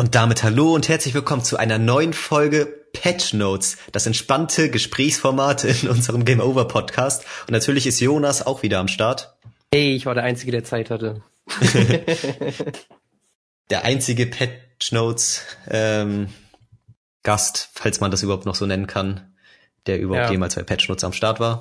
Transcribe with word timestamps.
Und 0.00 0.14
damit 0.14 0.42
hallo 0.42 0.74
und 0.74 0.88
herzlich 0.88 1.12
willkommen 1.12 1.44
zu 1.44 1.58
einer 1.58 1.76
neuen 1.76 2.14
Folge 2.14 2.86
Patch 2.94 3.34
Notes, 3.34 3.76
das 3.92 4.06
entspannte 4.06 4.70
Gesprächsformat 4.70 5.64
in 5.64 5.90
unserem 5.90 6.24
Game 6.24 6.40
Over 6.40 6.66
Podcast. 6.66 7.26
Und 7.46 7.50
natürlich 7.50 7.86
ist 7.86 8.00
Jonas 8.00 8.46
auch 8.46 8.62
wieder 8.62 8.78
am 8.78 8.88
Start. 8.88 9.36
Hey, 9.74 9.94
ich 9.94 10.06
war 10.06 10.14
der 10.14 10.24
Einzige, 10.24 10.52
der 10.52 10.64
Zeit 10.64 10.88
hatte. 10.88 11.20
der 13.68 13.84
einzige 13.84 14.24
Patch 14.24 14.92
Notes 14.92 15.42
ähm, 15.68 16.28
Gast, 17.22 17.68
falls 17.74 18.00
man 18.00 18.10
das 18.10 18.22
überhaupt 18.22 18.46
noch 18.46 18.54
so 18.54 18.64
nennen 18.64 18.86
kann, 18.86 19.34
der 19.84 20.00
überhaupt 20.00 20.28
ja. 20.28 20.32
jemals 20.32 20.54
bei 20.54 20.62
Patch 20.62 20.88
Notes 20.88 21.04
am 21.04 21.12
Start 21.12 21.40
war. 21.40 21.60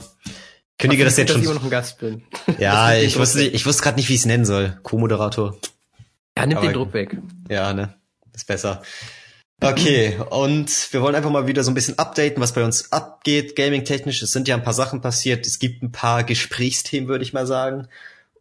Kündige 0.78 1.04
das 1.04 1.18
jetzt 1.18 1.34
schon. 1.34 1.42
Dass 1.42 1.44
ich 1.44 1.52
immer 1.52 1.60
noch 1.60 1.68
ein 1.68 1.72
Gast 1.72 2.00
bin. 2.00 2.24
Ja, 2.58 2.94
ich 2.96 3.20
wusste, 3.20 3.44
ich 3.44 3.66
wusste 3.66 3.84
gerade 3.84 3.98
nicht, 3.98 4.08
wie 4.08 4.14
ich 4.14 4.22
es 4.22 4.26
nennen 4.26 4.46
soll. 4.46 4.80
Co-Moderator. 4.84 5.58
Ja, 6.38 6.46
nimm 6.46 6.62
den 6.62 6.72
Druck 6.72 6.94
weg. 6.94 7.18
Ja, 7.50 7.74
ne 7.74 7.99
ist 8.40 8.48
besser. 8.48 8.82
Okay, 9.62 10.18
und 10.30 10.88
wir 10.92 11.02
wollen 11.02 11.16
einfach 11.16 11.32
mal 11.32 11.48
wieder 11.48 11.64
so 11.64 11.72
ein 11.72 11.74
bisschen 11.74 12.00
updaten, 12.00 12.42
was 12.42 12.54
bei 12.54 12.64
uns 12.64 12.94
abgeht, 12.94 13.58
gaming-technisch. 13.58 14.22
Es 14.22 14.32
sind 14.32 14.48
ja 14.48 14.56
ein 14.56 14.64
paar 14.64 14.74
Sachen 14.74 15.02
passiert. 15.02 15.46
Es 15.46 15.60
gibt 15.60 15.84
ein 15.84 15.92
paar 15.92 16.24
Gesprächsthemen, 16.24 17.10
würde 17.10 17.26
ich 17.26 17.34
mal 17.34 17.46
sagen. 17.46 17.90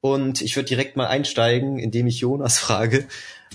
Und 0.00 0.42
ich 0.42 0.54
würde 0.54 0.68
direkt 0.68 0.96
mal 0.96 1.08
einsteigen, 1.08 1.80
indem 1.80 2.06
ich 2.06 2.20
Jonas 2.20 2.58
frage, 2.58 3.08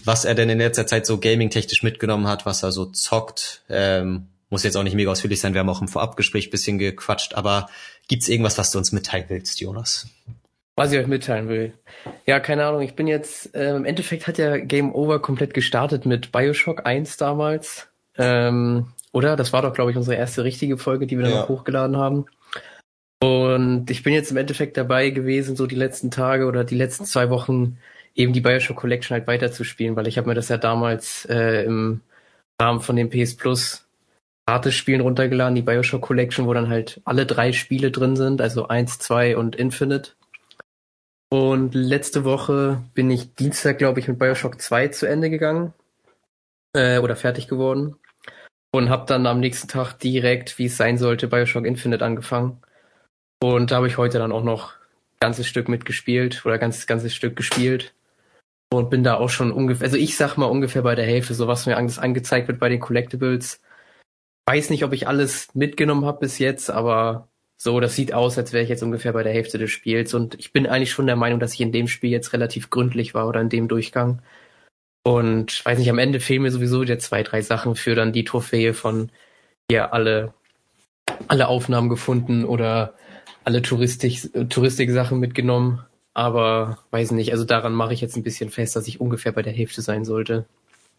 was 0.03 0.25
er 0.25 0.35
denn 0.35 0.49
in 0.49 0.57
letzter 0.57 0.87
Zeit 0.87 1.05
so 1.05 1.19
gaming-technisch 1.19 1.83
mitgenommen 1.83 2.27
hat, 2.27 2.45
was 2.45 2.63
er 2.63 2.73
so 2.73 2.85
zockt. 2.85 3.61
Ähm, 3.69 4.27
muss 4.49 4.63
jetzt 4.63 4.75
auch 4.75 4.83
nicht 4.83 4.95
mega 4.95 5.09
ausführlich 5.09 5.39
sein, 5.39 5.53
wir 5.53 5.61
haben 5.61 5.69
auch 5.69 5.81
im 5.81 5.87
Vorabgespräch 5.87 6.51
bisschen 6.51 6.77
gequatscht, 6.77 7.33
aber 7.33 7.69
gibt's 8.07 8.27
irgendwas, 8.27 8.57
was 8.57 8.69
du 8.71 8.77
uns 8.77 8.91
mitteilen 8.91 9.25
willst, 9.29 9.59
Jonas? 9.61 10.07
Was 10.75 10.91
ich 10.91 10.99
euch 10.99 11.07
mitteilen 11.07 11.49
will. 11.49 11.73
Ja, 12.25 12.39
keine 12.39 12.65
Ahnung, 12.65 12.81
ich 12.81 12.95
bin 12.95 13.07
jetzt, 13.07 13.53
äh, 13.53 13.75
im 13.75 13.85
Endeffekt 13.85 14.27
hat 14.27 14.39
ja 14.39 14.57
Game 14.57 14.93
Over 14.93 15.21
komplett 15.21 15.53
gestartet 15.53 16.05
mit 16.05 16.31
Bioshock 16.31 16.85
1 16.85 17.17
damals. 17.17 17.89
Ähm, 18.17 18.87
oder? 19.11 19.35
Das 19.35 19.53
war 19.53 19.61
doch, 19.61 19.73
glaube 19.73 19.91
ich, 19.91 19.97
unsere 19.97 20.17
erste 20.17 20.43
richtige 20.43 20.77
Folge, 20.77 21.05
die 21.05 21.17
wir 21.17 21.25
dann 21.25 21.33
ja. 21.33 21.41
noch 21.41 21.49
hochgeladen 21.49 21.97
haben. 21.97 22.25
Und 23.23 23.89
ich 23.89 24.03
bin 24.03 24.13
jetzt 24.13 24.31
im 24.31 24.37
Endeffekt 24.37 24.75
dabei 24.75 25.11
gewesen, 25.11 25.55
so 25.55 25.67
die 25.67 25.75
letzten 25.75 26.11
Tage 26.11 26.45
oder 26.45 26.63
die 26.63 26.75
letzten 26.75 27.05
zwei 27.05 27.29
Wochen 27.29 27.77
eben 28.15 28.33
die 28.33 28.41
Bioshock 28.41 28.77
Collection 28.77 29.15
halt 29.15 29.27
weiterzuspielen, 29.27 29.95
weil 29.95 30.07
ich 30.07 30.17
habe 30.17 30.27
mir 30.27 30.35
das 30.35 30.49
ja 30.49 30.57
damals 30.57 31.25
äh, 31.29 31.63
im 31.63 32.01
Rahmen 32.59 32.81
von 32.81 32.95
dem 32.95 33.09
PS 33.09 33.35
Plus 33.35 33.87
Gratis-Spielen 34.45 35.01
runtergeladen, 35.01 35.55
die 35.55 35.61
Bioshock 35.61 36.01
Collection, 36.01 36.47
wo 36.47 36.53
dann 36.53 36.69
halt 36.69 36.99
alle 37.05 37.25
drei 37.25 37.53
Spiele 37.53 37.91
drin 37.91 38.15
sind, 38.15 38.41
also 38.41 38.67
eins, 38.67 38.99
zwei 38.99 39.37
und 39.37 39.55
Infinite. 39.55 40.11
Und 41.33 41.73
letzte 41.73 42.25
Woche 42.25 42.83
bin 42.93 43.09
ich 43.09 43.33
Dienstag, 43.33 43.79
glaube 43.79 43.99
ich, 43.99 44.07
mit 44.07 44.19
Bioshock 44.19 44.61
2 44.61 44.89
zu 44.89 45.07
Ende 45.07 45.31
gegangen 45.31 45.73
äh, 46.75 46.99
oder 46.99 47.15
fertig 47.15 47.47
geworden 47.47 47.95
und 48.71 48.91
habe 48.91 49.07
dann 49.07 49.25
am 49.25 49.39
nächsten 49.39 49.67
Tag 49.67 49.93
direkt, 49.93 50.59
wie 50.59 50.67
es 50.67 50.77
sein 50.77 50.99
sollte, 50.99 51.27
Bioshock 51.27 51.65
Infinite 51.65 52.05
angefangen. 52.05 52.61
Und 53.41 53.71
da 53.71 53.77
habe 53.77 53.87
ich 53.87 53.97
heute 53.97 54.19
dann 54.19 54.31
auch 54.31 54.43
noch 54.43 54.73
ein 54.73 55.19
ganzes 55.21 55.47
Stück 55.47 55.69
mitgespielt 55.69 56.45
oder 56.45 56.59
ganz 56.59 56.85
ganzes 56.85 57.15
Stück 57.15 57.35
gespielt 57.35 57.95
und 58.71 58.91
bin 58.91 59.03
da 59.03 59.15
auch 59.15 59.29
schon 59.29 59.51
ungefähr, 59.51 59.85
also 59.85 59.97
ich 59.97 60.15
sag 60.15 60.37
mal 60.37 60.45
ungefähr 60.45 60.83
bei 60.83 60.93
der 60.93 61.07
Hälfte, 61.07 61.33
so 61.33 61.47
was 61.47 61.65
mir 61.65 61.77
angezeigt 61.77 62.47
wird 62.47 62.59
bei 62.59 62.69
den 62.69 62.79
Collectibles. 62.79 63.59
Weiß 64.47 64.69
nicht, 64.69 64.83
ob 64.83 64.93
ich 64.93 65.07
alles 65.07 65.47
mitgenommen 65.55 66.05
habe 66.05 66.19
bis 66.19 66.37
jetzt, 66.37 66.69
aber 66.69 67.27
so, 67.63 67.79
das 67.79 67.95
sieht 67.95 68.13
aus, 68.13 68.37
als 68.37 68.51
wäre 68.51 68.61
ich 68.61 68.69
jetzt 68.69 68.83
ungefähr 68.83 69.13
bei 69.13 69.23
der 69.23 69.31
Hälfte 69.31 69.57
des 69.57 69.71
Spiels. 69.71 70.13
Und 70.13 70.35
ich 70.37 70.51
bin 70.51 70.67
eigentlich 70.67 70.91
schon 70.91 71.07
der 71.07 71.15
Meinung, 71.15 71.39
dass 71.39 71.53
ich 71.53 71.61
in 71.61 71.71
dem 71.71 71.87
Spiel 71.87 72.09
jetzt 72.09 72.33
relativ 72.33 72.69
gründlich 72.69 73.13
war 73.13 73.25
oder 73.25 73.39
in 73.39 73.47
dem 73.47 73.69
Durchgang. 73.69 74.21
Und 75.03 75.63
weiß 75.65 75.79
nicht, 75.79 75.89
am 75.89 75.97
Ende 75.97 76.19
fehlen 76.19 76.41
mir 76.41 76.51
sowieso 76.51 76.81
wieder 76.81 76.99
zwei, 76.99 77.23
drei 77.23 77.41
Sachen 77.41 77.77
für 77.77 77.95
dann 77.95 78.11
die 78.11 78.25
Trophäe 78.25 78.73
von 78.73 79.11
hier 79.69 79.93
alle, 79.93 80.33
alle 81.29 81.47
Aufnahmen 81.47 81.87
gefunden 81.87 82.43
oder 82.43 82.95
alle 83.45 83.61
Touristik, 83.61 84.49
Touristik-Sachen 84.49 85.21
mitgenommen. 85.21 85.85
Aber 86.13 86.79
weiß 86.91 87.11
nicht, 87.11 87.31
also 87.31 87.45
daran 87.45 87.73
mache 87.73 87.93
ich 87.93 88.01
jetzt 88.01 88.17
ein 88.17 88.23
bisschen 88.23 88.49
fest, 88.49 88.75
dass 88.75 88.89
ich 88.89 88.99
ungefähr 88.99 89.31
bei 89.31 89.41
der 89.41 89.53
Hälfte 89.53 89.81
sein 89.81 90.03
sollte. 90.03 90.45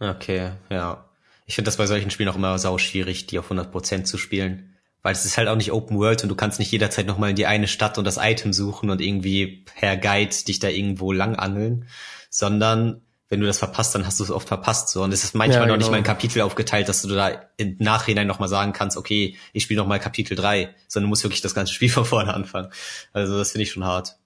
Okay, 0.01 0.53
ja. 0.71 1.05
Ich 1.45 1.57
finde 1.57 1.67
das 1.67 1.77
bei 1.77 1.87
solchen 1.87 2.11
Spielen 2.11 2.31
auch 2.31 2.37
immer 2.37 2.59
sau 2.59 2.79
schwierig, 2.79 3.27
die 3.27 3.39
auf 3.39 3.51
100% 3.51 4.05
zu 4.05 4.17
spielen 4.17 4.74
weil 5.05 5.13
es 5.13 5.27
ist 5.27 5.37
halt 5.37 5.49
auch 5.49 5.57
nicht 5.57 5.71
Open 5.71 5.99
World 5.99 6.23
und 6.23 6.31
du 6.31 6.35
kannst 6.35 6.59
nicht 6.59 6.73
jederzeit 6.73 7.07
nochmal 7.07 7.31
in 7.31 7.37
die 7.37 7.47
eine 7.47 7.69
Stadt 7.69 7.99
und 7.99 8.07
das 8.07 8.17
Item 8.17 8.55
suchen 8.55 8.89
und 8.89 9.03
irgendwie 9.03 9.65
per 9.79 9.99
Guide 9.99 10.35
dich 10.49 10.59
da 10.59 10.69
irgendwo 10.69 11.13
lang 11.13 11.37
angeln, 11.37 11.87
sondern 12.31 13.03
wenn 13.29 13.39
du 13.39 13.47
das 13.47 13.59
verpasst, 13.59 13.95
dann 13.95 14.07
hast 14.07 14.19
du 14.19 14.25
es 14.25 14.31
oft 14.31 14.49
verpasst 14.49 14.89
so 14.89 15.03
und 15.03 15.13
es 15.13 15.23
ist 15.23 15.35
manchmal 15.35 15.59
ja, 15.59 15.65
genau. 15.65 15.75
noch 15.75 15.79
nicht 15.79 15.91
mal 15.91 15.99
ein 15.99 16.05
Kapitel 16.05 16.41
aufgeteilt, 16.41 16.89
dass 16.89 17.03
du 17.03 17.09
da 17.09 17.33
im 17.59 17.77
Nachhinein 17.81 18.27
nochmal 18.27 18.49
sagen 18.49 18.73
kannst, 18.73 18.97
okay, 18.97 19.37
ich 19.53 19.65
spiele 19.65 19.81
nochmal 19.81 20.01
Kapitel 20.01 20.37
3, 20.37 20.75
sondern 20.89 21.09
du 21.09 21.11
musst 21.11 21.23
wirklich 21.23 21.43
das 21.43 21.55
ganze 21.55 21.75
Spiel 21.75 21.89
von 21.91 22.07
vorne 22.07 22.33
anfangen. 22.33 22.71
Also 23.13 23.37
das 23.37 23.53
finde 23.53 23.65
ich 23.65 23.73
schon 23.73 23.85
hart. 23.85 24.17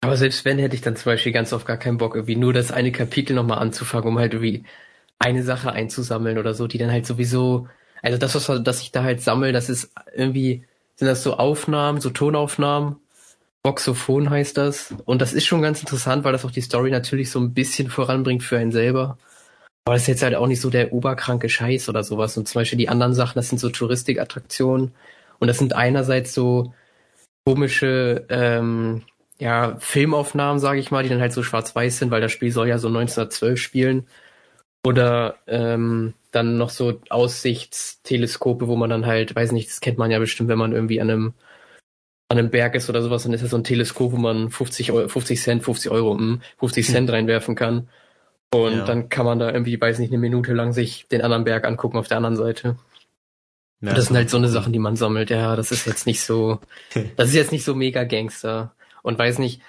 Aber 0.00 0.16
selbst 0.16 0.44
wenn, 0.44 0.58
hätte 0.58 0.74
ich 0.74 0.82
dann 0.82 0.96
zum 0.96 1.12
Beispiel 1.12 1.32
ganz 1.32 1.52
oft 1.52 1.64
gar 1.64 1.76
keinen 1.76 1.98
Bock, 1.98 2.16
irgendwie 2.16 2.36
nur 2.36 2.52
das 2.52 2.72
eine 2.72 2.90
Kapitel 2.90 3.34
nochmal 3.34 3.58
anzufangen, 3.60 4.08
um 4.08 4.18
halt 4.18 4.34
irgendwie 4.34 4.64
eine 5.20 5.44
Sache 5.44 5.72
einzusammeln 5.72 6.38
oder 6.38 6.54
so, 6.54 6.66
die 6.66 6.78
dann 6.78 6.90
halt 6.90 7.06
sowieso 7.06 7.68
also 8.04 8.18
das, 8.18 8.34
was 8.34 8.62
das 8.62 8.82
ich 8.82 8.92
da 8.92 9.02
halt 9.02 9.22
sammle, 9.22 9.52
das 9.52 9.70
ist 9.70 9.90
irgendwie, 10.14 10.64
sind 10.96 11.08
das 11.08 11.22
so 11.22 11.36
Aufnahmen, 11.38 12.00
so 12.00 12.10
Tonaufnahmen. 12.10 12.96
Voxophon 13.64 14.28
heißt 14.28 14.58
das. 14.58 14.94
Und 15.06 15.22
das 15.22 15.32
ist 15.32 15.46
schon 15.46 15.62
ganz 15.62 15.80
interessant, 15.80 16.22
weil 16.22 16.32
das 16.32 16.44
auch 16.44 16.50
die 16.50 16.60
Story 16.60 16.90
natürlich 16.90 17.30
so 17.30 17.40
ein 17.40 17.54
bisschen 17.54 17.88
voranbringt 17.88 18.42
für 18.42 18.58
einen 18.58 18.72
selber. 18.72 19.16
Aber 19.86 19.94
das 19.94 20.02
ist 20.02 20.08
jetzt 20.08 20.22
halt 20.22 20.34
auch 20.34 20.46
nicht 20.46 20.60
so 20.60 20.70
der 20.70 20.92
oberkranke 20.92 21.48
Scheiß 21.48 21.88
oder 21.88 22.04
sowas. 22.04 22.36
Und 22.36 22.46
zum 22.46 22.60
Beispiel 22.60 22.78
die 22.78 22.90
anderen 22.90 23.14
Sachen, 23.14 23.36
das 23.36 23.48
sind 23.48 23.58
so 23.58 23.70
Touristikattraktionen. 23.70 24.94
Und 25.38 25.48
das 25.48 25.58
sind 25.58 25.74
einerseits 25.74 26.34
so 26.34 26.74
komische, 27.46 28.26
ähm, 28.28 29.02
ja, 29.38 29.76
Filmaufnahmen, 29.78 30.60
sage 30.60 30.80
ich 30.80 30.90
mal, 30.90 31.02
die 31.02 31.08
dann 31.08 31.20
halt 31.20 31.32
so 31.32 31.42
schwarz-weiß 31.42 31.98
sind, 31.98 32.10
weil 32.10 32.20
das 32.20 32.32
Spiel 32.32 32.52
soll 32.52 32.68
ja 32.68 32.78
so 32.78 32.88
1912 32.88 33.58
spielen. 33.58 34.06
Oder 34.84 35.36
ähm, 35.46 36.14
dann 36.34 36.58
noch 36.58 36.70
so 36.70 37.00
Aussichtsteleskope, 37.10 38.68
wo 38.68 38.76
man 38.76 38.90
dann 38.90 39.06
halt, 39.06 39.34
weiß 39.34 39.52
nicht, 39.52 39.70
das 39.70 39.80
kennt 39.80 39.98
man 39.98 40.10
ja 40.10 40.18
bestimmt, 40.18 40.48
wenn 40.48 40.58
man 40.58 40.72
irgendwie 40.72 41.00
an 41.00 41.10
einem 41.10 41.34
an 42.28 42.38
einem 42.38 42.50
Berg 42.50 42.74
ist 42.74 42.88
oder 42.88 43.02
sowas, 43.02 43.22
dann 43.22 43.32
ist 43.32 43.42
das 43.42 43.50
so 43.50 43.58
ein 43.58 43.64
Teleskop, 43.64 44.12
wo 44.12 44.16
man 44.16 44.50
50, 44.50 44.92
Euro, 44.92 45.08
50 45.08 45.40
Cent, 45.40 45.62
50 45.62 45.90
Euro, 45.90 46.18
50 46.58 46.86
hm, 46.86 46.92
Cent 46.94 47.10
reinwerfen 47.10 47.54
kann. 47.54 47.88
Und 48.52 48.78
ja. 48.78 48.84
dann 48.84 49.08
kann 49.08 49.26
man 49.26 49.38
da 49.38 49.50
irgendwie, 49.50 49.80
weiß 49.80 49.98
nicht, 49.98 50.10
eine 50.10 50.18
Minute 50.18 50.54
lang 50.54 50.72
sich 50.72 51.06
den 51.08 51.22
anderen 51.22 51.44
Berg 51.44 51.66
angucken 51.66 51.98
auf 51.98 52.08
der 52.08 52.16
anderen 52.16 52.36
Seite. 52.36 52.76
Ja, 53.80 53.92
das 53.92 54.06
sind 54.06 54.16
halt 54.16 54.30
so 54.30 54.38
eine 54.38 54.48
Sachen, 54.48 54.72
die 54.72 54.78
man 54.78 54.96
sammelt. 54.96 55.30
Ja, 55.30 55.54
das 55.56 55.70
ist 55.70 55.86
jetzt 55.86 56.06
nicht 56.06 56.22
so, 56.22 56.60
das 57.16 57.28
ist 57.28 57.34
jetzt 57.34 57.52
nicht 57.52 57.64
so 57.64 57.74
mega 57.74 58.04
Gangster. 58.04 58.74
Und 59.02 59.18
weiß 59.18 59.38
nicht, 59.38 59.60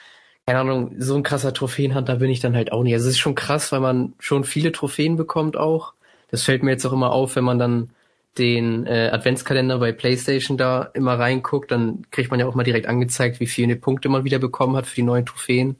keine 0.45 0.59
Ahnung, 0.59 0.95
so 0.97 1.15
ein 1.15 1.23
krasser 1.23 1.53
Trophäenhunter 1.53 2.17
bin 2.17 2.29
ich 2.29 2.39
dann 2.39 2.55
halt 2.55 2.71
auch 2.71 2.83
nicht. 2.83 2.93
Also 2.93 3.07
es 3.07 3.15
ist 3.15 3.19
schon 3.19 3.35
krass, 3.35 3.71
weil 3.71 3.79
man 3.79 4.13
schon 4.19 4.43
viele 4.43 4.71
Trophäen 4.71 5.17
bekommt 5.17 5.57
auch. 5.57 5.93
Das 6.31 6.43
fällt 6.43 6.63
mir 6.63 6.71
jetzt 6.71 6.85
auch 6.85 6.93
immer 6.93 7.11
auf, 7.11 7.35
wenn 7.35 7.43
man 7.43 7.59
dann 7.59 7.89
den 8.37 8.85
äh, 8.85 9.09
Adventskalender 9.11 9.79
bei 9.79 9.91
PlayStation 9.91 10.57
da 10.57 10.83
immer 10.93 11.17
reinguckt, 11.17 11.71
dann 11.71 12.05
kriegt 12.11 12.31
man 12.31 12.39
ja 12.39 12.47
auch 12.47 12.55
mal 12.55 12.63
direkt 12.63 12.87
angezeigt, 12.87 13.39
wie 13.39 13.47
viele 13.47 13.75
Punkte 13.75 14.09
man 14.09 14.25
wieder 14.25 14.39
bekommen 14.39 14.75
hat 14.75 14.87
für 14.87 14.95
die 14.95 15.03
neuen 15.03 15.25
Trophäen. 15.25 15.77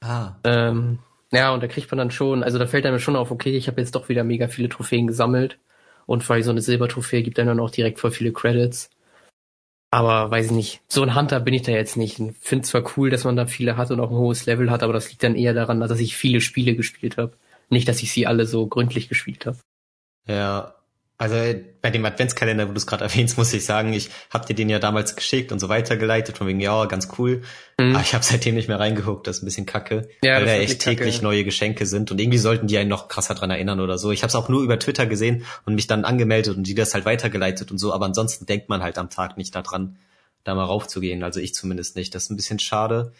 Ah. 0.00 0.32
Ähm, 0.44 0.98
ja, 1.30 1.52
und 1.52 1.62
da 1.62 1.68
kriegt 1.68 1.90
man 1.90 1.98
dann 1.98 2.10
schon, 2.10 2.42
also 2.42 2.58
da 2.58 2.66
fällt 2.66 2.86
einem 2.86 2.98
schon 2.98 3.16
auf, 3.16 3.30
okay, 3.30 3.56
ich 3.56 3.68
habe 3.68 3.80
jetzt 3.80 3.94
doch 3.94 4.08
wieder 4.08 4.24
mega 4.24 4.48
viele 4.48 4.68
Trophäen 4.68 5.06
gesammelt. 5.06 5.58
Und 6.06 6.28
weil 6.28 6.42
so 6.42 6.50
eine 6.50 6.60
Silbertrophäe 6.60 7.22
gibt 7.22 7.38
einem 7.38 7.48
dann 7.48 7.60
auch 7.60 7.70
direkt 7.70 7.98
voll 7.98 8.10
viele 8.10 8.32
Credits. 8.32 8.90
Aber 9.90 10.30
weiß 10.30 10.46
ich 10.46 10.52
nicht, 10.52 10.82
so 10.88 11.02
ein 11.02 11.14
Hunter 11.14 11.40
bin 11.40 11.54
ich 11.54 11.62
da 11.62 11.72
jetzt 11.72 11.96
nicht. 11.96 12.18
Ich 12.18 12.36
finde 12.40 12.64
zwar 12.64 12.82
cool, 12.96 13.10
dass 13.10 13.24
man 13.24 13.36
da 13.36 13.46
viele 13.46 13.76
hat 13.76 13.90
und 13.90 14.00
auch 14.00 14.10
ein 14.10 14.16
hohes 14.16 14.44
Level 14.44 14.70
hat, 14.70 14.82
aber 14.82 14.92
das 14.92 15.08
liegt 15.08 15.22
dann 15.22 15.36
eher 15.36 15.54
daran, 15.54 15.80
dass 15.80 16.00
ich 16.00 16.16
viele 16.16 16.40
Spiele 16.40 16.74
gespielt 16.74 17.16
habe. 17.16 17.32
Nicht, 17.70 17.88
dass 17.88 18.02
ich 18.02 18.12
sie 18.12 18.26
alle 18.26 18.44
so 18.44 18.66
gründlich 18.66 19.08
gespielt 19.08 19.46
habe. 19.46 19.58
Ja, 20.26 20.74
also 21.16 21.36
bei 21.80 21.90
dem 21.90 22.04
Adventskalender, 22.04 22.68
wo 22.68 22.72
du 22.72 22.76
es 22.76 22.86
gerade 22.86 23.04
erwähnst, 23.04 23.38
muss 23.38 23.52
ich 23.52 23.64
sagen, 23.64 23.92
ich 23.92 24.10
hab 24.30 24.46
dir 24.46 24.54
den 24.54 24.68
ja 24.68 24.78
damals 24.78 25.14
geschickt 25.14 25.52
und 25.52 25.58
so 25.58 25.68
weitergeleitet, 25.68 26.36
von 26.38 26.46
wegen, 26.46 26.60
ja, 26.60 26.86
ganz 26.86 27.08
cool. 27.18 27.42
Mhm. 27.78 27.94
Aber 27.94 28.02
ich 28.02 28.14
habe 28.14 28.24
seitdem 28.24 28.56
nicht 28.56 28.68
mehr 28.68 28.80
reingeguckt, 28.80 29.26
das 29.26 29.36
ist 29.36 29.42
ein 29.42 29.46
bisschen 29.46 29.66
kacke, 29.66 30.08
ja, 30.22 30.36
weil 30.36 30.46
da 30.46 30.52
echt 30.54 30.80
täglich 30.80 31.14
kacke. 31.16 31.24
neue 31.24 31.44
Geschenke 31.44 31.86
sind 31.86 32.10
und 32.10 32.20
irgendwie 32.20 32.38
sollten 32.38 32.66
die 32.66 32.78
einen 32.78 32.90
noch 32.90 33.08
krasser 33.08 33.34
dran 33.34 33.50
erinnern 33.50 33.80
oder 33.80 33.96
so. 33.96 34.10
Ich 34.10 34.22
habe 34.22 34.28
es 34.28 34.34
auch 34.34 34.48
nur 34.48 34.62
über 34.62 34.78
Twitter 34.78 35.06
gesehen 35.06 35.44
und 35.66 35.74
mich 35.74 35.86
dann 35.86 36.04
angemeldet 36.04 36.56
und 36.56 36.64
die 36.66 36.74
das 36.74 36.94
halt 36.94 37.04
weitergeleitet 37.04 37.70
und 37.70 37.78
so, 37.78 37.92
aber 37.92 38.06
ansonsten 38.06 38.46
denkt 38.46 38.68
man 38.68 38.82
halt 38.82 38.98
am 38.98 39.08
Tag 39.08 39.36
nicht 39.36 39.54
daran, 39.54 39.96
da 40.42 40.54
mal 40.54 40.64
raufzugehen. 40.64 41.22
Also 41.22 41.40
ich 41.40 41.54
zumindest 41.54 41.96
nicht. 41.96 42.14
Das 42.14 42.24
ist 42.24 42.30
ein 42.30 42.36
bisschen 42.36 42.58
schade 42.58 43.12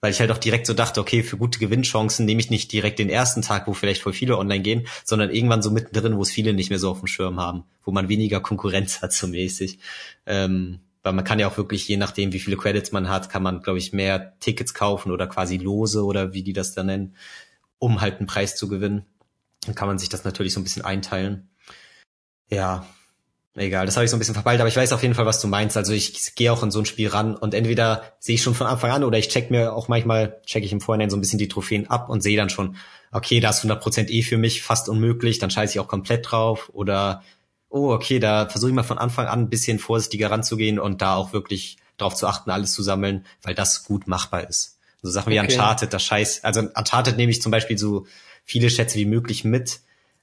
weil 0.00 0.12
ich 0.12 0.20
halt 0.20 0.30
auch 0.30 0.38
direkt 0.38 0.66
so 0.66 0.74
dachte, 0.74 1.00
okay, 1.00 1.22
für 1.22 1.36
gute 1.36 1.58
Gewinnchancen 1.58 2.24
nehme 2.24 2.40
ich 2.40 2.50
nicht 2.50 2.72
direkt 2.72 2.98
den 2.98 3.10
ersten 3.10 3.42
Tag, 3.42 3.66
wo 3.66 3.74
vielleicht 3.74 4.02
voll 4.02 4.12
viele 4.12 4.38
online 4.38 4.62
gehen, 4.62 4.86
sondern 5.04 5.30
irgendwann 5.30 5.62
so 5.62 5.70
mittendrin, 5.70 6.16
wo 6.16 6.22
es 6.22 6.30
viele 6.30 6.52
nicht 6.52 6.70
mehr 6.70 6.78
so 6.78 6.90
auf 6.90 7.00
dem 7.00 7.06
Schirm 7.06 7.38
haben, 7.38 7.64
wo 7.84 7.92
man 7.92 8.08
weniger 8.08 8.40
Konkurrenz 8.40 9.02
hat 9.02 9.12
so 9.12 9.26
mäßig. 9.26 9.78
Ähm, 10.26 10.80
weil 11.02 11.12
man 11.12 11.24
kann 11.24 11.38
ja 11.38 11.48
auch 11.48 11.56
wirklich, 11.56 11.88
je 11.88 11.96
nachdem, 11.96 12.32
wie 12.32 12.40
viele 12.40 12.56
Credits 12.56 12.92
man 12.92 13.08
hat, 13.08 13.30
kann 13.30 13.42
man, 13.42 13.62
glaube 13.62 13.78
ich, 13.78 13.92
mehr 13.92 14.38
Tickets 14.40 14.74
kaufen 14.74 15.12
oder 15.12 15.26
quasi 15.26 15.56
Lose 15.56 16.04
oder 16.04 16.34
wie 16.34 16.42
die 16.42 16.52
das 16.52 16.74
da 16.74 16.82
nennen, 16.82 17.16
um 17.78 18.00
halt 18.00 18.18
einen 18.18 18.26
Preis 18.26 18.56
zu 18.56 18.68
gewinnen. 18.68 19.06
Dann 19.64 19.74
kann 19.74 19.88
man 19.88 19.98
sich 19.98 20.08
das 20.08 20.24
natürlich 20.24 20.52
so 20.52 20.60
ein 20.60 20.64
bisschen 20.64 20.84
einteilen. 20.84 21.48
Ja, 22.50 22.86
egal, 23.54 23.86
das 23.86 23.96
habe 23.96 24.04
ich 24.04 24.10
so 24.10 24.16
ein 24.16 24.20
bisschen 24.20 24.34
verpeilt, 24.34 24.60
aber 24.60 24.68
ich 24.68 24.76
weiß 24.76 24.92
auf 24.92 25.02
jeden 25.02 25.14
Fall, 25.14 25.26
was 25.26 25.40
du 25.40 25.48
meinst. 25.48 25.76
Also 25.76 25.92
ich 25.92 26.34
gehe 26.34 26.52
auch 26.52 26.62
in 26.62 26.70
so 26.70 26.78
ein 26.78 26.86
Spiel 26.86 27.08
ran 27.08 27.36
und 27.36 27.54
entweder 27.54 28.02
sehe 28.18 28.36
ich 28.36 28.42
schon 28.42 28.54
von 28.54 28.66
Anfang 28.66 28.90
an 28.90 29.04
oder 29.04 29.18
ich 29.18 29.28
check 29.28 29.50
mir 29.50 29.74
auch 29.74 29.88
manchmal, 29.88 30.40
check 30.46 30.64
ich 30.64 30.72
im 30.72 30.80
Vorhinein 30.80 31.10
so 31.10 31.16
ein 31.16 31.20
bisschen 31.20 31.38
die 31.38 31.48
Trophäen 31.48 31.88
ab 31.88 32.08
und 32.08 32.22
sehe 32.22 32.36
dann 32.36 32.50
schon, 32.50 32.76
okay, 33.12 33.40
da 33.40 33.50
ist 33.50 33.64
100% 33.64 34.08
eh 34.08 34.22
für 34.22 34.38
mich 34.38 34.62
fast 34.62 34.88
unmöglich, 34.88 35.38
dann 35.38 35.50
scheiße 35.50 35.74
ich 35.74 35.80
auch 35.80 35.88
komplett 35.88 36.30
drauf 36.30 36.70
oder 36.72 37.22
oh, 37.68 37.92
okay, 37.92 38.18
da 38.18 38.48
versuche 38.48 38.70
ich 38.70 38.74
mal 38.74 38.82
von 38.82 38.98
Anfang 38.98 39.26
an 39.26 39.40
ein 39.40 39.50
bisschen 39.50 39.78
vorsichtiger 39.78 40.30
ranzugehen 40.30 40.78
und 40.78 41.02
da 41.02 41.14
auch 41.14 41.32
wirklich 41.32 41.78
darauf 41.96 42.14
zu 42.14 42.26
achten, 42.26 42.50
alles 42.50 42.72
zu 42.72 42.82
sammeln, 42.82 43.26
weil 43.42 43.54
das 43.54 43.84
gut 43.84 44.06
machbar 44.06 44.48
ist. 44.48 44.78
So 45.02 45.10
Sachen 45.10 45.32
wie 45.32 45.40
okay. 45.40 45.52
Uncharted, 45.52 45.92
das 45.92 46.02
Scheiß, 46.02 46.44
also 46.44 46.60
Uncharted 46.60 47.16
nehme 47.16 47.30
ich 47.30 47.40
zum 47.40 47.52
Beispiel 47.52 47.78
so 47.78 48.06
viele 48.44 48.70
Schätze 48.70 48.98
wie 48.98 49.06
möglich 49.06 49.44
mit, 49.44 49.80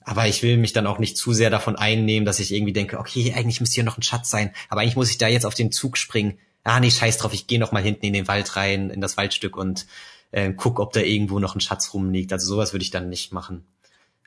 aber 0.07 0.25
ich 0.25 0.41
will 0.41 0.55
mich 0.55 0.71
dann 0.71 0.87
auch 0.87 0.99
nicht 0.99 1.17
zu 1.17 1.33
sehr 1.33 1.49
davon 1.49 1.75
einnehmen, 1.75 2.25
dass 2.25 2.39
ich 2.39 2.53
irgendwie 2.53 2.71
denke, 2.71 2.97
okay, 2.97 3.33
eigentlich 3.35 3.59
müsste 3.59 3.75
hier 3.75 3.83
noch 3.83 3.97
ein 3.97 4.03
Schatz 4.03 4.29
sein, 4.29 4.51
aber 4.69 4.79
eigentlich 4.79 4.95
muss 4.95 5.11
ich 5.11 5.17
da 5.17 5.27
jetzt 5.27 5.45
auf 5.45 5.53
den 5.53 5.69
Zug 5.69 5.97
springen. 5.97 6.39
Ah, 6.63 6.79
nee, 6.79 6.89
scheiß 6.89 7.17
drauf, 7.17 7.33
ich 7.33 7.45
gehe 7.45 7.59
noch 7.59 7.73
mal 7.73 7.83
hinten 7.83 8.05
in 8.05 8.13
den 8.13 8.27
Wald 8.29 8.55
rein, 8.55 8.89
in 8.89 9.01
das 9.01 9.17
Waldstück 9.17 9.57
und 9.57 9.85
äh, 10.31 10.53
guck, 10.55 10.79
ob 10.79 10.93
da 10.93 11.01
irgendwo 11.01 11.39
noch 11.39 11.55
ein 11.55 11.59
Schatz 11.59 11.93
rumliegt. 11.93 12.31
Also 12.31 12.47
sowas 12.47 12.71
würde 12.71 12.83
ich 12.83 12.89
dann 12.89 13.09
nicht 13.09 13.33
machen. 13.33 13.65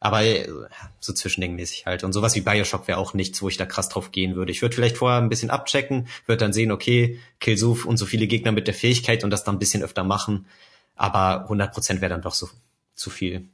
Aber 0.01 0.23
äh, 0.23 0.47
so 0.99 1.15
zwischendingmäßig 1.15 1.87
halt. 1.87 2.05
Und 2.05 2.13
sowas 2.13 2.35
wie 2.35 2.43
Bioshock 2.43 2.87
wäre 2.87 2.99
auch 2.99 3.15
nichts, 3.15 3.41
wo 3.41 3.49
ich 3.49 3.57
da 3.57 3.65
krass 3.65 3.89
drauf 3.89 4.13
gehen 4.13 4.37
würde. 4.37 4.53
Ich 4.53 4.61
würde 4.61 4.75
vielleicht 4.75 4.99
vorher 4.99 5.19
ein 5.19 5.31
bisschen 5.31 5.49
abchecken, 5.49 6.09
würde 6.27 6.41
dann 6.41 6.53
sehen, 6.53 6.73
okay, 6.73 7.19
kill 7.39 7.57
so 7.57 7.79
und 7.87 7.97
so 7.97 8.05
viele 8.05 8.27
Gegner 8.27 8.53
mit 8.53 8.67
der 8.67 8.75
Fähigkeit 8.75 9.25
und 9.25 9.31
das 9.31 9.45
dann 9.45 9.57
ein 9.57 9.61
bisschen 9.61 9.83
öfter 9.83 10.05
machen. 10.05 10.45
Aber 10.95 11.51
100% 11.51 12.03
wäre 12.03 12.11
dann 12.11 12.21
doch 12.21 12.35
so 12.35 12.51
zu 12.95 13.09
viel. 13.09 13.49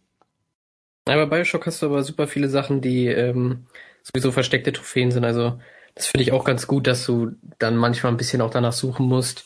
Ja, 1.08 1.14
bei 1.16 1.26
Bioshock 1.26 1.66
hast 1.66 1.82
du 1.82 1.86
aber 1.86 2.02
super 2.02 2.26
viele 2.26 2.48
Sachen, 2.48 2.80
die 2.80 3.06
ähm, 3.06 3.66
sowieso 4.02 4.32
versteckte 4.32 4.72
Trophäen 4.72 5.10
sind. 5.10 5.24
Also 5.24 5.60
das 5.94 6.06
finde 6.06 6.22
ich 6.22 6.32
auch 6.32 6.44
ganz 6.44 6.66
gut, 6.66 6.86
dass 6.86 7.06
du 7.06 7.32
dann 7.58 7.76
manchmal 7.76 8.12
ein 8.12 8.16
bisschen 8.16 8.40
auch 8.42 8.50
danach 8.50 8.72
suchen 8.72 9.06
musst. 9.06 9.44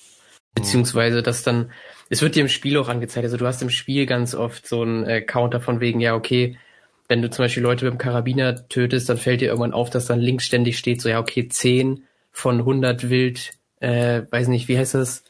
Beziehungsweise, 0.54 1.22
dass 1.22 1.42
dann, 1.42 1.70
es 2.08 2.22
wird 2.22 2.34
dir 2.34 2.40
im 2.40 2.48
Spiel 2.48 2.76
auch 2.76 2.88
angezeigt. 2.88 3.24
Also 3.24 3.36
du 3.36 3.46
hast 3.46 3.62
im 3.62 3.70
Spiel 3.70 4.06
ganz 4.06 4.34
oft 4.34 4.66
so 4.66 4.82
einen 4.82 5.04
äh, 5.04 5.20
Counter 5.20 5.60
von 5.60 5.80
wegen, 5.80 6.00
ja, 6.00 6.14
okay, 6.14 6.58
wenn 7.08 7.22
du 7.22 7.30
zum 7.30 7.44
Beispiel 7.44 7.62
Leute 7.62 7.84
mit 7.84 7.94
dem 7.94 7.98
Karabiner 7.98 8.68
tötest, 8.68 9.08
dann 9.08 9.18
fällt 9.18 9.40
dir 9.42 9.48
irgendwann 9.48 9.72
auf, 9.72 9.90
dass 9.90 10.06
dann 10.06 10.20
links 10.20 10.46
ständig 10.46 10.78
steht, 10.78 11.00
so 11.00 11.08
ja, 11.08 11.20
okay, 11.20 11.48
10 11.48 12.04
von 12.32 12.60
100 12.60 13.10
Wild, 13.10 13.52
äh, 13.80 14.22
weiß 14.30 14.48
nicht, 14.48 14.68
wie 14.68 14.78
heißt 14.78 14.94
das? 14.94 15.24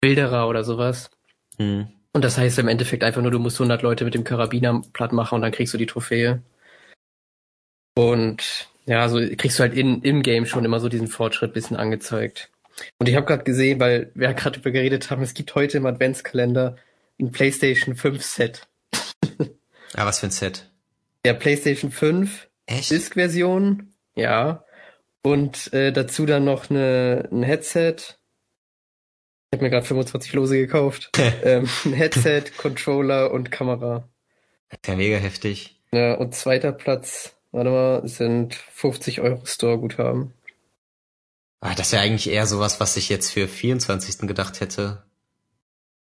Wilderer 0.00 0.48
oder 0.48 0.64
sowas. 0.64 1.10
Mhm. 1.58 1.88
Und 2.12 2.24
das 2.24 2.38
heißt 2.38 2.58
im 2.58 2.68
Endeffekt 2.68 3.04
einfach 3.04 3.22
nur, 3.22 3.30
du 3.30 3.38
musst 3.38 3.60
100 3.60 3.82
Leute 3.82 4.04
mit 4.04 4.14
dem 4.14 4.24
Karabiner 4.24 4.82
platt 4.92 5.12
machen 5.12 5.36
und 5.36 5.42
dann 5.42 5.52
kriegst 5.52 5.72
du 5.74 5.78
die 5.78 5.86
Trophäe. 5.86 6.42
Und 7.96 8.68
ja, 8.86 9.08
so 9.08 9.18
kriegst 9.36 9.58
du 9.58 9.62
halt 9.62 9.74
in, 9.74 10.02
im 10.02 10.22
Game 10.22 10.46
schon 10.46 10.64
immer 10.64 10.80
so 10.80 10.88
diesen 10.88 11.08
Fortschritt 11.08 11.52
bisschen 11.52 11.76
angezeigt. 11.76 12.50
Und 12.98 13.08
ich 13.08 13.14
habe 13.14 13.26
gerade 13.26 13.44
gesehen, 13.44 13.78
weil 13.80 14.10
wir 14.14 14.28
ja 14.28 14.32
gerade 14.32 14.58
über 14.58 14.70
geredet 14.70 15.10
haben, 15.10 15.22
es 15.22 15.34
gibt 15.34 15.54
heute 15.54 15.78
im 15.78 15.86
Adventskalender 15.86 16.76
ein 17.20 17.30
PlayStation 17.30 17.94
5 17.94 18.22
Set. 18.22 18.68
ah, 19.94 20.06
was 20.06 20.20
für 20.20 20.26
ein 20.26 20.32
Set? 20.32 20.70
Der 21.24 21.34
PlayStation 21.34 21.90
5 21.90 22.48
Echt? 22.66 22.90
Disk-Version, 22.90 23.92
ja. 24.14 24.64
Und 25.22 25.72
äh, 25.74 25.92
dazu 25.92 26.24
dann 26.24 26.44
noch 26.44 26.70
eine, 26.70 27.28
ein 27.30 27.42
Headset. 27.42 27.96
Ich 29.50 29.56
habe 29.56 29.64
mir 29.64 29.70
gerade 29.70 29.86
25 29.86 30.32
Lose 30.34 30.56
gekauft. 30.56 31.10
ähm, 31.42 31.68
Headset, 31.92 32.44
Controller 32.56 33.32
und 33.32 33.50
Kamera. 33.50 34.08
Das 34.68 34.78
ist 34.80 34.86
ja 34.86 34.94
mega 34.94 35.16
heftig. 35.16 35.80
Ja, 35.90 36.14
und 36.14 36.36
zweiter 36.36 36.70
Platz, 36.70 37.34
warte 37.50 37.70
mal, 37.70 38.06
sind 38.06 38.54
50 38.54 39.20
Euro 39.20 39.44
Store-Guthaben. 39.44 40.32
Ah, 41.60 41.74
das 41.74 41.90
wäre 41.90 42.02
eigentlich 42.02 42.30
eher 42.30 42.46
sowas, 42.46 42.78
was 42.78 42.96
ich 42.96 43.08
jetzt 43.08 43.32
für 43.32 43.48
24. 43.48 44.28
gedacht 44.28 44.60
hätte. 44.60 45.02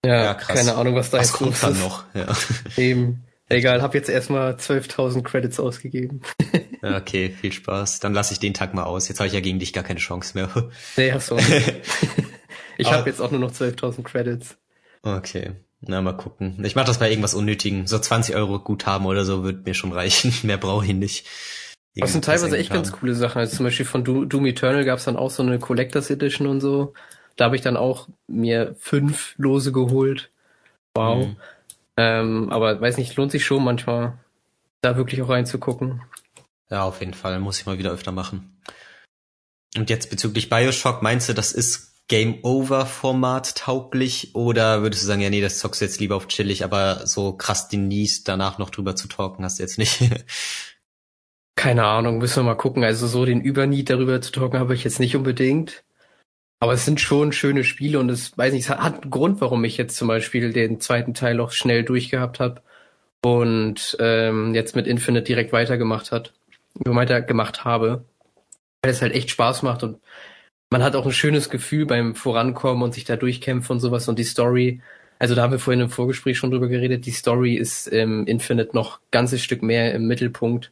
Ja, 0.04 0.24
ja 0.24 0.34
krass. 0.34 0.58
keine 0.58 0.74
Ahnung, 0.74 0.96
was 0.96 1.12
da 1.12 1.20
was 1.20 1.28
jetzt 1.28 1.38
kommt 1.38 1.62
dann 1.62 1.74
ist. 1.74 1.80
noch. 1.80 2.06
Ja. 2.16 2.36
Eben. 2.78 3.24
Egal, 3.50 3.84
hab 3.84 3.94
jetzt 3.94 4.10
erstmal 4.10 4.56
12.000 4.56 5.22
Credits 5.22 5.60
ausgegeben. 5.60 6.22
okay, 6.82 7.30
viel 7.30 7.54
Spaß. 7.54 8.00
Dann 8.00 8.16
lasse 8.16 8.34
ich 8.34 8.40
den 8.40 8.56
Tag 8.56 8.74
mal 8.74 8.84
aus. 8.84 9.08
Jetzt 9.08 9.20
habe 9.20 9.28
ich 9.28 9.34
ja 9.34 9.42
gegen 9.42 9.60
dich 9.60 9.74
gar 9.74 9.84
keine 9.84 10.00
Chance 10.00 10.32
mehr. 10.34 10.50
Nee, 10.98 11.14
hast 11.14 11.30
du 11.30 11.36
auch 11.36 11.48
nicht. 11.48 11.74
Ich 12.78 12.92
habe 12.92 13.10
jetzt 13.10 13.22
auch 13.22 13.32
nur 13.32 13.40
noch 13.40 13.52
12.000 13.52 14.04
Credits. 14.04 14.58
Okay, 15.02 15.54
na 15.82 16.02
mal 16.02 16.18
gucken. 16.18 16.64
Ich 16.64 16.76
mache 16.76 16.88
das 16.88 17.00
bei 17.00 17.10
irgendwas 17.10 17.34
Unnötigem. 17.34 17.88
So 17.88 18.00
20 18.00 18.36
Euro 18.36 18.60
Guthaben 18.60 19.06
oder 19.06 19.26
so 19.26 19.44
wird 19.44 19.66
mir 19.66 19.74
schon 19.74 19.92
reichen. 19.92 20.34
Mehr 20.44 20.58
brauche 20.58 20.86
ich 20.86 20.94
nicht. 20.94 21.28
Das 21.96 22.12
sind 22.12 22.26
teilweise 22.26 22.58
echt 22.58 22.72
ganz 22.72 22.92
coole 22.92 23.16
Sachen. 23.16 23.40
Also 23.40 23.56
zum 23.58 23.66
Beispiel 23.66 23.86
von 23.86 24.04
Doom 24.04 24.46
Eternal 24.46 24.86
gab 24.86 25.00
es 25.00 25.06
dann 25.06 25.18
auch 25.18 25.32
so 25.32 25.42
eine 25.42 25.58
Collectors 25.58 26.12
Edition 26.12 26.46
und 26.46 26.62
so. 26.62 26.94
Da 27.36 27.46
habe 27.46 27.56
ich 27.56 27.64
dann 27.64 27.78
auch 27.78 28.08
mir 28.28 28.76
fünf 28.80 29.34
Lose 29.38 29.72
geholt. 29.72 30.30
Wow. 30.94 31.28
Mhm. 31.28 31.36
Ähm, 31.98 32.50
aber 32.52 32.80
weiß 32.80 32.98
nicht, 32.98 33.16
lohnt 33.16 33.32
sich 33.32 33.46
schon 33.46 33.64
manchmal, 33.64 34.20
da 34.82 34.96
wirklich 34.96 35.24
auch 35.24 35.30
reinzugucken. 35.30 36.02
Ja, 36.70 36.84
auf 36.84 37.00
jeden 37.00 37.16
Fall. 37.16 37.40
Muss 37.40 37.60
ich 37.60 37.66
mal 37.66 37.80
wieder 37.80 37.92
öfter 37.92 38.12
machen. 38.12 38.62
Und 39.76 39.90
jetzt 39.90 40.10
bezüglich 40.10 40.50
Bioshock, 40.50 41.02
meinst 41.02 41.30
du, 41.30 41.34
das 41.34 41.52
ist 41.52 41.94
Game 42.08 42.40
Over 42.44 42.86
Format 42.86 43.56
tauglich 43.56 44.34
oder 44.34 44.82
würdest 44.82 45.04
du 45.04 45.08
sagen, 45.08 45.22
ja 45.22 45.30
nee, 45.30 45.42
das 45.42 45.60
zockst 45.60 45.82
du 45.82 45.86
jetzt 45.86 46.00
lieber 46.00 46.16
auf 46.16 46.28
chillig, 46.28 46.64
aber 46.64 47.06
so 47.06 47.34
krass 47.34 47.68
den 47.68 47.88
Nies 47.88 48.24
danach 48.24 48.58
noch 48.58 48.70
drüber 48.70 48.96
zu 48.96 49.08
talken 49.08 49.44
hast 49.44 49.60
du 49.60 49.64
jetzt 49.64 49.78
nicht? 49.78 50.02
Keine 51.58 51.86
Ahnung, 51.86 52.20
müssen 52.20 52.38
wir 52.38 52.52
mal 52.52 52.56
gucken. 52.56 52.84
Also 52.84 53.08
so 53.08 53.26
den 53.26 53.42
Übernied 53.42 53.90
darüber 53.90 54.22
zu 54.22 54.32
talken 54.32 54.60
habe 54.60 54.76
ich 54.76 54.84
jetzt 54.84 55.00
nicht 55.00 55.16
unbedingt. 55.16 55.84
Aber 56.60 56.74
es 56.74 56.86
sind 56.86 57.00
schon 57.00 57.34
schöne 57.34 57.64
Spiele 57.64 58.00
und 58.00 58.10
es 58.10 58.38
weiß 58.38 58.54
nicht, 58.54 58.64
es 58.64 58.70
hat 58.70 59.02
einen 59.02 59.12
Grund, 59.12 59.42
warum 59.42 59.64
ich 59.64 59.78
jetzt 59.78 59.96
zum 59.96 60.08
Beispiel 60.08 60.54
den 60.54 60.80
zweiten 60.80 61.14
Teil 61.14 61.40
auch 61.40 61.52
schnell 61.52 61.84
durchgehabt 61.84 62.40
habe 62.40 62.62
und 63.24 63.98
ähm, 64.00 64.56
jetzt 64.56 64.76
mit 64.76 64.88
Infinite 64.88 65.24
direkt 65.24 65.52
weitergemacht 65.52 66.12
hat, 66.12 66.34
weitergemacht 66.74 67.66
habe. 67.66 68.06
Weil 68.82 68.92
es 68.92 69.02
halt 69.02 69.14
echt 69.14 69.30
Spaß 69.32 69.64
macht 69.64 69.84
und 69.84 70.00
man 70.70 70.84
hat 70.84 70.96
auch 70.96 71.06
ein 71.06 71.12
schönes 71.12 71.50
Gefühl 71.50 71.86
beim 71.86 72.16
Vorankommen 72.16 72.84
und 72.84 72.94
sich 72.94 73.06
da 73.06 73.16
durchkämpfen 73.16 73.76
und 73.76 73.80
sowas 73.80 74.08
und 74.08 74.20
die 74.20 74.24
Story. 74.24 74.82
Also 75.20 75.34
da 75.34 75.42
haben 75.42 75.52
wir 75.52 75.60
vorhin 75.60 75.82
im 75.82 75.90
Vorgespräch 75.90 76.38
schon 76.38 76.52
drüber 76.52 76.68
geredet. 76.68 77.06
Die 77.06 77.12
Story 77.12 77.56
ist 77.56 77.88
im 77.88 78.28
Infinite 78.28 78.76
noch 78.76 79.00
ganzes 79.12 79.42
Stück 79.44 79.64
mehr 79.64 79.94
im 79.94 80.08
Mittelpunkt 80.08 80.72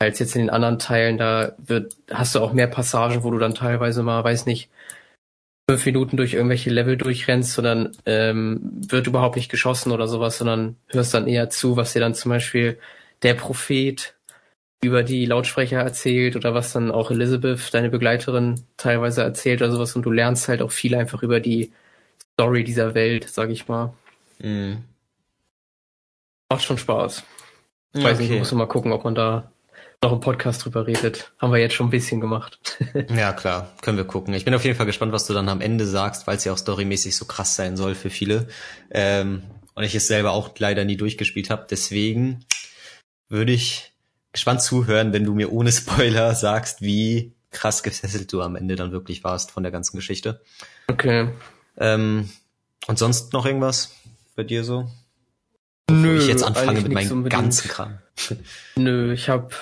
als 0.00 0.18
jetzt 0.18 0.34
in 0.34 0.42
den 0.42 0.50
anderen 0.50 0.78
Teilen. 0.78 1.18
Da 1.18 1.54
wird, 1.58 1.96
hast 2.10 2.34
du 2.34 2.40
auch 2.40 2.52
mehr 2.52 2.66
Passagen, 2.66 3.22
wo 3.22 3.30
du 3.30 3.38
dann 3.38 3.54
teilweise 3.54 4.02
mal, 4.02 4.24
weiß 4.24 4.46
nicht, 4.46 4.68
fünf 5.68 5.86
Minuten 5.86 6.16
durch 6.16 6.34
irgendwelche 6.34 6.70
Level 6.70 6.96
durchrennst, 6.96 7.54
sondern 7.54 7.92
ähm, 8.04 8.60
wird 8.88 9.06
überhaupt 9.06 9.36
nicht 9.36 9.50
geschossen 9.50 9.92
oder 9.92 10.08
sowas, 10.08 10.38
sondern 10.38 10.76
hörst 10.88 11.14
dann 11.14 11.26
eher 11.26 11.48
zu, 11.50 11.76
was 11.76 11.94
dir 11.94 12.00
dann 12.00 12.14
zum 12.14 12.30
Beispiel 12.30 12.78
der 13.22 13.34
Prophet 13.34 14.14
über 14.84 15.02
die 15.02 15.26
Lautsprecher 15.26 15.80
erzählt 15.80 16.36
oder 16.36 16.54
was 16.54 16.72
dann 16.72 16.90
auch 16.90 17.10
Elizabeth, 17.10 17.72
deine 17.72 17.90
Begleiterin, 17.90 18.60
teilweise 18.76 19.22
erzählt 19.22 19.62
oder 19.62 19.70
sowas 19.72 19.96
und 19.96 20.02
du 20.02 20.10
lernst 20.10 20.48
halt 20.48 20.62
auch 20.62 20.72
viel 20.72 20.94
einfach 20.94 21.22
über 21.22 21.40
die 21.40 21.72
Story 22.34 22.64
dieser 22.64 22.94
Welt, 22.94 23.28
sag 23.28 23.50
ich 23.50 23.68
mal. 23.68 23.94
Mhm. 24.38 24.84
Macht 26.50 26.64
schon 26.64 26.78
Spaß. 26.78 27.24
Ich 27.92 28.00
okay. 28.00 28.10
weiß 28.10 28.18
nicht, 28.18 28.30
muss 28.32 28.52
mal 28.52 28.66
gucken, 28.66 28.92
ob 28.92 29.04
man 29.04 29.14
da 29.14 29.50
noch 30.02 30.12
im 30.12 30.20
Podcast 30.20 30.64
drüber 30.64 30.86
redet. 30.86 31.32
Haben 31.38 31.52
wir 31.52 31.60
jetzt 31.60 31.74
schon 31.74 31.86
ein 31.86 31.90
bisschen 31.90 32.20
gemacht. 32.20 32.58
ja, 33.16 33.32
klar, 33.32 33.72
können 33.80 33.96
wir 33.96 34.04
gucken. 34.04 34.34
Ich 34.34 34.44
bin 34.44 34.54
auf 34.54 34.64
jeden 34.64 34.76
Fall 34.76 34.86
gespannt, 34.86 35.12
was 35.12 35.26
du 35.26 35.32
dann 35.32 35.48
am 35.48 35.60
Ende 35.60 35.86
sagst, 35.86 36.26
weil 36.26 36.36
es 36.36 36.44
ja 36.44 36.52
auch 36.52 36.58
storymäßig 36.58 37.16
so 37.16 37.24
krass 37.24 37.56
sein 37.56 37.76
soll 37.76 37.94
für 37.94 38.10
viele. 38.10 38.48
Ähm, 38.90 39.42
und 39.74 39.84
ich 39.84 39.94
es 39.94 40.06
selber 40.06 40.32
auch 40.32 40.50
leider 40.58 40.84
nie 40.84 40.96
durchgespielt 40.96 41.50
habe. 41.50 41.66
Deswegen 41.70 42.44
würde 43.28 43.52
ich 43.52 43.93
gespannt 44.34 44.60
zuhören, 44.60 45.14
wenn 45.14 45.24
du 45.24 45.34
mir 45.34 45.50
ohne 45.50 45.72
Spoiler 45.72 46.34
sagst, 46.34 46.82
wie 46.82 47.32
krass 47.50 47.82
gefesselt 47.82 48.30
du 48.32 48.42
am 48.42 48.56
Ende 48.56 48.76
dann 48.76 48.92
wirklich 48.92 49.24
warst 49.24 49.52
von 49.52 49.62
der 49.62 49.72
ganzen 49.72 49.96
Geschichte. 49.96 50.42
Okay. 50.88 51.30
Ähm, 51.78 52.28
und 52.86 52.98
sonst 52.98 53.32
noch 53.32 53.46
irgendwas 53.46 53.94
bei 54.36 54.42
dir 54.42 54.64
so? 54.64 54.90
Bevor 55.86 56.02
Nö, 56.02 56.18
ich 56.18 56.26
jetzt 56.26 56.42
anfange 56.42 56.80
mit 56.80 56.92
meinem 56.92 57.28
ganzen 57.28 57.68
Kram. 57.68 57.98
Nö, 58.76 59.12
ich 59.12 59.28
habe 59.28 59.54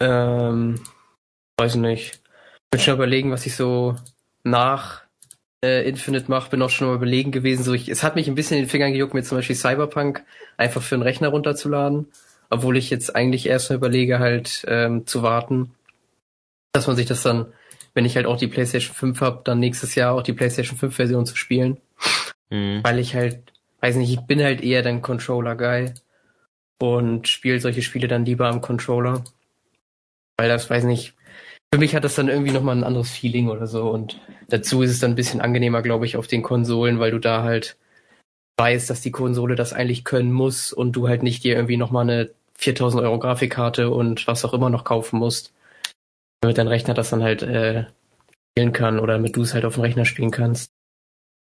ähm, 0.00 0.80
weiß 1.58 1.76
nicht. 1.76 2.14
Ich 2.14 2.70
bin 2.70 2.80
schon 2.80 2.94
überlegen, 2.94 3.30
was 3.30 3.46
ich 3.46 3.54
so 3.54 3.96
nach 4.42 5.02
äh, 5.62 5.88
Infinite 5.88 6.30
mache. 6.30 6.50
Bin 6.50 6.62
auch 6.62 6.70
schon 6.70 6.88
mal 6.88 6.94
überlegen 6.94 7.32
gewesen. 7.32 7.62
So, 7.62 7.74
ich, 7.74 7.88
es 7.88 8.02
hat 8.02 8.16
mich 8.16 8.28
ein 8.28 8.34
bisschen 8.34 8.56
in 8.56 8.64
den 8.64 8.70
Fingern 8.70 8.92
gejuckt, 8.92 9.14
mir 9.14 9.22
zum 9.22 9.38
Beispiel 9.38 9.56
Cyberpunk 9.56 10.24
einfach 10.56 10.82
für 10.82 10.94
einen 10.94 11.02
Rechner 11.02 11.28
runterzuladen. 11.28 12.08
Obwohl 12.50 12.76
ich 12.76 12.90
jetzt 12.90 13.14
eigentlich 13.14 13.46
erst 13.46 13.70
mal 13.70 13.76
überlege, 13.76 14.18
halt 14.18 14.64
ähm, 14.68 15.06
zu 15.06 15.22
warten, 15.22 15.72
dass 16.72 16.86
man 16.86 16.96
sich 16.96 17.06
das 17.06 17.22
dann, 17.22 17.52
wenn 17.94 18.04
ich 18.04 18.16
halt 18.16 18.26
auch 18.26 18.36
die 18.36 18.48
PlayStation 18.48 18.94
5 18.94 19.20
habe, 19.20 19.40
dann 19.44 19.60
nächstes 19.60 19.94
Jahr 19.94 20.14
auch 20.14 20.22
die 20.22 20.32
PlayStation 20.32 20.76
5 20.76 20.94
Version 20.94 21.26
zu 21.26 21.36
spielen. 21.36 21.78
Mhm. 22.50 22.80
Weil 22.82 22.98
ich 22.98 23.14
halt, 23.14 23.52
weiß 23.80 23.96
nicht, 23.96 24.12
ich 24.12 24.20
bin 24.26 24.42
halt 24.42 24.62
eher 24.62 24.82
dein 24.82 25.02
Controller-Guy. 25.02 25.94
und 26.82 27.28
spiele 27.28 27.60
solche 27.60 27.82
Spiele 27.82 28.08
dann 28.08 28.24
lieber 28.24 28.48
am 28.48 28.60
Controller. 28.60 29.22
Weil 30.36 30.48
das, 30.48 30.70
weiß 30.70 30.84
nicht, 30.84 31.14
für 31.72 31.78
mich 31.78 31.94
hat 31.94 32.04
das 32.04 32.16
dann 32.16 32.28
irgendwie 32.28 32.52
nochmal 32.52 32.76
ein 32.76 32.84
anderes 32.84 33.10
Feeling 33.10 33.48
oder 33.48 33.66
so. 33.66 33.90
Und 33.90 34.20
dazu 34.48 34.82
ist 34.82 34.90
es 34.90 34.98
dann 34.98 35.12
ein 35.12 35.16
bisschen 35.16 35.40
angenehmer, 35.40 35.82
glaube 35.82 36.06
ich, 36.06 36.16
auf 36.16 36.26
den 36.26 36.42
Konsolen, 36.42 36.98
weil 36.98 37.12
du 37.12 37.18
da 37.18 37.42
halt 37.44 37.76
weißt, 38.58 38.90
dass 38.90 39.00
die 39.00 39.12
Konsole 39.12 39.54
das 39.54 39.72
eigentlich 39.72 40.04
können 40.04 40.32
muss 40.32 40.72
und 40.72 40.92
du 40.92 41.08
halt 41.08 41.22
nicht 41.22 41.44
dir 41.44 41.54
irgendwie 41.54 41.76
nochmal 41.76 42.02
eine 42.02 42.30
4000 42.60 43.02
Euro 43.02 43.18
Grafikkarte 43.18 43.90
und 43.90 44.26
was 44.26 44.44
auch 44.44 44.52
immer 44.52 44.70
noch 44.70 44.84
kaufen 44.84 45.18
musst, 45.18 45.52
damit 46.40 46.58
dein 46.58 46.68
Rechner 46.68 46.94
das 46.94 47.10
dann 47.10 47.22
halt 47.22 47.42
äh, 47.42 47.86
spielen 48.52 48.72
kann 48.72 48.98
oder 48.98 49.14
damit 49.14 49.34
du 49.36 49.42
es 49.42 49.54
halt 49.54 49.64
auf 49.64 49.74
dem 49.74 49.82
Rechner 49.82 50.04
spielen 50.04 50.30
kannst. 50.30 50.70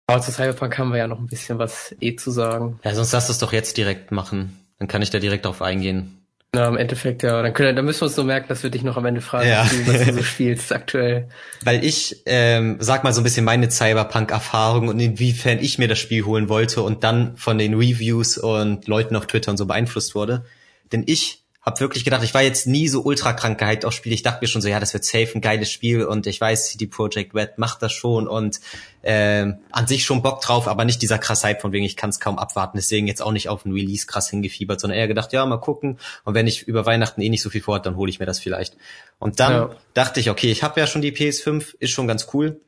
Aber 0.08 0.20
zu 0.20 0.30
Cyberpunk 0.30 0.78
haben 0.78 0.90
wir 0.90 0.99
ja 0.99 1.08
noch 1.08 1.18
ein 1.18 1.26
bisschen 1.26 1.58
was 1.58 1.94
eh 2.00 2.14
zu 2.16 2.30
sagen. 2.30 2.78
Ja, 2.85 2.94
sonst 2.94 3.12
lass 3.12 3.28
es 3.28 3.38
doch 3.38 3.52
jetzt 3.52 3.76
direkt 3.76 4.12
machen. 4.12 4.61
Dann 4.78 4.88
kann 4.88 5.02
ich 5.02 5.11
da 5.11 5.18
direkt 5.18 5.46
drauf 5.46 5.62
eingehen. 5.62 6.18
Na, 6.54 6.68
im 6.68 6.76
Endeffekt, 6.76 7.23
ja. 7.23 7.42
Dann, 7.42 7.52
können, 7.54 7.75
dann 7.75 7.85
müssen 7.85 8.02
wir 8.02 8.06
uns 8.06 8.16
nur 8.16 8.25
merken, 8.25 8.46
dass 8.49 8.62
wir 8.62 8.70
dich 8.70 8.82
noch 8.82 8.96
am 8.96 9.04
Ende 9.04 9.20
fragen, 9.20 9.49
ja. 9.49 9.66
was 9.87 10.04
du 10.04 10.12
so 10.14 10.23
spielst 10.23 10.73
aktuell. 10.73 11.28
Weil 11.62 11.85
ich, 11.85 12.23
ähm, 12.26 12.76
sag 12.78 13.04
mal 13.04 13.12
so 13.12 13.20
ein 13.20 13.25
bisschen 13.25 13.44
meine 13.44 13.70
Cyberpunk-Erfahrung 13.70 14.88
und 14.88 15.00
inwiefern 15.00 15.58
ich 15.61 15.78
mir 15.78 15.88
das 15.88 15.99
Spiel 15.99 16.25
holen 16.25 16.49
wollte 16.49 16.82
und 16.82 17.02
dann 17.02 17.37
von 17.37 17.58
den 17.58 17.75
Reviews 17.75 18.38
und 18.38 18.87
Leuten 18.87 19.16
auf 19.16 19.26
Twitter 19.26 19.50
und 19.50 19.56
so 19.56 19.66
beeinflusst 19.66 20.14
wurde. 20.14 20.44
Denn 20.93 21.05
ich 21.07 21.43
habe 21.66 21.81
wirklich 21.81 22.05
gedacht, 22.05 22.23
ich 22.23 22.33
war 22.33 22.43
jetzt 22.43 22.69
nie 22.69 22.87
so 22.87 23.02
ultra 23.02 23.33
krank 23.33 23.59
gehypt 23.59 23.85
aufs 23.85 23.97
Spiel. 23.97 24.12
Ich 24.12 24.23
dachte 24.23 24.38
mir 24.40 24.47
schon 24.47 24.62
so, 24.62 24.69
ja, 24.69 24.78
das 24.78 24.95
wird 24.95 25.05
safe 25.05 25.31
ein 25.35 25.40
geiles 25.40 25.69
Spiel 25.69 26.05
und 26.05 26.28
ich 26.28 26.40
weiß, 26.40 26.76
die 26.76 26.87
Project 26.87 27.35
Red 27.35 27.59
macht 27.59 27.83
das 27.83 27.93
schon 27.93 28.28
und 28.28 28.61
äh, 29.02 29.52
an 29.73 29.87
sich 29.88 30.05
schon 30.05 30.23
Bock 30.23 30.40
drauf, 30.40 30.69
aber 30.69 30.85
nicht 30.85 31.02
dieser 31.02 31.19
krass 31.19 31.43
Hype 31.43 31.61
von 31.61 31.73
wegen, 31.73 31.85
ich 31.85 31.97
kann 31.97 32.11
es 32.11 32.21
kaum 32.21 32.38
abwarten. 32.38 32.76
Deswegen 32.76 33.09
jetzt 33.09 33.21
auch 33.21 33.33
nicht 33.33 33.49
auf 33.49 33.64
ein 33.64 33.73
Release 33.73 34.07
krass 34.07 34.31
hingefiebert, 34.31 34.81
sondern 34.81 34.97
eher 34.97 35.09
gedacht, 35.09 35.33
ja, 35.33 35.45
mal 35.45 35.57
gucken. 35.57 35.99
Und 36.23 36.35
wenn 36.35 36.47
ich 36.47 36.62
über 36.62 36.87
Weihnachten 36.87 37.21
eh 37.21 37.28
nicht 37.28 37.43
so 37.43 37.50
viel 37.50 37.62
vorhat, 37.62 37.85
dann 37.85 37.97
hole 37.97 38.11
ich 38.11 38.21
mir 38.21 38.26
das 38.26 38.38
vielleicht. 38.38 38.76
Und 39.19 39.40
dann 39.40 39.52
ja. 39.52 39.71
dachte 39.93 40.21
ich, 40.21 40.31
okay, 40.31 40.52
ich 40.52 40.62
habe 40.62 40.78
ja 40.78 40.87
schon 40.87 41.02
die 41.02 41.11
PS5, 41.11 41.75
ist 41.81 41.90
schon 41.90 42.07
ganz 42.07 42.28
cool. 42.33 42.61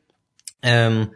Ähm, 0.61 1.11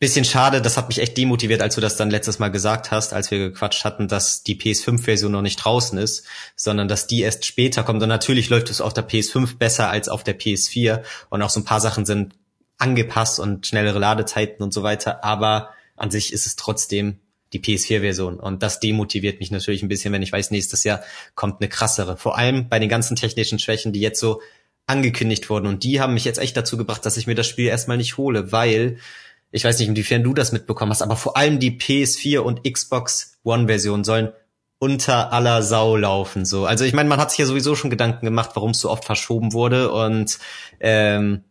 bisschen 0.00 0.24
schade, 0.24 0.62
das 0.62 0.78
hat 0.78 0.88
mich 0.88 0.98
echt 0.98 1.18
demotiviert, 1.18 1.60
als 1.60 1.74
du 1.74 1.82
das 1.82 1.96
dann 1.96 2.10
letztes 2.10 2.38
Mal 2.38 2.48
gesagt 2.48 2.90
hast, 2.90 3.12
als 3.12 3.30
wir 3.30 3.38
gequatscht 3.38 3.84
hatten, 3.84 4.08
dass 4.08 4.42
die 4.42 4.58
PS5-Version 4.58 5.30
noch 5.30 5.42
nicht 5.42 5.56
draußen 5.56 5.98
ist, 5.98 6.24
sondern 6.56 6.88
dass 6.88 7.06
die 7.06 7.20
erst 7.20 7.44
später 7.44 7.82
kommt. 7.82 8.02
Und 8.02 8.08
natürlich 8.08 8.48
läuft 8.48 8.70
es 8.70 8.80
auf 8.80 8.94
der 8.94 9.06
PS5 9.06 9.58
besser 9.58 9.90
als 9.90 10.08
auf 10.08 10.24
der 10.24 10.38
PS4 10.38 11.02
und 11.28 11.42
auch 11.42 11.50
so 11.50 11.60
ein 11.60 11.64
paar 11.64 11.80
Sachen 11.80 12.06
sind 12.06 12.34
angepasst 12.78 13.38
und 13.38 13.66
schnellere 13.66 13.98
Ladezeiten 13.98 14.62
und 14.62 14.72
so 14.72 14.82
weiter, 14.82 15.22
aber 15.22 15.68
an 15.96 16.10
sich 16.10 16.32
ist 16.32 16.46
es 16.46 16.56
trotzdem 16.56 17.20
die 17.52 17.60
PS4-Version. 17.60 18.40
Und 18.40 18.62
das 18.62 18.80
demotiviert 18.80 19.38
mich 19.38 19.50
natürlich 19.50 19.82
ein 19.82 19.88
bisschen, 19.88 20.14
wenn 20.14 20.22
ich 20.22 20.32
weiß, 20.32 20.50
nächstes 20.50 20.82
Jahr 20.82 21.02
kommt 21.34 21.60
eine 21.60 21.68
krassere. 21.68 22.16
Vor 22.16 22.38
allem 22.38 22.70
bei 22.70 22.78
den 22.78 22.88
ganzen 22.88 23.16
technischen 23.16 23.58
Schwächen, 23.58 23.92
die 23.92 24.00
jetzt 24.00 24.20
so 24.20 24.40
angekündigt 24.86 25.50
wurden. 25.50 25.66
Und 25.66 25.84
die 25.84 26.00
haben 26.00 26.14
mich 26.14 26.24
jetzt 26.24 26.38
echt 26.38 26.56
dazu 26.56 26.78
gebracht, 26.78 27.04
dass 27.04 27.18
ich 27.18 27.26
mir 27.26 27.34
das 27.34 27.46
Spiel 27.46 27.66
erstmal 27.66 27.98
nicht 27.98 28.16
hole, 28.16 28.50
weil 28.50 28.98
ich 29.52 29.64
weiß 29.64 29.78
nicht, 29.78 29.88
inwiefern 29.88 30.22
du 30.22 30.34
das 30.34 30.52
mitbekommen 30.52 30.92
hast, 30.92 31.02
aber 31.02 31.16
vor 31.16 31.36
allem 31.36 31.58
die 31.58 31.72
PS4 31.72 32.38
und 32.38 32.62
Xbox 32.64 33.38
One 33.42 33.66
Version 33.66 34.04
sollen 34.04 34.32
unter 34.78 35.32
aller 35.32 35.62
Sau 35.62 35.96
laufen. 35.96 36.44
So, 36.44 36.64
also 36.64 36.84
ich 36.84 36.94
meine, 36.94 37.08
man 37.08 37.20
hat 37.20 37.30
sich 37.30 37.38
ja 37.38 37.46
sowieso 37.46 37.74
schon 37.74 37.90
Gedanken 37.90 38.24
gemacht, 38.24 38.50
warum 38.54 38.70
es 38.70 38.80
so 38.80 38.90
oft 38.90 39.04
verschoben 39.04 39.52
wurde 39.52 39.92
und 39.92 40.38
ähm, 40.80 41.44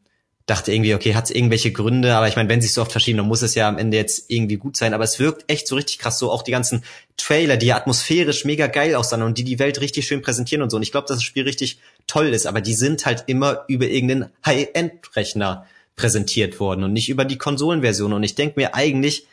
dachte 0.50 0.74
irgendwie, 0.74 0.96
okay, 0.96 1.14
hat 1.14 1.26
es 1.26 1.32
irgendwelche 1.32 1.72
Gründe, 1.72 2.16
aber 2.16 2.28
ich 2.28 2.36
meine, 2.36 2.50
wenn 2.50 2.62
sich 2.62 2.74
so 2.74 2.82
oft 2.82 2.92
verschieben, 2.92 3.18
dann 3.18 3.28
muss 3.28 3.44
es 3.44 3.54
ja 3.54 3.68
am 3.68 3.78
Ende 3.78 3.98
jetzt 3.98 4.32
irgendwie 4.32 4.58
gut 4.58 4.78
sein. 4.78 4.96
Aber 4.96 5.04
es 5.04 5.20
wirkt 5.20 5.50
echt 5.50 5.68
so 5.68 5.76
richtig 5.76 6.00
krass, 6.00 6.18
so 6.18 6.32
auch 6.32 6.42
die 6.42 6.52
ganzen 6.52 6.84
Trailer, 7.18 7.56
die 7.56 7.68
ja 7.68 7.76
atmosphärisch 7.76 8.46
mega 8.46 8.66
geil 8.66 8.96
aussahen 8.96 9.22
und 9.22 9.38
die 9.38 9.44
die 9.44 9.60
Welt 9.60 9.80
richtig 9.80 10.08
schön 10.08 10.24
präsentieren 10.24 10.64
und 10.64 10.72
so. 10.72 10.78
Und 10.78 10.84
ich 10.84 10.92
glaube, 10.92 11.08
dass 11.08 11.18
das 11.18 11.24
Spiel 11.24 11.44
richtig 11.44 11.80
toll 12.08 12.30
ist, 12.30 12.48
aber 12.48 12.62
die 12.62 12.74
sind 12.74 13.06
halt 13.06 13.26
immer 13.28 13.66
über 13.68 13.86
irgendeinen 13.86 14.32
High-End-Rechner 14.44 15.68
präsentiert 16.00 16.62
worden 16.62 16.84
und 16.86 16.94
nicht 16.94 17.10
über 17.10 17.26
die 17.26 17.38
Konsolenversion. 17.38 18.14
Und 18.14 18.24
ich 18.24 18.36
denke 18.36 18.60
mir 18.60 18.74
eigentlich, 18.74 19.28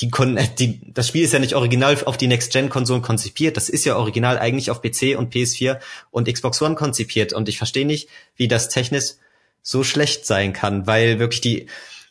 die, 0.00 0.10
Kon 0.10 0.38
die, 0.58 0.92
das 0.92 1.08
Spiel 1.08 1.24
ist 1.24 1.32
ja 1.32 1.38
nicht 1.38 1.54
original 1.54 1.96
auf 2.04 2.18
die 2.18 2.26
Next-Gen-Konsolen 2.26 3.02
konzipiert. 3.02 3.56
Das 3.56 3.70
ist 3.70 3.86
ja 3.86 3.96
original 3.96 4.38
eigentlich 4.38 4.70
auf 4.70 4.82
PC 4.82 5.16
und 5.16 5.34
PS4 5.34 5.78
und 6.10 6.30
Xbox 6.30 6.60
One 6.60 6.74
konzipiert. 6.74 7.32
Und 7.32 7.48
ich 7.48 7.56
verstehe 7.56 7.86
nicht, 7.86 8.08
wie 8.36 8.46
das 8.46 8.68
technisch 8.68 9.14
so 9.62 9.82
schlecht 9.82 10.26
sein 10.26 10.52
kann, 10.52 10.86
weil 10.86 11.18
wirklich 11.18 11.40
die, 11.40 11.66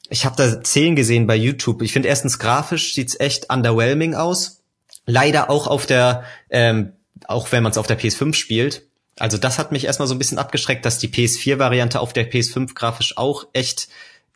ich 0.09 0.25
habe 0.25 0.35
da 0.35 0.63
Zehn 0.63 0.95
gesehen 0.95 1.27
bei 1.27 1.35
YouTube. 1.35 1.83
Ich 1.83 1.93
finde 1.93 2.09
erstens 2.09 2.39
grafisch 2.39 2.95
sieht's 2.95 3.19
echt 3.19 3.53
underwhelming 3.53 4.15
aus. 4.15 4.63
Leider 5.05 5.51
auch 5.51 5.67
auf 5.67 5.85
der, 5.85 6.23
ähm, 6.49 6.93
auch 7.27 7.51
wenn 7.51 7.61
man 7.61 7.71
es 7.71 7.77
auf 7.77 7.85
der 7.85 7.99
PS5 7.99 8.33
spielt. 8.33 8.87
Also 9.19 9.37
das 9.37 9.59
hat 9.59 9.71
mich 9.71 9.85
erstmal 9.85 10.07
so 10.07 10.15
ein 10.15 10.19
bisschen 10.19 10.39
abgeschreckt, 10.39 10.85
dass 10.85 10.97
die 10.97 11.07
PS4-Variante 11.07 11.99
auf 11.99 12.13
der 12.13 12.29
PS5 12.29 12.73
grafisch 12.73 13.17
auch 13.17 13.47
echt 13.53 13.87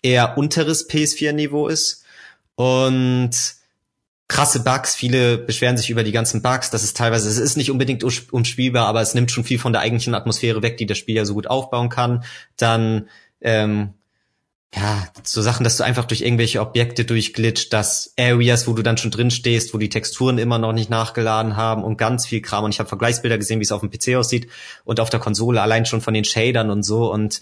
eher 0.02 0.38
unteres 0.38 0.90
PS4-Niveau 0.90 1.68
ist. 1.68 2.04
Und 2.56 3.32
krasse 4.28 4.64
Bugs, 4.64 4.96
viele 4.96 5.38
beschweren 5.38 5.78
sich 5.78 5.90
über 5.90 6.04
die 6.04 6.12
ganzen 6.12 6.42
Bugs, 6.42 6.70
das 6.70 6.84
ist 6.84 6.98
teilweise, 6.98 7.30
es 7.30 7.38
ist 7.38 7.56
nicht 7.56 7.72
unbedingt 7.72 8.04
umspielbar, 8.04 8.88
aber 8.88 9.02
es 9.02 9.14
nimmt 9.14 9.32
schon 9.32 9.46
viel 9.46 9.60
von 9.60 9.72
der 9.72 9.82
eigentlichen 9.82 10.16
Atmosphäre 10.16 10.62
weg, 10.62 10.78
die 10.78 10.86
das 10.86 10.98
Spiel 10.98 11.16
ja 11.16 11.26
so 11.26 11.34
gut 11.34 11.48
aufbauen 11.48 11.90
kann. 11.90 12.24
Dann 12.58 13.08
ähm, 13.42 13.94
ja, 14.78 15.08
so 15.24 15.42
Sachen, 15.42 15.64
dass 15.64 15.78
du 15.78 15.84
einfach 15.84 16.06
durch 16.06 16.22
irgendwelche 16.22 16.62
Objekte 16.62 17.04
durchglitscht, 17.04 17.74
dass 17.74 18.14
Areas, 18.20 18.68
wo 18.68 18.74
du 18.74 18.84
dann 18.84 18.98
schon 18.98 19.10
drin 19.10 19.32
stehst, 19.32 19.74
wo 19.74 19.80
die 19.80 19.90
Texturen 19.90 20.38
immer 20.38 20.60
noch 20.60 20.72
nicht 20.72 20.92
nachgeladen 20.92 21.56
haben 21.56 21.84
und 21.84 21.98
ganz 21.98 22.28
viel 22.28 22.42
Kram. 22.42 22.64
Und 22.64 22.74
ich 22.76 22.80
habe 22.80 22.88
Vergleichsbilder 22.88 23.40
gesehen, 23.40 23.60
wie 23.60 23.64
es 23.64 23.72
auf 23.72 23.82
dem 23.82 23.90
PC 23.90 24.16
aussieht 24.16 24.48
und 24.84 25.00
auf 25.00 25.10
der 25.10 25.20
Konsole 25.20 25.62
allein 25.64 25.88
schon 25.88 26.02
von 26.02 26.14
den 26.14 26.26
Shadern 26.26 26.70
und 26.70 26.84
so. 26.84 27.12
Und 27.12 27.42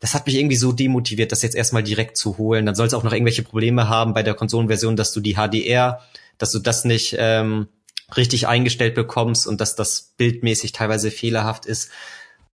das 0.00 0.14
hat 0.14 0.24
mich 0.26 0.36
irgendwie 0.36 0.56
so 0.56 0.72
demotiviert, 0.72 1.32
das 1.32 1.42
jetzt 1.42 1.54
erstmal 1.54 1.82
direkt 1.82 2.16
zu 2.16 2.38
holen. 2.38 2.64
Dann 2.64 2.74
soll 2.74 2.86
es 2.86 2.94
auch 2.94 3.02
noch 3.02 3.12
irgendwelche 3.12 3.42
Probleme 3.42 3.90
haben 3.90 4.14
bei 4.14 4.22
der 4.22 4.34
Konsolenversion, 4.34 4.96
dass 4.96 5.12
du 5.12 5.20
die 5.20 5.34
HDR, 5.34 6.00
dass 6.38 6.50
du 6.50 6.60
das 6.60 6.86
nicht 6.86 7.14
ähm, 7.18 7.68
richtig 8.16 8.48
eingestellt 8.48 8.94
bekommst 8.94 9.46
und 9.46 9.60
dass 9.60 9.76
das 9.76 10.14
bildmäßig 10.16 10.72
teilweise 10.72 11.10
fehlerhaft 11.10 11.66
ist. 11.66 11.90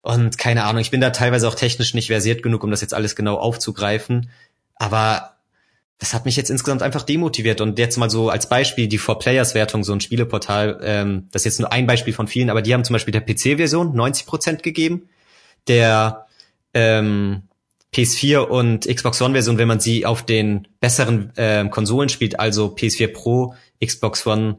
Und 0.02 0.38
keine 0.38 0.64
Ahnung, 0.64 0.80
ich 0.80 0.90
bin 0.90 1.00
da 1.00 1.10
teilweise 1.10 1.48
auch 1.48 1.54
technisch 1.54 1.94
nicht 1.94 2.06
versiert 2.08 2.42
genug, 2.42 2.64
um 2.64 2.70
das 2.70 2.80
jetzt 2.80 2.94
alles 2.94 3.16
genau 3.16 3.36
aufzugreifen. 3.36 4.30
Aber 4.76 5.38
das 5.98 6.14
hat 6.14 6.24
mich 6.24 6.36
jetzt 6.36 6.50
insgesamt 6.50 6.82
einfach 6.82 7.02
demotiviert. 7.02 7.60
Und 7.60 7.78
jetzt 7.78 7.96
mal 7.96 8.08
so 8.08 8.30
als 8.30 8.48
Beispiel 8.48 8.86
die 8.86 8.98
For 8.98 9.18
Players 9.18 9.54
Wertung, 9.54 9.82
so 9.82 9.92
ein 9.92 10.00
Spieleportal, 10.00 10.80
ähm, 10.82 11.28
das 11.32 11.42
ist 11.42 11.46
jetzt 11.46 11.60
nur 11.60 11.72
ein 11.72 11.86
Beispiel 11.86 12.14
von 12.14 12.28
vielen, 12.28 12.50
aber 12.50 12.62
die 12.62 12.72
haben 12.72 12.84
zum 12.84 12.94
Beispiel 12.94 13.12
der 13.12 13.20
PC-Version 13.20 13.94
90 13.94 14.26
Prozent 14.26 14.62
gegeben, 14.62 15.08
der 15.66 16.26
ähm, 16.72 17.42
PS4 17.92 18.38
und 18.38 18.86
Xbox 18.86 19.20
One-Version, 19.20 19.58
wenn 19.58 19.68
man 19.68 19.80
sie 19.80 20.06
auf 20.06 20.22
den 20.22 20.68
besseren 20.80 21.32
ähm, 21.36 21.70
Konsolen 21.70 22.08
spielt, 22.08 22.38
also 22.38 22.66
PS4 22.66 23.08
Pro, 23.08 23.54
Xbox 23.84 24.26
One 24.26 24.58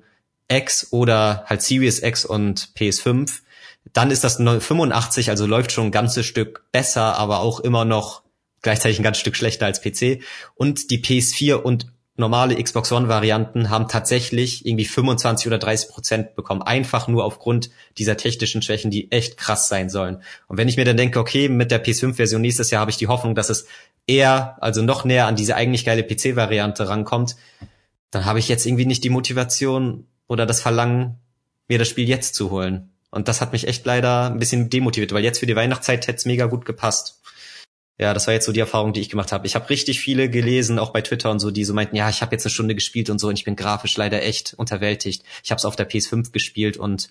X 0.49 0.91
oder 0.91 1.45
halt 1.45 1.61
Series 1.61 2.01
X 2.01 2.25
und 2.25 2.69
PS5, 2.75 3.41
dann 3.93 4.11
ist 4.11 4.23
das 4.23 4.37
85, 4.37 5.29
also 5.29 5.45
läuft 5.45 5.71
schon 5.71 5.85
ein 5.87 5.91
ganzes 5.91 6.25
Stück 6.25 6.65
besser, 6.71 7.17
aber 7.17 7.39
auch 7.39 7.59
immer 7.59 7.85
noch 7.85 8.23
gleichzeitig 8.61 8.99
ein 8.99 9.03
ganzes 9.03 9.21
Stück 9.21 9.35
schlechter 9.35 9.65
als 9.65 9.81
PC. 9.81 10.21
Und 10.55 10.91
die 10.91 11.01
PS4 11.01 11.55
und 11.55 11.87
normale 12.19 12.61
Xbox 12.61 12.91
One 12.91 13.07
Varianten 13.07 13.69
haben 13.69 13.87
tatsächlich 13.87 14.65
irgendwie 14.65 14.85
25 14.85 15.47
oder 15.47 15.57
30 15.57 15.89
Prozent 15.89 16.35
bekommen. 16.35 16.61
Einfach 16.61 17.07
nur 17.07 17.23
aufgrund 17.23 17.69
dieser 17.97 18.17
technischen 18.17 18.61
Schwächen, 18.61 18.91
die 18.91 19.11
echt 19.11 19.37
krass 19.37 19.69
sein 19.69 19.89
sollen. 19.89 20.21
Und 20.47 20.57
wenn 20.57 20.67
ich 20.67 20.75
mir 20.75 20.85
dann 20.85 20.97
denke, 20.97 21.19
okay, 21.19 21.47
mit 21.47 21.71
der 21.71 21.83
PS5 21.83 22.15
Version 22.15 22.41
nächstes 22.41 22.71
Jahr 22.71 22.81
habe 22.81 22.91
ich 22.91 22.97
die 22.97 23.07
Hoffnung, 23.07 23.35
dass 23.35 23.49
es 23.49 23.65
eher, 24.05 24.57
also 24.59 24.81
noch 24.81 25.05
näher 25.05 25.27
an 25.27 25.37
diese 25.37 25.55
eigentlich 25.55 25.85
geile 25.85 26.03
PC 26.03 26.35
Variante 26.35 26.89
rankommt, 26.89 27.37
dann 28.11 28.25
habe 28.25 28.39
ich 28.39 28.49
jetzt 28.49 28.65
irgendwie 28.65 28.85
nicht 28.85 29.03
die 29.03 29.09
Motivation 29.09 30.05
oder 30.27 30.45
das 30.45 30.61
Verlangen, 30.61 31.19
mir 31.67 31.79
das 31.79 31.87
Spiel 31.87 32.09
jetzt 32.09 32.35
zu 32.35 32.51
holen. 32.51 32.91
Und 33.11 33.27
das 33.27 33.41
hat 33.41 33.53
mich 33.53 33.67
echt 33.67 33.85
leider 33.85 34.27
ein 34.27 34.39
bisschen 34.39 34.69
demotiviert, 34.69 35.11
weil 35.13 35.23
jetzt 35.23 35.39
für 35.39 35.47
die 35.47 35.55
Weihnachtszeit 35.55 36.07
hätte 36.07 36.17
es 36.17 36.25
mega 36.25 36.45
gut 36.45 36.65
gepasst. 36.65 37.21
Ja, 37.99 38.13
das 38.13 38.27
war 38.27 38.33
jetzt 38.33 38.45
so 38.45 38.53
die 38.53 38.61
Erfahrung, 38.61 38.93
die 38.93 39.01
ich 39.01 39.09
gemacht 39.09 39.33
habe. 39.33 39.45
Ich 39.45 39.55
habe 39.55 39.69
richtig 39.69 39.99
viele 39.99 40.29
gelesen, 40.29 40.79
auch 40.79 40.91
bei 40.91 41.01
Twitter 41.01 41.31
und 41.31 41.39
so, 41.39 41.51
die 41.51 41.65
so 41.65 41.73
meinten, 41.73 41.97
ja, 41.97 42.09
ich 42.09 42.21
habe 42.21 42.33
jetzt 42.33 42.45
eine 42.45 42.51
Stunde 42.51 42.75
gespielt 42.75 43.09
und 43.09 43.19
so 43.19 43.27
und 43.27 43.37
ich 43.37 43.43
bin 43.43 43.57
grafisch 43.57 43.97
leider 43.97 44.23
echt 44.23 44.53
unterwältigt. 44.53 45.23
Ich 45.43 45.51
habe 45.51 45.59
es 45.59 45.65
auf 45.65 45.75
der 45.75 45.89
PS5 45.89 46.31
gespielt 46.31 46.77
und 46.77 47.09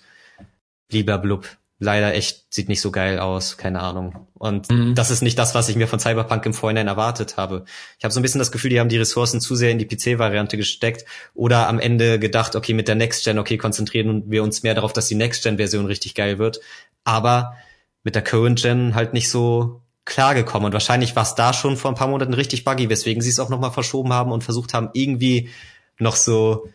lieber 0.91 1.19
blub 1.19 1.57
leider 1.79 2.13
echt 2.13 2.53
sieht 2.53 2.67
nicht 2.67 2.81
so 2.81 2.91
geil 2.91 3.19
aus, 3.19 3.57
keine 3.57 3.79
Ahnung. 3.79 4.27
Und 4.33 4.69
mhm. 4.69 4.95
das 4.95 5.11
ist 5.11 5.21
nicht 5.21 5.39
das, 5.39 5.55
was 5.55 5.69
ich 5.69 5.77
mir 5.77 5.87
von 5.87 5.99
Cyberpunk 5.99 6.45
im 6.45 6.53
Vorhinein 6.53 6.87
erwartet 6.87 7.37
habe. 7.37 7.63
Ich 7.97 8.03
habe 8.03 8.13
so 8.13 8.19
ein 8.19 8.23
bisschen 8.23 8.39
das 8.39 8.51
Gefühl, 8.51 8.69
die 8.69 8.79
haben 8.79 8.89
die 8.89 8.97
Ressourcen 8.97 9.39
zu 9.39 9.55
sehr 9.55 9.71
in 9.71 9.79
die 9.79 9.87
PC-Variante 9.87 10.57
gesteckt 10.57 11.05
oder 11.33 11.67
am 11.67 11.79
Ende 11.79 12.19
gedacht, 12.19 12.55
okay, 12.55 12.73
mit 12.73 12.89
der 12.89 12.95
Next 12.95 13.23
Gen, 13.23 13.39
okay, 13.39 13.57
konzentrieren 13.57 14.23
wir 14.27 14.43
uns 14.43 14.61
mehr 14.61 14.75
darauf, 14.75 14.91
dass 14.91 15.07
die 15.07 15.15
Next 15.15 15.43
Gen-Version 15.43 15.85
richtig 15.85 16.15
geil 16.15 16.37
wird. 16.37 16.59
Aber 17.05 17.55
mit 18.03 18.15
der 18.15 18.23
Current 18.23 18.61
Gen 18.61 18.93
halt 18.93 19.13
nicht 19.13 19.29
so 19.29 19.81
klar 20.03 20.35
gekommen. 20.35 20.65
Und 20.65 20.73
wahrscheinlich 20.73 21.15
war 21.15 21.23
es 21.23 21.35
da 21.35 21.53
schon 21.53 21.77
vor 21.77 21.91
ein 21.91 21.95
paar 21.95 22.07
Monaten 22.09 22.33
richtig 22.33 22.65
buggy, 22.65 22.89
weswegen 22.89 23.21
sie 23.21 23.29
es 23.29 23.39
auch 23.39 23.49
nochmal 23.49 23.71
verschoben 23.71 24.11
haben 24.11 24.31
und 24.31 24.43
versucht 24.43 24.73
haben, 24.73 24.89
irgendwie 24.93 25.49
noch 25.97 26.15
so 26.15 26.67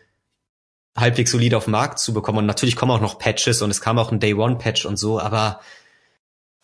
halbwegs 0.96 1.30
solide 1.30 1.56
auf 1.56 1.64
den 1.64 1.72
Markt 1.72 1.98
zu 1.98 2.14
bekommen. 2.14 2.38
Und 2.38 2.46
natürlich 2.46 2.76
kommen 2.76 2.92
auch 2.92 3.00
noch 3.00 3.18
Patches 3.18 3.62
und 3.62 3.70
es 3.70 3.80
kam 3.80 3.98
auch 3.98 4.12
ein 4.12 4.20
Day 4.20 4.34
One 4.34 4.56
Patch 4.56 4.86
und 4.86 4.96
so, 4.96 5.20
aber 5.20 5.60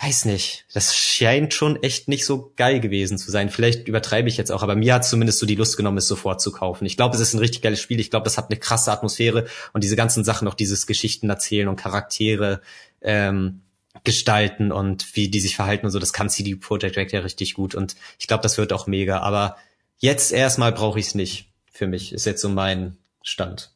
weiß 0.03 0.25
nicht. 0.25 0.65
Das 0.73 0.97
scheint 0.97 1.53
schon 1.53 1.83
echt 1.83 2.09
nicht 2.09 2.25
so 2.25 2.53
geil 2.57 2.81
gewesen 2.81 3.19
zu 3.19 3.31
sein. 3.31 3.51
Vielleicht 3.51 3.87
übertreibe 3.87 4.29
ich 4.29 4.39
jetzt 4.39 4.51
auch, 4.51 4.63
aber 4.63 4.75
mir 4.75 4.95
hat 4.95 5.05
zumindest 5.05 5.41
so 5.41 5.47
die 5.47 5.57
Lust 5.57 5.77
genommen, 5.77 5.99
es 5.99 6.09
sofort 6.09 6.41
zu 6.41 6.53
kaufen. 6.53 6.87
Ich 6.87 6.97
glaube, 6.97 7.15
es 7.15 7.21
ist 7.21 7.35
ein 7.35 7.39
richtig 7.39 7.61
geiles 7.61 7.81
Spiel. 7.81 8.01
Ich 8.01 8.11
glaube, 8.11 8.27
es 8.27 8.39
hat 8.39 8.51
eine 8.51 8.59
krasse 8.59 8.93
Atmosphäre 8.93 9.47
und 9.73 9.85
diese 9.85 9.97
ganzen 9.97 10.25
Sachen, 10.25 10.49
auch 10.49 10.55
dieses 10.55 10.87
Geschichten 10.87 11.29
erzählen 11.29 11.69
und 11.69 11.77
Charaktere 11.77 12.63
ähm, 13.03 13.61
gestalten 14.05 14.73
und 14.73 15.17
wie 15.17 15.29
die 15.29 15.41
sich 15.41 15.57
verhalten 15.57 15.85
und 15.85 15.93
so, 15.93 15.99
das 15.99 16.13
kann 16.13 16.31
CD 16.31 16.55
Projekt 16.55 16.97
Red 16.97 17.13
ja 17.13 17.21
richtig 17.21 17.55
gut 17.55 17.75
und 17.75 17.97
ich 18.19 18.27
glaube, 18.27 18.43
das 18.43 18.57
wird 18.57 18.73
auch 18.73 18.87
mega. 18.87 19.19
Aber 19.21 19.57
jetzt 19.99 20.33
erstmal 20.33 20.73
brauche 20.73 20.99
ich 20.99 21.09
es 21.09 21.15
nicht. 21.15 21.51
Für 21.71 21.87
mich 21.87 22.13
ist 22.13 22.25
jetzt 22.25 22.41
so 22.41 22.49
mein 22.49 22.97
Stand. 23.23 23.73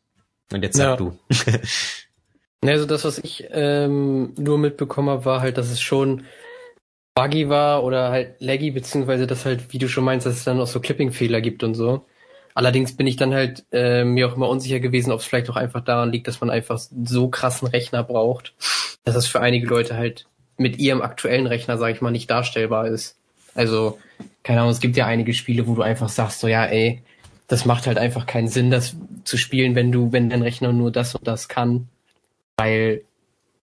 Und 0.52 0.62
jetzt 0.62 0.76
sag 0.76 0.84
ja. 0.84 0.96
du. 0.96 1.18
Also 2.70 2.86
das, 2.86 3.04
was 3.04 3.18
ich 3.18 3.46
ähm, 3.50 4.32
nur 4.38 4.58
mitbekommen 4.58 5.10
habe, 5.10 5.24
war 5.26 5.40
halt, 5.42 5.58
dass 5.58 5.70
es 5.70 5.82
schon 5.82 6.24
buggy 7.14 7.48
war 7.48 7.84
oder 7.84 8.10
halt 8.10 8.40
laggy, 8.40 8.70
beziehungsweise 8.70 9.26
dass 9.26 9.44
halt, 9.44 9.72
wie 9.72 9.78
du 9.78 9.88
schon 9.88 10.04
meinst, 10.04 10.26
dass 10.26 10.36
es 10.36 10.44
dann 10.44 10.60
auch 10.60 10.66
so 10.66 10.80
Clipping-Fehler 10.80 11.40
gibt 11.40 11.62
und 11.62 11.74
so. 11.74 12.06
Allerdings 12.54 12.96
bin 12.96 13.06
ich 13.06 13.16
dann 13.16 13.34
halt 13.34 13.64
äh, 13.72 14.04
mir 14.04 14.28
auch 14.28 14.36
immer 14.36 14.48
unsicher 14.48 14.80
gewesen, 14.80 15.12
ob 15.12 15.20
es 15.20 15.26
vielleicht 15.26 15.50
auch 15.50 15.56
einfach 15.56 15.82
daran 15.82 16.12
liegt, 16.12 16.28
dass 16.28 16.40
man 16.40 16.50
einfach 16.50 16.78
so 16.78 17.28
krassen 17.28 17.68
Rechner 17.68 18.04
braucht, 18.04 18.54
dass 19.04 19.14
das 19.14 19.26
für 19.26 19.40
einige 19.40 19.66
Leute 19.66 19.96
halt 19.96 20.26
mit 20.56 20.78
ihrem 20.78 21.02
aktuellen 21.02 21.46
Rechner, 21.46 21.78
sage 21.78 21.94
ich 21.94 22.00
mal, 22.00 22.12
nicht 22.12 22.30
darstellbar 22.30 22.86
ist. 22.86 23.16
Also, 23.56 23.98
keine 24.44 24.60
Ahnung, 24.60 24.72
es 24.72 24.80
gibt 24.80 24.96
ja 24.96 25.06
einige 25.06 25.34
Spiele, 25.34 25.66
wo 25.66 25.74
du 25.74 25.82
einfach 25.82 26.08
sagst, 26.08 26.40
so 26.40 26.48
ja, 26.48 26.64
ey, 26.64 27.02
das 27.46 27.64
macht 27.64 27.86
halt 27.86 27.98
einfach 27.98 28.26
keinen 28.26 28.48
Sinn, 28.48 28.70
das 28.70 28.96
zu 29.24 29.36
spielen, 29.36 29.74
wenn 29.74 29.92
du, 29.92 30.12
wenn 30.12 30.30
dein 30.30 30.42
Rechner 30.42 30.72
nur 30.72 30.90
das 30.90 31.14
und 31.14 31.26
das 31.26 31.48
kann 31.48 31.88
weil, 32.56 33.04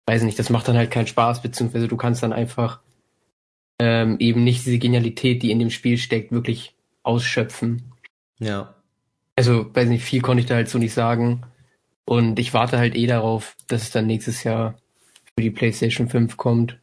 weiß 0.05 0.23
nicht, 0.23 0.37
das 0.39 0.49
macht 0.49 0.67
dann 0.67 0.77
halt 0.77 0.91
keinen 0.91 1.07
Spaß, 1.07 1.41
beziehungsweise 1.41 1.87
du 1.87 1.97
kannst 1.97 2.23
dann 2.23 2.33
einfach 2.33 2.79
ähm, 3.79 4.17
eben 4.19 4.43
nicht 4.43 4.65
diese 4.65 4.79
Genialität, 4.79 5.43
die 5.43 5.51
in 5.51 5.59
dem 5.59 5.69
Spiel 5.69 5.97
steckt, 5.97 6.31
wirklich 6.31 6.75
ausschöpfen. 7.03 7.91
Ja. 8.39 8.75
Also, 9.35 9.73
weiß 9.73 9.89
nicht, 9.89 10.03
viel 10.03 10.21
konnte 10.21 10.41
ich 10.41 10.47
da 10.47 10.55
halt 10.55 10.69
so 10.69 10.77
nicht 10.77 10.93
sagen. 10.93 11.43
Und 12.05 12.39
ich 12.39 12.53
warte 12.53 12.77
halt 12.77 12.95
eh 12.95 13.07
darauf, 13.07 13.55
dass 13.67 13.83
es 13.83 13.91
dann 13.91 14.07
nächstes 14.07 14.43
Jahr 14.43 14.75
für 15.35 15.41
die 15.41 15.51
PlayStation 15.51 16.07
5 16.07 16.37
kommt. 16.37 16.77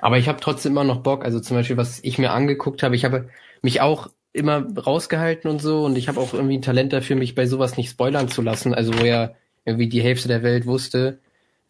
Aber 0.00 0.18
ich 0.18 0.28
habe 0.28 0.40
trotzdem 0.40 0.72
immer 0.72 0.84
noch 0.84 1.02
Bock. 1.02 1.24
Also 1.24 1.40
zum 1.40 1.56
Beispiel, 1.56 1.78
was 1.78 2.00
ich 2.04 2.18
mir 2.18 2.30
angeguckt 2.30 2.82
habe, 2.82 2.94
ich 2.94 3.04
habe 3.04 3.30
mich 3.62 3.80
auch 3.80 4.10
immer 4.34 4.66
rausgehalten 4.76 5.48
und 5.48 5.62
so 5.62 5.84
und 5.84 5.96
ich 5.96 6.08
habe 6.08 6.20
auch 6.20 6.34
irgendwie 6.34 6.58
ein 6.58 6.62
Talent 6.62 6.92
dafür, 6.92 7.16
mich 7.16 7.34
bei 7.34 7.46
sowas 7.46 7.76
nicht 7.76 7.88
spoilern 7.88 8.28
zu 8.28 8.42
lassen. 8.42 8.74
Also 8.74 8.98
wo 8.98 9.04
ja 9.04 9.32
irgendwie 9.64 9.88
die 9.88 10.02
Hälfte 10.02 10.28
der 10.28 10.42
Welt 10.42 10.66
wusste, 10.66 11.20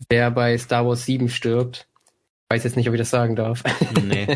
wer 0.09 0.31
bei 0.31 0.57
Star 0.59 0.87
Wars 0.87 1.05
7 1.05 1.29
stirbt. 1.29 1.87
Weiß 2.49 2.65
jetzt 2.65 2.77
nicht, 2.77 2.89
ob 2.89 2.95
ich 2.95 3.01
das 3.01 3.11
sagen 3.11 3.37
darf. 3.37 3.63
Nee. 4.03 4.27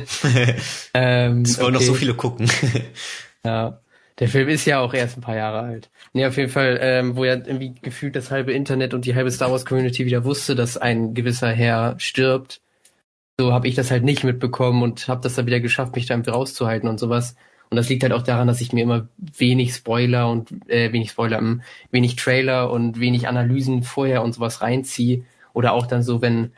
ähm, 0.95 1.43
es 1.43 1.59
wollen 1.59 1.75
okay. 1.75 1.85
noch 1.85 1.93
so 1.93 1.95
viele 1.95 2.15
gucken. 2.15 2.51
ja. 3.45 3.81
Der 4.19 4.29
Film 4.29 4.49
ist 4.49 4.65
ja 4.65 4.81
auch 4.81 4.95
erst 4.95 5.17
ein 5.17 5.21
paar 5.21 5.37
Jahre 5.37 5.61
alt. 5.61 5.91
Nee, 6.13 6.27
auf 6.27 6.37
jeden 6.37 6.51
Fall, 6.51 6.79
ähm, 6.83 7.17
wo 7.17 7.25
ja 7.25 7.35
irgendwie 7.35 7.75
gefühlt 7.81 8.17
das 8.17 8.31
halbe 8.31 8.53
Internet 8.53 8.93
und 8.93 9.05
die 9.05 9.15
halbe 9.15 9.31
Star 9.31 9.51
Wars 9.53 9.65
Community 9.65 10.07
wieder 10.07 10.25
wusste, 10.25 10.55
dass 10.55 10.77
ein 10.77 11.15
gewisser 11.15 11.51
Herr 11.51 11.95
stirbt. 11.99 12.61
So 13.39 13.53
habe 13.53 13.69
ich 13.69 13.77
das 13.77 13.93
halt 13.93 14.03
nicht 14.03 14.25
mitbekommen 14.25 14.83
und 14.83 15.07
habe 15.07 15.21
das 15.21 15.37
dann 15.37 15.47
wieder 15.47 15.61
geschafft, 15.61 15.95
mich 15.95 16.07
da 16.07 16.15
irgendwie 16.15 16.31
rauszuhalten 16.31 16.89
und 16.89 16.99
sowas. 16.99 17.37
Und 17.71 17.77
das 17.77 17.89
liegt 17.89 18.03
halt 18.03 18.13
auch 18.13 18.23
daran, 18.23 18.49
dass 18.49 18.61
ich 18.61 18.73
mir 18.73 18.83
immer 18.83 19.09
wenig 19.19 19.75
Spoiler 19.75 20.31
und 20.31 20.51
äh, 20.69 20.93
wenig 20.93 21.11
Spoiler, 21.11 21.39
ähm, 21.39 21.63
wenig 21.91 22.17
Trailer 22.17 22.71
und 22.71 22.99
wenig 22.99 23.29
Analysen 23.29 23.83
vorher 23.83 24.23
und 24.23 24.33
sowas 24.33 24.63
reinziehe. 24.63 25.25
Oder 25.53 25.73
auch 25.73 25.87
dann 25.87 26.03
so, 26.03 26.23
wenn 26.23 26.53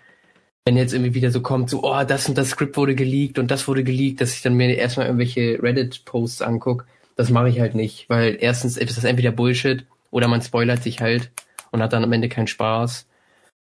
wenn 0.64 0.76
jetzt 0.76 0.92
irgendwie 0.92 1.14
wieder 1.14 1.30
so 1.30 1.40
kommt, 1.40 1.70
so, 1.70 1.82
oh, 1.82 2.04
das 2.04 2.28
und 2.28 2.36
das 2.36 2.50
Skript 2.50 2.76
wurde 2.76 2.94
geleakt 2.94 3.38
und 3.38 3.50
das 3.50 3.66
wurde 3.66 3.82
geleakt, 3.82 4.20
dass 4.20 4.34
ich 4.34 4.42
dann 4.42 4.54
mir 4.54 4.76
erstmal 4.76 5.06
irgendwelche 5.06 5.58
Reddit-Posts 5.62 6.42
anguck. 6.42 6.86
Das 7.16 7.30
mache 7.30 7.48
ich 7.48 7.60
halt 7.60 7.74
nicht, 7.74 8.08
weil 8.08 8.36
erstens 8.40 8.76
ist 8.76 8.96
das 8.96 9.04
entweder 9.04 9.32
Bullshit 9.32 9.86
oder 10.10 10.28
man 10.28 10.42
spoilert 10.42 10.82
sich 10.82 11.00
halt 11.00 11.30
und 11.70 11.82
hat 11.82 11.92
dann 11.92 12.04
am 12.04 12.12
Ende 12.12 12.28
keinen 12.28 12.46
Spaß. 12.46 13.06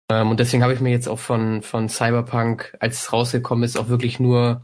Ähm, 0.09 0.29
und 0.29 0.39
deswegen 0.39 0.63
habe 0.63 0.73
ich 0.73 0.79
mir 0.79 0.91
jetzt 0.91 1.07
auch 1.07 1.19
von, 1.19 1.61
von 1.61 1.89
Cyberpunk, 1.89 2.75
als 2.79 3.01
es 3.01 3.13
rausgekommen 3.13 3.63
ist, 3.63 3.77
auch 3.77 3.89
wirklich 3.89 4.19
nur 4.19 4.63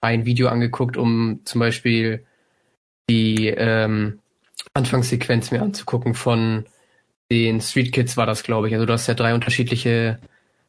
ein 0.00 0.26
Video 0.26 0.48
angeguckt, 0.48 0.96
um 0.96 1.40
zum 1.44 1.60
Beispiel 1.60 2.24
die 3.08 3.48
ähm, 3.48 4.20
Anfangssequenz 4.74 5.50
mir 5.50 5.62
anzugucken 5.62 6.14
von 6.14 6.64
den 7.30 7.60
Street 7.60 7.92
Kids 7.92 8.16
war 8.16 8.26
das, 8.26 8.42
glaube 8.42 8.68
ich. 8.68 8.74
Also 8.74 8.86
du 8.86 8.92
hast 8.92 9.06
ja 9.06 9.14
drei 9.14 9.34
unterschiedliche 9.34 10.18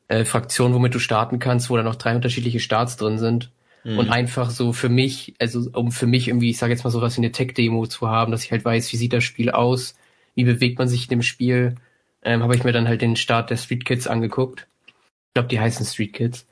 äh, 0.07 0.25
Fraktionen, 0.25 0.73
womit 0.73 0.93
du 0.93 0.99
starten 0.99 1.39
kannst, 1.39 1.69
wo 1.69 1.77
da 1.77 1.83
noch 1.83 1.95
drei 1.95 2.15
unterschiedliche 2.15 2.59
Starts 2.59 2.97
drin 2.97 3.17
sind. 3.17 3.51
Mhm. 3.83 3.97
Und 3.97 4.09
einfach 4.09 4.51
so 4.51 4.73
für 4.73 4.89
mich, 4.89 5.33
also 5.39 5.69
um 5.73 5.91
für 5.91 6.05
mich 6.05 6.27
irgendwie, 6.27 6.51
ich 6.51 6.57
sage 6.57 6.73
jetzt 6.73 6.83
mal 6.83 6.91
sowas 6.91 7.17
wie 7.17 7.21
eine 7.21 7.31
Tech-Demo 7.31 7.87
zu 7.87 8.07
haben, 8.09 8.31
dass 8.31 8.43
ich 8.43 8.51
halt 8.51 8.63
weiß, 8.63 8.91
wie 8.93 8.97
sieht 8.97 9.13
das 9.13 9.23
Spiel 9.23 9.49
aus, 9.49 9.95
wie 10.35 10.43
bewegt 10.43 10.77
man 10.77 10.87
sich 10.87 11.03
in 11.03 11.09
dem 11.09 11.21
Spiel, 11.23 11.75
ähm, 12.23 12.43
habe 12.43 12.55
ich 12.55 12.63
mir 12.63 12.73
dann 12.73 12.87
halt 12.87 13.01
den 13.01 13.15
Start 13.15 13.49
der 13.49 13.57
Street 13.57 13.85
Kids 13.85 14.07
angeguckt. 14.07 14.67
Ich 14.87 15.33
glaube, 15.33 15.49
die 15.49 15.59
heißen 15.59 15.85
Street 15.85 16.13
Kids. 16.13 16.47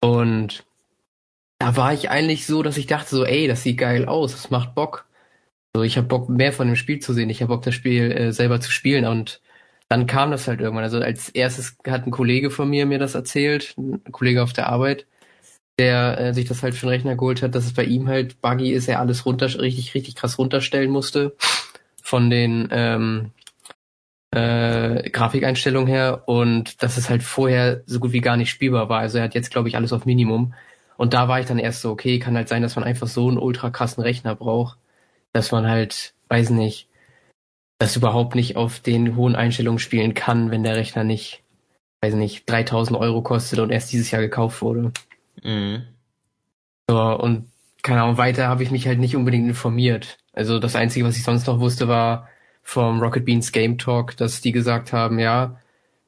Und 0.00 0.64
da 1.62 1.76
war 1.76 1.92
ich 1.92 2.10
eigentlich 2.10 2.44
so, 2.44 2.64
dass 2.64 2.76
ich 2.76 2.88
dachte 2.88 3.14
so, 3.14 3.24
ey, 3.24 3.46
das 3.46 3.62
sieht 3.62 3.78
geil 3.78 4.06
aus, 4.06 4.32
das 4.32 4.50
macht 4.50 4.74
Bock. 4.74 5.06
So, 5.72 5.84
ich 5.84 5.96
habe 5.96 6.08
Bock, 6.08 6.28
mehr 6.28 6.52
von 6.52 6.66
dem 6.66 6.74
Spiel 6.74 6.98
zu 6.98 7.12
sehen. 7.12 7.30
Ich 7.30 7.40
habe 7.40 7.54
Bock, 7.54 7.62
das 7.62 7.76
Spiel 7.76 8.10
äh, 8.10 8.32
selber 8.32 8.60
zu 8.60 8.72
spielen. 8.72 9.04
Und 9.04 9.40
dann 9.88 10.08
kam 10.08 10.32
das 10.32 10.48
halt 10.48 10.60
irgendwann. 10.60 10.82
Also 10.82 10.98
als 10.98 11.28
erstes 11.28 11.76
hat 11.86 12.04
ein 12.04 12.10
Kollege 12.10 12.50
von 12.50 12.68
mir 12.68 12.84
mir 12.84 12.98
das 12.98 13.14
erzählt, 13.14 13.76
ein 13.78 14.02
Kollege 14.10 14.42
auf 14.42 14.52
der 14.52 14.70
Arbeit, 14.70 15.06
der 15.78 16.18
äh, 16.18 16.34
sich 16.34 16.46
das 16.46 16.64
halt 16.64 16.74
für 16.74 16.86
den 16.86 16.94
Rechner 16.94 17.14
geholt 17.14 17.42
hat, 17.42 17.54
dass 17.54 17.64
es 17.64 17.74
bei 17.74 17.84
ihm 17.84 18.08
halt 18.08 18.40
buggy 18.40 18.72
ist, 18.72 18.88
er 18.88 18.98
alles 18.98 19.24
runter, 19.24 19.46
richtig, 19.60 19.94
richtig 19.94 20.16
krass 20.16 20.38
runterstellen 20.38 20.90
musste 20.90 21.36
von 22.02 22.28
den 22.28 22.70
ähm, 22.72 23.30
äh, 24.32 25.08
Grafikeinstellungen 25.10 25.86
her 25.86 26.24
und 26.26 26.82
dass 26.82 26.96
es 26.96 27.08
halt 27.08 27.22
vorher 27.22 27.82
so 27.86 28.00
gut 28.00 28.10
wie 28.10 28.20
gar 28.20 28.36
nicht 28.36 28.50
spielbar 28.50 28.88
war. 28.88 28.98
Also 28.98 29.18
er 29.18 29.24
hat 29.24 29.36
jetzt, 29.36 29.52
glaube 29.52 29.68
ich, 29.68 29.76
alles 29.76 29.92
auf 29.92 30.06
Minimum. 30.06 30.54
Und 30.96 31.14
da 31.14 31.28
war 31.28 31.40
ich 31.40 31.46
dann 31.46 31.58
erst 31.58 31.80
so, 31.80 31.90
okay, 31.90 32.18
kann 32.18 32.36
halt 32.36 32.48
sein, 32.48 32.62
dass 32.62 32.76
man 32.76 32.84
einfach 32.84 33.08
so 33.08 33.28
einen 33.28 33.38
ultra 33.38 33.70
krassen 33.70 34.02
Rechner 34.02 34.34
braucht, 34.34 34.78
dass 35.32 35.52
man 35.52 35.66
halt, 35.66 36.14
weiß 36.28 36.50
nicht, 36.50 36.88
das 37.78 37.96
überhaupt 37.96 38.34
nicht 38.34 38.56
auf 38.56 38.80
den 38.80 39.16
hohen 39.16 39.34
Einstellungen 39.34 39.78
spielen 39.78 40.14
kann, 40.14 40.50
wenn 40.50 40.62
der 40.62 40.76
Rechner 40.76 41.04
nicht, 41.04 41.42
weiß 42.00 42.14
nicht, 42.14 42.48
3000 42.48 42.98
Euro 42.98 43.22
kostet 43.22 43.58
und 43.58 43.70
erst 43.70 43.92
dieses 43.92 44.10
Jahr 44.10 44.22
gekauft 44.22 44.62
wurde. 44.62 44.92
Mhm. 45.42 45.82
So, 46.88 47.00
und 47.00 47.50
keine 47.82 48.02
Ahnung, 48.02 48.18
weiter 48.18 48.48
habe 48.48 48.62
ich 48.62 48.70
mich 48.70 48.86
halt 48.86 49.00
nicht 49.00 49.16
unbedingt 49.16 49.48
informiert. 49.48 50.18
Also 50.32 50.58
das 50.58 50.76
Einzige, 50.76 51.04
was 51.04 51.16
ich 51.16 51.24
sonst 51.24 51.46
noch 51.46 51.58
wusste, 51.58 51.88
war 51.88 52.28
vom 52.62 53.00
Rocket 53.00 53.24
Beans 53.24 53.50
Game 53.50 53.78
Talk, 53.78 54.16
dass 54.16 54.40
die 54.40 54.52
gesagt 54.52 54.92
haben, 54.92 55.18
ja, 55.18 55.58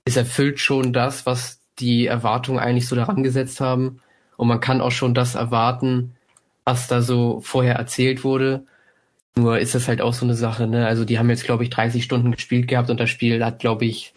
es 0.04 0.16
erfüllt 0.16 0.60
schon 0.60 0.92
das, 0.92 1.26
was 1.26 1.60
die 1.78 2.06
Erwartungen 2.06 2.60
eigentlich 2.60 2.86
so 2.86 2.94
daran 2.94 3.22
gesetzt 3.22 3.60
haben. 3.60 4.00
Und 4.36 4.48
man 4.48 4.60
kann 4.60 4.80
auch 4.80 4.92
schon 4.92 5.14
das 5.14 5.34
erwarten, 5.34 6.16
was 6.64 6.88
da 6.88 7.02
so 7.02 7.40
vorher 7.40 7.76
erzählt 7.76 8.24
wurde. 8.24 8.66
Nur 9.36 9.58
ist 9.58 9.74
das 9.74 9.88
halt 9.88 10.00
auch 10.00 10.14
so 10.14 10.24
eine 10.24 10.34
Sache, 10.34 10.66
ne? 10.66 10.86
Also 10.86 11.04
die 11.04 11.18
haben 11.18 11.30
jetzt, 11.30 11.44
glaube 11.44 11.64
ich, 11.64 11.70
30 11.70 12.04
Stunden 12.04 12.32
gespielt 12.32 12.68
gehabt 12.68 12.90
und 12.90 13.00
das 13.00 13.10
Spiel 13.10 13.44
hat, 13.44 13.58
glaube 13.58 13.84
ich, 13.84 14.14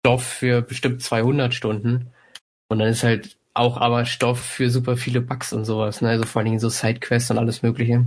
Stoff 0.00 0.24
für 0.24 0.62
bestimmt 0.62 1.02
200 1.02 1.54
Stunden. 1.54 2.10
Und 2.68 2.78
dann 2.78 2.88
ist 2.88 3.02
halt 3.02 3.36
auch 3.52 3.76
aber 3.76 4.04
Stoff 4.04 4.40
für 4.40 4.70
super 4.70 4.96
viele 4.96 5.20
Bugs 5.20 5.52
und 5.52 5.64
sowas, 5.64 6.00
ne? 6.00 6.08
Also 6.08 6.24
vor 6.24 6.40
allen 6.40 6.46
Dingen 6.46 6.60
so 6.60 6.68
Sidequests 6.68 7.30
und 7.30 7.38
alles 7.38 7.62
Mögliche. 7.62 8.06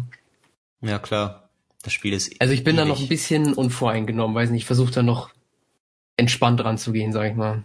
Ja, 0.82 1.00
klar. 1.00 1.50
Das 1.84 1.94
Spiel 1.94 2.14
ist. 2.14 2.42
Also 2.42 2.54
ich 2.54 2.64
bin 2.64 2.76
ewig. 2.76 2.84
da 2.84 2.90
noch 2.90 3.00
ein 3.00 3.08
bisschen 3.08 3.54
unvoreingenommen, 3.54 4.36
weiß 4.36 4.50
nicht, 4.50 4.64
ich 4.64 4.66
versuche 4.66 4.92
da 4.92 5.04
noch 5.04 5.30
entspannt 6.18 6.64
ranzugehen, 6.64 7.14
sag 7.14 7.30
ich 7.30 7.36
mal. 7.36 7.64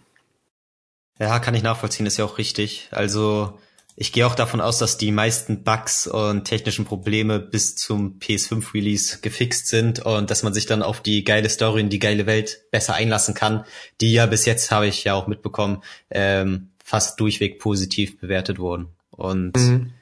Ja, 1.18 1.38
kann 1.38 1.54
ich 1.54 1.62
nachvollziehen, 1.62 2.06
ist 2.06 2.18
ja 2.18 2.24
auch 2.24 2.38
richtig. 2.38 2.88
Also 2.90 3.58
ich 3.94 4.12
gehe 4.12 4.26
auch 4.26 4.34
davon 4.34 4.60
aus, 4.60 4.78
dass 4.78 4.96
die 4.96 5.12
meisten 5.12 5.64
Bugs 5.64 6.06
und 6.06 6.44
technischen 6.44 6.84
Probleme 6.84 7.38
bis 7.38 7.76
zum 7.76 8.18
PS5-Release 8.18 9.18
gefixt 9.20 9.68
sind 9.68 10.00
und 10.00 10.30
dass 10.30 10.42
man 10.42 10.54
sich 10.54 10.66
dann 10.66 10.82
auf 10.82 11.00
die 11.00 11.24
geile 11.24 11.50
Story 11.50 11.82
und 11.82 11.90
die 11.90 11.98
geile 11.98 12.26
Welt 12.26 12.62
besser 12.70 12.94
einlassen 12.94 13.34
kann, 13.34 13.64
die 14.00 14.12
ja 14.12 14.26
bis 14.26 14.46
jetzt, 14.46 14.70
habe 14.70 14.86
ich 14.86 15.04
ja 15.04 15.14
auch 15.14 15.26
mitbekommen, 15.26 15.82
ähm, 16.10 16.70
fast 16.82 17.20
durchweg 17.20 17.58
positiv 17.58 18.18
bewertet 18.18 18.58
wurden. 18.58 18.88
Und 19.10 19.56
mhm. 19.56 19.92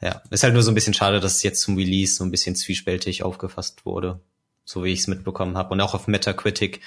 ja, 0.00 0.22
ist 0.30 0.42
halt 0.42 0.54
nur 0.54 0.62
so 0.62 0.72
ein 0.72 0.74
bisschen 0.74 0.94
schade, 0.94 1.20
dass 1.20 1.36
es 1.36 1.42
jetzt 1.44 1.60
zum 1.60 1.76
Release 1.76 2.16
so 2.16 2.24
ein 2.24 2.32
bisschen 2.32 2.56
zwiespältig 2.56 3.22
aufgefasst 3.22 3.86
wurde, 3.86 4.20
so 4.64 4.82
wie 4.82 4.92
ich 4.92 5.00
es 5.00 5.06
mitbekommen 5.06 5.56
habe. 5.56 5.70
Und 5.70 5.80
auch 5.80 5.94
auf 5.94 6.08
Metacritic 6.08 6.80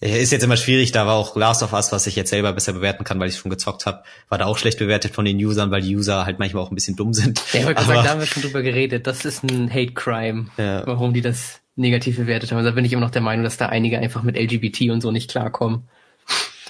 ist 0.00 0.30
jetzt 0.30 0.42
immer 0.42 0.56
schwierig, 0.56 0.92
da 0.92 1.06
war 1.06 1.14
auch 1.14 1.36
Last 1.36 1.62
of 1.62 1.72
Us, 1.72 1.90
was 1.90 2.06
ich 2.06 2.16
jetzt 2.16 2.30
selber 2.30 2.52
besser 2.52 2.74
bewerten 2.74 3.04
kann, 3.04 3.18
weil 3.18 3.28
ich 3.28 3.36
schon 3.36 3.50
gezockt 3.50 3.86
habe, 3.86 4.02
war 4.28 4.36
da 4.36 4.44
auch 4.44 4.58
schlecht 4.58 4.78
bewertet 4.78 5.14
von 5.14 5.24
den 5.24 5.38
Usern, 5.38 5.70
weil 5.70 5.80
die 5.80 5.96
User 5.96 6.26
halt 6.26 6.38
manchmal 6.38 6.62
auch 6.62 6.70
ein 6.70 6.74
bisschen 6.74 6.96
dumm 6.96 7.14
sind. 7.14 7.40
Ja, 7.52 7.64
heute 7.64 7.76
gesagt, 7.76 8.04
da 8.04 8.10
haben 8.10 8.20
wir 8.20 8.26
schon 8.26 8.42
drüber 8.42 8.62
geredet. 8.62 9.06
Das 9.06 9.24
ist 9.24 9.42
ein 9.42 9.70
Hate 9.70 9.94
Crime, 9.94 10.48
ja. 10.58 10.86
warum 10.86 11.14
die 11.14 11.22
das 11.22 11.60
negativ 11.76 12.16
bewertet 12.16 12.52
haben. 12.52 12.62
Da 12.64 12.70
bin 12.72 12.84
ich 12.84 12.92
immer 12.92 13.02
noch 13.02 13.10
der 13.10 13.22
Meinung, 13.22 13.44
dass 13.44 13.56
da 13.56 13.66
einige 13.66 13.98
einfach 13.98 14.22
mit 14.22 14.36
LGBT 14.36 14.90
und 14.90 15.00
so 15.00 15.10
nicht 15.10 15.30
klarkommen. 15.30 15.88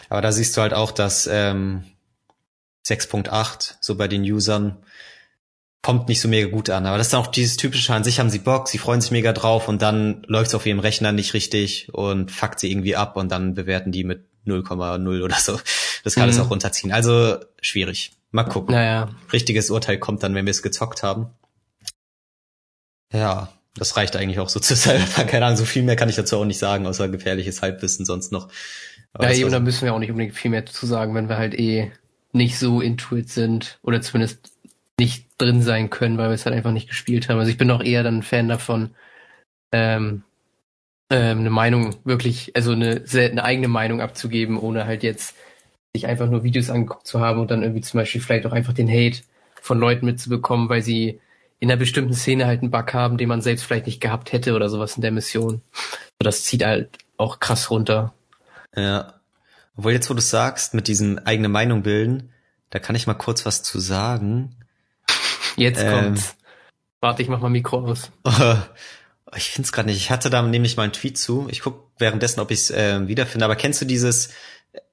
Aber 0.08 0.20
da 0.20 0.30
siehst 0.30 0.56
du 0.56 0.60
halt 0.60 0.74
auch, 0.74 0.92
dass 0.92 1.28
ähm, 1.30 1.84
6.8 2.86 3.74
so 3.80 3.96
bei 3.96 4.06
den 4.06 4.22
Usern 4.22 4.76
kommt 5.86 6.08
nicht 6.08 6.20
so 6.20 6.26
mega 6.26 6.48
gut 6.48 6.68
an. 6.68 6.84
Aber 6.84 6.98
das 6.98 7.06
ist 7.06 7.14
auch 7.14 7.28
dieses 7.28 7.56
typische, 7.56 7.94
an 7.94 8.02
sich 8.02 8.18
haben 8.18 8.28
sie 8.28 8.40
Bock, 8.40 8.66
sie 8.66 8.78
freuen 8.78 9.00
sich 9.00 9.12
mega 9.12 9.32
drauf 9.32 9.68
und 9.68 9.82
dann 9.82 10.24
läuft 10.26 10.48
es 10.48 10.56
auf 10.56 10.66
ihrem 10.66 10.80
Rechner 10.80 11.12
nicht 11.12 11.32
richtig 11.32 11.94
und 11.94 12.32
fuckt 12.32 12.58
sie 12.58 12.72
irgendwie 12.72 12.96
ab 12.96 13.16
und 13.16 13.30
dann 13.30 13.54
bewerten 13.54 13.92
die 13.92 14.02
mit 14.02 14.24
0,0 14.48 15.22
oder 15.22 15.36
so. 15.36 15.60
Das 16.02 16.16
kann 16.16 16.24
mhm. 16.24 16.30
es 16.30 16.40
auch 16.40 16.50
runterziehen. 16.50 16.90
Also 16.90 17.36
schwierig. 17.60 18.10
Mal 18.32 18.42
gucken. 18.42 18.74
Naja. 18.74 19.10
Richtiges 19.32 19.70
Urteil 19.70 19.98
kommt 19.98 20.24
dann, 20.24 20.34
wenn 20.34 20.44
wir 20.44 20.50
es 20.50 20.60
gezockt 20.60 21.04
haben. 21.04 21.28
Ja, 23.12 23.52
das 23.76 23.96
reicht 23.96 24.16
eigentlich 24.16 24.40
auch 24.40 24.48
so 24.48 24.58
zu 24.58 24.74
Cyberpunk. 24.74 25.28
Keine 25.30 25.46
Ahnung, 25.46 25.56
so 25.56 25.64
viel 25.64 25.84
mehr 25.84 25.94
kann 25.94 26.08
ich 26.08 26.16
dazu 26.16 26.36
auch 26.38 26.44
nicht 26.44 26.58
sagen, 26.58 26.88
außer 26.88 27.08
gefährliches 27.08 27.62
Halbwissen 27.62 28.04
sonst 28.04 28.32
noch. 28.32 28.48
Aber 29.12 29.30
ja, 29.30 29.36
eben, 29.36 29.52
da 29.52 29.60
müssen 29.60 29.84
wir 29.84 29.94
auch 29.94 30.00
nicht 30.00 30.10
unbedingt 30.10 30.34
viel 30.34 30.50
mehr 30.50 30.66
zu 30.66 30.84
sagen, 30.84 31.14
wenn 31.14 31.28
wir 31.28 31.38
halt 31.38 31.54
eh 31.54 31.92
nicht 32.32 32.58
so 32.58 32.80
intuit 32.80 33.30
sind 33.30 33.78
oder 33.82 34.02
zumindest 34.02 34.55
nicht 34.98 35.26
drin 35.38 35.62
sein 35.62 35.90
können, 35.90 36.18
weil 36.18 36.28
wir 36.28 36.34
es 36.34 36.46
halt 36.46 36.56
einfach 36.56 36.72
nicht 36.72 36.88
gespielt 36.88 37.28
haben. 37.28 37.38
Also 37.38 37.50
ich 37.50 37.58
bin 37.58 37.70
auch 37.70 37.82
eher 37.82 38.02
dann 38.02 38.22
Fan 38.22 38.48
davon, 38.48 38.90
ähm, 39.72 40.22
ähm, 41.10 41.40
eine 41.40 41.50
Meinung 41.50 41.96
wirklich, 42.04 42.56
also 42.56 42.72
eine, 42.72 43.04
eine 43.12 43.44
eigene 43.44 43.68
Meinung 43.68 44.00
abzugeben, 44.00 44.58
ohne 44.58 44.86
halt 44.86 45.02
jetzt 45.02 45.36
sich 45.94 46.06
einfach 46.06 46.28
nur 46.28 46.44
Videos 46.44 46.70
angeguckt 46.70 47.06
zu 47.06 47.20
haben 47.20 47.40
und 47.40 47.50
dann 47.50 47.62
irgendwie 47.62 47.82
zum 47.82 47.98
Beispiel 47.98 48.20
vielleicht 48.20 48.46
auch 48.46 48.52
einfach 48.52 48.72
den 48.72 48.88
Hate 48.88 49.22
von 49.60 49.78
Leuten 49.78 50.06
mitzubekommen, 50.06 50.68
weil 50.68 50.82
sie 50.82 51.20
in 51.58 51.70
einer 51.70 51.78
bestimmten 51.78 52.14
Szene 52.14 52.46
halt 52.46 52.60
einen 52.60 52.70
Bug 52.70 52.92
haben, 52.92 53.16
den 53.16 53.28
man 53.28 53.40
selbst 53.40 53.64
vielleicht 53.64 53.86
nicht 53.86 54.00
gehabt 54.00 54.32
hätte 54.32 54.54
oder 54.54 54.68
sowas 54.68 54.96
in 54.96 55.02
der 55.02 55.10
Mission. 55.10 55.62
So, 55.72 56.24
das 56.24 56.44
zieht 56.44 56.64
halt 56.64 56.98
auch 57.16 57.40
krass 57.40 57.70
runter. 57.70 58.12
Ja. 58.74 59.14
Obwohl 59.76 59.92
jetzt, 59.92 60.10
wo 60.10 60.14
du 60.14 60.20
sagst, 60.20 60.74
mit 60.74 60.88
diesem 60.88 61.18
eigene 61.18 61.48
Meinung 61.48 61.82
bilden, 61.82 62.30
da 62.70 62.78
kann 62.78 62.96
ich 62.96 63.06
mal 63.06 63.14
kurz 63.14 63.46
was 63.46 63.62
zu 63.62 63.78
sagen. 63.78 64.54
Jetzt 65.56 65.82
ähm, 65.82 65.92
kommt's. 65.92 66.36
Warte, 67.00 67.22
ich 67.22 67.28
mach 67.28 67.40
mal 67.40 67.50
Mikro 67.50 67.78
aus. 67.78 68.10
ich 69.36 69.50
find's 69.50 69.72
gerade 69.72 69.88
nicht. 69.88 69.98
Ich 69.98 70.10
hatte 70.10 70.30
da 70.30 70.42
nämlich 70.42 70.76
mal 70.76 70.84
einen 70.84 70.92
Tweet 70.92 71.18
zu. 71.18 71.46
Ich 71.50 71.60
guck 71.60 71.90
währenddessen, 71.98 72.40
ob 72.40 72.50
ich's 72.50 72.70
äh, 72.70 73.06
wiederfinde. 73.06 73.44
Aber 73.44 73.56
kennst 73.56 73.80
du 73.80 73.84
dieses 73.84 74.30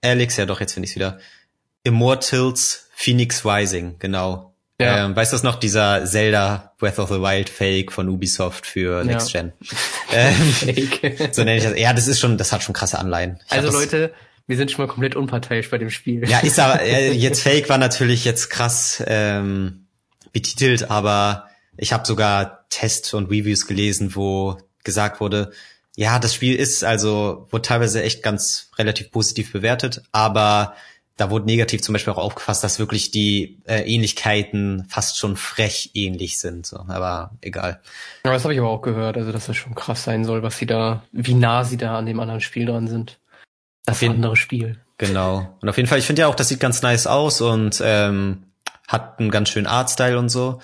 Alex? 0.02 0.38
Ja, 0.38 0.46
doch, 0.46 0.60
jetzt 0.60 0.74
finde 0.74 0.88
ich's 0.88 0.96
wieder. 0.96 1.20
Immortals 1.84 2.90
Phoenix 2.96 3.46
Rising, 3.46 3.96
genau. 4.00 4.54
Ja. 4.80 5.06
Ähm, 5.06 5.16
weißt 5.16 5.32
du 5.32 5.36
das 5.36 5.44
noch, 5.44 5.56
dieser 5.56 6.06
Zelda 6.06 6.74
Breath 6.80 7.00
of 7.00 7.10
the 7.10 7.22
Wild 7.22 7.50
Fake 7.50 7.92
von 7.92 8.10
Ubisoft 8.10 8.66
für 8.66 9.04
Next 9.04 9.32
Gen? 9.32 9.54
ähm, 10.14 10.34
Fake. 10.34 11.30
so 11.32 11.44
nenne 11.44 11.58
ich 11.58 11.64
das. 11.64 11.78
Ja, 11.78 11.94
das 11.94 12.08
ist 12.08 12.20
schon, 12.20 12.38
das 12.38 12.52
hat 12.52 12.64
schon 12.64 12.74
krasse 12.74 13.00
Anleihen. 13.00 13.40
Ich 13.46 13.52
also 13.52 13.72
Leute, 13.72 14.14
wir 14.48 14.58
sind 14.58 14.72
schon 14.72 14.86
mal 14.86 14.92
komplett 14.92 15.16
unparteiisch 15.16 15.70
bei 15.70 15.78
dem 15.78 15.90
Spiel. 15.90 16.28
Ja, 16.28 16.40
ist 16.40 16.60
aber, 16.60 16.82
äh, 16.82 17.12
jetzt 17.14 17.42
Fake 17.42 17.70
war 17.70 17.78
natürlich 17.78 18.26
jetzt 18.26 18.50
krass 18.50 19.04
ähm, 19.06 19.83
betitelt, 20.34 20.90
aber 20.90 21.48
ich 21.78 21.94
habe 21.94 22.06
sogar 22.06 22.66
Tests 22.70 23.14
und 23.14 23.28
Reviews 23.32 23.68
gelesen, 23.68 24.16
wo 24.16 24.58
gesagt 24.84 25.22
wurde, 25.22 25.52
ja, 25.96 26.20
das 26.20 26.34
Spiel 26.34 26.56
ist 26.56 26.84
also, 26.84 27.48
wurde 27.52 27.62
teilweise 27.62 28.04
echt 28.04 28.24
ganz 28.24 28.72
relativ 28.78 29.12
positiv 29.12 29.52
bewertet, 29.52 30.02
aber 30.12 30.76
da 31.18 31.30
wurde 31.30 31.46
negativ 31.46 31.82
zum 31.84 31.94
Beispiel 31.94 32.12
auch 32.14 32.18
aufgefasst, 32.18 32.64
dass 32.64 32.80
wirklich 32.80 33.12
die 33.12 33.60
äh, 33.66 33.82
Ähnlichkeiten 33.82 34.86
fast 34.90 35.20
schon 35.20 35.38
frech 35.38 35.92
ähnlich 35.94 36.40
sind. 36.40 36.66
So. 36.66 36.78
Aber 36.88 37.32
egal. 37.42 37.80
Ja, 38.26 38.34
das 38.34 38.44
habe 38.44 38.56
ich 38.56 38.60
aber 38.60 38.70
auch 38.70 38.82
gehört, 38.82 39.18
also 39.18 39.32
dass 39.32 39.46
das 39.46 39.56
schon 39.56 39.76
krass 39.76 40.04
sein 40.04 40.26
soll, 40.26 40.42
was 40.42 40.58
sie 40.58 40.66
da, 40.66 41.04
wie 41.12 41.36
nah 41.36 41.64
sie 41.64 41.78
da 41.78 41.98
an 41.98 42.08
dem 42.08 42.20
anderen 42.20 42.42
Spiel 42.42 42.66
dran 42.66 42.88
sind. 42.88 43.20
Das 43.86 44.02
jeden, 44.02 44.16
andere 44.16 44.36
Spiel. 44.36 44.80
Genau. 44.98 45.56
Und 45.62 45.70
auf 45.70 45.78
jeden 45.78 45.88
Fall, 45.88 46.00
ich 46.00 46.06
finde 46.06 46.22
ja 46.22 46.28
auch, 46.28 46.36
das 46.36 46.50
sieht 46.50 46.60
ganz 46.60 46.82
nice 46.82 47.06
aus 47.06 47.42
und 47.42 47.80
ähm, 47.86 48.44
hat 48.94 49.20
einen 49.20 49.32
ganz 49.32 49.50
schönen 49.50 49.68
Artstyle 49.68 50.18
und 50.18 50.30
so. 50.30 50.62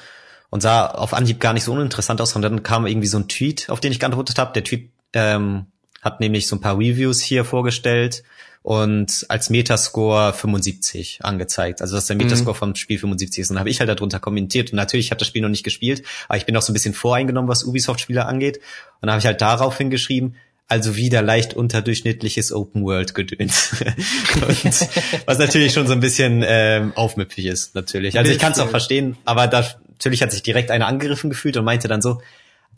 Und 0.51 0.61
sah 0.61 0.87
auf 0.87 1.13
Anhieb 1.13 1.39
gar 1.39 1.53
nicht 1.53 1.65
so 1.65 1.73
uninteressant 1.73 2.21
aus. 2.21 2.35
Und 2.35 2.41
dann 2.41 2.63
kam 2.63 2.87
irgendwie 2.87 3.07
so 3.07 3.17
ein 3.17 3.27
Tweet, 3.27 3.69
auf 3.69 3.81
den 3.81 3.91
ich 3.91 3.99
geantwortet 3.99 4.39
habe. 4.39 4.53
Der 4.53 4.63
Tweet 4.63 4.89
ähm, 5.13 5.65
hat 6.01 6.21
nämlich 6.21 6.47
so 6.47 6.55
ein 6.55 6.61
paar 6.61 6.77
Reviews 6.77 7.19
hier 7.19 7.43
vorgestellt 7.43 8.23
und 8.61 9.25
als 9.29 9.49
Metascore 9.49 10.33
75 10.33 11.19
angezeigt. 11.23 11.81
Also 11.81 11.95
dass 11.95 12.07
der 12.07 12.15
mhm. 12.15 12.23
Metascore 12.23 12.55
mhm. 12.55 12.59
vom 12.59 12.75
Spiel 12.75 12.97
75 12.97 13.41
ist. 13.41 13.49
Und 13.49 13.55
dann 13.55 13.61
habe 13.61 13.69
ich 13.69 13.79
halt 13.79 13.89
darunter 13.89 14.19
kommentiert. 14.19 14.71
Und 14.71 14.77
natürlich 14.77 15.11
habe 15.11 15.19
das 15.19 15.27
Spiel 15.27 15.41
noch 15.41 15.49
nicht 15.49 15.63
gespielt, 15.63 16.03
aber 16.27 16.37
ich 16.37 16.45
bin 16.45 16.55
auch 16.55 16.61
so 16.61 16.71
ein 16.71 16.73
bisschen 16.73 16.93
voreingenommen, 16.93 17.49
was 17.49 17.63
Ubisoft-Spiele 17.63 18.25
angeht. 18.25 18.57
Und 18.57 19.07
dann 19.07 19.11
habe 19.11 19.19
ich 19.19 19.25
halt 19.25 19.41
darauf 19.41 19.77
hingeschrieben, 19.77 20.35
also 20.69 20.95
wieder 20.95 21.21
leicht 21.21 21.55
unterdurchschnittliches 21.55 22.53
Open 22.53 22.83
World 22.83 23.15
Gedöns. 23.15 23.75
was 25.25 25.39
natürlich 25.39 25.73
schon 25.73 25.87
so 25.87 25.93
ein 25.93 25.99
bisschen 25.99 26.43
ähm, 26.45 26.93
aufmüpfig 26.95 27.45
ist, 27.47 27.75
natürlich. 27.75 28.17
Also 28.17 28.31
ich 28.31 28.39
kann 28.39 28.53
es 28.53 28.59
auch 28.59 28.69
verstehen, 28.69 29.17
aber 29.25 29.47
da, 29.47 29.65
natürlich 29.89 30.21
hat 30.21 30.31
sich 30.31 30.43
direkt 30.43 30.69
einer 30.71 30.87
angegriffen 30.87 31.31
gefühlt 31.31 31.57
und 31.57 31.65
meinte 31.65 31.87
dann 31.87 32.01
so, 32.01 32.21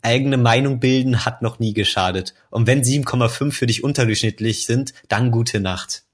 eigene 0.00 0.38
Meinung 0.38 0.80
bilden 0.80 1.24
hat 1.24 1.42
noch 1.42 1.58
nie 1.58 1.74
geschadet. 1.74 2.34
Und 2.50 2.66
wenn 2.66 2.82
7,5 2.82 3.52
für 3.52 3.66
dich 3.66 3.84
unterdurchschnittlich 3.84 4.64
sind, 4.64 4.94
dann 5.08 5.30
gute 5.30 5.60
Nacht. 5.60 6.04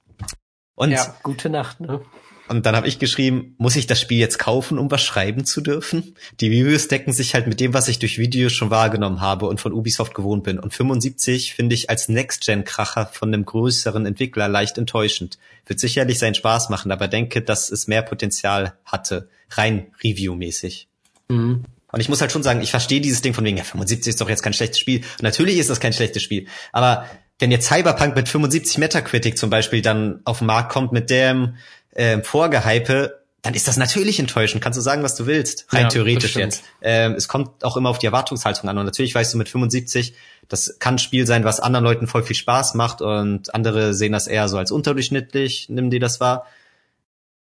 Und 0.75 0.91
ja, 0.91 1.15
gute 1.23 1.49
Nacht, 1.49 1.79
ne? 1.79 2.01
Und 2.49 2.65
dann 2.65 2.75
habe 2.75 2.87
ich 2.87 2.97
geschrieben, 2.97 3.53
muss 3.59 3.75
ich 3.75 3.85
das 3.85 4.01
Spiel 4.01 4.17
jetzt 4.17 4.39
kaufen, 4.39 4.79
um 4.79 4.89
was 4.89 5.03
schreiben 5.03 5.45
zu 5.45 5.61
dürfen? 5.61 6.15
Die 6.39 6.47
Reviews 6.47 6.87
decken 6.87 7.13
sich 7.13 7.35
halt 7.35 7.45
mit 7.45 7.59
dem, 7.59 7.75
was 7.75 7.87
ich 7.87 7.99
durch 7.99 8.17
Videos 8.17 8.53
schon 8.53 8.71
wahrgenommen 8.71 9.21
habe 9.21 9.45
und 9.45 9.61
von 9.61 9.71
Ubisoft 9.71 10.15
gewohnt 10.15 10.43
bin. 10.43 10.57
Und 10.57 10.73
75 10.73 11.53
finde 11.53 11.75
ich 11.75 11.91
als 11.91 12.09
Next-Gen-Kracher 12.09 13.11
von 13.13 13.31
einem 13.31 13.45
größeren 13.45 14.07
Entwickler 14.07 14.47
leicht 14.47 14.79
enttäuschend. 14.79 15.37
Wird 15.67 15.79
sicherlich 15.79 16.17
seinen 16.17 16.33
Spaß 16.33 16.69
machen, 16.69 16.91
aber 16.91 17.07
denke, 17.07 17.43
dass 17.43 17.69
es 17.69 17.87
mehr 17.87 18.01
Potenzial 18.01 18.73
hatte, 18.83 19.29
rein 19.51 19.87
Review-mäßig. 20.03 20.87
Mhm. 21.27 21.65
Und 21.91 21.99
ich 21.99 22.09
muss 22.09 22.21
halt 22.21 22.31
schon 22.31 22.43
sagen, 22.43 22.61
ich 22.61 22.71
verstehe 22.71 23.01
dieses 23.01 23.21
Ding 23.21 23.35
von 23.35 23.45
wegen, 23.45 23.57
ja, 23.57 23.63
75 23.63 24.09
ist 24.09 24.21
doch 24.21 24.29
jetzt 24.29 24.41
kein 24.43 24.53
schlechtes 24.53 24.79
Spiel. 24.79 24.99
Und 24.99 25.23
natürlich 25.23 25.57
ist 25.57 25.69
das 25.69 25.79
kein 25.79 25.93
schlechtes 25.93 26.23
Spiel. 26.23 26.47
Aber 26.71 27.05
wenn 27.39 27.51
jetzt 27.51 27.67
Cyberpunk 27.67 28.15
mit 28.15 28.27
75 28.27 28.77
Metacritic 28.77 29.37
zum 29.37 29.49
Beispiel 29.49 29.81
dann 29.81 30.19
auf 30.25 30.39
den 30.39 30.47
Markt 30.47 30.71
kommt 30.71 30.91
mit 30.91 31.09
dem 31.09 31.55
äh, 31.99 32.23
Vorgehype, 32.23 33.19
dann 33.41 33.53
ist 33.53 33.67
das 33.67 33.77
natürlich 33.77 34.19
enttäuschend. 34.19 34.63
Kannst 34.63 34.77
du 34.77 34.81
sagen, 34.81 35.03
was 35.03 35.15
du 35.15 35.25
willst. 35.25 35.65
Rein 35.69 35.83
ja, 35.83 35.89
theoretisch 35.89 36.35
jetzt. 36.35 36.63
Ähm, 36.81 37.13
es 37.13 37.27
kommt 37.27 37.63
auch 37.63 37.77
immer 37.77 37.89
auf 37.89 37.99
die 37.99 38.05
Erwartungshaltung 38.05 38.69
an. 38.69 38.77
Und 38.77 38.85
natürlich 38.85 39.15
weißt 39.15 39.33
du 39.33 39.37
mit 39.37 39.47
75, 39.47 40.13
das 40.47 40.77
kann 40.79 40.95
ein 40.95 40.99
Spiel 40.99 41.25
sein, 41.25 41.43
was 41.43 41.59
anderen 41.59 41.85
Leuten 41.85 42.07
voll 42.07 42.23
viel 42.23 42.35
Spaß 42.35 42.73
macht 42.73 43.01
und 43.01 43.53
andere 43.53 43.93
sehen 43.93 44.11
das 44.11 44.27
eher 44.27 44.49
so 44.49 44.57
als 44.57 44.71
unterdurchschnittlich, 44.71 45.67
nimm 45.69 45.89
dir 45.89 45.99
das 45.99 46.19
wahr. 46.19 46.47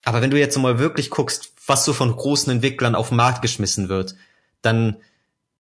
Aber 0.04 0.20
wenn 0.22 0.30
du 0.30 0.38
jetzt 0.38 0.56
mal 0.58 0.78
wirklich 0.78 1.10
guckst, 1.10 1.52
was 1.66 1.84
so 1.84 1.92
von 1.92 2.14
großen 2.14 2.52
Entwicklern 2.52 2.94
auf 2.94 3.08
den 3.08 3.16
Markt 3.16 3.42
geschmissen 3.42 3.88
wird, 3.88 4.14
dann 4.62 4.96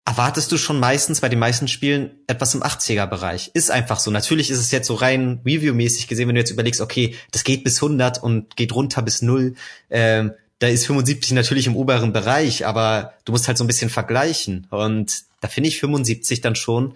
erwartest 0.05 0.51
du 0.51 0.57
schon 0.57 0.79
meistens 0.79 1.21
bei 1.21 1.29
den 1.29 1.39
meisten 1.39 1.67
Spielen 1.67 2.11
etwas 2.27 2.53
im 2.53 2.61
80er-Bereich. 2.61 3.51
Ist 3.53 3.71
einfach 3.71 3.99
so. 3.99 4.11
Natürlich 4.11 4.51
ist 4.51 4.59
es 4.59 4.71
jetzt 4.71 4.87
so 4.87 4.93
rein 4.93 5.41
Review-mäßig 5.43 6.07
gesehen, 6.07 6.27
wenn 6.27 6.35
du 6.35 6.41
jetzt 6.41 6.51
überlegst, 6.51 6.79
okay, 6.79 7.15
das 7.31 7.43
geht 7.43 7.63
bis 7.63 7.81
100 7.81 8.21
und 8.21 8.55
geht 8.55 8.73
runter 8.73 9.01
bis 9.01 9.23
0. 9.23 9.55
Ähm, 9.89 10.33
da 10.59 10.67
ist 10.67 10.85
75 10.85 11.31
natürlich 11.31 11.65
im 11.67 11.75
oberen 11.75 12.13
Bereich, 12.13 12.65
aber 12.65 13.13
du 13.25 13.31
musst 13.31 13.47
halt 13.47 13.57
so 13.57 13.63
ein 13.63 13.67
bisschen 13.67 13.89
vergleichen. 13.89 14.67
Und 14.69 15.23
da 15.41 15.47
finde 15.47 15.69
ich 15.69 15.79
75 15.79 16.39
dann 16.41 16.55
schon, 16.55 16.95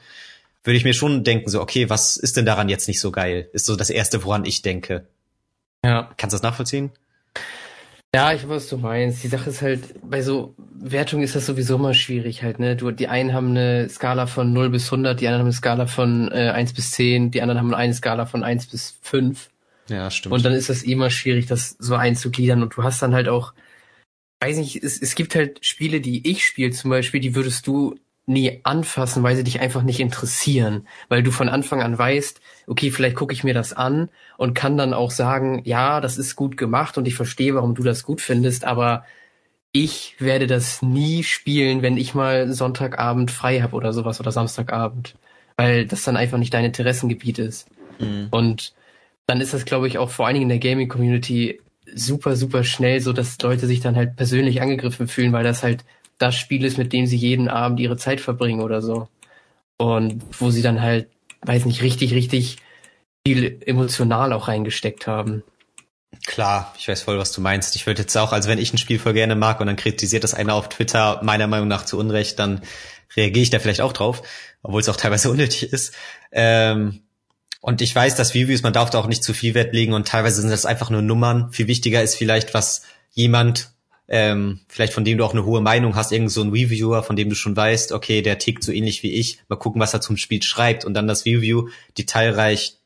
würde 0.64 0.78
ich 0.78 0.84
mir 0.84 0.94
schon 0.94 1.24
denken, 1.24 1.50
so, 1.50 1.62
okay, 1.62 1.90
was 1.90 2.16
ist 2.16 2.38
denn 2.38 2.46
daran 2.46 2.70
jetzt 2.70 2.88
nicht 2.88 3.00
so 3.00 3.12
geil? 3.12 3.50
Ist 3.54 3.66
so 3.66 3.76
das 3.76 3.90
Erste, 3.90 4.24
woran 4.24 4.46
ich 4.46 4.62
denke. 4.62 5.08
Ja. 5.84 6.12
Kannst 6.18 6.34
du 6.34 6.36
das 6.36 6.44
nachvollziehen? 6.44 6.92
Ja, 8.14 8.34
ich 8.34 8.42
weiß, 8.44 8.50
was 8.50 8.68
du 8.70 8.78
meinst. 8.78 9.24
Die 9.24 9.28
Sache 9.28 9.52
ist 9.52 9.62
halt, 9.62 9.82
bei 10.02 10.22
so 10.22 10.56
Wertungen 10.58 11.24
ist 11.24 11.36
das 11.36 11.46
sowieso 11.46 11.76
immer 11.76 11.94
schwierig 11.94 12.42
halt, 12.42 12.58
ne? 12.58 12.76
Du, 12.76 12.90
die 12.90 13.08
einen 13.08 13.34
haben 13.34 13.50
eine 13.50 13.88
Skala 13.88 14.26
von 14.26 14.52
0 14.52 14.70
bis 14.72 14.86
100, 14.86 15.20
die 15.20 15.28
anderen 15.28 15.42
haben 15.42 15.48
eine 15.48 15.54
Skala 15.54 15.86
von 15.86 16.32
äh, 16.32 16.50
1 16.50 16.74
bis 16.74 16.92
10, 16.92 17.30
die 17.30 17.42
anderen 17.42 17.60
haben 17.60 17.74
eine 17.74 17.94
Skala 17.94 18.26
von 18.26 18.44
1 18.44 18.68
bis 18.68 18.98
5. 19.02 19.50
Ja, 19.90 20.10
stimmt. 20.10 20.34
Und 20.34 20.44
dann 20.44 20.54
ist 20.54 20.70
das 20.70 20.82
immer 20.82 21.12
schwierig, 21.12 21.46
das 21.46 21.76
so 21.78 21.96
einzugliedern. 21.96 22.64
Und 22.64 22.76
du 22.76 22.84
hast 22.84 23.02
dann 23.02 23.14
halt 23.14 23.28
auch, 23.28 23.54
weiß 24.40 24.58
nicht, 24.58 24.84
es, 24.84 25.00
es 25.00 25.14
gibt 25.14 25.36
halt 25.36 25.64
Spiele, 25.64 26.02
die 26.02 26.28
ich 26.30 26.46
spiele 26.46 26.72
zum 26.72 26.90
Beispiel, 26.90 27.20
die 27.20 27.36
würdest 27.36 27.68
du 27.68 27.96
nie 28.30 28.62
anfassen, 28.64 29.24
weil 29.24 29.36
sie 29.36 29.44
dich 29.44 29.60
einfach 29.60 29.84
nicht 29.84 30.00
interessieren, 30.00 30.88
weil 31.10 31.24
du 31.24 31.32
von 31.32 31.50
Anfang 31.50 31.82
an 31.82 31.98
weißt, 31.98 32.40
okay, 32.68 32.92
vielleicht 32.92 33.16
gucke 33.16 33.34
ich 33.34 33.44
mir 33.44 33.54
das 33.54 33.74
an 33.74 34.10
und 34.38 34.54
kann 34.54 34.78
dann 34.78 34.94
auch 34.94 35.12
sagen, 35.12 35.62
ja, 35.66 36.00
das 36.00 36.18
ist 36.18 36.36
gut 36.36 36.56
gemacht 36.56 36.98
und 36.98 37.08
ich 37.08 37.16
verstehe, 37.16 37.56
warum 37.56 37.76
du 37.76 37.84
das 37.84 38.04
gut 38.04 38.22
findest, 38.22 38.66
aber 38.66 39.04
ich 39.72 40.16
werde 40.20 40.48
das 40.48 40.82
nie 40.82 41.24
spielen, 41.24 41.82
wenn 41.82 41.98
ich 41.98 42.16
mal 42.16 42.52
Sonntagabend 42.54 43.32
frei 43.32 43.62
habe 43.62 43.76
oder 43.76 43.94
sowas 43.94 44.20
oder 44.20 44.32
Samstagabend, 44.32 45.16
weil 45.58 45.86
das 45.86 46.04
dann 46.04 46.18
einfach 46.18 46.38
nicht 46.38 46.54
dein 46.54 46.66
Interessengebiet 46.66 47.40
ist. 47.40 47.68
Mhm. 48.00 48.28
Und 48.32 48.74
dann 49.28 49.42
ist 49.42 49.54
das, 49.54 49.66
glaube 49.66 49.88
ich, 49.88 49.98
auch 49.98 50.10
vor 50.10 50.26
allen 50.26 50.36
Dingen 50.36 50.50
in 50.50 50.60
der 50.60 50.70
Gaming-Community 50.70 51.60
super, 51.94 52.36
super 52.36 52.64
schnell 52.64 53.02
so, 53.02 53.14
dass 53.14 53.40
Leute 53.42 53.68
sich 53.68 53.80
dann 53.80 53.96
halt 53.96 54.16
persönlich 54.16 54.62
angegriffen 54.62 55.08
fühlen, 55.08 55.34
weil 55.34 55.44
das 55.44 55.64
halt 55.64 55.84
das 56.20 56.36
Spiel 56.36 56.64
ist, 56.64 56.78
mit 56.78 56.94
dem 56.94 57.08
sie 57.08 57.18
jeden 57.18 57.50
Abend 57.50 57.80
ihre 57.80 57.98
Zeit 57.98 58.22
verbringen 58.22 58.62
oder 58.62 58.82
so. 58.82 59.08
und 59.78 60.22
wo 60.40 60.52
sie 60.52 60.62
dann 60.62 60.82
halt, 60.82 61.08
weiß 61.44 61.66
nicht, 61.66 61.82
richtig, 61.82 62.14
richtig 62.14 62.58
viel 63.26 63.62
emotional 63.66 64.34
auch 64.34 64.48
reingesteckt 64.50 65.08
haben. 65.08 65.44
Klar, 66.26 66.74
ich 66.78 66.88
weiß 66.88 67.04
voll, 67.04 67.18
was 67.18 67.32
du 67.32 67.42
meinst. 67.42 67.76
Ich 67.76 67.88
würde 67.88 68.02
jetzt 68.02 68.18
auch, 68.18 68.34
also 68.34 68.50
wenn 68.50 68.60
ich 68.60 68.74
ein 68.74 68.78
Spiel 68.78 69.00
voll 69.00 69.14
gerne 69.14 69.36
mag 69.36 69.62
und 69.62 69.68
dann 69.68 69.78
kritisiert 69.78 70.24
das 70.24 70.34
einer 70.34 70.54
auf 70.54 70.70
Twitter 70.70 71.22
meiner 71.24 71.48
Meinung 71.48 71.68
nach 71.68 71.86
zu 71.86 71.98
Unrecht, 71.98 72.40
dann 72.40 72.62
reagiere 73.16 73.44
ich 73.44 73.50
da 73.50 73.60
vielleicht 73.60 73.82
auch 73.82 73.94
drauf, 73.94 74.22
obwohl 74.62 74.82
es 74.82 74.90
auch 74.90 74.98
teilweise 74.98 75.30
unnötig 75.32 75.72
ist. 75.72 75.94
Ähm, 76.32 77.02
und 77.62 77.82
ich 77.82 77.96
weiß, 77.96 78.16
dass 78.16 78.36
Reviews, 78.36 78.64
man 78.64 78.74
darf 78.74 78.90
da 78.90 79.00
auch 79.00 79.08
nicht 79.08 79.24
zu 79.24 79.34
viel 79.34 79.54
Wert 79.54 79.74
legen 79.74 79.94
und 79.94 80.08
teilweise 80.08 80.42
sind 80.42 80.50
das 80.50 80.66
einfach 80.66 80.90
nur 80.90 81.02
Nummern. 81.02 81.52
Viel 81.52 81.68
wichtiger 81.68 82.02
ist 82.02 82.16
vielleicht, 82.16 82.54
was 82.54 82.84
jemand, 83.12 83.72
ähm, 84.10 84.60
vielleicht 84.68 84.94
von 84.94 85.06
dem 85.06 85.18
du 85.20 85.24
auch 85.24 85.34
eine 85.34 85.46
hohe 85.46 85.62
Meinung 85.62 85.96
hast, 85.96 86.12
irgend 86.12 86.32
so 86.32 86.42
ein 86.42 86.50
Reviewer, 86.50 87.04
von 87.04 87.16
dem 87.16 87.30
du 87.30 87.36
schon 87.36 87.56
weißt, 87.56 87.92
okay, 87.92 88.24
der 88.24 88.40
tickt 88.40 88.64
so 88.64 88.72
ähnlich 88.72 89.04
wie 89.04 89.14
ich. 89.14 89.40
Mal 89.48 89.58
gucken, 89.58 89.80
was 89.80 89.94
er 89.94 90.02
zum 90.02 90.18
Spiel 90.18 90.42
schreibt 90.42 90.84
und 90.84 90.96
dann 90.96 91.08
das 91.08 91.26
Review 91.26 91.70
detailreich 91.98 92.78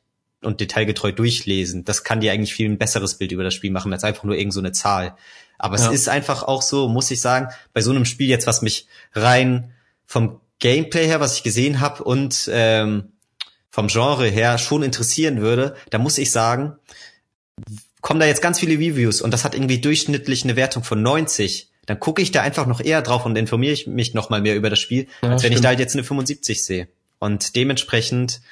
und 0.42 0.60
detailgetreu 0.60 1.12
durchlesen. 1.12 1.84
Das 1.86 2.04
kann 2.04 2.20
dir 2.20 2.32
eigentlich 2.32 2.52
viel 2.52 2.68
ein 2.68 2.76
besseres 2.76 3.16
Bild 3.16 3.32
über 3.32 3.42
das 3.42 3.54
Spiel 3.54 3.70
machen, 3.70 3.92
als 3.92 4.04
einfach 4.04 4.24
nur 4.24 4.36
irgend 4.36 4.52
so 4.52 4.60
eine 4.60 4.72
Zahl. 4.72 5.16
Aber 5.58 5.78
ja. 5.78 5.86
es 5.86 5.92
ist 5.92 6.08
einfach 6.10 6.42
auch 6.42 6.60
so, 6.60 6.88
muss 6.88 7.10
ich 7.10 7.22
sagen, 7.22 7.48
bei 7.72 7.80
so 7.80 7.90
einem 7.90 8.04
Spiel 8.04 8.28
jetzt, 8.28 8.46
was 8.46 8.60
mich 8.60 8.86
rein 9.14 9.72
vom 10.04 10.40
Gameplay 10.58 11.06
her, 11.06 11.20
was 11.20 11.36
ich 11.36 11.42
gesehen 11.42 11.80
habe 11.80 12.04
und 12.04 12.50
ähm, 12.52 13.12
vom 13.70 13.86
Genre 13.88 14.28
her 14.28 14.58
schon 14.58 14.82
interessieren 14.82 15.40
würde, 15.40 15.74
da 15.88 15.98
muss 15.98 16.18
ich 16.18 16.30
sagen, 16.30 16.76
kommen 18.04 18.20
da 18.20 18.26
jetzt 18.26 18.42
ganz 18.42 18.60
viele 18.60 18.74
Reviews 18.74 19.22
und 19.22 19.30
das 19.30 19.44
hat 19.44 19.54
irgendwie 19.54 19.80
durchschnittlich 19.80 20.44
eine 20.44 20.56
Wertung 20.56 20.84
von 20.84 21.00
90, 21.02 21.70
dann 21.86 21.98
gucke 21.98 22.20
ich 22.20 22.30
da 22.30 22.42
einfach 22.42 22.66
noch 22.66 22.82
eher 22.82 23.00
drauf 23.00 23.24
und 23.24 23.34
informiere 23.34 23.72
ich 23.72 23.86
mich 23.86 24.12
noch 24.12 24.28
mal 24.28 24.42
mehr 24.42 24.56
über 24.56 24.68
das 24.68 24.78
Spiel, 24.78 25.06
ja, 25.22 25.30
als 25.30 25.30
wenn 25.30 25.38
stimmt. 25.38 25.54
ich 25.54 25.60
da 25.62 25.68
halt 25.68 25.78
jetzt 25.78 25.94
eine 25.94 26.04
75 26.04 26.62
sehe. 26.62 26.88
Und 27.18 27.56
dementsprechend, 27.56 28.42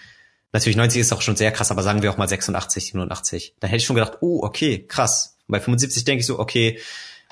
natürlich 0.53 0.77
90 0.79 1.03
ist 1.03 1.13
auch 1.13 1.21
schon 1.21 1.37
sehr 1.37 1.53
krass, 1.53 1.71
aber 1.71 1.83
sagen 1.83 2.01
wir 2.01 2.11
auch 2.11 2.17
mal 2.17 2.29
86, 2.29 2.87
87. 2.87 3.55
Dann 3.61 3.69
hätte 3.69 3.81
ich 3.81 3.85
schon 3.85 3.97
gedacht, 3.97 4.19
oh, 4.23 4.41
okay, 4.43 4.87
krass. 4.89 5.37
Und 5.47 5.53
bei 5.53 5.61
75 5.61 6.05
denke 6.05 6.21
ich 6.21 6.27
so, 6.27 6.39
okay, 6.39 6.79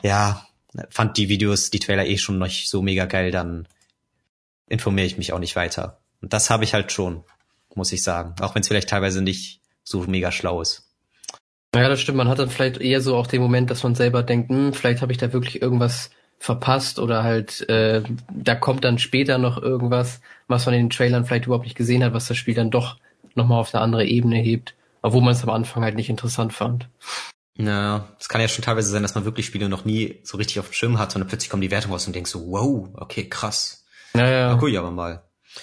ja, 0.03 0.47
fand 0.91 1.17
die 1.17 1.31
Videos, 1.31 1.71
die 1.71 1.79
Trailer 1.79 2.05
eh 2.05 2.19
schon 2.19 2.39
noch 2.39 2.51
so 2.51 2.83
mega 2.83 3.07
geil, 3.07 3.31
dann 3.31 3.67
informiere 4.69 5.07
ich 5.07 5.17
mich 5.17 5.33
auch 5.33 5.39
nicht 5.39 5.57
weiter. 5.57 6.01
Und 6.21 6.35
das 6.35 6.51
habe 6.51 6.65
ich 6.65 6.75
halt 6.75 6.93
schon, 6.93 7.25
muss 7.75 7.93
ich 7.93 8.03
sagen. 8.03 8.35
Auch 8.43 8.55
wenn 8.55 8.61
es 8.61 8.69
vielleicht 8.69 8.91
teilweise 8.91 9.23
nicht 9.23 9.63
so 9.85 10.03
mega 10.03 10.31
schlau 10.31 10.61
ist. 10.61 10.90
Ja, 11.75 11.89
das 11.89 12.01
stimmt. 12.01 12.19
Man 12.19 12.29
hat 12.29 12.39
dann 12.39 12.51
vielleicht 12.51 12.79
eher 12.79 13.01
so 13.01 13.17
auch 13.17 13.27
den 13.27 13.41
Moment, 13.41 13.71
dass 13.71 13.83
man 13.83 13.95
selber 13.95 14.23
denkt, 14.23 14.51
hm, 14.51 14.73
vielleicht 14.73 15.03
habe 15.03 15.13
ich 15.13 15.19
da 15.19 15.33
wirklich 15.33 15.63
irgendwas 15.63 16.11
verpasst 16.39 16.99
oder 16.99 17.23
halt 17.23 17.69
äh, 17.69 18.03
da 18.35 18.55
kommt 18.55 18.85
dann 18.85 18.99
später 18.99 19.39
noch 19.39 19.63
irgendwas, 19.63 20.21
was 20.49 20.67
man 20.67 20.75
in 20.75 20.85
den 20.85 20.91
Trailern 20.91 21.27
vielleicht 21.27 21.47
überhaupt 21.47 21.67
nicht 21.67 21.77
gesehen 21.77 22.03
hat, 22.03 22.15
was 22.15 22.27
das 22.27 22.39
Spiel 22.39 22.55
dann 22.55 22.71
doch 22.71 22.97
nochmal 23.35 23.61
auf 23.61 23.75
eine 23.75 23.83
andere 23.83 24.07
Ebene 24.07 24.39
hebt, 24.39 24.75
obwohl 25.03 25.21
man 25.21 25.35
es 25.35 25.43
am 25.43 25.51
Anfang 25.51 25.85
halt 25.85 25.97
nicht 25.97 26.09
interessant 26.09 26.53
fand. 26.53 26.89
Na, 27.57 28.09
es 28.19 28.31
kann 28.31 28.41
ja 28.41 28.49
schon 28.49 28.65
teilweise 28.65 28.91
sein, 28.91 29.03
dass 29.03 29.15
man 29.15 29.27
wirklich 29.27 29.47
Spiele 29.47 29.69
noch 29.69 29.85
nie 29.85 30.19
so 30.23 30.39
richtig 30.39 30.59
auf 30.61 30.69
dem 30.69 30.73
Schirm 30.73 30.99
hat, 30.99 31.13
sondern 31.13 31.29
plötzlich 31.29 31.51
kommt 31.51 31.63
die 31.63 31.71
Wertung 31.71 31.93
raus 31.93 32.07
und 32.07 32.17
denkst 32.17 32.31
so, 32.31 32.51
wow, 32.51 32.89
okay, 32.95 33.29
krass. 33.29 33.85
Naja. 34.15 34.49
Na, 34.49 34.57
guck 34.59 34.71
ich 34.71 34.79
aber 34.79 34.91
mal. 34.91 35.23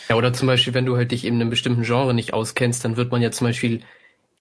Ja, 0.09 0.15
oder 0.15 0.31
zum 0.31 0.47
Beispiel, 0.47 0.75
wenn 0.75 0.85
du 0.85 0.95
halt 0.95 1.11
dich 1.11 1.25
in 1.25 1.35
einem 1.35 1.49
bestimmten 1.49 1.83
Genre 1.83 2.13
nicht 2.13 2.33
auskennst, 2.33 2.85
dann 2.85 2.97
wird 2.97 3.11
man 3.11 3.21
ja 3.21 3.31
zum 3.31 3.47
Beispiel 3.47 3.81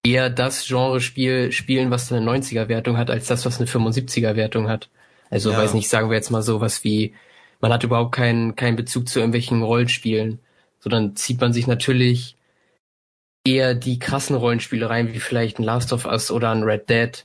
eher 0.07 0.31
das 0.31 0.67
Genre-Spiel 0.67 1.53
spielen, 1.53 1.91
was 1.91 2.13
eine 2.13 2.25
90er-Wertung 2.25 2.97
hat, 2.97 3.11
als 3.11 3.27
das, 3.27 3.45
was 3.45 3.59
eine 3.59 3.69
75er-Wertung 3.69 4.69
hat. 4.69 4.89
Also, 5.31 5.51
ja. 5.51 5.59
weiß 5.59 5.75
nicht, 5.75 5.89
sagen 5.89 6.09
wir 6.09 6.17
jetzt 6.17 6.31
mal 6.31 6.43
so 6.43 6.61
was 6.61 6.85
wie, 6.85 7.15
man 7.61 7.73
hat 7.73 7.83
überhaupt 7.83 8.15
keinen, 8.15 8.55
keinen 8.55 8.77
Bezug 8.77 9.09
zu 9.09 9.19
irgendwelchen 9.19 9.63
Rollenspielen. 9.63 10.39
So, 10.79 10.91
dann 10.91 11.17
zieht 11.17 11.41
man 11.41 11.53
sich 11.53 11.67
natürlich 11.67 12.37
eher 13.45 13.75
die 13.75 13.99
krassen 13.99 14.37
Rollenspiele 14.37 14.89
rein, 14.89 15.13
wie 15.13 15.21
vielleicht 15.21 15.59
ein 15.59 15.65
Last 15.65 15.93
of 15.93 16.07
Us 16.07 16.31
oder 16.31 16.51
ein 16.51 16.63
Red 16.63 16.89
Dead 16.89 17.25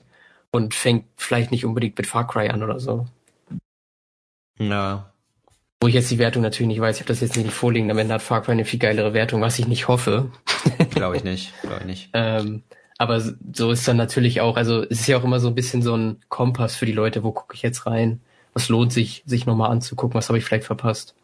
und 0.51 0.73
fängt 0.73 1.05
vielleicht 1.17 1.51
nicht 1.51 1.65
unbedingt 1.65 1.97
mit 1.97 2.07
Far 2.07 2.27
Cry 2.27 2.49
an 2.49 2.63
oder 2.63 2.79
so. 2.79 3.07
Ja, 4.59 5.10
wo 5.81 5.87
ich 5.87 5.95
jetzt 5.95 6.11
die 6.11 6.19
Wertung 6.19 6.43
natürlich 6.43 6.67
nicht 6.67 6.79
weiß, 6.79 6.95
ich 6.95 7.01
habe 7.01 7.07
das 7.07 7.21
jetzt 7.21 7.35
nicht 7.35 7.51
vorliegen, 7.51 7.89
am 7.89 7.97
Ende 7.97 8.13
hat 8.13 8.21
Far 8.21 8.43
Cry 8.43 8.51
eine 8.51 8.65
viel 8.65 8.79
geilere 8.79 9.13
Wertung, 9.13 9.41
was 9.41 9.57
ich 9.57 9.67
nicht 9.67 9.87
hoffe. 9.87 10.31
Glaube 10.91 11.17
ich 11.17 11.23
nicht, 11.23 11.59
glaube 11.61 11.79
ich 11.79 11.85
nicht. 11.85 12.09
ähm, 12.13 12.61
aber 12.99 13.19
so 13.19 13.71
ist 13.71 13.87
dann 13.87 13.97
natürlich 13.97 14.41
auch, 14.41 14.57
also 14.57 14.83
es 14.83 15.01
ist 15.01 15.07
ja 15.07 15.17
auch 15.17 15.23
immer 15.23 15.39
so 15.39 15.47
ein 15.47 15.55
bisschen 15.55 15.81
so 15.81 15.97
ein 15.97 16.19
Kompass 16.29 16.75
für 16.75 16.85
die 16.85 16.91
Leute, 16.91 17.23
wo 17.23 17.31
gucke 17.31 17.55
ich 17.55 17.63
jetzt 17.63 17.87
rein? 17.87 18.21
Was 18.53 18.69
lohnt 18.69 18.93
sich, 18.93 19.23
sich 19.25 19.47
nochmal 19.47 19.71
anzugucken, 19.71 20.13
was 20.13 20.29
habe 20.29 20.37
ich 20.37 20.45
vielleicht 20.45 20.65
verpasst? 20.65 21.15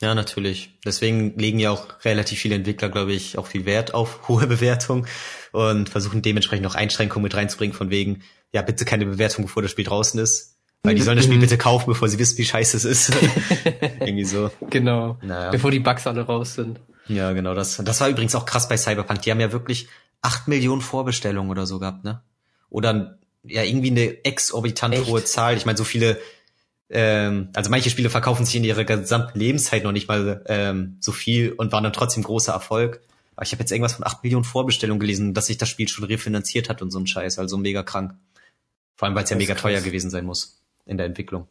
Ja, 0.00 0.14
natürlich. 0.14 0.78
Deswegen 0.84 1.36
legen 1.36 1.58
ja 1.58 1.70
auch 1.70 2.04
relativ 2.04 2.38
viele 2.38 2.54
Entwickler, 2.54 2.90
glaube 2.90 3.12
ich, 3.12 3.38
auch 3.38 3.48
viel 3.48 3.64
Wert 3.66 3.92
auf 3.92 4.28
hohe 4.28 4.46
Bewertung 4.46 5.06
und 5.50 5.88
versuchen 5.88 6.22
dementsprechend 6.22 6.64
noch 6.64 6.76
Einschränkungen 6.76 7.24
mit 7.24 7.34
reinzubringen, 7.34 7.74
von 7.74 7.90
wegen, 7.90 8.22
ja, 8.52 8.62
bitte 8.62 8.84
keine 8.84 9.06
Bewertung, 9.06 9.46
bevor 9.46 9.62
das 9.62 9.72
Spiel 9.72 9.84
draußen 9.84 10.20
ist 10.20 10.53
weil 10.84 10.94
die 10.94 11.02
sollen 11.02 11.16
das 11.16 11.24
Spiel 11.24 11.38
mhm. 11.38 11.42
bitte 11.42 11.56
kaufen, 11.56 11.86
bevor 11.86 12.08
sie 12.08 12.18
wissen, 12.18 12.36
wie 12.36 12.44
scheiße 12.44 12.76
es 12.76 12.84
ist. 12.84 13.10
Irgendwie 14.00 14.26
so. 14.26 14.50
Genau. 14.68 15.16
Naja. 15.22 15.50
Bevor 15.50 15.70
die 15.70 15.80
Bugs 15.80 16.06
alle 16.06 16.20
raus 16.20 16.54
sind. 16.54 16.78
Ja, 17.08 17.32
genau. 17.32 17.54
Das, 17.54 17.78
das 17.82 18.00
war 18.02 18.10
übrigens 18.10 18.34
auch 18.34 18.44
krass 18.44 18.68
bei 18.68 18.76
Cyberpunk. 18.76 19.22
Die 19.22 19.30
haben 19.30 19.40
ja 19.40 19.50
wirklich 19.50 19.88
acht 20.20 20.46
Millionen 20.46 20.82
Vorbestellungen 20.82 21.50
oder 21.50 21.64
so 21.64 21.78
gehabt, 21.78 22.04
ne? 22.04 22.22
Oder 22.68 23.18
ja, 23.44 23.62
irgendwie 23.62 23.90
eine 23.90 24.24
exorbitant 24.26 24.94
Echt? 24.94 25.06
hohe 25.06 25.24
Zahl. 25.24 25.56
Ich 25.56 25.64
meine, 25.64 25.78
so 25.78 25.84
viele, 25.84 26.18
ähm, 26.90 27.48
also 27.54 27.70
manche 27.70 27.88
Spiele 27.88 28.10
verkaufen 28.10 28.44
sich 28.44 28.56
in 28.56 28.64
ihrer 28.64 28.84
gesamten 28.84 29.38
Lebenszeit 29.38 29.84
noch 29.84 29.92
nicht 29.92 30.08
mal 30.08 30.44
ähm, 30.48 30.98
so 31.00 31.12
viel 31.12 31.52
und 31.52 31.72
waren 31.72 31.84
dann 31.84 31.94
trotzdem 31.94 32.22
großer 32.22 32.52
Erfolg. 32.52 33.00
Aber 33.36 33.46
ich 33.46 33.52
habe 33.52 33.60
jetzt 33.60 33.72
irgendwas 33.72 33.94
von 33.94 34.06
acht 34.06 34.22
Millionen 34.22 34.44
Vorbestellungen 34.44 35.00
gelesen, 35.00 35.32
dass 35.32 35.46
sich 35.46 35.56
das 35.56 35.70
Spiel 35.70 35.88
schon 35.88 36.04
refinanziert 36.04 36.68
hat 36.68 36.82
und 36.82 36.90
so 36.90 36.98
ein 36.98 37.06
Scheiß. 37.06 37.38
Also 37.38 37.56
mega 37.56 37.82
krank. 37.82 38.14
Vor 38.96 39.06
allem, 39.06 39.14
weil 39.14 39.24
es 39.24 39.30
ja 39.30 39.36
mega 39.36 39.54
teuer 39.54 39.80
gewesen 39.80 40.10
sein 40.10 40.26
muss 40.26 40.60
in 40.86 40.96
der 40.96 41.06
Entwicklung. 41.06 41.46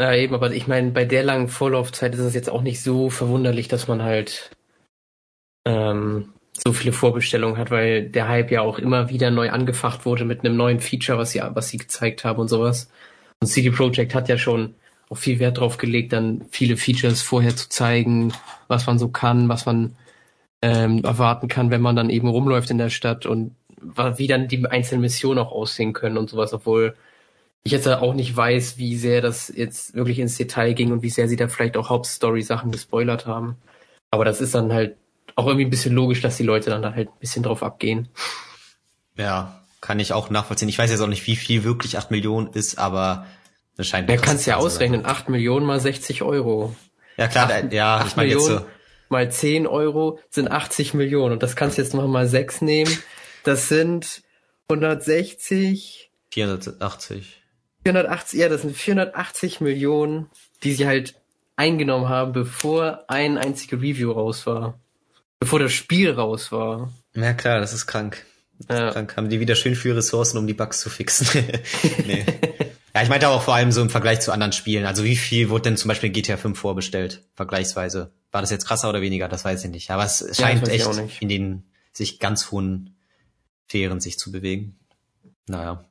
Ja, 0.00 0.14
eben, 0.14 0.34
aber 0.34 0.52
ich 0.52 0.66
meine, 0.66 0.90
bei 0.90 1.04
der 1.04 1.22
langen 1.22 1.48
Vorlaufzeit 1.48 2.14
ist 2.14 2.20
es 2.20 2.34
jetzt 2.34 2.50
auch 2.50 2.62
nicht 2.62 2.82
so 2.82 3.10
verwunderlich, 3.10 3.68
dass 3.68 3.88
man 3.88 4.02
halt 4.02 4.50
ähm, 5.64 6.32
so 6.64 6.72
viele 6.72 6.92
Vorbestellungen 6.92 7.56
hat, 7.56 7.70
weil 7.70 8.08
der 8.08 8.28
Hype 8.28 8.50
ja 8.50 8.62
auch 8.62 8.78
immer 8.78 9.10
wieder 9.10 9.30
neu 9.30 9.50
angefacht 9.50 10.04
wurde 10.04 10.24
mit 10.24 10.40
einem 10.40 10.56
neuen 10.56 10.80
Feature, 10.80 11.18
was 11.18 11.32
sie, 11.32 11.42
was 11.54 11.68
sie 11.68 11.78
gezeigt 11.78 12.24
haben 12.24 12.40
und 12.40 12.48
sowas. 12.48 12.90
Und 13.40 13.48
CD 13.48 13.70
Projekt 13.70 14.14
hat 14.14 14.28
ja 14.28 14.38
schon 14.38 14.74
auch 15.08 15.16
viel 15.16 15.38
Wert 15.38 15.58
drauf 15.58 15.78
gelegt, 15.78 16.12
dann 16.12 16.46
viele 16.50 16.76
Features 16.76 17.22
vorher 17.22 17.54
zu 17.54 17.68
zeigen, 17.68 18.32
was 18.68 18.86
man 18.86 18.98
so 18.98 19.08
kann, 19.08 19.48
was 19.48 19.66
man 19.66 19.96
ähm, 20.62 21.04
erwarten 21.04 21.48
kann, 21.48 21.70
wenn 21.70 21.82
man 21.82 21.96
dann 21.96 22.10
eben 22.10 22.28
rumläuft 22.28 22.70
in 22.70 22.78
der 22.78 22.90
Stadt 22.90 23.26
und 23.26 23.54
wie 24.16 24.28
dann 24.28 24.48
die 24.48 24.64
einzelnen 24.66 25.00
Missionen 25.00 25.40
auch 25.40 25.50
aussehen 25.50 25.92
können 25.92 26.16
und 26.16 26.30
sowas, 26.30 26.54
obwohl 26.54 26.94
ich 27.64 27.72
jetzt 27.72 27.86
auch 27.86 28.14
nicht 28.14 28.36
weiß, 28.36 28.78
wie 28.78 28.96
sehr 28.96 29.20
das 29.20 29.52
jetzt 29.54 29.94
wirklich 29.94 30.18
ins 30.18 30.36
Detail 30.36 30.74
ging 30.74 30.90
und 30.92 31.02
wie 31.02 31.10
sehr 31.10 31.28
sie 31.28 31.36
da 31.36 31.48
vielleicht 31.48 31.76
auch 31.76 31.90
Hauptstory-Sachen 31.90 32.72
gespoilert 32.72 33.26
haben. 33.26 33.56
Aber 34.10 34.24
das 34.24 34.40
ist 34.40 34.54
dann 34.54 34.72
halt 34.72 34.96
auch 35.36 35.46
irgendwie 35.46 35.64
ein 35.64 35.70
bisschen 35.70 35.94
logisch, 35.94 36.20
dass 36.20 36.36
die 36.36 36.42
Leute 36.42 36.70
dann 36.70 36.82
da 36.82 36.92
halt 36.92 37.08
ein 37.08 37.18
bisschen 37.20 37.42
drauf 37.42 37.62
abgehen. 37.62 38.08
Ja, 39.16 39.60
kann 39.80 40.00
ich 40.00 40.12
auch 40.12 40.28
nachvollziehen. 40.30 40.68
Ich 40.68 40.78
weiß 40.78 40.90
jetzt 40.90 41.00
auch 41.00 41.06
nicht, 41.06 41.26
wie 41.26 41.36
viel 41.36 41.64
wirklich 41.64 41.98
8 41.98 42.10
Millionen 42.10 42.48
ist, 42.52 42.78
aber 42.78 43.26
das 43.76 43.86
scheint. 43.86 44.10
Ja, 44.10 44.16
kannst 44.16 44.46
ja 44.46 44.56
ausrechnen. 44.56 45.06
8 45.06 45.28
Millionen 45.28 45.64
mal 45.64 45.80
60 45.80 46.22
Euro. 46.22 46.74
Ja, 47.16 47.28
klar, 47.28 47.50
8, 47.50 47.72
ja, 47.72 47.98
8 47.98 48.08
ich 48.08 48.16
meine 48.16 48.30
jetzt 48.30 48.46
so. 48.46 48.60
Mal 49.08 49.30
10 49.30 49.66
Euro 49.66 50.18
sind 50.30 50.50
80 50.50 50.94
Millionen. 50.94 51.34
Und 51.34 51.42
das 51.42 51.54
kannst 51.54 51.78
du 51.78 51.82
jetzt 51.82 51.94
noch 51.94 52.06
mal 52.08 52.26
6 52.26 52.62
nehmen. 52.62 52.96
Das 53.44 53.68
sind 53.68 54.22
160. 54.68 56.10
480. 56.30 57.41
480, 57.84 58.40
ja, 58.40 58.48
das 58.48 58.62
sind 58.62 58.76
480 58.76 59.60
Millionen, 59.60 60.30
die 60.62 60.74
sie 60.74 60.86
halt 60.86 61.14
eingenommen 61.56 62.08
haben, 62.08 62.32
bevor 62.32 63.04
ein 63.08 63.38
einziger 63.38 63.78
Review 63.78 64.12
raus 64.12 64.46
war. 64.46 64.78
Bevor 65.40 65.58
das 65.58 65.72
Spiel 65.72 66.12
raus 66.12 66.52
war. 66.52 66.92
Ja 67.14 67.32
klar, 67.32 67.60
das 67.60 67.72
ist 67.72 67.86
krank. 67.86 68.24
Das 68.58 68.78
ja. 68.78 68.88
ist 68.88 68.94
krank. 68.94 69.16
Haben 69.16 69.28
die 69.28 69.40
wieder 69.40 69.56
schön 69.56 69.74
viele 69.74 69.96
Ressourcen, 69.96 70.38
um 70.38 70.46
die 70.46 70.54
Bugs 70.54 70.80
zu 70.80 70.88
fixen. 70.88 71.26
nee. 72.06 72.24
Ja, 72.94 73.02
ich 73.02 73.08
meinte 73.08 73.28
auch 73.28 73.42
vor 73.42 73.54
allem 73.54 73.72
so 73.72 73.80
im 73.80 73.90
Vergleich 73.90 74.20
zu 74.20 74.32
anderen 74.32 74.52
Spielen. 74.52 74.84
Also 74.84 75.02
wie 75.04 75.16
viel 75.16 75.48
wurde 75.48 75.62
denn 75.62 75.76
zum 75.76 75.88
Beispiel 75.88 76.10
GTA 76.10 76.36
5 76.36 76.58
vorbestellt, 76.58 77.22
vergleichsweise? 77.34 78.12
War 78.30 78.40
das 78.40 78.50
jetzt 78.50 78.66
krasser 78.66 78.88
oder 78.88 79.00
weniger? 79.00 79.28
Das 79.28 79.44
weiß 79.44 79.64
ich 79.64 79.70
nicht. 79.70 79.90
Aber 79.90 80.04
es 80.04 80.24
scheint 80.36 80.66
ja, 80.68 80.74
echt 80.74 81.20
in 81.20 81.28
den 81.28 81.64
sich 81.92 82.18
ganz 82.18 82.50
hohen 82.50 82.96
Sphären 83.68 84.00
sich 84.00 84.18
zu 84.18 84.30
bewegen. 84.30 84.78
Naja. 85.48 85.84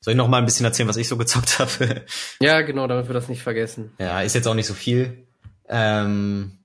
Soll 0.00 0.12
ich 0.12 0.18
noch 0.18 0.28
mal 0.28 0.38
ein 0.38 0.44
bisschen 0.44 0.64
erzählen, 0.66 0.88
was 0.88 0.96
ich 0.96 1.08
so 1.08 1.16
gezockt 1.16 1.58
habe? 1.58 2.04
ja, 2.40 2.60
genau, 2.62 2.86
damit 2.86 3.08
wir 3.08 3.14
das 3.14 3.28
nicht 3.28 3.42
vergessen. 3.42 3.92
Ja, 3.98 4.20
ist 4.22 4.34
jetzt 4.34 4.46
auch 4.46 4.54
nicht 4.54 4.66
so 4.66 4.74
viel. 4.74 5.26
Ähm, 5.68 6.58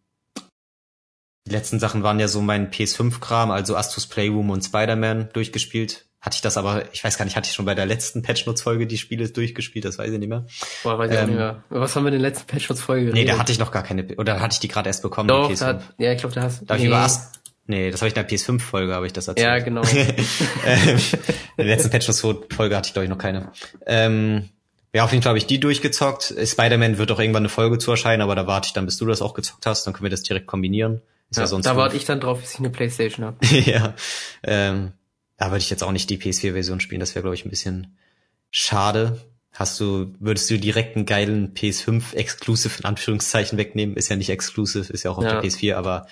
die 1.48 1.52
letzten 1.52 1.80
Sachen 1.80 2.04
waren 2.04 2.20
ja 2.20 2.28
so 2.28 2.42
mein 2.42 2.70
PS5-Kram, 2.72 3.50
also 3.50 3.76
Astus 3.76 4.06
Playroom 4.06 4.52
und 4.52 4.64
Spider-Man 4.64 5.30
durchgespielt. 5.34 6.06
hatte 6.20 6.36
ich 6.36 6.42
das 6.42 6.56
aber, 6.56 6.84
ich 6.94 7.04
weiß 7.04 7.18
gar 7.18 7.26
nicht, 7.26 7.36
hatte 7.36 7.48
ich 7.48 7.56
schon 7.56 7.66
bei 7.66 7.74
der 7.74 7.88
letzten 7.88 8.22
Patch 8.22 8.46
Notes 8.46 8.62
Folge 8.62 8.86
die 8.86 9.00
Spiele 9.00 9.28
durchgespielt, 9.28 9.86
das 9.86 9.98
weiß 9.98 10.12
ich 10.12 10.20
nicht 10.20 10.30
mehr. 10.30 10.46
Boah, 10.84 11.00
weiß 11.00 11.10
ich 11.10 11.18
ähm, 11.18 11.24
auch 11.24 11.28
nicht 11.28 11.38
mehr. 11.38 11.64
Was 11.70 11.96
haben 11.96 12.04
wir 12.04 12.14
in 12.14 12.22
der 12.22 12.30
letzten 12.30 12.46
Patch 12.46 12.70
Notes 12.70 12.84
Folge 12.84 13.12
Nee, 13.12 13.26
da 13.26 13.40
hatte 13.40 13.52
ich 13.52 13.58
noch 13.58 13.72
gar 13.72 13.82
keine, 13.82 14.06
oder 14.18 14.40
hatte 14.40 14.54
ich 14.54 14.60
die 14.60 14.68
gerade 14.68 14.88
erst 14.88 15.02
bekommen, 15.02 15.30
Doch, 15.30 15.52
da 15.52 15.66
hat, 15.66 15.82
ja, 15.98 16.12
ich 16.12 16.20
glaube, 16.20 16.36
da 16.36 16.44
hast 16.44 16.62
du. 16.62 16.66
nee. 16.74 16.80
ich 16.82 16.86
über 16.86 16.98
Ast 16.98 17.41
Nee, 17.68 17.92
das 17.92 18.02
habe 18.02 18.10
ich 18.10 18.16
in 18.16 18.28
der 18.28 18.30
PS5-Folge, 18.30 18.94
habe 18.94 19.06
ich 19.06 19.14
das 19.14 19.28
erzählt. 19.28 19.48
Ja, 19.48 19.60
genau. 19.60 19.82
ähm, 20.66 21.00
in 21.58 21.66
der 21.66 21.66
letzten 21.66 21.90
Patch 21.90 22.08
Notes-Folge 22.08 22.76
hatte 22.76 22.88
ich, 22.88 22.94
glaube 22.94 23.06
ich, 23.06 23.10
noch 23.10 23.18
keine. 23.18 23.52
Ähm, 23.86 24.50
ja, 24.94 25.06
auf 25.06 25.12
jeden 25.12 25.24
Fall 25.24 25.30
habe 25.32 25.38
ich 25.38 25.46
die 25.46 25.60
durchgezockt. 25.60 26.34
Spider-Man 26.44 26.98
wird 26.98 27.12
auch 27.12 27.20
irgendwann 27.20 27.44
eine 27.44 27.50
Folge 27.50 27.78
zu 27.78 27.92
erscheinen, 27.92 28.22
aber 28.22 28.36
da 28.36 28.46
warte 28.46 28.68
ich 28.68 28.74
dann, 28.74 28.86
bis 28.86 28.98
du 28.98 29.06
das 29.06 29.22
auch 29.22 29.34
gezockt 29.34 29.66
hast, 29.66 29.86
dann 29.86 29.94
können 29.94 30.04
wir 30.04 30.10
das 30.10 30.24
direkt 30.24 30.48
kombinieren. 30.48 31.02
Ist 31.30 31.38
ja, 31.38 31.44
ja 31.44 31.48
sonst 31.48 31.66
da 31.66 31.78
warte 31.78 31.96
ich 31.96 32.04
dann 32.04 32.20
drauf, 32.20 32.42
bis 32.42 32.54
ich 32.54 32.60
eine 32.60 32.70
Playstation 32.70 33.26
habe. 33.26 33.46
ja. 33.46 33.96
Ähm, 34.44 34.92
da 35.38 35.48
würde 35.48 35.60
ich 35.60 35.70
jetzt 35.70 35.84
auch 35.84 35.92
nicht 35.92 36.10
die 36.10 36.18
PS4-Version 36.18 36.82
spielen, 36.82 37.00
das 37.00 37.16
wäre, 37.16 37.24
glaube 37.24 37.36
ich, 37.36 37.46
ein 37.46 37.50
bisschen 37.50 37.96
schade. 38.52 39.20
Hast 39.54 39.80
du, 39.80 40.14
würdest 40.20 40.50
du 40.50 40.58
direkt 40.58 40.96
einen 40.96 41.06
geilen 41.06 41.54
PS5 41.54 42.16
Exclusive 42.16 42.80
in 42.80 42.86
Anführungszeichen 42.86 43.58
wegnehmen? 43.58 43.96
Ist 43.96 44.10
ja 44.10 44.16
nicht 44.18 44.30
exclusive, 44.30 44.92
ist 44.92 45.04
ja 45.04 45.12
auch 45.12 45.18
auf 45.18 45.24
ja. 45.24 45.40
der 45.40 45.44
PS4, 45.44 45.76
aber 45.76 46.08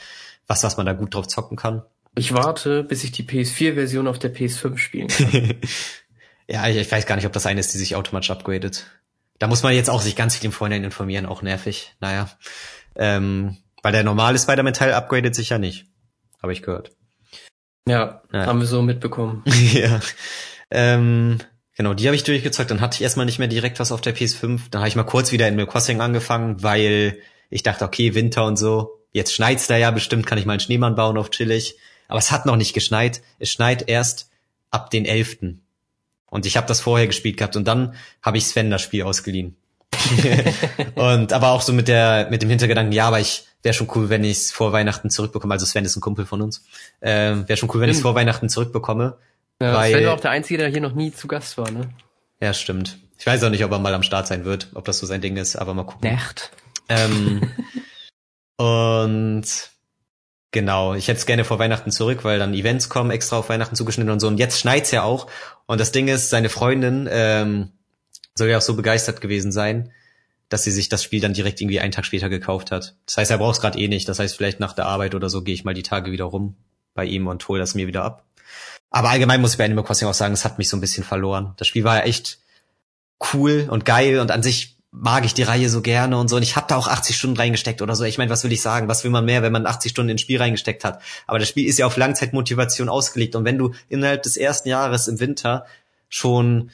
was, 0.49 0.63
was 0.63 0.75
man 0.75 0.85
da 0.85 0.93
gut 0.93 1.13
drauf 1.13 1.27
zocken 1.27 1.55
kann. 1.55 1.83
Ich 2.15 2.33
warte, 2.33 2.83
bis 2.83 3.03
ich 3.03 3.11
die 3.11 3.23
PS4-Version 3.23 4.07
auf 4.07 4.19
der 4.19 4.33
PS5 4.35 4.77
spielen 4.77 5.07
kann. 5.07 5.31
ja, 6.47 6.67
ich, 6.67 6.75
ich, 6.75 6.91
weiß 6.91 7.05
gar 7.05 7.15
nicht, 7.15 7.27
ob 7.27 7.31
das 7.31 7.45
eine 7.45 7.59
ist, 7.59 7.73
die 7.73 7.77
sich 7.77 7.95
automatisch 7.95 8.31
upgradet. 8.31 8.87
Da 9.37 9.47
muss 9.47 9.63
man 9.63 9.73
jetzt 9.73 9.89
auch 9.89 10.01
sich 10.01 10.15
ganz 10.15 10.35
viel 10.35 10.47
im 10.47 10.51
Vorhinein 10.51 10.83
informieren, 10.83 11.27
auch 11.27 11.43
nervig. 11.43 11.95
Naja. 12.01 12.29
Ähm, 12.95 13.57
weil 13.83 13.93
der 13.93 14.03
normale 14.03 14.37
Spider-Man-Teil 14.37 14.93
upgradet 14.93 15.35
sich 15.35 15.49
ja 15.49 15.59
nicht. 15.59 15.85
Habe 16.41 16.51
ich 16.51 16.63
gehört. 16.63 16.91
Ja, 17.87 18.23
ja, 18.33 18.47
haben 18.47 18.59
wir 18.59 18.67
so 18.67 18.81
mitbekommen. 18.81 19.43
ja. 19.73 19.99
Ähm, 20.71 21.37
genau, 21.77 21.93
die 21.93 22.07
habe 22.07 22.15
ich 22.15 22.23
durchgezockt. 22.23 22.71
Dann 22.71 22.81
hatte 22.81 22.95
ich 22.95 23.03
erstmal 23.03 23.27
nicht 23.27 23.39
mehr 23.39 23.47
direkt 23.47 23.79
was 23.79 23.91
auf 23.91 24.01
der 24.01 24.15
PS5. 24.15 24.61
Dann 24.71 24.81
habe 24.81 24.89
ich 24.89 24.95
mal 24.95 25.03
kurz 25.03 25.31
wieder 25.31 25.47
in 25.47 25.53
Animal 25.53 25.71
Crossing 25.71 26.01
angefangen, 26.01 26.61
weil 26.63 27.19
ich 27.51 27.63
dachte, 27.63 27.85
okay, 27.85 28.15
Winter 28.15 28.45
und 28.45 28.57
so, 28.57 28.98
jetzt 29.11 29.33
schneit's 29.33 29.67
da 29.67 29.77
ja 29.77 29.91
bestimmt, 29.91 30.25
kann 30.25 30.37
ich 30.37 30.45
mal 30.45 30.53
einen 30.53 30.59
Schneemann 30.59 30.95
bauen 30.95 31.17
auf 31.17 31.29
chillig. 31.29 31.75
Aber 32.07 32.19
es 32.19 32.31
hat 32.31 32.45
noch 32.45 32.55
nicht 32.55 32.73
geschneit. 32.73 33.21
Es 33.37 33.51
schneit 33.51 33.87
erst 33.87 34.29
ab 34.71 34.89
den 34.89 35.05
11. 35.05 35.37
Und 36.29 36.45
ich 36.45 36.57
habe 36.57 36.67
das 36.67 36.81
vorher 36.81 37.07
gespielt 37.07 37.37
gehabt 37.37 37.55
und 37.55 37.67
dann 37.67 37.95
habe 38.21 38.37
ich 38.37 38.45
Sven 38.45 38.69
das 38.69 38.81
Spiel 38.81 39.03
ausgeliehen. 39.03 39.55
und 40.95 41.33
aber 41.33 41.49
auch 41.49 41.61
so 41.61 41.73
mit 41.73 41.87
der 41.87 42.27
mit 42.29 42.41
dem 42.41 42.49
Hintergedanken, 42.49 42.93
ja, 42.93 43.07
aber 43.07 43.19
ich 43.19 43.45
wäre 43.63 43.73
schon 43.73 43.89
cool, 43.95 44.09
wenn 44.09 44.23
ich 44.23 44.37
es 44.37 44.51
vor 44.51 44.71
Weihnachten 44.71 45.09
zurückbekomme. 45.09 45.53
Also 45.53 45.65
Sven 45.65 45.85
ist 45.85 45.95
ein 45.95 46.01
Kumpel 46.01 46.25
von 46.25 46.41
uns. 46.41 46.63
Ähm, 47.01 47.47
wäre 47.47 47.57
schon 47.57 47.69
cool, 47.73 47.81
wenn 47.81 47.89
ich 47.89 47.97
es 47.97 48.01
vor 48.01 48.15
Weihnachten 48.15 48.49
zurückbekomme. 48.49 49.17
Ja, 49.61 49.73
weil, 49.73 49.91
Sven 49.91 50.05
war 50.05 50.13
auch 50.13 50.19
der 50.19 50.31
Einzige, 50.31 50.59
der 50.59 50.69
hier 50.69 50.81
noch 50.81 50.93
nie 50.93 51.11
zu 51.11 51.27
Gast 51.27 51.57
war, 51.57 51.69
ne? 51.69 51.89
Ja, 52.41 52.53
stimmt. 52.53 52.99
Ich 53.17 53.25
weiß 53.25 53.43
auch 53.43 53.49
nicht, 53.49 53.65
ob 53.65 53.71
er 53.71 53.79
mal 53.79 53.93
am 53.93 54.03
Start 54.03 54.27
sein 54.27 54.45
wird, 54.45 54.69
ob 54.75 54.85
das 54.85 54.99
so 54.99 55.05
sein 55.05 55.19
Ding 55.19 55.35
ist, 55.35 55.57
aber 55.57 55.73
mal 55.73 55.83
gucken. 55.83 56.13
Nacht. 56.13 56.51
Ähm, 56.87 57.41
Und 58.59 59.45
genau, 60.51 60.93
ich 60.93 61.07
hätte 61.07 61.17
es 61.17 61.25
gerne 61.25 61.45
vor 61.45 61.59
Weihnachten 61.59 61.91
zurück, 61.91 62.25
weil 62.25 62.39
dann 62.39 62.53
Events 62.53 62.89
kommen, 62.89 63.09
extra 63.09 63.37
auf 63.37 63.47
Weihnachten 63.47 63.77
zugeschnitten 63.77 64.11
und 64.11 64.19
so. 64.19 64.27
Und 64.27 64.37
jetzt 64.37 64.59
schneit's 64.59 64.91
ja 64.91 65.03
auch. 65.03 65.27
Und 65.65 65.79
das 65.79 65.93
Ding 65.93 66.09
ist, 66.09 66.29
seine 66.29 66.49
Freundin 66.49 67.07
ähm, 67.09 67.71
soll 68.35 68.49
ja 68.49 68.57
auch 68.57 68.61
so 68.61 68.75
begeistert 68.75 69.21
gewesen 69.21 69.53
sein, 69.53 69.93
dass 70.49 70.65
sie 70.65 70.71
sich 70.71 70.89
das 70.89 71.01
Spiel 71.03 71.21
dann 71.21 71.33
direkt 71.33 71.61
irgendwie 71.61 71.79
einen 71.79 71.93
Tag 71.93 72.05
später 72.05 72.27
gekauft 72.27 72.71
hat. 72.71 72.97
Das 73.05 73.15
heißt, 73.15 73.31
er 73.31 73.37
braucht 73.37 73.55
es 73.55 73.61
gerade 73.61 73.79
eh 73.79 73.87
nicht. 73.87 74.09
Das 74.09 74.19
heißt, 74.19 74.35
vielleicht 74.35 74.59
nach 74.59 74.73
der 74.73 74.87
Arbeit 74.87 75.15
oder 75.15 75.29
so 75.29 75.41
gehe 75.41 75.53
ich 75.53 75.63
mal 75.63 75.73
die 75.73 75.83
Tage 75.83 76.11
wieder 76.11 76.25
rum 76.25 76.57
bei 76.95 77.05
ihm 77.05 77.27
und 77.27 77.47
hole 77.47 77.61
das 77.61 77.75
mir 77.75 77.87
wieder 77.87 78.03
ab. 78.03 78.25
Aber 78.89 79.09
allgemein 79.09 79.39
muss 79.39 79.53
ich 79.53 79.57
bei 79.57 79.63
Animal 79.63 79.85
Crossing 79.85 80.09
auch 80.09 80.13
sagen, 80.13 80.33
es 80.33 80.43
hat 80.43 80.57
mich 80.57 80.67
so 80.67 80.75
ein 80.75 80.81
bisschen 80.81 81.05
verloren. 81.05 81.53
Das 81.55 81.67
Spiel 81.69 81.85
war 81.85 81.95
ja 81.95 82.03
echt 82.03 82.39
cool 83.33 83.69
und 83.69 83.85
geil 83.85 84.19
und 84.19 84.31
an 84.31 84.43
sich 84.43 84.78
mag 84.91 85.23
ich 85.23 85.33
die 85.33 85.43
Reihe 85.43 85.69
so 85.69 85.81
gerne 85.81 86.17
und 86.17 86.29
so. 86.29 86.35
Und 86.35 86.43
ich 86.43 86.55
habe 86.55 86.67
da 86.67 86.75
auch 86.75 86.87
80 86.87 87.15
Stunden 87.15 87.37
reingesteckt 87.37 87.81
oder 87.81 87.95
so. 87.95 88.03
Ich 88.03 88.17
meine, 88.17 88.31
was 88.31 88.43
will 88.43 88.51
ich 88.51 88.61
sagen? 88.61 88.87
Was 88.87 89.03
will 89.03 89.11
man 89.11 89.25
mehr, 89.25 89.43
wenn 89.43 89.51
man 89.51 89.65
80 89.65 89.91
Stunden 89.91 90.09
ins 90.09 90.21
Spiel 90.21 90.39
reingesteckt 90.39 90.83
hat? 90.83 91.01
Aber 91.27 91.37
das 91.37 91.47
Spiel 91.47 91.67
ist 91.67 91.77
ja 91.77 91.85
auf 91.85 91.97
Langzeitmotivation 91.97 92.89
ausgelegt. 92.89 93.35
Und 93.35 93.45
wenn 93.45 93.57
du 93.57 93.73
innerhalb 93.87 94.23
des 94.23 94.35
ersten 94.35 94.67
Jahres 94.67 95.07
im 95.07 95.19
Winter 95.19 95.65
schon, 96.09 96.71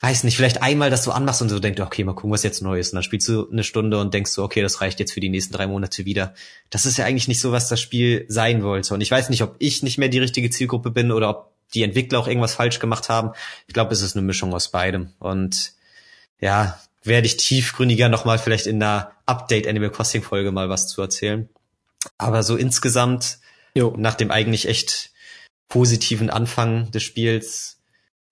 weiß 0.00 0.22
nicht, 0.22 0.36
vielleicht 0.36 0.62
einmal 0.62 0.90
das 0.90 1.02
so 1.02 1.10
anmachst 1.10 1.42
und 1.42 1.48
so 1.48 1.58
denkst, 1.58 1.80
okay, 1.80 2.04
mal 2.04 2.14
gucken, 2.14 2.30
was 2.30 2.44
jetzt 2.44 2.62
neu 2.62 2.78
ist. 2.78 2.92
Und 2.92 2.96
dann 2.96 3.02
spielst 3.02 3.28
du 3.28 3.50
eine 3.50 3.64
Stunde 3.64 3.98
und 3.98 4.14
denkst 4.14 4.30
so, 4.30 4.44
okay, 4.44 4.62
das 4.62 4.80
reicht 4.80 5.00
jetzt 5.00 5.12
für 5.12 5.20
die 5.20 5.28
nächsten 5.28 5.52
drei 5.52 5.66
Monate 5.66 6.04
wieder. 6.04 6.34
Das 6.70 6.86
ist 6.86 6.96
ja 6.96 7.06
eigentlich 7.06 7.28
nicht 7.28 7.40
so, 7.40 7.50
was 7.50 7.68
das 7.68 7.80
Spiel 7.80 8.24
sein 8.28 8.62
wollte. 8.62 8.94
Und 8.94 9.00
ich 9.00 9.10
weiß 9.10 9.30
nicht, 9.30 9.42
ob 9.42 9.56
ich 9.58 9.82
nicht 9.82 9.98
mehr 9.98 10.08
die 10.08 10.20
richtige 10.20 10.50
Zielgruppe 10.50 10.92
bin 10.92 11.10
oder 11.10 11.28
ob 11.28 11.52
die 11.74 11.82
Entwickler 11.82 12.20
auch 12.20 12.28
irgendwas 12.28 12.54
falsch 12.54 12.78
gemacht 12.78 13.08
haben. 13.08 13.32
Ich 13.66 13.74
glaube, 13.74 13.92
es 13.92 14.02
ist 14.02 14.16
eine 14.16 14.24
Mischung 14.24 14.54
aus 14.54 14.68
beidem. 14.68 15.10
Und 15.18 15.72
ja, 16.40 16.78
werde 17.04 17.26
ich 17.26 17.36
tiefgründiger 17.36 18.08
nochmal 18.08 18.38
vielleicht 18.38 18.66
in 18.66 18.82
einer 18.82 19.12
Update 19.26 19.66
Animal 19.66 19.90
Crossing 19.90 20.22
Folge 20.22 20.52
mal 20.52 20.68
was 20.68 20.88
zu 20.88 21.00
erzählen. 21.00 21.48
Aber 22.18 22.42
so 22.42 22.56
insgesamt, 22.56 23.38
jo. 23.74 23.94
nach 23.96 24.14
dem 24.14 24.30
eigentlich 24.30 24.68
echt 24.68 25.10
positiven 25.68 26.30
Anfang 26.30 26.90
des 26.90 27.02
Spiels, 27.02 27.80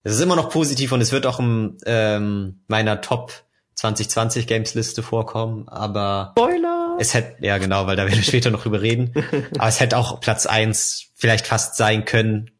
es 0.03 0.13
ist 0.13 0.21
immer 0.21 0.35
noch 0.35 0.49
positiv 0.49 0.91
und 0.91 1.01
es 1.01 1.11
wird 1.11 1.25
auch 1.25 1.39
in 1.39 1.77
ähm, 1.85 2.61
meiner 2.67 3.01
Top 3.01 3.43
2020 3.75 4.47
Games 4.47 4.73
Liste 4.73 5.03
vorkommen, 5.03 5.67
aber 5.67 6.33
Spoiler! 6.37 6.97
es 6.99 7.13
hätte, 7.13 7.43
ja 7.45 7.57
genau, 7.57 7.87
weil 7.87 7.95
da 7.95 8.05
werden 8.05 8.17
wir 8.17 8.23
später 8.23 8.51
noch 8.51 8.63
drüber 8.63 8.81
reden, 8.81 9.13
aber 9.57 9.67
es 9.67 9.79
hätte 9.79 9.97
auch 9.97 10.19
Platz 10.19 10.45
eins 10.45 11.11
vielleicht 11.15 11.47
fast 11.47 11.75
sein 11.75 12.05
können, 12.05 12.51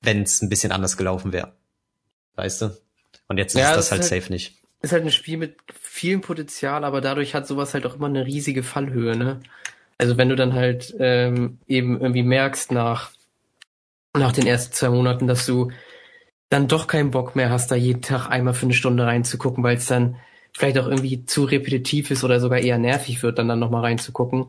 wenn 0.00 0.22
es 0.22 0.42
ein 0.42 0.48
bisschen 0.48 0.72
anders 0.72 0.96
gelaufen 0.96 1.32
wäre. 1.32 1.52
Weißt 2.36 2.62
du? 2.62 2.76
Und 3.28 3.38
jetzt 3.38 3.54
ja, 3.54 3.70
ist 3.70 3.76
das, 3.76 3.76
das 3.76 3.90
halt, 3.90 4.02
halt 4.02 4.22
safe 4.22 4.32
nicht 4.32 4.63
ist 4.84 4.92
halt 4.92 5.04
ein 5.04 5.12
Spiel 5.12 5.38
mit 5.38 5.56
vielem 5.80 6.20
Potenzial, 6.20 6.84
aber 6.84 7.00
dadurch 7.00 7.34
hat 7.34 7.46
sowas 7.46 7.74
halt 7.74 7.86
auch 7.86 7.96
immer 7.96 8.06
eine 8.06 8.26
riesige 8.26 8.62
Fallhöhe, 8.62 9.16
ne? 9.16 9.40
Also 9.98 10.16
wenn 10.16 10.28
du 10.28 10.36
dann 10.36 10.54
halt 10.54 10.94
ähm, 10.98 11.58
eben 11.66 12.00
irgendwie 12.00 12.22
merkst 12.22 12.72
nach, 12.72 13.12
nach 14.16 14.32
den 14.32 14.46
ersten 14.46 14.74
zwei 14.74 14.90
Monaten, 14.90 15.26
dass 15.26 15.46
du 15.46 15.70
dann 16.50 16.68
doch 16.68 16.86
keinen 16.86 17.10
Bock 17.10 17.36
mehr 17.36 17.50
hast, 17.50 17.70
da 17.70 17.74
jeden 17.76 18.02
Tag 18.02 18.28
einmal 18.28 18.54
für 18.54 18.66
eine 18.66 18.74
Stunde 18.74 19.06
reinzugucken, 19.06 19.64
weil 19.64 19.76
es 19.76 19.86
dann 19.86 20.16
vielleicht 20.52 20.78
auch 20.78 20.86
irgendwie 20.86 21.24
zu 21.26 21.44
repetitiv 21.44 22.10
ist 22.10 22.24
oder 22.24 22.40
sogar 22.40 22.60
eher 22.60 22.78
nervig 22.78 23.22
wird, 23.22 23.38
dann 23.38 23.48
dann 23.48 23.58
nochmal 23.58 23.82
reinzugucken, 23.82 24.46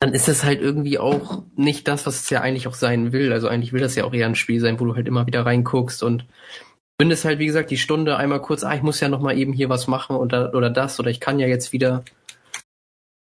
dann 0.00 0.14
ist 0.14 0.28
es 0.28 0.42
halt 0.42 0.60
irgendwie 0.60 0.98
auch 0.98 1.42
nicht 1.54 1.86
das, 1.86 2.06
was 2.06 2.22
es 2.22 2.30
ja 2.30 2.40
eigentlich 2.40 2.66
auch 2.66 2.74
sein 2.74 3.12
will. 3.12 3.32
Also 3.32 3.48
eigentlich 3.48 3.72
will 3.72 3.80
das 3.80 3.94
ja 3.94 4.04
auch 4.04 4.12
eher 4.12 4.26
ein 4.26 4.34
Spiel 4.34 4.58
sein, 4.58 4.80
wo 4.80 4.84
du 4.84 4.96
halt 4.96 5.06
immer 5.06 5.26
wieder 5.26 5.46
reinguckst 5.46 6.02
und 6.02 6.26
es 6.98 7.24
halt, 7.24 7.38
wie 7.38 7.46
gesagt, 7.46 7.70
die 7.70 7.78
Stunde 7.78 8.16
einmal 8.16 8.40
kurz, 8.40 8.64
ah, 8.64 8.74
ich 8.74 8.82
muss 8.82 9.00
ja 9.00 9.08
noch 9.08 9.20
mal 9.20 9.36
eben 9.36 9.52
hier 9.52 9.68
was 9.68 9.86
machen 9.86 10.16
oder, 10.16 10.54
oder 10.54 10.70
das 10.70 11.00
oder 11.00 11.10
ich 11.10 11.20
kann 11.20 11.38
ja 11.38 11.46
jetzt 11.46 11.72
wieder. 11.72 12.04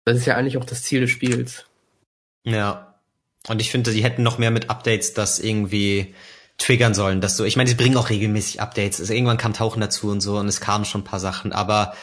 Das 0.04 0.16
ist 0.16 0.26
ja 0.26 0.36
eigentlich 0.36 0.56
auch 0.56 0.64
das 0.64 0.82
Ziel 0.82 1.00
des 1.00 1.10
Spiels. 1.10 1.66
Ja. 2.44 2.94
Und 3.48 3.60
ich 3.60 3.70
finde, 3.70 3.90
sie 3.90 4.04
hätten 4.04 4.22
noch 4.22 4.38
mehr 4.38 4.50
mit 4.50 4.70
Updates 4.70 5.14
das 5.14 5.38
irgendwie 5.38 6.14
triggern 6.58 6.94
sollen, 6.94 7.20
dass 7.20 7.36
du, 7.36 7.44
ich 7.44 7.56
meine, 7.56 7.68
sie 7.68 7.74
bringen 7.74 7.96
auch 7.96 8.08
regelmäßig 8.10 8.60
Updates. 8.60 9.00
Also 9.00 9.12
irgendwann 9.12 9.36
kam 9.36 9.52
Tauchen 9.52 9.80
dazu 9.80 10.10
und 10.10 10.20
so 10.20 10.38
und 10.38 10.48
es 10.48 10.60
kamen 10.60 10.84
schon 10.84 11.02
ein 11.02 11.04
paar 11.04 11.20
Sachen, 11.20 11.52
aber 11.52 11.94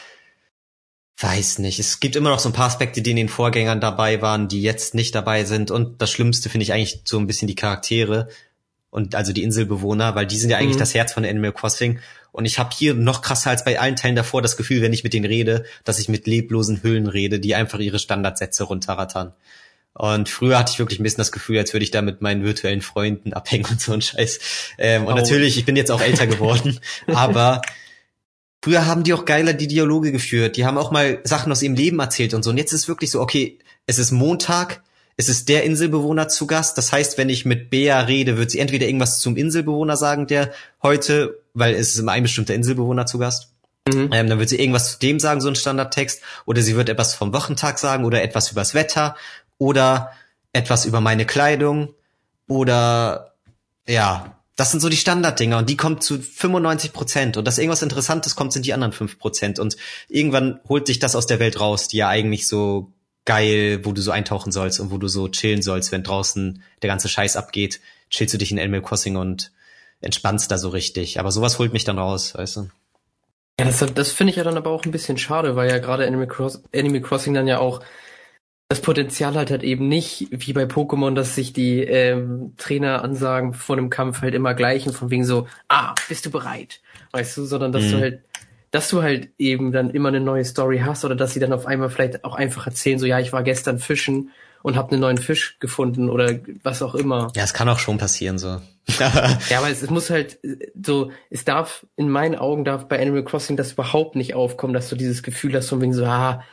weiß 1.18 1.60
nicht. 1.60 1.80
Es 1.80 2.00
gibt 2.00 2.16
immer 2.16 2.30
noch 2.30 2.40
so 2.40 2.50
ein 2.50 2.54
paar 2.54 2.68
Aspekte, 2.68 3.02
die 3.02 3.12
in 3.12 3.18
den 3.18 3.30
Vorgängern 3.30 3.82
dabei 3.82 4.22
waren, 4.22 4.48
die 4.48 4.62
jetzt 4.62 4.94
nicht 4.96 5.16
dabei 5.16 5.46
sind. 5.46 5.72
Und 5.72 6.02
das 6.02 6.12
Schlimmste 6.12 6.50
finde 6.50 6.64
ich 6.64 6.74
eigentlich 6.74 7.02
so 7.06 7.18
ein 7.18 7.28
bisschen 7.28 7.48
die 7.48 7.56
Charaktere 7.56 8.30
und 8.94 9.16
also 9.16 9.34
die 9.34 9.42
Inselbewohner, 9.42 10.14
weil 10.14 10.28
die 10.28 10.38
sind 10.38 10.52
ja 10.52 10.58
eigentlich 10.58 10.76
mhm. 10.76 10.82
das 10.82 10.94
Herz 10.94 11.14
von 11.14 11.26
Animal 11.26 11.52
Crossing. 11.52 12.00
Und 12.32 12.46
ich 12.46 12.60
habe 12.60 12.70
hier 12.78 12.94
noch 12.94 13.24
krasser 13.24 13.50
als 13.50 13.64
bei 13.64 13.80
allen 13.80 13.96
Teilen 13.96 14.16
davor 14.16 14.44
das 14.44 14.56
Gefühl, 14.56 14.84
wenn 14.84 14.94
ich 14.94 15.04
mit 15.04 15.14
denen 15.14 15.26
rede, 15.26 15.66
dass 15.84 15.98
ich 15.98 16.10
mit 16.10 16.28
leblosen 16.28 16.84
Hüllen 16.84 17.08
rede, 17.08 17.40
die 17.40 17.56
einfach 17.56 17.80
ihre 17.80 17.98
Standardsätze 17.98 18.66
runterrattern. 18.66 19.34
Und 19.94 20.30
früher 20.30 20.60
hatte 20.60 20.74
ich 20.74 20.80
wirklich 20.80 21.00
ein 21.00 21.04
bisschen 21.04 21.22
das 21.22 21.32
Gefühl, 21.32 21.58
als 21.58 21.74
würde 21.74 21.84
ich 21.84 21.90
da 21.90 22.04
mit 22.04 22.22
meinen 22.22 22.44
virtuellen 22.44 22.82
Freunden 22.82 23.34
abhängen 23.34 23.66
und 23.72 23.82
so 23.82 23.94
ein 23.94 24.02
Scheiß. 24.02 24.40
Ähm, 24.78 25.08
und 25.08 25.14
oh. 25.14 25.16
natürlich, 25.16 25.58
ich 25.58 25.66
bin 25.66 25.76
jetzt 25.76 25.90
auch 25.90 26.02
älter 26.02 26.28
geworden, 26.28 26.80
aber 27.08 27.64
früher 28.62 28.86
haben 28.86 29.04
die 29.04 29.14
auch 29.14 29.26
geiler 29.26 29.54
die 29.54 29.68
Dialoge 29.68 30.12
geführt. 30.12 30.56
Die 30.56 30.68
haben 30.68 30.78
auch 30.78 30.92
mal 30.92 31.20
Sachen 31.24 31.52
aus 31.52 31.64
ihrem 31.64 31.76
Leben 31.76 32.00
erzählt 32.00 32.36
und 32.36 32.44
so. 32.44 32.52
Und 32.52 32.58
jetzt 32.58 32.74
ist 32.74 32.88
wirklich 32.88 33.10
so, 33.10 33.22
okay, 33.22 33.58
es 33.88 33.98
ist 33.98 34.12
Montag, 34.12 34.83
es 35.16 35.30
ist 35.30 35.50
der 35.50 35.64
Inselbewohner 35.64 36.28
zu 36.28 36.48
Gast. 36.48 36.78
Das 36.78 36.92
heißt, 36.92 37.18
wenn 37.18 37.30
ich 37.30 37.46
mit 37.46 37.70
Bea 37.70 38.00
rede, 38.02 38.38
wird 38.38 38.52
sie 38.52 38.60
entweder 38.60 38.86
irgendwas 38.86 39.20
zum 39.20 39.38
Inselbewohner 39.38 39.98
sagen, 39.98 40.28
der 40.28 40.52
heute, 40.82 41.40
weil 41.54 41.76
es 41.76 41.94
ist 41.94 42.00
immer 42.00 42.14
ein 42.14 42.24
bestimmter 42.24 42.56
Inselbewohner 42.56 43.06
zu 43.06 43.20
Gast. 43.20 43.50
Mhm. 43.88 44.10
Ähm, 44.12 44.30
dann 44.30 44.40
wird 44.40 44.50
sie 44.50 44.60
irgendwas 44.60 44.94
zu 44.94 45.00
dem 45.00 45.20
sagen, 45.20 45.42
so 45.42 45.50
ein 45.50 45.56
Standardtext, 45.56 46.22
oder 46.46 46.62
sie 46.62 46.76
wird 46.76 46.90
etwas 46.90 47.16
vom 47.16 47.34
Wochentag 47.34 47.80
sagen 47.80 48.06
oder 48.06 48.24
etwas 48.24 48.52
übers 48.52 48.74
Wetter 48.74 49.16
oder 49.58 50.12
etwas 50.54 50.86
über 50.86 51.02
meine 51.02 51.26
Kleidung 51.26 51.94
oder 52.48 53.34
ja, 53.88 54.38
das 54.56 54.72
sind 54.72 54.80
so 54.80 54.90
die 54.90 54.98
Standarddinger 54.98 55.58
und 55.58 55.70
die 55.70 55.78
kommt 55.78 56.04
zu 56.04 56.20
95 56.20 56.94
Prozent 56.94 57.38
und 57.38 57.46
dass 57.46 57.58
irgendwas 57.58 57.82
Interessantes 57.82 58.36
kommt, 58.36 58.54
sind 58.54 58.66
die 58.66 58.74
anderen 58.74 58.94
fünf 58.94 59.18
Prozent 59.18 59.60
und 59.60 59.76
irgendwann 60.08 60.60
holt 60.70 60.88
sich 60.88 61.00
das 61.00 61.16
aus 61.16 61.26
der 61.26 61.40
Welt 61.40 61.60
raus, 61.60 61.88
die 61.88 61.98
ja 61.98 62.08
eigentlich 62.08 62.48
so 62.48 62.93
geil, 63.26 63.80
wo 63.84 63.92
du 63.92 64.02
so 64.02 64.12
eintauchen 64.12 64.52
sollst 64.52 64.80
und 64.80 64.92
wo 64.92 64.98
du 64.98 65.08
so 65.08 65.28
chillen 65.30 65.62
sollst, 65.62 65.92
wenn 65.92 66.04
draußen 66.04 66.62
der 66.82 66.88
ganze 66.90 67.10
Scheiß 67.10 67.38
abgeht, 67.38 67.80
chillst 68.10 68.34
du 68.34 68.38
dich 68.38 68.52
in 68.52 68.60
Animal 68.60 68.82
Crossing 68.82 69.16
und 69.16 69.52
entspannst 70.02 70.52
da 70.52 70.58
so 70.58 70.70
richtig. 70.70 71.20
Aber 71.20 71.32
sowas 71.32 71.60
holt 71.60 71.74
mich 71.74 71.86
dann 71.86 72.00
raus, 72.00 72.36
weißt 72.36 72.58
du? 72.58 72.70
Ja, 73.60 73.66
das, 73.66 73.86
das 73.94 74.12
finde 74.12 74.32
ich 74.32 74.38
ja 74.38 74.44
dann 74.44 74.58
aber 74.58 74.72
auch 74.72 74.84
ein 74.84 74.92
bisschen 74.92 75.18
schade, 75.18 75.56
weil 75.56 75.70
ja 75.70 75.78
gerade 75.78 76.06
Animal, 76.06 76.28
Cross, 76.28 76.64
Animal 76.74 77.02
Crossing 77.02 77.34
dann 77.34 77.48
ja 77.48 77.60
auch 77.60 77.82
das 78.70 78.82
Potenzial 78.82 79.36
hat 79.36 79.52
halt 79.52 79.62
eben 79.62 79.88
nicht, 79.88 80.30
wie 80.32 80.52
bei 80.52 80.64
Pokémon, 80.64 81.14
dass 81.14 81.36
sich 81.36 81.54
die 81.54 81.82
ähm, 81.82 82.54
Trainer 82.58 83.04
ansagen 83.04 83.54
vor 83.54 83.78
einem 83.78 83.92
Kampf 83.92 84.24
halt 84.24 84.34
immer 84.34 84.56
gleichen, 84.56 84.94
von 84.94 85.12
wegen 85.12 85.26
so, 85.26 85.48
ah, 85.68 85.94
bist 86.08 86.26
du 86.26 86.32
bereit? 86.32 86.82
Weißt 87.12 87.38
du, 87.38 87.46
sondern 87.46 87.72
dass 87.72 87.84
mhm. 87.84 87.92
du 87.92 87.98
halt, 88.00 88.22
dass 88.74 88.90
du 88.90 89.04
halt 89.04 89.30
eben 89.38 89.72
dann 89.72 89.92
immer 89.92 90.10
eine 90.10 90.20
neue 90.20 90.44
Story 90.44 90.80
hast 90.84 91.06
oder 91.06 91.16
dass 91.16 91.32
sie 91.32 91.40
dann 91.40 91.54
auf 91.54 91.68
einmal 91.68 91.92
vielleicht 91.92 92.26
auch 92.26 92.34
einfach 92.34 92.66
erzählen, 92.66 92.98
so 92.98 93.06
ja, 93.06 93.20
ich 93.20 93.32
war 93.32 93.44
gestern 93.44 93.78
fischen 93.78 94.32
und 94.64 94.78
habe 94.78 94.92
einen 94.92 95.02
neuen 95.02 95.20
Fisch 95.20 95.60
gefunden 95.60 96.10
oder 96.10 96.40
was 96.64 96.82
auch 96.82 96.96
immer. 96.96 97.32
Ja, 97.36 97.44
es 97.44 97.54
kann 97.54 97.70
auch 97.70 97.78
schon 97.78 98.00
passieren 98.00 98.40
so. 98.40 98.62
ja, 99.00 99.60
aber 99.60 99.70
es, 99.70 99.84
es, 99.84 99.92
muss 99.92 100.10
halt 100.10 100.40
so, 100.84 101.12
es 101.30 101.46
darf, 101.46 101.86
in 101.98 102.10
meinen 102.10 102.34
Augen 102.34 102.66
darf 102.66 102.88
bei 102.88 103.00
Animal 103.00 103.24
Crossing 103.24 103.58
das 103.58 103.74
überhaupt 103.74 104.16
nicht 104.16 104.34
aufkommen, 104.34 104.74
dass 104.74 104.90
du 104.90 104.96
dieses 104.96 105.22
Gefühl 105.22 105.54
hast 105.56 105.70
von 105.70 105.80
wegen 105.80 105.94
so, 105.94 106.06
ah, 106.06 106.44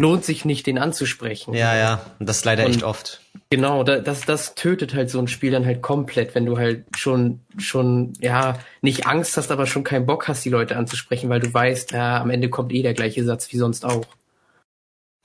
lohnt 0.00 0.24
sich 0.24 0.44
nicht, 0.44 0.66
den 0.66 0.78
anzusprechen. 0.78 1.54
Ja, 1.54 1.76
ja, 1.76 2.00
und 2.18 2.28
das 2.28 2.44
leider 2.44 2.64
und 2.64 2.70
echt 2.70 2.82
oft. 2.82 3.20
Genau, 3.50 3.84
das, 3.84 4.22
das 4.22 4.54
tötet 4.54 4.94
halt 4.94 5.10
so 5.10 5.18
ein 5.18 5.28
Spiel 5.28 5.50
dann 5.50 5.66
halt 5.66 5.82
komplett, 5.82 6.34
wenn 6.34 6.46
du 6.46 6.56
halt 6.56 6.84
schon, 6.96 7.40
schon, 7.58 8.14
ja, 8.20 8.58
nicht 8.80 9.06
Angst 9.06 9.36
hast, 9.36 9.50
aber 9.50 9.66
schon 9.66 9.84
keinen 9.84 10.06
Bock 10.06 10.26
hast, 10.28 10.44
die 10.44 10.50
Leute 10.50 10.76
anzusprechen, 10.76 11.28
weil 11.28 11.40
du 11.40 11.52
weißt, 11.52 11.92
ja, 11.92 12.20
am 12.20 12.30
Ende 12.30 12.48
kommt 12.48 12.72
eh 12.72 12.82
der 12.82 12.94
gleiche 12.94 13.24
Satz 13.24 13.52
wie 13.52 13.58
sonst 13.58 13.84
auch. 13.84 14.06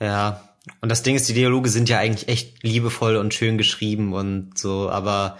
Ja, 0.01 0.49
und 0.81 0.89
das 0.89 1.03
Ding 1.03 1.15
ist, 1.15 1.29
die 1.29 1.33
Dialoge 1.33 1.69
sind 1.69 1.87
ja 1.87 1.99
eigentlich 1.99 2.27
echt 2.27 2.63
liebevoll 2.63 3.15
und 3.15 3.33
schön 3.33 3.57
geschrieben 3.57 4.13
und 4.13 4.57
so, 4.57 4.89
aber 4.89 5.37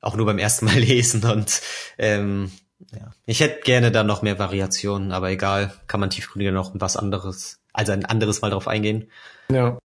auch 0.00 0.16
nur 0.16 0.26
beim 0.26 0.38
ersten 0.38 0.64
Mal 0.64 0.78
lesen 0.78 1.24
und 1.24 1.60
ähm, 1.98 2.50
ja. 2.90 3.12
Ich 3.26 3.40
hätte 3.40 3.60
gerne 3.62 3.92
da 3.92 4.02
noch 4.02 4.22
mehr 4.22 4.38
Variationen, 4.38 5.12
aber 5.12 5.30
egal, 5.30 5.72
kann 5.86 6.00
man 6.00 6.10
tiefgründiger 6.10 6.52
noch 6.52 6.72
was 6.74 6.96
anderes 6.96 7.61
also 7.72 7.92
ein 7.92 8.04
anderes 8.04 8.40
Mal 8.42 8.50
drauf 8.50 8.68
eingehen. 8.68 9.10
Ja. 9.50 9.78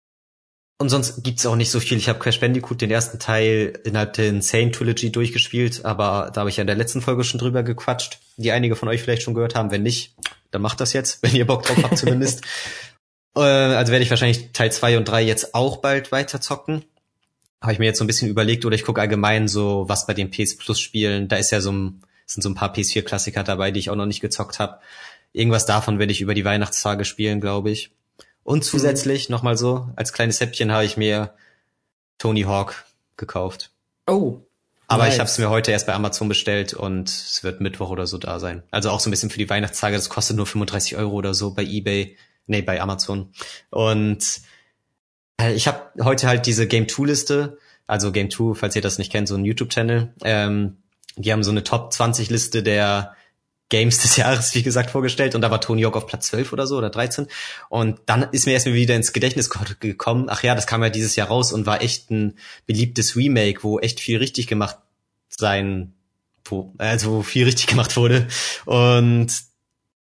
Und 0.78 0.90
sonst 0.90 1.24
gibt's 1.24 1.46
auch 1.46 1.56
nicht 1.56 1.70
so 1.70 1.80
viel. 1.80 1.96
Ich 1.96 2.08
habe 2.08 2.18
Crash 2.18 2.38
Bandicoot 2.38 2.82
den 2.82 2.90
ersten 2.90 3.18
Teil 3.18 3.80
innerhalb 3.84 4.12
der 4.12 4.28
Insane 4.28 4.72
Trilogy 4.72 5.10
durchgespielt, 5.10 5.86
aber 5.86 6.30
da 6.34 6.40
habe 6.40 6.50
ich 6.50 6.58
ja 6.58 6.62
in 6.62 6.66
der 6.66 6.76
letzten 6.76 7.00
Folge 7.00 7.24
schon 7.24 7.40
drüber 7.40 7.62
gequatscht, 7.62 8.18
die 8.36 8.52
einige 8.52 8.76
von 8.76 8.88
euch 8.88 9.02
vielleicht 9.02 9.22
schon 9.22 9.32
gehört 9.32 9.54
haben. 9.54 9.70
Wenn 9.70 9.82
nicht, 9.82 10.14
dann 10.50 10.60
macht 10.60 10.80
das 10.80 10.92
jetzt, 10.92 11.22
wenn 11.22 11.34
ihr 11.34 11.46
Bock 11.46 11.64
drauf 11.64 11.82
habt 11.82 11.98
zumindest. 11.98 12.42
Äh, 13.36 13.40
also 13.40 13.92
werde 13.92 14.02
ich 14.02 14.08
wahrscheinlich 14.08 14.52
Teil 14.52 14.72
zwei 14.72 14.96
und 14.96 15.06
drei 15.06 15.22
jetzt 15.22 15.54
auch 15.54 15.76
bald 15.82 16.10
weiter 16.10 16.40
zocken. 16.40 16.86
Habe 17.60 17.74
ich 17.74 17.78
mir 17.78 17.84
jetzt 17.84 17.98
so 17.98 18.04
ein 18.04 18.06
bisschen 18.06 18.30
überlegt 18.30 18.64
oder 18.64 18.74
ich 18.74 18.82
gucke 18.82 18.98
allgemein 18.98 19.46
so, 19.46 19.84
was 19.88 20.06
bei 20.06 20.14
den 20.14 20.30
PS 20.30 20.56
Plus 20.56 20.80
Spielen, 20.80 21.28
da 21.28 21.36
ist 21.36 21.50
ja 21.50 21.60
so 21.60 21.70
ein, 21.70 22.02
sind 22.24 22.42
so 22.42 22.48
ein 22.48 22.54
paar 22.54 22.72
PS4 22.72 23.02
Klassiker 23.02 23.44
dabei, 23.44 23.72
die 23.72 23.80
ich 23.80 23.90
auch 23.90 23.94
noch 23.94 24.06
nicht 24.06 24.22
gezockt 24.22 24.58
habe. 24.58 24.78
Irgendwas 25.32 25.66
davon 25.66 25.98
werde 25.98 26.12
ich 26.12 26.20
über 26.20 26.34
die 26.34 26.44
Weihnachtstage 26.44 27.04
spielen, 27.04 27.40
glaube 27.40 27.70
ich. 27.70 27.92
Und 28.42 28.58
mhm. 28.58 28.62
zusätzlich, 28.62 29.28
mhm. 29.28 29.34
nochmal 29.34 29.56
so, 29.56 29.88
als 29.96 30.12
kleines 30.12 30.40
Häppchen 30.40 30.72
habe 30.72 30.84
ich 30.84 30.96
mir 30.96 31.34
Tony 32.18 32.42
Hawk 32.42 32.84
gekauft. 33.16 33.70
Oh. 34.06 34.40
Aber 34.88 35.02
nice. 35.02 35.14
ich 35.14 35.20
habe 35.20 35.28
es 35.28 35.38
mir 35.38 35.50
heute 35.50 35.72
erst 35.72 35.86
bei 35.86 35.94
Amazon 35.94 36.28
bestellt 36.28 36.72
und 36.72 37.08
es 37.08 37.42
wird 37.42 37.60
Mittwoch 37.60 37.90
oder 37.90 38.06
so 38.06 38.18
da 38.18 38.38
sein. 38.38 38.62
Also 38.70 38.90
auch 38.90 39.00
so 39.00 39.08
ein 39.08 39.10
bisschen 39.10 39.30
für 39.30 39.38
die 39.38 39.50
Weihnachtstage. 39.50 39.96
Das 39.96 40.08
kostet 40.08 40.36
nur 40.36 40.46
35 40.46 40.96
Euro 40.96 41.12
oder 41.12 41.34
so 41.34 41.54
bei 41.54 41.64
eBay. 41.64 42.16
Nee, 42.46 42.62
bei 42.62 42.80
Amazon. 42.80 43.32
Und 43.70 44.40
äh, 45.40 45.52
ich 45.54 45.66
habe 45.66 45.90
heute 46.04 46.28
halt 46.28 46.46
diese 46.46 46.68
Game 46.68 46.88
2 46.88 47.04
Liste. 47.04 47.58
Also 47.88 48.12
Game 48.12 48.30
2, 48.30 48.54
falls 48.54 48.76
ihr 48.76 48.82
das 48.82 48.98
nicht 48.98 49.10
kennt, 49.10 49.26
so 49.26 49.34
ein 49.34 49.44
YouTube-Channel. 49.44 50.14
Ähm, 50.22 50.76
die 51.16 51.32
haben 51.32 51.42
so 51.42 51.50
eine 51.50 51.64
Top 51.64 51.92
20 51.92 52.30
Liste 52.30 52.62
der 52.62 53.16
Games 53.68 53.98
des 53.98 54.16
Jahres, 54.16 54.54
wie 54.54 54.62
gesagt, 54.62 54.90
vorgestellt. 54.90 55.34
Und 55.34 55.40
da 55.40 55.50
war 55.50 55.60
Tony 55.60 55.82
Hawk 55.82 55.96
auf 55.96 56.06
Platz 56.06 56.28
12 56.28 56.52
oder 56.52 56.66
so 56.66 56.76
oder 56.76 56.90
13 56.90 57.26
und 57.68 58.00
dann 58.06 58.28
ist 58.32 58.46
mir 58.46 58.52
erstmal 58.52 58.74
wieder 58.74 58.94
ins 58.94 59.12
Gedächtnis 59.12 59.50
gekommen, 59.50 60.26
ach 60.28 60.42
ja, 60.42 60.54
das 60.54 60.66
kam 60.66 60.82
ja 60.82 60.90
dieses 60.90 61.16
Jahr 61.16 61.28
raus 61.28 61.52
und 61.52 61.66
war 61.66 61.82
echt 61.82 62.10
ein 62.10 62.38
beliebtes 62.66 63.16
Remake, 63.16 63.62
wo 63.62 63.78
echt 63.78 64.00
viel 64.00 64.18
richtig 64.18 64.46
gemacht 64.46 64.78
sein, 65.28 65.94
wo, 66.44 66.72
also 66.78 67.12
wo 67.12 67.22
viel 67.22 67.44
richtig 67.44 67.66
gemacht 67.66 67.96
wurde. 67.96 68.28
Und 68.64 69.32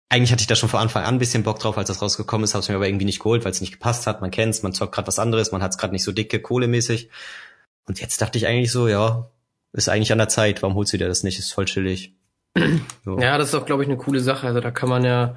eigentlich 0.09 0.32
hatte 0.32 0.42
ich 0.42 0.46
da 0.46 0.55
schon 0.55 0.68
von 0.68 0.80
Anfang 0.80 1.05
an 1.05 1.16
ein 1.16 1.18
bisschen 1.18 1.42
Bock 1.42 1.59
drauf, 1.59 1.78
als 1.78 1.88
das 1.88 2.02
rausgekommen 2.02 2.44
ist, 2.44 2.55
habe 2.55 2.62
es 2.62 2.68
mir 2.68 2.76
aber 2.76 2.86
irgendwie 2.86 3.07
nicht 3.07 3.18
geholt, 3.18 3.44
weil 3.44 3.52
es 3.52 3.61
nicht 3.61 3.72
gepasst 3.72 4.07
hat, 4.07 4.20
man 4.20 4.30
kennt's, 4.30 4.62
man 4.62 4.72
zockt 4.72 4.94
gerade 4.94 5.09
was 5.09 5.18
anderes, 5.18 5.50
man 5.50 5.62
hat's 5.62 5.78
gerade 5.78 5.92
nicht 5.92 6.05
so 6.05 6.12
dicke, 6.12 6.40
kohlemäßig 6.40 7.09
und 7.86 8.00
jetzt 8.00 8.20
dachte 8.20 8.38
ich 8.38 8.46
eigentlich 8.46 8.72
so, 8.72 8.88
ja, 8.88 9.30
ist 9.72 9.88
eigentlich 9.88 10.12
an 10.12 10.18
der 10.18 10.28
Zeit, 10.28 10.62
warum 10.62 10.76
holst 10.76 10.92
du 10.92 10.98
dir 10.98 11.09
das 11.09 11.22
nicht, 11.22 11.38
ist 11.38 11.52
voll 11.52 11.64
chillig. 11.64 12.14
So. 13.05 13.18
Ja, 13.18 13.36
das 13.36 13.48
ist 13.48 13.55
auch, 13.55 13.66
glaube 13.66 13.82
ich, 13.82 13.88
eine 13.88 13.98
coole 13.98 14.20
Sache. 14.20 14.46
Also 14.46 14.61
da 14.61 14.70
kann 14.70 14.88
man 14.88 15.05
ja, 15.05 15.36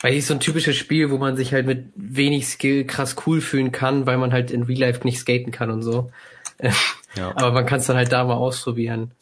weil 0.00 0.14
ist 0.14 0.28
so 0.28 0.34
ein 0.34 0.40
typisches 0.40 0.76
Spiel, 0.76 1.10
wo 1.10 1.18
man 1.18 1.36
sich 1.36 1.52
halt 1.52 1.66
mit 1.66 1.92
wenig 1.94 2.46
Skill 2.46 2.86
krass 2.86 3.16
cool 3.26 3.40
fühlen 3.40 3.72
kann, 3.72 4.06
weil 4.06 4.18
man 4.18 4.32
halt 4.32 4.50
in 4.50 4.62
Real 4.62 4.80
Life 4.80 5.04
nicht 5.04 5.18
skaten 5.18 5.52
kann 5.52 5.70
und 5.70 5.82
so. 5.82 6.10
Ja. 6.62 6.72
Aber 7.36 7.52
man 7.52 7.66
kann 7.66 7.80
es 7.80 7.86
dann 7.86 7.96
halt 7.96 8.12
da 8.12 8.24
mal 8.24 8.34
ausprobieren. 8.34 9.12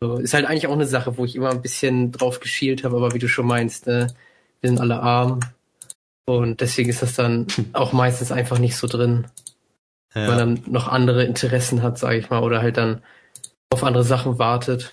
So, 0.00 0.16
ist 0.16 0.34
halt 0.34 0.46
eigentlich 0.46 0.66
auch 0.66 0.72
eine 0.72 0.86
Sache, 0.86 1.16
wo 1.16 1.24
ich 1.24 1.36
immer 1.36 1.50
ein 1.50 1.62
bisschen 1.62 2.12
drauf 2.12 2.40
geschielt 2.40 2.84
habe, 2.84 2.96
aber 2.96 3.14
wie 3.14 3.18
du 3.18 3.28
schon 3.28 3.46
meinst, 3.46 3.86
ne, 3.86 4.08
wir 4.60 4.68
sind 4.68 4.80
alle 4.80 5.00
arm. 5.00 5.40
Und 6.26 6.60
deswegen 6.60 6.90
ist 6.90 7.00
das 7.00 7.14
dann 7.14 7.46
auch 7.72 7.92
meistens 7.92 8.32
einfach 8.32 8.58
nicht 8.58 8.76
so 8.76 8.86
drin. 8.86 9.26
Ja. 10.14 10.22
Weil 10.22 10.28
man 10.28 10.38
dann 10.38 10.72
noch 10.72 10.88
andere 10.88 11.24
Interessen 11.24 11.82
hat, 11.82 11.96
sage 11.96 12.18
ich 12.18 12.28
mal, 12.28 12.42
oder 12.42 12.60
halt 12.60 12.76
dann 12.76 13.02
auf 13.70 13.84
andere 13.84 14.04
Sachen 14.04 14.38
wartet 14.38 14.92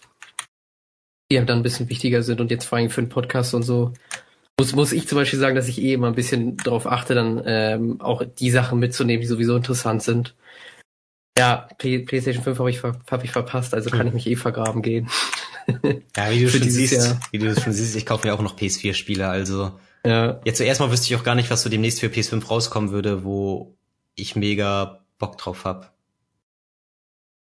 die 1.40 1.46
dann 1.46 1.60
ein 1.60 1.64
bisschen 1.64 1.90
wichtiger 1.90 2.24
sind 2.24 2.42
und 2.42 2.52
jetzt 2.52 2.66
vor 2.66 2.78
allem 2.78 2.90
für 2.90 3.02
einen 3.02 3.10
Podcast 3.10 3.54
und 3.54 3.64
so 3.64 3.94
muss, 4.60 4.76
muss 4.76 4.92
ich 4.92 5.08
zum 5.08 5.18
Beispiel 5.18 5.40
sagen, 5.40 5.56
dass 5.56 5.68
ich 5.68 5.82
eh 5.82 5.94
immer 5.94 6.08
ein 6.08 6.16
bisschen 6.16 6.58
darauf 6.58 6.86
achte, 6.86 7.16
dann 7.16 7.42
ähm, 7.46 8.00
auch 8.02 8.24
die 8.24 8.52
Sachen 8.52 8.80
mitzunehmen, 8.80 9.22
die 9.22 9.28
sowieso 9.28 9.56
interessant 9.56 10.04
sind. 10.04 10.36
Ja, 11.38 11.68
Play 11.78 12.00
PlayStation 12.00 12.44
5 12.44 12.60
habe 12.60 12.70
ich, 12.70 12.84
hab 12.84 13.24
ich 13.24 13.32
verpasst, 13.32 13.74
also 13.74 13.90
kann 13.90 14.08
ich 14.08 14.14
mich 14.14 14.28
eh 14.28 14.36
vergraben 14.36 14.82
gehen. 14.82 15.10
Ja, 16.18 16.32
wie 16.32 16.44
du 16.44 16.50
schon 16.50 16.68
siehst, 16.68 16.94
Jahr. 16.94 17.20
wie 17.30 17.38
du 17.38 17.56
schon 17.56 17.72
siehst, 17.72 17.96
ich 17.96 18.08
kaufe 18.08 18.28
mir 18.28 18.34
auch 18.34 18.42
noch 18.42 18.58
PS4-Spiele, 18.58 19.28
also 19.28 19.80
ja. 20.04 20.42
Jetzt 20.44 20.58
zuerst 20.58 20.80
mal 20.80 20.92
wüsste 20.92 21.06
ich 21.06 21.16
auch 21.16 21.24
gar 21.24 21.36
nicht, 21.36 21.52
was 21.52 21.62
so 21.62 21.70
demnächst 21.70 22.00
für 22.00 22.08
PS5 22.08 22.48
rauskommen 22.48 22.92
würde, 22.92 23.24
wo 23.24 23.78
ich 24.16 24.36
mega 24.36 25.06
Bock 25.20 25.38
drauf 25.38 25.64
hab. 25.64 25.94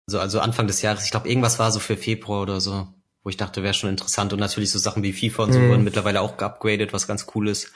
Also, 0.07 0.19
also 0.19 0.39
Anfang 0.39 0.67
des 0.67 0.83
Jahres, 0.83 1.05
ich 1.05 1.11
glaube, 1.11 1.27
irgendwas 1.27 1.57
war 1.57 1.71
so 1.71 1.79
für 1.79 1.97
Februar 1.97 2.43
oder 2.43 2.61
so 2.61 2.87
wo 3.23 3.29
ich 3.29 3.37
dachte, 3.37 3.63
wäre 3.63 3.73
schon 3.73 3.89
interessant. 3.89 4.33
Und 4.33 4.39
natürlich 4.39 4.71
so 4.71 4.79
Sachen 4.79 5.03
wie 5.03 5.13
FIFA 5.13 5.43
und 5.43 5.53
so 5.53 5.59
mhm. 5.59 5.69
wurden 5.69 5.83
mittlerweile 5.83 6.21
auch 6.21 6.37
geupgradet, 6.37 6.93
was 6.93 7.07
ganz 7.07 7.27
cool 7.33 7.47
ist. 7.47 7.71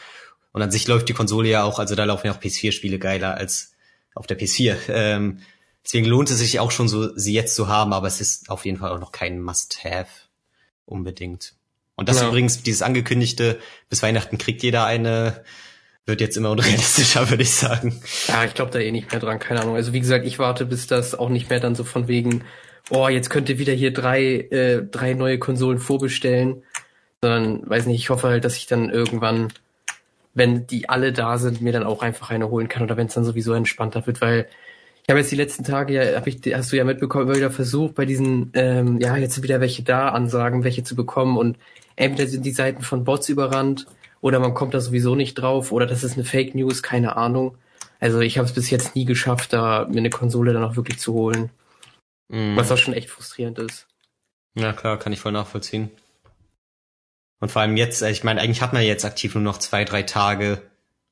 Und 0.52 0.62
an 0.62 0.72
sich 0.72 0.88
läuft 0.88 1.10
die 1.10 1.14
Konsole 1.14 1.50
ja 1.50 1.64
auch, 1.64 1.80
also 1.80 1.96
da 1.96 2.04
laufen 2.04 2.28
ja 2.28 2.34
auch 2.34 2.40
PS4-Spiele 2.40 3.00
geiler 3.00 3.36
als 3.36 3.74
auf 4.16 4.28
der 4.28 4.40
PS4. 4.40 4.76
Ähm, 4.90 5.40
deswegen 5.84 6.06
lohnt 6.06 6.30
es 6.30 6.40
sich 6.40 6.60
auch 6.60 6.72
schon 6.72 6.88
so, 6.88 7.16
sie 7.16 7.34
jetzt 7.34 7.56
zu 7.56 7.68
haben, 7.68 7.94
aber 7.94 8.08
es 8.08 8.20
ist 8.20 8.50
auf 8.50 8.66
jeden 8.66 8.78
Fall 8.78 8.92
auch 8.92 9.00
noch 9.00 9.12
kein 9.12 9.42
Must-Have 9.42 10.10
unbedingt. 10.86 11.54
Und 11.96 12.10
das 12.10 12.22
ja. 12.22 12.28
übrigens, 12.28 12.64
dieses 12.64 12.82
angekündigte, 12.82 13.60
bis 13.90 14.04
Weihnachten 14.04 14.38
kriegt 14.38 14.64
jeder 14.64 14.86
eine, 14.86 15.44
wird 16.06 16.22
jetzt 16.22 16.38
immer 16.38 16.52
unrealistischer, 16.52 17.30
würde 17.30 17.44
ich 17.44 17.52
sagen. 17.52 18.02
Ja, 18.28 18.44
ich 18.44 18.54
glaube 18.54 18.72
da 18.72 18.80
eh 18.80 18.92
nicht 18.92 19.12
mehr 19.12 19.20
dran, 19.20 19.40
keine 19.40 19.62
Ahnung. 19.62 19.76
Also 19.76 19.94
wie 19.94 20.00
gesagt, 20.00 20.26
ich 20.26 20.40
warte, 20.40 20.66
bis 20.66 20.88
das 20.88 21.16
auch 21.16 21.30
nicht 21.30 21.50
mehr 21.50 21.60
dann 21.60 21.76
so 21.76 21.84
von 21.84 22.08
wegen 22.08 22.44
oh, 22.90 23.08
jetzt 23.08 23.30
könnt 23.30 23.50
ihr 23.50 23.60
wieder 23.60 23.74
hier 23.74 23.92
drei, 23.92 24.24
äh, 24.24 24.84
drei 24.84 25.14
neue 25.14 25.40
Konsolen 25.40 25.80
vorbestellen. 25.80 26.64
Sondern, 27.22 27.68
weiß 27.70 27.88
nicht, 27.88 28.00
ich 28.00 28.10
hoffe 28.10 28.28
halt, 28.28 28.46
dass 28.46 28.58
ich 28.58 28.68
dann 28.68 28.90
irgendwann, 28.90 29.48
wenn 30.34 30.68
die 30.68 30.88
alle 30.88 31.14
da 31.14 31.38
sind, 31.38 31.62
mir 31.62 31.74
dann 31.74 31.84
auch 31.84 32.04
einfach 32.04 32.30
eine 32.30 32.50
holen 32.50 32.68
kann 32.68 32.84
oder 32.84 32.96
wenn 32.96 33.08
es 33.08 33.16
dann 33.16 33.26
sowieso 33.26 33.54
entspannter 33.54 34.06
wird, 34.06 34.22
weil 34.22 34.48
ich 35.08 35.12
habe 35.12 35.20
jetzt 35.22 35.32
die 35.32 35.38
letzten 35.38 35.64
Tage 35.64 35.94
ja, 35.94 36.18
hab 36.18 36.28
ich, 36.28 36.42
hast 36.54 36.72
du 36.72 36.76
ja 36.76 36.84
mitbekommen, 36.84 37.28
immer 37.28 37.38
wieder 37.38 37.50
versucht, 37.50 37.96
bei 37.96 38.06
diesen, 38.06 38.52
ähm, 38.54 39.00
ja, 39.00 39.16
jetzt 39.16 39.36
sind 39.36 39.44
wieder 39.44 39.62
welche 39.62 39.82
da, 39.82 40.10
Ansagen, 40.10 40.66
welche 40.66 40.84
zu 40.84 40.98
bekommen 40.98 41.38
und 41.38 41.58
entweder 41.96 42.28
sind 42.28 42.46
die 42.46 42.52
Seiten 42.52 42.84
von 42.84 43.06
Bots 43.06 43.30
überrannt 43.30 43.88
oder 44.20 44.40
man 44.40 44.54
kommt 44.54 44.74
da 44.74 44.82
sowieso 44.82 45.16
nicht 45.16 45.36
drauf 45.36 45.72
oder 45.72 45.86
das 45.86 46.04
ist 46.04 46.16
eine 46.16 46.26
Fake 46.26 46.56
News, 46.56 46.84
keine 46.84 47.16
Ahnung. 47.16 47.56
Also 48.02 48.20
ich 48.20 48.38
habe 48.38 48.48
es 48.48 48.54
bis 48.54 48.70
jetzt 48.70 48.96
nie 48.96 49.06
geschafft, 49.06 49.54
da 49.54 49.88
mir 49.90 50.00
eine 50.00 50.10
Konsole 50.10 50.52
dann 50.52 50.66
auch 50.66 50.76
wirklich 50.76 51.00
zu 51.00 51.14
holen. 51.14 51.52
Mhm. 52.30 52.56
Was 52.56 52.72
auch 52.72 52.78
schon 52.78 52.94
echt 52.94 53.10
frustrierend 53.10 53.60
ist. 53.60 53.88
Ja 54.56 54.74
klar, 54.74 54.98
kann 54.98 55.14
ich 55.14 55.20
voll 55.20 55.32
nachvollziehen. 55.32 55.92
Und 57.40 57.52
vor 57.52 57.62
allem 57.62 57.78
jetzt, 57.78 58.02
äh, 58.02 58.10
ich 58.10 58.24
meine, 58.24 58.42
eigentlich 58.42 58.62
hat 58.62 58.74
man 58.74 58.84
jetzt 58.84 59.06
aktiv 59.06 59.36
nur 59.36 59.44
noch 59.44 59.60
zwei, 59.60 59.84
drei 59.86 60.04
Tage, 60.04 60.62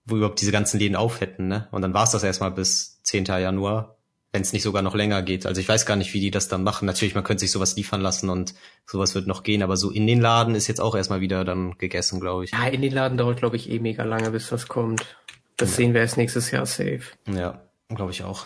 wo 0.05 0.17
überhaupt 0.17 0.41
diese 0.41 0.51
ganzen 0.51 0.79
Läden 0.79 0.95
auf 0.95 1.21
hätten, 1.21 1.47
ne? 1.47 1.67
Und 1.71 1.81
dann 1.81 1.93
war 1.93 2.03
es 2.03 2.11
das 2.11 2.23
erstmal 2.23 2.51
bis 2.51 3.01
10. 3.03 3.25
Januar, 3.25 3.97
wenn 4.31 4.41
es 4.41 4.53
nicht 4.53 4.63
sogar 4.63 4.81
noch 4.81 4.95
länger 4.95 5.21
geht. 5.21 5.45
Also 5.45 5.61
ich 5.61 5.69
weiß 5.69 5.85
gar 5.85 5.95
nicht, 5.95 6.13
wie 6.13 6.19
die 6.19 6.31
das 6.31 6.47
dann 6.47 6.63
machen. 6.63 6.85
Natürlich, 6.85 7.15
man 7.15 7.23
könnte 7.23 7.41
sich 7.41 7.51
sowas 7.51 7.75
liefern 7.75 8.01
lassen 8.01 8.29
und 8.29 8.53
sowas 8.85 9.15
wird 9.15 9.27
noch 9.27 9.43
gehen, 9.43 9.63
aber 9.63 9.77
so 9.77 9.91
in 9.91 10.07
den 10.07 10.21
Laden 10.21 10.55
ist 10.55 10.67
jetzt 10.67 10.81
auch 10.81 10.95
erstmal 10.95 11.21
wieder 11.21 11.45
dann 11.45 11.77
gegessen, 11.77 12.19
glaube 12.19 12.45
ich. 12.45 12.51
Ja, 12.51 12.67
in 12.67 12.81
den 12.81 12.93
Laden 12.93 13.17
dauert, 13.17 13.37
glaube 13.37 13.55
ich, 13.55 13.69
eh 13.69 13.79
mega 13.79 14.03
lange, 14.03 14.31
bis 14.31 14.49
das 14.49 14.67
kommt. 14.67 15.17
Das 15.57 15.71
ja. 15.71 15.75
sehen 15.77 15.93
wir 15.93 16.01
erst 16.01 16.17
nächstes 16.17 16.51
Jahr 16.51 16.65
safe. 16.65 17.03
Ja, 17.27 17.61
glaube 17.89 18.11
ich 18.11 18.23
auch. 18.23 18.45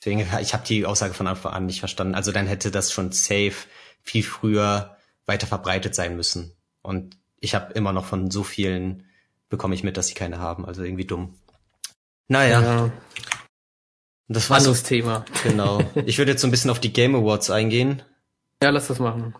Deswegen, 0.00 0.26
ich 0.40 0.52
habe 0.54 0.66
die 0.66 0.86
Aussage 0.86 1.14
von 1.14 1.26
Anfang 1.26 1.52
an 1.52 1.66
nicht 1.66 1.80
verstanden. 1.80 2.14
Also 2.14 2.32
dann 2.32 2.46
hätte 2.46 2.70
das 2.70 2.92
schon 2.92 3.12
safe 3.12 3.54
viel 4.02 4.22
früher 4.22 4.96
weiter 5.26 5.46
verbreitet 5.46 5.94
sein 5.94 6.16
müssen. 6.16 6.56
Und 6.82 7.16
ich 7.38 7.54
habe 7.54 7.72
immer 7.74 7.92
noch 7.92 8.04
von 8.04 8.30
so 8.30 8.42
vielen 8.42 9.06
bekomme 9.48 9.74
ich 9.74 9.82
mit, 9.82 9.96
dass 9.96 10.06
sie 10.06 10.14
keine 10.14 10.38
haben. 10.38 10.64
Also 10.64 10.82
irgendwie 10.82 11.04
dumm. 11.04 11.38
Naja. 12.28 12.62
Ja. 12.62 12.92
Das 14.28 14.48
war 14.48 14.58
Anderes 14.58 14.84
Thema. 14.84 15.24
Genau. 15.42 15.82
Ich 16.06 16.18
würde 16.18 16.30
jetzt 16.30 16.40
so 16.40 16.46
ein 16.46 16.52
bisschen 16.52 16.70
auf 16.70 16.78
die 16.78 16.92
Game 16.92 17.16
Awards 17.16 17.50
eingehen. 17.50 18.02
Ja, 18.62 18.70
lass 18.70 18.86
das 18.86 19.00
machen. 19.00 19.34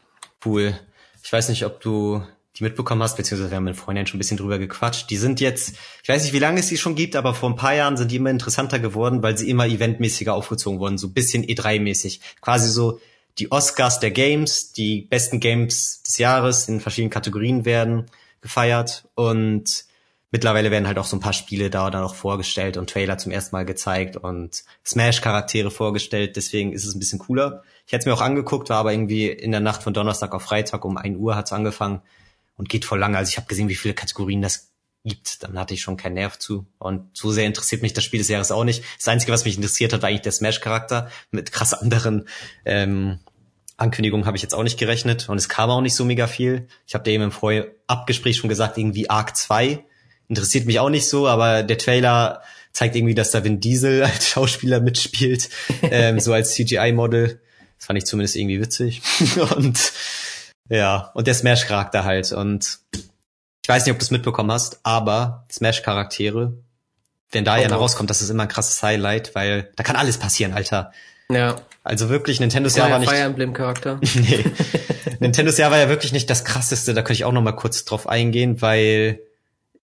Cool. 0.44 0.78
Ich 1.22 1.32
weiß 1.32 1.48
nicht, 1.48 1.64
ob 1.64 1.80
du 1.80 2.26
die 2.56 2.64
mitbekommen 2.64 3.02
hast, 3.02 3.16
beziehungsweise 3.16 3.50
wir 3.50 3.56
haben 3.56 3.64
mit 3.64 3.76
Freundin 3.76 4.06
schon 4.06 4.16
ein 4.16 4.18
bisschen 4.18 4.36
drüber 4.36 4.58
gequatscht. 4.58 5.08
Die 5.10 5.16
sind 5.16 5.40
jetzt, 5.40 5.76
ich 6.02 6.08
weiß 6.08 6.24
nicht, 6.24 6.32
wie 6.32 6.40
lange 6.40 6.60
es 6.60 6.68
die 6.68 6.78
schon 6.78 6.96
gibt, 6.96 7.14
aber 7.14 7.34
vor 7.34 7.48
ein 7.48 7.56
paar 7.56 7.74
Jahren 7.74 7.96
sind 7.96 8.10
die 8.10 8.16
immer 8.16 8.30
interessanter 8.30 8.78
geworden, 8.78 9.22
weil 9.22 9.38
sie 9.38 9.48
immer 9.48 9.66
eventmäßiger 9.66 10.34
aufgezogen 10.34 10.80
wurden, 10.80 10.98
so 10.98 11.06
ein 11.08 11.12
bisschen 11.12 11.44
E3-mäßig. 11.44 12.20
Quasi 12.40 12.68
so 12.68 13.00
die 13.38 13.52
Oscars 13.52 14.00
der 14.00 14.10
Games, 14.10 14.72
die 14.72 15.02
besten 15.02 15.38
Games 15.38 16.02
des 16.02 16.18
Jahres 16.18 16.68
in 16.68 16.80
verschiedenen 16.80 17.10
Kategorien 17.10 17.64
werden 17.64 18.06
gefeiert 18.40 19.08
und 19.14 19.84
mittlerweile 20.32 20.70
werden 20.70 20.86
halt 20.86 20.98
auch 20.98 21.04
so 21.04 21.16
ein 21.16 21.20
paar 21.20 21.32
Spiele 21.32 21.70
da 21.70 21.88
dann 21.90 22.02
auch 22.02 22.14
vorgestellt 22.14 22.76
und 22.76 22.90
Trailer 22.90 23.18
zum 23.18 23.32
ersten 23.32 23.54
Mal 23.54 23.64
gezeigt 23.64 24.16
und 24.16 24.64
Smash-Charaktere 24.84 25.70
vorgestellt. 25.70 26.36
Deswegen 26.36 26.72
ist 26.72 26.84
es 26.84 26.94
ein 26.94 26.98
bisschen 26.98 27.18
cooler. 27.18 27.62
Ich 27.86 27.92
hätte 27.92 28.02
es 28.02 28.06
mir 28.06 28.14
auch 28.14 28.20
angeguckt, 28.20 28.70
war 28.70 28.78
aber 28.78 28.92
irgendwie 28.92 29.28
in 29.28 29.52
der 29.52 29.60
Nacht 29.60 29.82
von 29.82 29.94
Donnerstag 29.94 30.34
auf 30.34 30.42
Freitag 30.42 30.84
um 30.84 30.96
ein 30.96 31.16
Uhr 31.16 31.36
hat 31.36 31.46
es 31.46 31.52
angefangen 31.52 32.02
und 32.60 32.68
geht 32.68 32.84
voll 32.84 32.98
lange. 32.98 33.16
Also 33.16 33.30
ich 33.30 33.38
habe 33.38 33.46
gesehen, 33.46 33.70
wie 33.70 33.74
viele 33.74 33.94
Kategorien 33.94 34.42
das 34.42 34.70
gibt. 35.02 35.42
Dann 35.42 35.58
hatte 35.58 35.72
ich 35.72 35.80
schon 35.80 35.96
keinen 35.96 36.12
Nerv 36.12 36.38
zu. 36.38 36.66
Und 36.78 37.16
so 37.16 37.32
sehr 37.32 37.46
interessiert 37.46 37.80
mich 37.80 37.94
das 37.94 38.04
Spiel 38.04 38.18
des 38.18 38.28
Jahres 38.28 38.52
auch 38.52 38.64
nicht. 38.64 38.84
Das 38.98 39.08
Einzige, 39.08 39.32
was 39.32 39.46
mich 39.46 39.56
interessiert 39.56 39.94
hat, 39.94 40.02
war 40.02 40.10
eigentlich 40.10 40.20
der 40.20 40.32
Smash-Charakter. 40.32 41.10
Mit 41.30 41.52
krass 41.52 41.72
anderen 41.72 42.28
ähm, 42.66 43.18
Ankündigungen 43.78 44.26
habe 44.26 44.36
ich 44.36 44.42
jetzt 44.42 44.54
auch 44.54 44.62
nicht 44.62 44.78
gerechnet. 44.78 45.30
Und 45.30 45.38
es 45.38 45.48
kam 45.48 45.70
auch 45.70 45.80
nicht 45.80 45.94
so 45.94 46.04
mega 46.04 46.26
viel. 46.26 46.68
Ich 46.86 46.92
habe 46.92 47.02
dir 47.02 47.12
eben 47.12 47.24
im 47.24 47.32
Vorabgespräch 47.32 48.36
schon 48.36 48.50
gesagt, 48.50 48.76
irgendwie 48.76 49.08
Arc 49.08 49.34
2 49.34 49.82
interessiert 50.28 50.66
mich 50.66 50.80
auch 50.80 50.90
nicht 50.90 51.08
so, 51.08 51.26
aber 51.26 51.62
der 51.62 51.78
Trailer 51.78 52.42
zeigt 52.72 52.94
irgendwie, 52.94 53.14
dass 53.14 53.30
da 53.30 53.42
Vin 53.42 53.58
Diesel 53.58 54.02
als 54.04 54.28
Schauspieler 54.28 54.80
mitspielt, 54.80 55.48
ähm, 55.80 56.20
so 56.20 56.34
als 56.34 56.52
CGI-Model. 56.52 57.40
Das 57.78 57.86
fand 57.86 57.98
ich 57.98 58.04
zumindest 58.04 58.36
irgendwie 58.36 58.60
witzig. 58.60 59.00
und 59.56 59.92
ja, 60.70 61.10
und 61.14 61.26
der 61.26 61.34
Smash-Charakter 61.34 62.04
halt. 62.04 62.32
Und 62.32 62.78
ich 62.94 63.68
weiß 63.68 63.84
nicht, 63.84 63.92
ob 63.92 63.98
du 63.98 64.04
es 64.04 64.10
mitbekommen 64.10 64.50
hast, 64.50 64.80
aber 64.84 65.44
Smash-Charaktere, 65.50 66.54
wenn 67.32 67.44
da 67.44 67.56
oh, 67.56 67.60
ja 67.60 67.68
rauskommt, 67.68 68.08
das 68.08 68.22
ist 68.22 68.30
immer 68.30 68.44
ein 68.44 68.48
krasses 68.48 68.82
Highlight, 68.82 69.34
weil 69.34 69.70
da 69.76 69.82
kann 69.82 69.96
alles 69.96 70.18
passieren, 70.18 70.54
Alter. 70.54 70.92
Ja. 71.28 71.56
Also 71.82 72.08
wirklich, 72.08 72.40
Nintendos 72.40 72.76
Jahr 72.76 72.90
war 72.90 72.98
nicht. 72.98 73.10
Fire 73.10 73.22
Emblem 73.22 73.52
Charakter. 73.52 74.00
nee. 74.14 74.44
Nintendos 75.18 75.58
Jahr 75.58 75.70
war 75.70 75.78
ja 75.78 75.88
wirklich 75.88 76.12
nicht 76.12 76.30
das 76.30 76.44
krasseste, 76.44 76.94
da 76.94 77.02
könnte 77.02 77.14
ich 77.14 77.24
auch 77.24 77.32
noch 77.32 77.42
mal 77.42 77.52
kurz 77.52 77.84
drauf 77.84 78.08
eingehen, 78.08 78.62
weil 78.62 79.20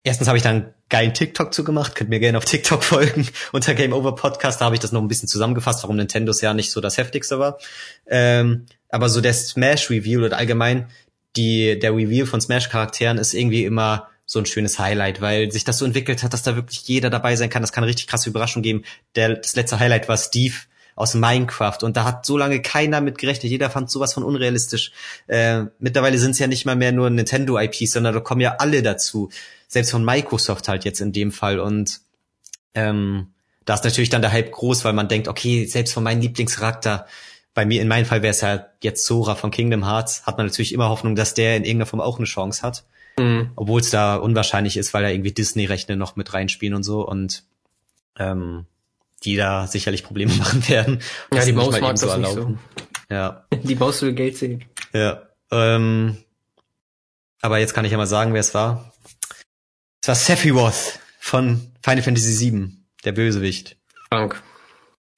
erstens 0.04 0.28
habe 0.28 0.38
ich 0.38 0.44
dann 0.44 0.72
geilen 0.88 1.12
TikTok 1.12 1.52
zugemacht, 1.52 1.94
könnt 1.94 2.10
mir 2.10 2.20
gerne 2.20 2.38
auf 2.38 2.44
TikTok 2.44 2.84
folgen. 2.84 3.28
Unter 3.52 3.74
Game 3.74 3.92
Over 3.92 4.14
Podcast, 4.14 4.60
da 4.60 4.66
habe 4.66 4.76
ich 4.76 4.80
das 4.80 4.92
noch 4.92 5.02
ein 5.02 5.08
bisschen 5.08 5.28
zusammengefasst, 5.28 5.82
warum 5.82 5.96
Nintendos 5.96 6.40
ja 6.40 6.54
nicht 6.54 6.70
so 6.70 6.80
das 6.80 6.98
heftigste 6.98 7.38
war. 7.38 7.58
Ähm, 8.06 8.66
aber 8.88 9.08
so 9.08 9.20
der 9.20 9.34
Smash 9.34 9.90
Reveal 9.90 10.24
oder 10.24 10.36
allgemein 10.36 10.88
die, 11.36 11.78
der 11.78 11.94
Reveal 11.94 12.26
von 12.26 12.40
Smash 12.40 12.68
Charakteren 12.68 13.18
ist 13.18 13.34
irgendwie 13.34 13.64
immer 13.64 14.08
so 14.26 14.38
ein 14.38 14.46
schönes 14.46 14.78
Highlight, 14.78 15.20
weil 15.20 15.50
sich 15.50 15.64
das 15.64 15.78
so 15.78 15.84
entwickelt 15.84 16.22
hat, 16.22 16.32
dass 16.32 16.42
da 16.42 16.54
wirklich 16.54 16.86
jeder 16.86 17.08
dabei 17.08 17.34
sein 17.36 17.48
kann. 17.48 17.62
Das 17.62 17.72
kann 17.72 17.82
eine 17.82 17.90
richtig 17.90 18.08
krasse 18.08 18.28
Überraschung 18.28 18.62
geben. 18.62 18.84
Der, 19.14 19.36
das 19.36 19.56
letzte 19.56 19.78
Highlight 19.78 20.08
war 20.08 20.18
Steve 20.18 20.54
aus 20.96 21.14
Minecraft 21.14 21.78
und 21.82 21.96
da 21.96 22.04
hat 22.04 22.26
so 22.26 22.36
lange 22.36 22.60
keiner 22.60 23.00
mit 23.00 23.18
gerechnet. 23.18 23.50
Jeder 23.50 23.70
fand 23.70 23.90
sowas 23.90 24.12
von 24.12 24.24
unrealistisch. 24.24 24.92
Äh, 25.28 25.66
mittlerweile 25.78 26.18
sind 26.18 26.32
es 26.32 26.40
ja 26.40 26.46
nicht 26.46 26.66
mal 26.66 26.76
mehr 26.76 26.92
nur 26.92 27.08
Nintendo-IPs, 27.08 27.92
sondern 27.92 28.14
da 28.14 28.20
kommen 28.20 28.40
ja 28.40 28.56
alle 28.58 28.82
dazu 28.82 29.30
selbst 29.68 29.92
von 29.92 30.04
Microsoft 30.04 30.66
halt 30.68 30.84
jetzt 30.84 31.00
in 31.00 31.12
dem 31.12 31.30
Fall. 31.30 31.60
Und 31.60 32.00
ähm, 32.74 33.28
da 33.64 33.74
ist 33.74 33.84
natürlich 33.84 34.10
dann 34.10 34.22
der 34.22 34.32
Hype 34.32 34.50
groß, 34.50 34.84
weil 34.84 34.92
man 34.92 35.08
denkt, 35.08 35.28
okay, 35.28 35.66
selbst 35.66 35.94
von 35.94 36.02
meinem 36.02 36.20
Lieblingscharakter, 36.20 37.06
bei 37.58 37.66
mir, 37.66 37.82
in 37.82 37.88
meinem 37.88 38.04
Fall 38.04 38.22
wäre 38.22 38.30
es 38.30 38.40
ja 38.40 38.68
jetzt 38.84 39.04
Sora 39.04 39.34
von 39.34 39.50
Kingdom 39.50 39.84
Hearts, 39.84 40.24
hat 40.26 40.36
man 40.36 40.46
natürlich 40.46 40.72
immer 40.72 40.90
Hoffnung, 40.90 41.16
dass 41.16 41.34
der 41.34 41.56
in 41.56 41.64
irgendeiner 41.64 41.86
Form 41.86 42.00
auch 42.00 42.18
eine 42.18 42.24
Chance 42.24 42.62
hat. 42.62 42.84
Mhm. 43.18 43.50
Obwohl 43.56 43.80
es 43.80 43.90
da 43.90 44.14
unwahrscheinlich 44.14 44.76
ist, 44.76 44.94
weil 44.94 45.02
da 45.02 45.08
irgendwie 45.08 45.32
Disney-Rechne 45.32 45.96
noch 45.96 46.14
mit 46.14 46.32
reinspielen 46.32 46.76
und 46.76 46.84
so 46.84 47.04
und 47.04 47.42
ähm, 48.16 48.66
die 49.24 49.34
da 49.34 49.66
sicherlich 49.66 50.04
Probleme 50.04 50.32
machen 50.38 50.68
werden. 50.68 51.00
Ja, 51.34 51.44
die 51.44 51.52
Maus 51.52 51.80
mag 51.80 51.98
so 51.98 52.06
das 52.06 52.14
erlauben. 52.14 52.52
nicht 52.52 52.60
so. 53.08 53.12
Ja. 53.12 53.44
Die 53.64 53.74
Maus 53.74 54.02
will 54.02 54.12
Geld 54.12 54.36
sehen. 54.36 54.64
Ja. 54.92 55.22
Ähm, 55.50 56.18
aber 57.40 57.58
jetzt 57.58 57.74
kann 57.74 57.84
ich 57.84 57.90
ja 57.90 57.98
mal 57.98 58.06
sagen, 58.06 58.34
wer 58.34 58.40
es 58.40 58.54
war. 58.54 58.92
Es 60.00 60.06
war 60.06 60.14
Sephiroth 60.14 61.00
von 61.18 61.72
Final 61.82 62.02
Fantasy 62.02 62.52
VII, 62.52 62.68
der 63.04 63.10
Bösewicht. 63.10 63.76
Frank. 64.10 64.40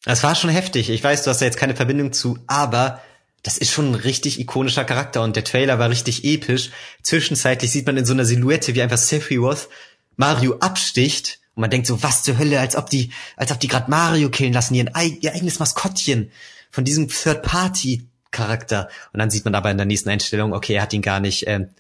Das 0.05 0.23
war 0.23 0.35
schon 0.35 0.51
heftig. 0.51 0.89
Ich 0.91 1.05
weiß, 1.05 1.23
du 1.23 1.31
hast 1.31 1.41
da 1.41 1.45
jetzt 1.45 1.59
keine 1.59 1.77
Verbindung 1.77 2.13
zu, 2.13 2.39
aber 2.47 3.01
das 3.43 3.59
ist 3.59 3.71
schon 3.71 3.93
ein 3.93 3.95
richtig 3.95 4.41
ikonischer 4.41 4.85
Charakter 4.85 5.23
und 5.23 5.37
der 5.37 5.45
Trailer 5.45 5.79
war 5.79 5.91
richtig 5.91 6.25
episch. 6.25 6.71
Zwischenzeitlich 7.03 7.71
sieht 7.71 7.87
man 7.87 7.97
in 7.97 8.05
so 8.05 8.13
einer 8.13 8.25
Silhouette, 8.25 8.75
wie 8.75 8.83
einfach 8.83 8.99
Sephiroth 8.99 9.69
Mario 10.17 10.59
absticht 10.59 11.41
und 11.55 11.63
man 11.63 11.71
denkt 11.71 11.87
so, 11.87 12.03
was 12.03 12.23
zur 12.23 12.39
Hölle, 12.39 12.61
als 12.61 12.77
ob 12.77 12.91
die, 12.91 13.11
als 13.37 13.51
ob 13.51 13.61
die 13.61 13.69
gerade 13.69 13.91
Mario 13.91 14.31
killen 14.31 14.53
lassen, 14.53 14.75
ihr, 14.75 14.91
ihr 15.21 15.35
eigenes 15.35 15.59
Maskottchen 15.59 16.31
von 16.71 16.85
diesem 16.85 17.09
Third-Party-Charakter. 17.09 18.89
Und 19.13 19.19
dann 19.19 19.31
sieht 19.31 19.45
man 19.45 19.55
aber 19.55 19.71
in 19.71 19.77
der 19.77 19.87
nächsten 19.87 20.09
Einstellung, 20.11 20.53
okay, 20.53 20.75
er 20.75 20.83
hat 20.83 20.93
ihn 20.93 21.03
gar 21.03 21.21
nicht, 21.21 21.47
ähm, 21.47 21.71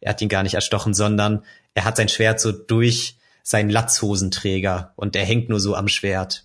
er 0.00 0.10
hat 0.10 0.20
ihn 0.20 0.28
gar 0.28 0.42
nicht 0.42 0.54
erstochen, 0.54 0.94
sondern 0.94 1.44
er 1.74 1.84
hat 1.84 1.96
sein 1.96 2.08
Schwert 2.08 2.40
so 2.40 2.52
durch 2.52 3.16
seinen 3.42 3.70
Latzhosenträger 3.70 4.92
und 4.96 5.16
er 5.16 5.24
hängt 5.24 5.48
nur 5.48 5.60
so 5.60 5.74
am 5.76 5.88
Schwert. 5.88 6.44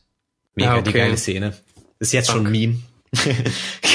Mega 0.58 0.72
ah, 0.72 0.78
okay. 0.80 0.84
die 0.86 0.94
geile 0.94 1.18
Szene. 1.18 1.54
Ist 2.00 2.14
jetzt 2.14 2.28
Fuck. 2.28 2.38
schon 2.38 2.48
ein 2.48 2.52
Meme. 2.52 2.80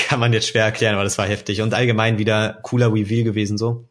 Kann 0.09 0.21
man 0.21 0.33
jetzt 0.33 0.49
schwer 0.49 0.65
erklären, 0.65 0.95
aber 0.95 1.05
das 1.05 1.19
war 1.19 1.27
heftig. 1.27 1.61
Und 1.61 1.75
allgemein 1.75 2.19
wieder 2.19 2.61
cooler 2.63 2.93
Reveal 2.93 3.25
gewesen 3.25 3.59
so. 3.59 3.89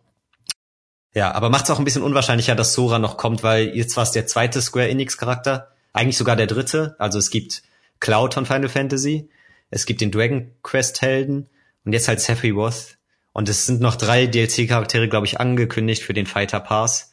Ja, 1.13 1.33
aber 1.33 1.49
macht 1.49 1.65
es 1.65 1.69
auch 1.69 1.79
ein 1.79 1.85
bisschen 1.85 2.01
unwahrscheinlicher, 2.01 2.55
dass 2.55 2.73
Sora 2.73 2.97
noch 2.97 3.17
kommt, 3.17 3.43
weil 3.43 3.75
jetzt 3.75 3.97
war 3.97 4.03
es 4.03 4.11
der 4.11 4.25
zweite 4.25 4.61
Square 4.61 4.87
Enix 4.87 5.17
Charakter, 5.17 5.71
eigentlich 5.91 6.17
sogar 6.17 6.37
der 6.37 6.47
dritte. 6.47 6.95
Also 6.97 7.19
es 7.19 7.29
gibt 7.29 7.63
Cloud 7.99 8.35
von 8.35 8.45
Final 8.45 8.69
Fantasy, 8.69 9.29
es 9.69 9.85
gibt 9.85 9.99
den 9.99 10.11
Dragon 10.11 10.51
Quest 10.63 11.01
Helden 11.01 11.49
und 11.83 11.91
jetzt 11.91 12.07
halt 12.07 12.21
Sephiroth. 12.21 12.97
Und 13.33 13.49
es 13.49 13.65
sind 13.65 13.81
noch 13.81 13.95
drei 13.95 14.27
DLC-Charaktere, 14.27 15.09
glaube 15.09 15.25
ich, 15.25 15.41
angekündigt 15.41 16.03
für 16.03 16.13
den 16.13 16.25
Fighter 16.25 16.61
Pass. 16.61 17.10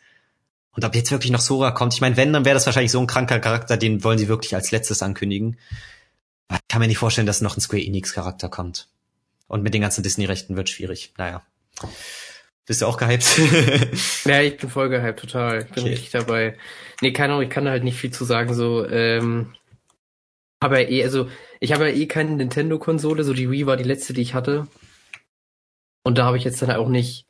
Und 0.73 0.85
ob 0.85 0.95
jetzt 0.95 1.11
wirklich 1.11 1.33
noch 1.33 1.41
Sora 1.41 1.73
kommt, 1.73 1.95
ich 1.95 2.01
meine, 2.01 2.17
wenn, 2.17 2.33
dann 2.33 2.45
wäre 2.45 2.55
das 2.55 2.67
wahrscheinlich 2.67 2.93
so 2.93 3.01
ein 3.01 3.07
kranker 3.07 3.41
Charakter, 3.41 3.77
den 3.77 4.05
wollen 4.05 4.19
sie 4.19 4.29
wirklich 4.29 4.55
als 4.55 4.71
letztes 4.71 5.03
ankündigen. 5.03 5.59
Aber 6.49 6.59
ich 6.59 6.69
kann 6.69 6.81
mir 6.81 6.89
nicht 6.89 6.99
vorstellen, 6.99 7.27
dass 7.27 7.41
noch 7.41 7.57
ein 7.57 7.61
Square 7.61 7.83
Enix-Charakter 7.83 8.49
kommt. 8.49 8.89
Und 9.49 9.63
mit 9.63 9.75
den 9.75 9.83
ganzen 9.83 10.03
Disney-Rechten 10.03 10.57
wird 10.57 10.69
schwierig. 10.69 11.13
Naja. 11.17 11.43
Bist 12.67 12.83
du 12.83 12.87
auch 12.87 12.99
gehypt? 12.99 13.25
ja, 14.27 14.43
ich 14.43 14.59
bin 14.59 14.69
voll 14.69 14.91
gehypt, 14.91 15.21
total. 15.21 15.63
Ich 15.63 15.71
bin 15.71 15.85
okay. 15.85 15.93
richtig 15.93 16.11
dabei. 16.11 16.57
Nee, 17.01 17.13
keine 17.13 17.33
Ahnung, 17.33 17.45
ich 17.45 17.51
kann 17.51 17.65
da 17.65 17.71
halt 17.71 17.83
nicht 17.83 17.99
viel 17.99 18.11
zu 18.11 18.25
sagen, 18.25 18.53
so, 18.55 18.87
ähm, 18.87 19.55
aber 20.61 20.89
eh, 20.89 21.05
also, 21.05 21.29
ich 21.61 21.73
habe 21.73 21.89
ja 21.89 21.95
eh 21.95 22.07
keine 22.07 22.33
Nintendo-Konsole, 22.33 23.25
so 23.25 23.33
die 23.33 23.51
Wii 23.51 23.67
war 23.67 23.77
die 23.77 23.85
letzte, 23.85 24.13
die 24.13 24.23
ich 24.23 24.35
hatte. 24.35 24.67
Und 26.03 26.19
da 26.19 26.25
habe 26.25 26.37
ich 26.37 26.45
jetzt 26.45 26.61
dann 26.63 26.71
auch 26.71 26.89
nicht 26.89 27.27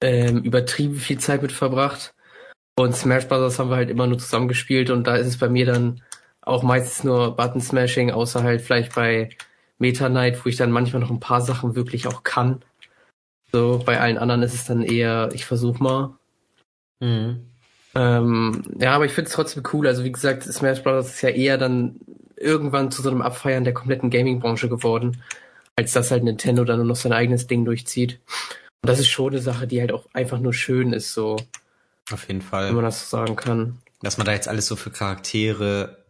ähm, 0.00 0.42
übertrieben 0.42 0.96
viel 0.96 1.18
Zeit 1.18 1.42
mit 1.42 1.52
verbracht. 1.52 2.14
Und 2.78 2.94
Smash 2.94 3.26
Bros. 3.26 3.58
haben 3.58 3.70
wir 3.70 3.76
halt 3.76 3.90
immer 3.90 4.06
nur 4.06 4.18
zusammengespielt 4.18 4.90
und 4.90 5.06
da 5.06 5.16
ist 5.16 5.26
es 5.26 5.38
bei 5.38 5.48
mir 5.48 5.66
dann 5.66 6.02
auch 6.42 6.62
meistens 6.62 7.04
nur 7.04 7.34
Button 7.34 7.60
Smashing, 7.60 8.10
außer 8.10 8.42
halt 8.42 8.60
vielleicht 8.60 8.94
bei 8.94 9.30
Meta 9.78 10.08
Knight, 10.08 10.44
wo 10.44 10.48
ich 10.48 10.56
dann 10.56 10.70
manchmal 10.70 11.00
noch 11.00 11.10
ein 11.10 11.20
paar 11.20 11.40
Sachen 11.40 11.74
wirklich 11.74 12.06
auch 12.06 12.22
kann. 12.22 12.62
So, 13.52 13.82
bei 13.84 14.00
allen 14.00 14.18
anderen 14.18 14.42
ist 14.42 14.54
es 14.54 14.66
dann 14.66 14.82
eher, 14.82 15.30
ich 15.32 15.46
versuch 15.46 15.78
mal. 15.80 16.14
Mhm. 17.00 17.46
Ähm, 17.94 18.62
ja, 18.78 18.92
aber 18.92 19.06
ich 19.06 19.12
finde 19.12 19.28
es 19.28 19.34
trotzdem 19.34 19.62
cool. 19.72 19.86
Also 19.86 20.04
wie 20.04 20.12
gesagt, 20.12 20.42
Smash 20.44 20.82
Bros. 20.82 21.06
ist 21.06 21.22
ja 21.22 21.30
eher 21.30 21.56
dann 21.58 21.96
irgendwann 22.36 22.90
zu 22.90 23.00
so 23.00 23.10
einem 23.10 23.22
Abfeiern 23.22 23.64
der 23.64 23.72
kompletten 23.74 24.10
Gaming-Branche 24.10 24.68
geworden 24.68 25.22
als 25.76 25.92
dass 25.92 26.10
halt 26.10 26.24
Nintendo 26.24 26.64
dann 26.64 26.78
nur 26.78 26.86
noch 26.86 26.96
sein 26.96 27.12
eigenes 27.12 27.46
Ding 27.46 27.64
durchzieht. 27.64 28.18
Und 28.82 28.88
das 28.88 28.98
ist 28.98 29.08
schon 29.08 29.32
eine 29.32 29.42
Sache, 29.42 29.66
die 29.66 29.80
halt 29.80 29.92
auch 29.92 30.06
einfach 30.12 30.38
nur 30.38 30.54
schön 30.54 30.92
ist, 30.92 31.12
so. 31.12 31.36
Auf 32.12 32.28
jeden 32.28 32.42
Fall. 32.42 32.68
Wenn 32.68 32.76
man 32.76 32.84
das 32.84 33.10
so 33.10 33.16
sagen 33.16 33.36
kann. 33.36 33.78
Dass 34.02 34.18
man 34.18 34.26
da 34.26 34.32
jetzt 34.32 34.48
alles 34.48 34.66
so 34.66 34.76
für 34.76 34.90
Charaktere 34.90 36.04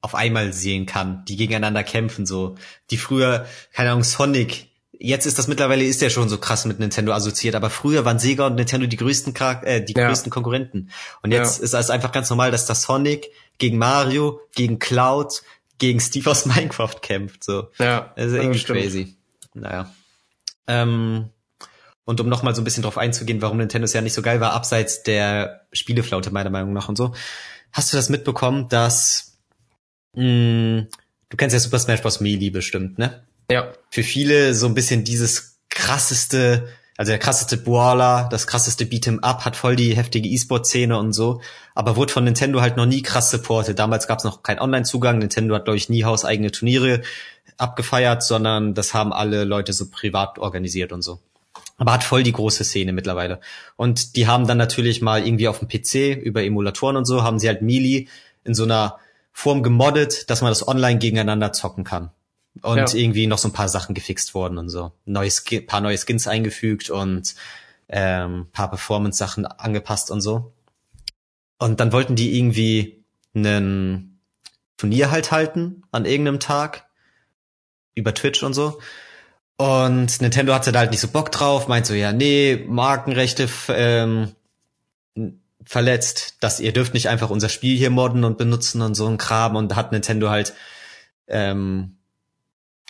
auf 0.00 0.14
einmal 0.14 0.52
sehen 0.52 0.86
kann, 0.86 1.24
die 1.24 1.36
gegeneinander 1.36 1.82
kämpfen, 1.82 2.26
so. 2.26 2.56
Die 2.90 2.98
früher, 2.98 3.46
keine 3.72 3.90
Ahnung, 3.90 4.04
Sonic, 4.04 4.68
jetzt 4.98 5.26
ist 5.26 5.38
das 5.38 5.48
mittlerweile, 5.48 5.84
ist 5.84 6.02
ja 6.02 6.10
schon 6.10 6.28
so 6.28 6.38
krass 6.38 6.64
mit 6.66 6.78
Nintendo 6.78 7.12
assoziiert, 7.12 7.54
aber 7.54 7.70
früher 7.70 8.04
waren 8.04 8.18
Sega 8.18 8.46
und 8.46 8.54
Nintendo 8.56 8.86
die 8.86 8.96
größten, 8.96 9.34
Charak 9.34 9.64
äh, 9.64 9.80
die 9.80 9.94
ja. 9.96 10.08
größten 10.08 10.30
Konkurrenten. 10.30 10.90
Und 11.22 11.32
jetzt 11.32 11.58
ja. 11.58 11.64
ist 11.64 11.74
es 11.74 11.90
einfach 11.90 12.12
ganz 12.12 12.30
normal, 12.30 12.50
dass 12.50 12.66
das 12.66 12.82
Sonic 12.82 13.30
gegen 13.58 13.78
Mario, 13.78 14.40
gegen 14.54 14.78
Cloud, 14.78 15.42
gegen 15.78 16.00
Steve 16.00 16.30
aus 16.30 16.46
Minecraft 16.46 17.00
kämpft. 17.00 17.44
So. 17.44 17.68
Ja. 17.78 18.12
Also 18.16 18.36
irgendwie 18.36 18.58
stimmt. 18.58 18.80
crazy. 18.80 19.16
Naja. 19.54 19.92
Ähm, 20.66 21.30
und 22.04 22.20
um 22.20 22.28
nochmal 22.28 22.54
so 22.54 22.60
ein 22.60 22.64
bisschen 22.64 22.82
drauf 22.82 22.98
einzugehen, 22.98 23.42
warum 23.42 23.58
Nintendo 23.58 23.88
ja 23.88 24.00
nicht 24.00 24.12
so 24.12 24.22
geil 24.22 24.40
war, 24.40 24.52
abseits 24.52 25.02
der 25.02 25.66
Spieleflaute 25.72 26.30
meiner 26.30 26.50
Meinung 26.50 26.72
nach 26.72 26.88
und 26.88 26.96
so, 26.96 27.14
hast 27.72 27.92
du 27.92 27.96
das 27.96 28.08
mitbekommen, 28.08 28.68
dass 28.68 29.38
mh, 30.14 30.22
hm, 30.22 30.86
du 31.30 31.36
kennst 31.36 31.54
ja 31.54 31.60
Super 31.60 31.78
Smash 31.78 32.02
Bros. 32.02 32.20
Melee 32.20 32.50
bestimmt, 32.50 32.98
ne? 32.98 33.24
Ja. 33.50 33.72
Für 33.90 34.02
viele 34.02 34.54
so 34.54 34.66
ein 34.66 34.74
bisschen 34.74 35.04
dieses 35.04 35.58
krasseste, 35.68 36.68
also 36.96 37.10
der 37.10 37.18
krasseste 37.18 37.56
Brawler, 37.56 38.28
das 38.30 38.46
krasseste 38.46 38.84
Beat'em 38.84 39.20
Up, 39.20 39.44
hat 39.44 39.56
voll 39.56 39.76
die 39.76 39.96
heftige 39.96 40.28
E-Sport-Szene 40.28 40.98
und 40.98 41.12
so, 41.12 41.40
aber 41.74 41.96
wurde 41.96 42.12
von 42.12 42.24
Nintendo 42.24 42.60
halt 42.60 42.76
noch 42.76 42.86
nie 42.86 43.02
krass 43.02 43.30
supported. 43.30 43.78
Damals 43.78 44.06
gab 44.06 44.18
es 44.18 44.24
noch 44.24 44.42
keinen 44.42 44.60
Online-Zugang, 44.60 45.18
Nintendo 45.18 45.54
hat, 45.54 45.64
glaube 45.64 45.76
ich, 45.76 45.88
nie 45.88 46.04
hauseigene 46.04 46.52
Turniere 46.52 47.02
abgefeiert, 47.56 48.22
sondern 48.22 48.74
das 48.74 48.94
haben 48.94 49.12
alle 49.12 49.44
Leute 49.44 49.72
so 49.72 49.90
privat 49.90 50.38
organisiert 50.38 50.92
und 50.92 51.02
so. 51.02 51.20
Aber 51.76 51.92
hat 51.92 52.04
voll 52.04 52.22
die 52.22 52.32
große 52.32 52.64
Szene 52.64 52.92
mittlerweile. 52.92 53.40
Und 53.76 54.16
die 54.16 54.26
haben 54.26 54.46
dann 54.46 54.58
natürlich 54.58 55.02
mal 55.02 55.26
irgendwie 55.26 55.48
auf 55.48 55.58
dem 55.58 55.68
PC 55.68 56.16
über 56.22 56.44
Emulatoren 56.44 56.96
und 56.96 57.04
so, 57.04 57.22
haben 57.22 57.38
sie 57.38 57.48
halt 57.48 57.62
Melee 57.62 58.06
in 58.44 58.54
so 58.54 58.62
einer 58.64 58.98
Form 59.32 59.62
gemoddet, 59.62 60.30
dass 60.30 60.40
man 60.40 60.50
das 60.50 60.66
online 60.66 60.98
gegeneinander 60.98 61.52
zocken 61.52 61.82
kann. 61.82 62.10
Und 62.62 62.78
ja. 62.78 62.94
irgendwie 62.94 63.26
noch 63.26 63.38
so 63.38 63.48
ein 63.48 63.52
paar 63.52 63.68
Sachen 63.68 63.94
gefixt 63.94 64.34
worden 64.34 64.58
und 64.58 64.68
so. 64.68 64.92
Neues, 65.06 65.44
paar 65.66 65.80
neue 65.80 65.98
Skins 65.98 66.28
eingefügt 66.28 66.88
und 66.88 67.34
ähm, 67.88 68.46
paar 68.52 68.70
Performance-Sachen 68.70 69.44
angepasst 69.44 70.12
und 70.12 70.20
so. 70.20 70.52
Und 71.58 71.80
dann 71.80 71.92
wollten 71.92 72.14
die 72.14 72.38
irgendwie 72.38 73.04
einen 73.34 74.20
Turnier 74.76 75.10
halt 75.10 75.32
halten 75.32 75.82
an 75.90 76.04
irgendeinem 76.04 76.40
Tag 76.40 76.86
über 77.94 78.14
Twitch 78.14 78.42
und 78.42 78.54
so. 78.54 78.80
Und 79.56 80.20
Nintendo 80.20 80.52
hatte 80.52 80.72
da 80.72 80.80
halt 80.80 80.90
nicht 80.90 81.00
so 81.00 81.08
Bock 81.08 81.30
drauf, 81.30 81.68
meint 81.68 81.86
so, 81.86 81.94
ja, 81.94 82.12
nee, 82.12 82.64
Markenrechte 82.66 83.48
ähm, 83.68 84.32
verletzt, 85.64 86.36
dass 86.40 86.60
ihr 86.60 86.72
dürft 86.72 86.94
nicht 86.94 87.08
einfach 87.08 87.30
unser 87.30 87.48
Spiel 87.48 87.76
hier 87.76 87.90
modden 87.90 88.24
und 88.24 88.36
benutzen 88.36 88.82
und 88.82 88.94
so 88.94 89.06
ein 89.06 89.18
Kram. 89.18 89.54
Und 89.56 89.76
hat 89.76 89.92
Nintendo 89.92 90.30
halt, 90.30 90.54
ähm, 91.28 91.98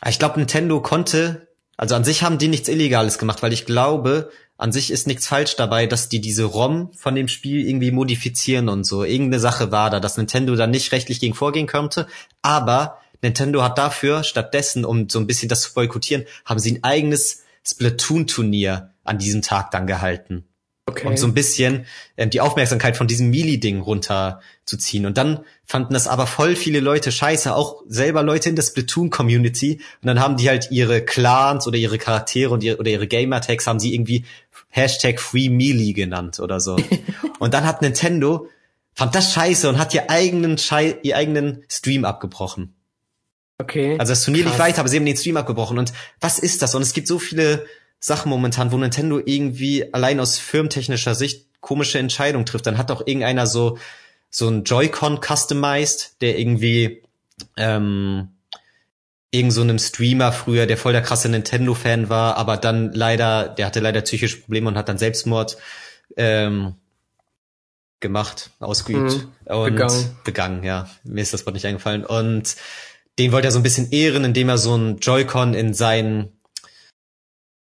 ich 0.06 0.18
glaube, 0.18 0.38
Nintendo 0.38 0.80
konnte, 0.80 1.48
also 1.76 1.94
an 1.94 2.04
sich 2.04 2.22
haben 2.22 2.38
die 2.38 2.48
nichts 2.48 2.68
Illegales 2.68 3.18
gemacht, 3.18 3.42
weil 3.42 3.52
ich 3.52 3.66
glaube, 3.66 4.30
an 4.56 4.72
sich 4.72 4.90
ist 4.90 5.06
nichts 5.06 5.26
falsch 5.26 5.56
dabei, 5.56 5.86
dass 5.86 6.08
die 6.08 6.20
diese 6.20 6.44
ROM 6.44 6.92
von 6.94 7.14
dem 7.14 7.28
Spiel 7.28 7.66
irgendwie 7.66 7.90
modifizieren 7.90 8.68
und 8.68 8.84
so. 8.84 9.04
Irgendeine 9.04 9.40
Sache 9.40 9.72
war 9.72 9.90
da, 9.90 10.00
dass 10.00 10.16
Nintendo 10.16 10.54
da 10.54 10.66
nicht 10.66 10.92
rechtlich 10.92 11.20
gegen 11.20 11.34
vorgehen 11.34 11.66
könnte, 11.66 12.06
aber 12.40 12.98
Nintendo 13.24 13.62
hat 13.62 13.78
dafür 13.78 14.22
stattdessen, 14.22 14.84
um 14.84 15.08
so 15.08 15.18
ein 15.18 15.26
bisschen 15.26 15.48
das 15.48 15.62
zu 15.62 15.74
boykottieren, 15.74 16.26
haben 16.44 16.60
sie 16.60 16.72
ein 16.72 16.84
eigenes 16.84 17.42
Splatoon-Turnier 17.66 18.90
an 19.02 19.18
diesem 19.18 19.42
Tag 19.42 19.70
dann 19.70 19.86
gehalten. 19.86 20.44
Okay. 20.86 21.06
Und 21.06 21.18
so 21.18 21.26
ein 21.26 21.32
bisschen 21.32 21.86
ähm, 22.18 22.28
die 22.28 22.42
Aufmerksamkeit 22.42 22.98
von 22.98 23.06
diesem 23.06 23.30
Melee-Ding 23.30 23.80
runterzuziehen. 23.80 25.06
Und 25.06 25.16
dann 25.16 25.40
fanden 25.64 25.94
das 25.94 26.06
aber 26.06 26.26
voll 26.26 26.54
viele 26.56 26.80
Leute 26.80 27.10
scheiße, 27.10 27.54
auch 27.54 27.82
selber 27.88 28.22
Leute 28.22 28.50
in 28.50 28.56
der 28.56 28.64
Splatoon-Community. 28.64 29.80
Und 30.02 30.06
dann 30.06 30.20
haben 30.20 30.36
die 30.36 30.46
halt 30.46 30.70
ihre 30.70 31.02
Clans 31.02 31.66
oder 31.66 31.78
ihre 31.78 31.96
Charaktere 31.96 32.50
und 32.50 32.62
ihre, 32.62 32.76
oder 32.76 32.90
ihre 32.90 33.06
Gamer-Tags 33.06 33.66
haben 33.66 33.80
sie 33.80 33.94
irgendwie 33.94 34.26
Hashtag 34.68 35.20
Free 35.20 35.48
Melee 35.48 35.94
genannt 35.94 36.38
oder 36.38 36.60
so. 36.60 36.76
und 37.38 37.54
dann 37.54 37.64
hat 37.64 37.80
Nintendo, 37.80 38.48
fand 38.92 39.14
das 39.14 39.32
scheiße 39.32 39.70
und 39.70 39.78
hat 39.78 39.94
ihr 39.94 40.10
eigenen, 40.10 40.58
Schei 40.58 40.98
ihr 41.02 41.16
eigenen 41.16 41.64
Stream 41.68 42.04
abgebrochen. 42.04 42.74
Okay. 43.58 43.96
Also 43.98 44.12
das 44.12 44.24
Turnier 44.24 44.44
lief 44.44 44.58
weiter, 44.58 44.80
aber 44.80 44.88
sie 44.88 44.96
haben 44.96 45.06
den 45.06 45.16
Stream 45.16 45.36
abgebrochen. 45.36 45.78
Und 45.78 45.92
was 46.20 46.38
ist 46.38 46.62
das? 46.62 46.74
Und 46.74 46.82
es 46.82 46.92
gibt 46.92 47.06
so 47.06 47.18
viele 47.18 47.66
Sachen 48.00 48.28
momentan, 48.28 48.72
wo 48.72 48.76
Nintendo 48.76 49.20
irgendwie 49.24 49.92
allein 49.94 50.20
aus 50.20 50.38
firmentechnischer 50.38 51.14
Sicht 51.14 51.46
komische 51.60 51.98
Entscheidungen 51.98 52.46
trifft. 52.46 52.66
Dann 52.66 52.78
hat 52.78 52.90
doch 52.90 53.06
irgendeiner 53.06 53.46
so 53.46 53.78
so 54.28 54.48
ein 54.48 54.64
Joy-Con 54.64 55.20
customized, 55.22 56.20
der 56.20 56.38
irgendwie 56.38 57.04
ähm, 57.56 58.30
irgend 59.30 59.52
so 59.52 59.60
einem 59.60 59.78
Streamer 59.78 60.32
früher, 60.32 60.66
der 60.66 60.76
voll 60.76 60.92
der 60.92 61.02
krasse 61.02 61.28
Nintendo-Fan 61.28 62.08
war, 62.08 62.36
aber 62.36 62.56
dann 62.56 62.92
leider, 62.92 63.48
der 63.48 63.66
hatte 63.66 63.80
leider 63.80 64.00
psychische 64.00 64.38
Probleme 64.38 64.68
und 64.68 64.76
hat 64.76 64.88
dann 64.88 64.98
Selbstmord 64.98 65.56
ähm, 66.16 66.74
gemacht, 68.00 68.50
ausgeübt 68.58 69.26
mhm, 69.46 69.54
und 69.54 69.64
begangen. 69.70 70.16
begangen, 70.24 70.64
ja. 70.64 70.88
Mir 71.04 71.22
ist 71.22 71.32
das 71.32 71.46
Wort 71.46 71.54
nicht 71.54 71.66
eingefallen. 71.66 72.04
Und 72.04 72.56
den 73.18 73.32
wollte 73.32 73.48
er 73.48 73.52
so 73.52 73.58
ein 73.58 73.62
bisschen 73.62 73.90
ehren, 73.90 74.24
indem 74.24 74.48
er 74.48 74.58
so 74.58 74.76
ein 74.76 74.98
Joy-Con 74.98 75.54
in 75.54 75.74
seinen 75.74 76.32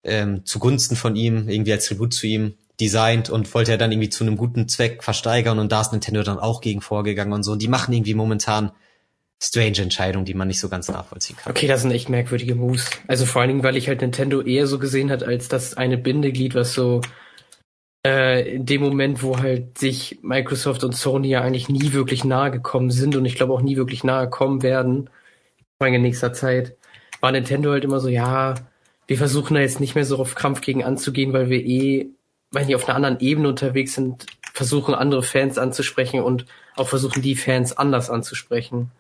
ähm, 0.04 0.46
zugunsten 0.46 0.96
von 0.96 1.16
ihm, 1.16 1.48
irgendwie 1.50 1.72
als 1.72 1.86
Tribut 1.86 2.14
zu 2.14 2.28
ihm, 2.28 2.56
designt 2.80 3.30
und 3.30 3.54
wollte 3.54 3.72
er 3.72 3.78
dann 3.78 3.92
irgendwie 3.92 4.10
zu 4.10 4.24
einem 4.24 4.38
guten 4.38 4.68
Zweck 4.68 5.04
versteigern 5.04 5.60
und 5.60 5.72
da 5.72 5.82
ist 5.82 5.92
Nintendo 5.92 6.24
dann 6.24 6.40
auch 6.40 6.62
gegen 6.62 6.82
vorgegangen 6.82 7.34
und 7.34 7.44
so. 7.44 7.54
Und 7.54 7.62
die 7.62 7.68
machen 7.68 7.94
irgendwie 7.94 8.14
momentan 8.14 8.72
strange 9.42 9.80
Entscheidungen, 9.80 10.26
die 10.26 10.34
man 10.34 10.48
nicht 10.48 10.60
so 10.60 10.70
ganz 10.70 10.88
nachvollziehen 10.88 11.38
kann. 11.38 11.52
Okay, 11.52 11.68
das 11.68 11.82
sind 11.82 11.92
echt 11.92 12.10
merkwürdige 12.10 12.56
Moves. 12.56 12.90
Also 13.08 13.26
vor 13.26 13.42
allen 13.42 13.50
Dingen, 13.50 13.64
weil 13.64 13.78
ich 13.78 13.88
halt 13.88 14.02
Nintendo 14.02 14.42
eher 14.42 14.68
so 14.68 14.80
gesehen 14.80 15.12
hat, 15.12 15.24
als 15.24 15.48
das 15.48 15.76
eine 15.76 15.98
Bindeglied, 15.98 16.56
was 16.56 16.74
so 16.74 17.02
äh, 18.06 18.56
in 18.56 18.66
dem 18.66 18.82
Moment, 18.82 19.22
wo 19.22 19.40
halt 19.40 19.78
sich 19.78 20.20
Microsoft 20.22 20.84
und 20.84 20.96
Sony 20.96 21.30
ja 21.30 21.42
eigentlich 21.42 21.70
nie 21.70 21.94
wirklich 21.94 22.24
nahe 22.24 22.52
gekommen 22.52 22.90
sind 22.90 23.16
und 23.16 23.26
ich 23.26 23.36
glaube 23.36 23.54
auch 23.54 23.62
nie 23.62 23.78
wirklich 23.78 24.04
nahe 24.04 24.30
kommen 24.30 24.64
werden, 24.64 25.10
in 25.80 26.02
nächster 26.02 26.34
Zeit, 26.34 26.76
war 27.22 27.32
Nintendo 27.32 27.72
halt 27.72 27.84
immer 27.84 28.00
so, 28.00 28.08
ja, 28.08 28.56
wir 29.08 29.18
versuchen 29.18 29.56
da 29.56 29.62
jetzt 29.62 29.80
nicht 29.80 29.96
mehr 29.96 30.06
so 30.06 30.18
auf 30.18 30.36
Krampf 30.36 30.62
gegen 30.62 30.84
anzugehen, 30.84 31.34
weil 31.34 31.50
wir 31.50 31.64
eh, 31.64 32.10
weil 32.52 32.66
die 32.66 32.76
auf 32.76 32.88
einer 32.88 32.96
anderen 32.96 33.20
Ebene 33.20 33.50
unterwegs 33.50 33.94
sind, 33.94 34.26
versuchen 34.54 34.96
andere 34.96 35.24
Fans 35.24 35.58
anzusprechen 35.58 36.22
und 36.22 36.46
auch 36.76 36.88
versuchen 36.88 37.22
die 37.22 37.36
Fans 37.36 37.78
anders 37.78 38.10
anzusprechen. 38.10 38.92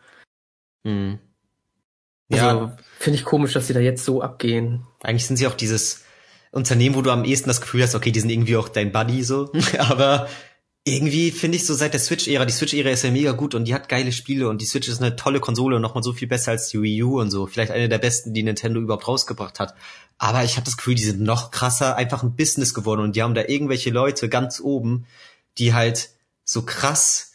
Hm. 0.85 1.19
Ja. 2.29 2.49
Also, 2.49 2.71
finde 2.99 3.19
ich 3.19 3.25
komisch, 3.25 3.53
dass 3.53 3.67
sie 3.67 3.73
da 3.73 3.79
jetzt 3.79 4.03
so 4.03 4.21
abgehen. 4.21 4.85
Eigentlich 5.01 5.25
sind 5.25 5.37
sie 5.37 5.47
auch 5.47 5.55
dieses 5.55 6.05
Unternehmen, 6.51 6.95
wo 6.95 7.01
du 7.01 7.11
am 7.11 7.23
ehesten 7.23 7.49
das 7.49 7.61
Gefühl 7.61 7.83
hast, 7.83 7.95
okay, 7.95 8.11
die 8.11 8.19
sind 8.19 8.29
irgendwie 8.29 8.57
auch 8.57 8.69
dein 8.69 8.91
Buddy 8.91 9.23
so, 9.23 9.51
aber 9.79 10.27
irgendwie 10.87 11.31
finde 11.31 11.57
ich 11.57 11.65
so 11.65 11.73
seit 11.73 11.93
der 11.93 11.99
Switch-Ära, 11.99 12.45
die 12.45 12.53
Switch-Ära 12.53 12.89
ist 12.89 13.03
ja 13.03 13.11
mega 13.11 13.33
gut 13.33 13.55
und 13.55 13.65
die 13.65 13.73
hat 13.73 13.89
geile 13.89 14.11
Spiele 14.11 14.47
und 14.47 14.61
die 14.61 14.65
Switch 14.65 14.87
ist 14.87 15.01
eine 15.01 15.15
tolle 15.15 15.39
Konsole 15.39 15.75
und 15.75 15.81
nochmal 15.81 16.03
so 16.03 16.13
viel 16.13 16.27
besser 16.27 16.51
als 16.51 16.69
die 16.69 16.81
Wii 16.81 17.03
U 17.03 17.19
und 17.19 17.29
so. 17.29 17.45
Vielleicht 17.45 17.71
eine 17.71 17.89
der 17.89 17.97
besten, 17.97 18.33
die 18.33 18.43
Nintendo 18.43 18.79
überhaupt 18.79 19.07
rausgebracht 19.07 19.59
hat. 19.59 19.75
Aber 20.17 20.43
ich 20.43 20.55
habe 20.55 20.65
das 20.65 20.77
Gefühl, 20.77 20.95
die 20.95 21.03
sind 21.03 21.19
noch 21.21 21.51
krasser, 21.51 21.97
einfach 21.97 22.23
ein 22.23 22.35
Business 22.35 22.73
geworden 22.73 23.01
und 23.01 23.15
die 23.15 23.23
haben 23.23 23.35
da 23.35 23.43
irgendwelche 23.45 23.89
Leute 23.89 24.29
ganz 24.29 24.61
oben, 24.61 25.05
die 25.57 25.73
halt 25.73 26.09
so 26.43 26.61
krass 26.61 27.33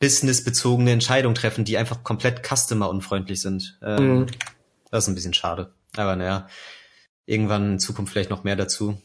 businessbezogene 0.00 0.90
Entscheidungen 0.90 1.34
treffen, 1.34 1.64
die 1.64 1.78
einfach 1.78 2.02
komplett 2.02 2.42
customer-unfreundlich 2.46 3.40
sind. 3.40 3.78
Ähm, 3.82 4.18
mhm. 4.20 4.26
Das 4.90 5.04
ist 5.04 5.08
ein 5.08 5.14
bisschen 5.14 5.34
schade. 5.34 5.72
Aber 5.96 6.16
naja, 6.16 6.48
irgendwann 7.26 7.72
in 7.72 7.78
Zukunft 7.78 8.12
vielleicht 8.12 8.30
noch 8.30 8.44
mehr 8.44 8.56
dazu. 8.56 9.00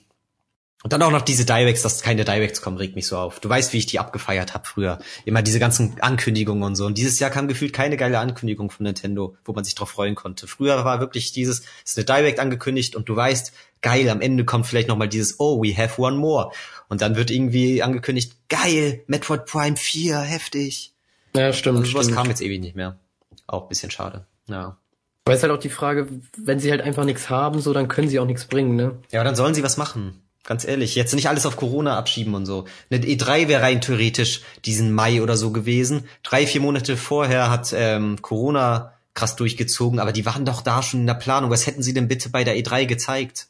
Und 0.84 0.92
dann 0.92 1.02
auch 1.02 1.12
noch 1.12 1.22
diese 1.22 1.46
Directs, 1.46 1.82
dass 1.82 2.02
keine 2.02 2.26
Directs 2.26 2.62
kommen, 2.62 2.76
regt 2.76 2.96
mich 2.96 3.08
so 3.08 3.18
auf. 3.18 3.40
Du 3.40 3.48
weißt, 3.48 3.72
wie 3.72 3.78
ich 3.78 3.86
die 3.86 4.00
abgefeiert 4.00 4.54
habe 4.54 4.68
früher. 4.68 5.00
Immer 5.24 5.42
diese 5.42 5.58
ganzen 5.58 5.96
Ankündigungen 6.02 6.64
und 6.64 6.76
so. 6.76 6.86
Und 6.86 6.98
dieses 6.98 7.20
Jahr 7.20 7.30
kam 7.30 7.48
gefühlt 7.48 7.72
keine 7.72 7.96
geile 7.96 8.20
Ankündigung 8.20 8.70
von 8.70 8.84
Nintendo, 8.84 9.38
wo 9.46 9.54
man 9.54 9.64
sich 9.64 9.76
drauf 9.76 9.92
freuen 9.92 10.16
konnte. 10.16 10.46
Früher 10.46 10.84
war 10.84 11.00
wirklich 11.00 11.32
dieses, 11.32 11.62
es 11.86 11.96
ist 11.96 11.98
eine 11.98 12.06
Direct 12.06 12.42
angekündigt 12.42 12.98
und 12.98 13.08
du 13.08 13.16
weißt, 13.16 13.54
geil, 13.82 14.10
am 14.10 14.20
Ende 14.20 14.44
kommt 14.44 14.68
vielleicht 14.68 14.90
nochmal 14.90 15.08
dieses, 15.08 15.40
oh, 15.40 15.64
we 15.64 15.76
have 15.76 16.02
one 16.02 16.18
more. 16.18 16.52
Und 16.90 17.02
dann 17.02 17.16
wird 17.16 17.32
irgendwie 17.32 17.82
angekündigt, 17.82 18.34
geil, 18.50 19.04
Metroid 19.08 19.46
Prime 19.46 19.78
4, 19.78 20.20
heftig. 20.20 20.94
Ja, 21.34 21.54
stimmt. 21.54 21.78
Und 21.80 21.86
sowas 21.86 22.06
stimmt. 22.06 22.18
kam 22.18 22.28
jetzt 22.28 22.42
ewig 22.42 22.60
nicht 22.60 22.76
mehr. 22.76 23.00
Auch 23.48 23.70
bisschen 23.70 23.90
schade. 23.90 24.26
Ja. 24.48 24.78
Aber 25.26 25.36
ist 25.36 25.44
halt 25.44 25.54
auch 25.54 25.60
die 25.60 25.70
Frage, 25.70 26.10
wenn 26.38 26.60
sie 26.60 26.72
halt 26.72 26.82
einfach 26.82 27.06
nichts 27.06 27.30
haben, 27.30 27.62
so, 27.62 27.72
dann 27.72 27.88
können 27.88 28.10
sie 28.10 28.20
auch 28.20 28.26
nichts 28.26 28.46
bringen, 28.46 28.76
ne? 28.76 28.98
Ja, 29.12 29.24
dann 29.24 29.36
sollen 29.36 29.54
sie 29.54 29.64
was 29.64 29.78
machen. 29.78 30.23
Ganz 30.44 30.66
ehrlich, 30.66 30.96
jetzt 30.96 31.14
nicht 31.14 31.30
alles 31.30 31.46
auf 31.46 31.56
Corona 31.56 31.98
abschieben 31.98 32.36
und 32.36 32.46
so. 32.46 32.66
Eine 32.90 33.06
E3 33.06 33.48
wäre 33.48 33.62
rein 33.62 33.80
theoretisch 33.80 34.42
diesen 34.66 34.92
Mai 34.92 35.22
oder 35.22 35.38
so 35.38 35.52
gewesen. 35.52 36.06
Drei, 36.22 36.46
vier 36.46 36.60
Monate 36.60 36.98
vorher 36.98 37.50
hat 37.50 37.74
ähm, 37.74 38.22
Corona 38.22 38.94
krass 39.14 39.38
durchgezogen, 39.38 40.00
aber 40.00 40.12
die 40.12 40.26
waren 40.26 40.44
doch 40.44 40.62
da 40.62 40.84
schon 40.84 41.02
in 41.02 41.08
der 41.08 41.14
Planung. 41.14 41.50
Was 41.50 41.66
hätten 41.66 41.82
sie 41.82 41.94
denn 41.94 42.10
bitte 42.10 42.30
bei 42.30 42.44
der 42.44 42.58
E3 42.58 42.86
gezeigt? 42.86 43.48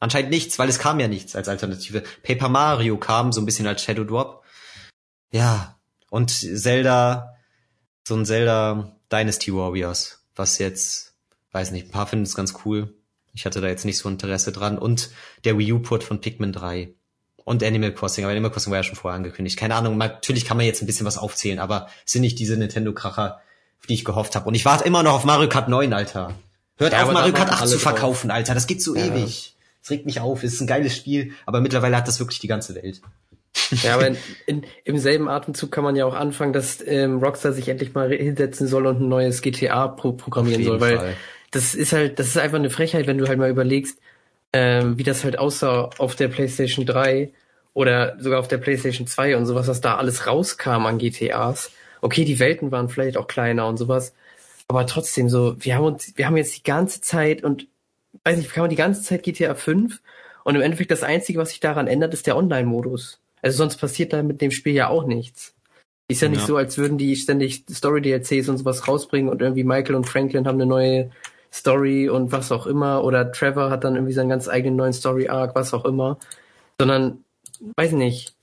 Anscheinend 0.00 0.30
nichts, 0.30 0.58
weil 0.58 0.68
es 0.68 0.78
kam 0.78 0.98
ja 0.98 1.06
nichts 1.06 1.36
als 1.36 1.48
Alternative. 1.48 2.02
Paper 2.22 2.48
Mario 2.48 2.96
kam 2.96 3.32
so 3.32 3.40
ein 3.40 3.46
bisschen 3.46 3.66
als 3.66 3.82
Shadow 3.82 4.04
Drop. 4.04 4.42
Ja, 5.30 5.78
und 6.08 6.30
Zelda, 6.30 7.36
so 8.08 8.16
ein 8.16 8.26
Zelda 8.26 8.96
Dynasty 9.12 9.54
Warriors, 9.54 10.24
was 10.34 10.58
jetzt, 10.58 11.14
weiß 11.52 11.70
nicht, 11.70 11.88
ein 11.88 11.90
paar 11.92 12.06
finden 12.06 12.24
es 12.24 12.34
ganz 12.34 12.54
cool. 12.64 12.94
Ich 13.34 13.46
hatte 13.46 13.60
da 13.60 13.68
jetzt 13.68 13.84
nicht 13.84 13.98
so 13.98 14.08
Interesse 14.08 14.52
dran. 14.52 14.78
Und 14.78 15.10
der 15.44 15.58
Wii 15.58 15.72
U-Port 15.72 16.04
von 16.04 16.20
Pikmin 16.20 16.52
3. 16.52 16.92
Und 17.44 17.64
Animal 17.64 17.92
Crossing, 17.92 18.24
aber 18.24 18.32
Animal 18.32 18.50
Crossing 18.50 18.70
war 18.70 18.78
ja 18.78 18.82
schon 18.84 18.96
vorher 18.96 19.16
angekündigt. 19.16 19.58
Keine 19.58 19.74
Ahnung, 19.74 19.96
natürlich 19.96 20.44
kann 20.44 20.56
man 20.56 20.66
jetzt 20.66 20.82
ein 20.82 20.86
bisschen 20.86 21.06
was 21.06 21.18
aufzählen, 21.18 21.58
aber 21.58 21.88
sind 22.04 22.20
nicht 22.20 22.38
diese 22.38 22.56
Nintendo-Kracher, 22.56 23.40
auf 23.80 23.86
die 23.88 23.94
ich 23.94 24.04
gehofft 24.04 24.36
habe. 24.36 24.46
Und 24.46 24.54
ich 24.54 24.64
warte 24.64 24.84
immer 24.84 25.02
noch 25.02 25.14
auf 25.14 25.24
Mario 25.24 25.48
Kart 25.48 25.68
9, 25.68 25.92
Alter. 25.92 26.34
Hört 26.76 26.92
ja, 26.92 27.02
auf, 27.02 27.12
Mario 27.12 27.32
Kart 27.32 27.50
8 27.50 27.66
zu 27.66 27.78
verkaufen, 27.78 28.28
drauf. 28.28 28.36
Alter. 28.36 28.54
Das 28.54 28.66
geht 28.66 28.82
so 28.82 28.94
ja. 28.94 29.06
ewig. 29.06 29.56
Das 29.82 29.90
regt 29.90 30.06
mich 30.06 30.20
auf. 30.20 30.42
Es 30.42 30.52
ist 30.52 30.60
ein 30.60 30.66
geiles 30.66 30.94
Spiel, 30.94 31.32
aber 31.46 31.60
mittlerweile 31.60 31.96
hat 31.96 32.06
das 32.06 32.20
wirklich 32.20 32.38
die 32.38 32.48
ganze 32.48 32.74
Welt. 32.74 33.00
Ja, 33.82 33.94
aber 33.94 34.06
in, 34.06 34.16
in, 34.46 34.62
im 34.84 34.98
selben 34.98 35.28
Atemzug 35.28 35.72
kann 35.72 35.82
man 35.82 35.96
ja 35.96 36.04
auch 36.04 36.14
anfangen, 36.14 36.52
dass 36.52 36.78
ähm, 36.86 37.18
Rockstar 37.18 37.52
sich 37.52 37.68
endlich 37.68 37.94
mal 37.94 38.10
hinsetzen 38.10 38.68
soll 38.68 38.86
und 38.86 39.00
ein 39.00 39.08
neues 39.08 39.42
GTA 39.42 39.88
pro 39.88 40.12
programmieren 40.12 40.62
soll, 40.62 40.80
weil 40.80 40.96
Fall. 40.96 41.16
Das 41.50 41.74
ist 41.74 41.92
halt, 41.92 42.18
das 42.18 42.28
ist 42.28 42.38
einfach 42.38 42.58
eine 42.58 42.70
Frechheit, 42.70 43.06
wenn 43.06 43.18
du 43.18 43.28
halt 43.28 43.38
mal 43.38 43.50
überlegst, 43.50 43.98
ähm, 44.52 44.98
wie 44.98 45.02
das 45.02 45.24
halt 45.24 45.38
aussah 45.38 45.90
auf 45.98 46.14
der 46.14 46.28
PlayStation 46.28 46.86
3 46.86 47.32
oder 47.74 48.16
sogar 48.20 48.40
auf 48.40 48.48
der 48.48 48.58
PlayStation 48.58 49.06
2 49.06 49.36
und 49.36 49.46
sowas, 49.46 49.68
was 49.68 49.80
da 49.80 49.96
alles 49.96 50.26
rauskam 50.26 50.86
an 50.86 50.98
GTAs. 50.98 51.72
Okay, 52.00 52.24
die 52.24 52.38
Welten 52.38 52.72
waren 52.72 52.88
vielleicht 52.88 53.16
auch 53.16 53.26
kleiner 53.26 53.66
und 53.68 53.76
sowas, 53.76 54.14
aber 54.68 54.86
trotzdem 54.86 55.28
so, 55.28 55.56
wir 55.58 55.76
haben 55.76 55.84
uns, 55.84 56.12
wir 56.16 56.26
haben 56.26 56.36
jetzt 56.36 56.56
die 56.56 56.62
ganze 56.62 57.00
Zeit 57.00 57.44
und 57.44 57.66
weiß 58.24 58.38
nicht, 58.38 58.52
kann 58.52 58.62
man 58.62 58.70
die 58.70 58.76
ganze 58.76 59.02
Zeit 59.02 59.22
GTA 59.22 59.54
5 59.54 60.00
und 60.44 60.54
im 60.54 60.62
Endeffekt 60.62 60.90
das 60.90 61.02
Einzige, 61.02 61.38
was 61.38 61.50
sich 61.50 61.60
daran 61.60 61.86
ändert, 61.86 62.14
ist 62.14 62.26
der 62.26 62.36
Online-Modus. 62.36 63.20
Also 63.42 63.58
sonst 63.58 63.76
passiert 63.76 64.12
da 64.12 64.22
mit 64.22 64.40
dem 64.40 64.50
Spiel 64.50 64.74
ja 64.74 64.88
auch 64.88 65.06
nichts. 65.06 65.54
Ist 66.08 66.22
ja 66.22 66.28
nicht 66.28 66.40
ja. 66.40 66.46
so, 66.46 66.56
als 66.56 66.76
würden 66.76 66.98
die 66.98 67.14
ständig 67.14 67.64
Story-DLCs 67.70 68.48
und 68.48 68.58
sowas 68.58 68.88
rausbringen 68.88 69.30
und 69.30 69.40
irgendwie 69.42 69.64
Michael 69.64 69.94
und 69.94 70.08
Franklin 70.08 70.46
haben 70.46 70.60
eine 70.60 70.66
neue 70.66 71.10
Story 71.52 72.08
und 72.08 72.32
was 72.32 72.52
auch 72.52 72.66
immer 72.66 73.02
oder 73.04 73.32
Trevor 73.32 73.70
hat 73.70 73.84
dann 73.84 73.96
irgendwie 73.96 74.12
seinen 74.12 74.28
ganz 74.28 74.48
eigenen 74.48 74.76
neuen 74.76 74.92
Story-Arc, 74.92 75.54
was 75.54 75.74
auch 75.74 75.84
immer. 75.84 76.18
Sondern, 76.78 77.24
weiß 77.76 77.92
nicht, 77.92 78.34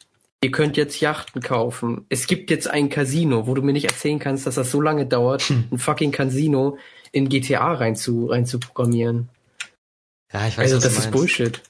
ihr 0.41 0.51
könnt 0.51 0.77
jetzt 0.77 0.99
Yachten 0.99 1.41
kaufen. 1.41 2.05
Es 2.09 2.27
gibt 2.27 2.51
jetzt 2.51 2.69
ein 2.69 2.89
Casino, 2.89 3.47
wo 3.47 3.53
du 3.53 3.61
mir 3.61 3.73
nicht 3.73 3.85
erzählen 3.85 4.19
kannst, 4.19 4.45
dass 4.45 4.55
das 4.55 4.71
so 4.71 4.81
lange 4.81 5.05
dauert, 5.05 5.43
hm. 5.43 5.69
ein 5.71 5.77
fucking 5.79 6.11
Casino 6.11 6.77
in 7.11 7.29
GTA 7.29 7.73
rein 7.73 7.95
zu, 7.95 8.27
rein 8.27 8.45
zu 8.45 8.59
programmieren. 8.59 9.29
Ja, 10.33 10.47
ich 10.47 10.57
weiß, 10.57 10.73
also 10.73 10.85
das 10.85 10.97
ist 10.97 11.11
Bullshit. 11.11 11.61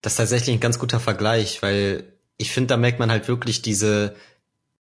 Das 0.00 0.12
ist 0.12 0.16
tatsächlich 0.16 0.56
ein 0.56 0.60
ganz 0.60 0.78
guter 0.78 1.00
Vergleich, 1.00 1.62
weil 1.62 2.04
ich 2.38 2.52
finde, 2.52 2.68
da 2.68 2.76
merkt 2.76 3.00
man 3.00 3.10
halt 3.10 3.28
wirklich 3.28 3.60
diese 3.60 4.14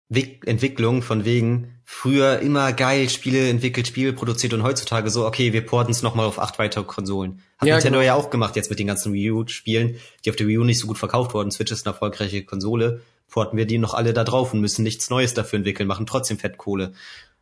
Entwicklung 0.10 1.02
von 1.02 1.24
wegen 1.24 1.77
früher 1.90 2.40
immer 2.40 2.74
geil 2.74 3.08
Spiele 3.08 3.48
entwickelt, 3.48 3.88
Spiele 3.88 4.12
produziert 4.12 4.54
und 4.54 4.62
heutzutage 4.62 5.10
so, 5.10 5.26
okay, 5.26 5.54
wir 5.54 5.66
porten 5.66 5.92
es 5.92 6.04
nochmal 6.04 6.26
auf 6.26 6.38
acht 6.38 6.60
weitere 6.60 6.84
Konsolen. 6.84 7.42
Hat 7.58 7.70
ja, 7.70 7.76
Nintendo 7.76 8.00
genau. 8.00 8.08
ja 8.08 8.16
auch 8.16 8.30
gemacht 8.30 8.58
jetzt 8.58 8.70
mit 8.70 8.78
den 8.78 8.88
ganzen 8.88 9.14
Wii 9.14 9.32
U-Spielen, 9.32 9.96
die 10.26 10.30
auf 10.30 10.36
der 10.36 10.48
Wii 10.48 10.58
U 10.58 10.64
nicht 10.66 10.80
so 10.80 10.88
gut 10.88 10.98
verkauft 10.98 11.34
wurden. 11.34 11.50
Switch 11.50 11.72
ist 11.72 11.88
eine 11.88 11.94
erfolgreiche 11.94 12.44
Konsole. 12.44 13.02
Porten 13.30 13.56
wir 13.56 13.66
die 13.66 13.78
noch 13.78 13.94
alle 13.94 14.12
da 14.12 14.26
drauf 14.26 14.54
und 14.54 14.60
müssen 14.60 14.84
nichts 14.84 15.10
Neues 15.10 15.34
dafür 15.34 15.58
entwickeln, 15.58 15.88
machen 15.88 16.06
trotzdem 16.06 16.38
Fettkohle. 16.38 16.92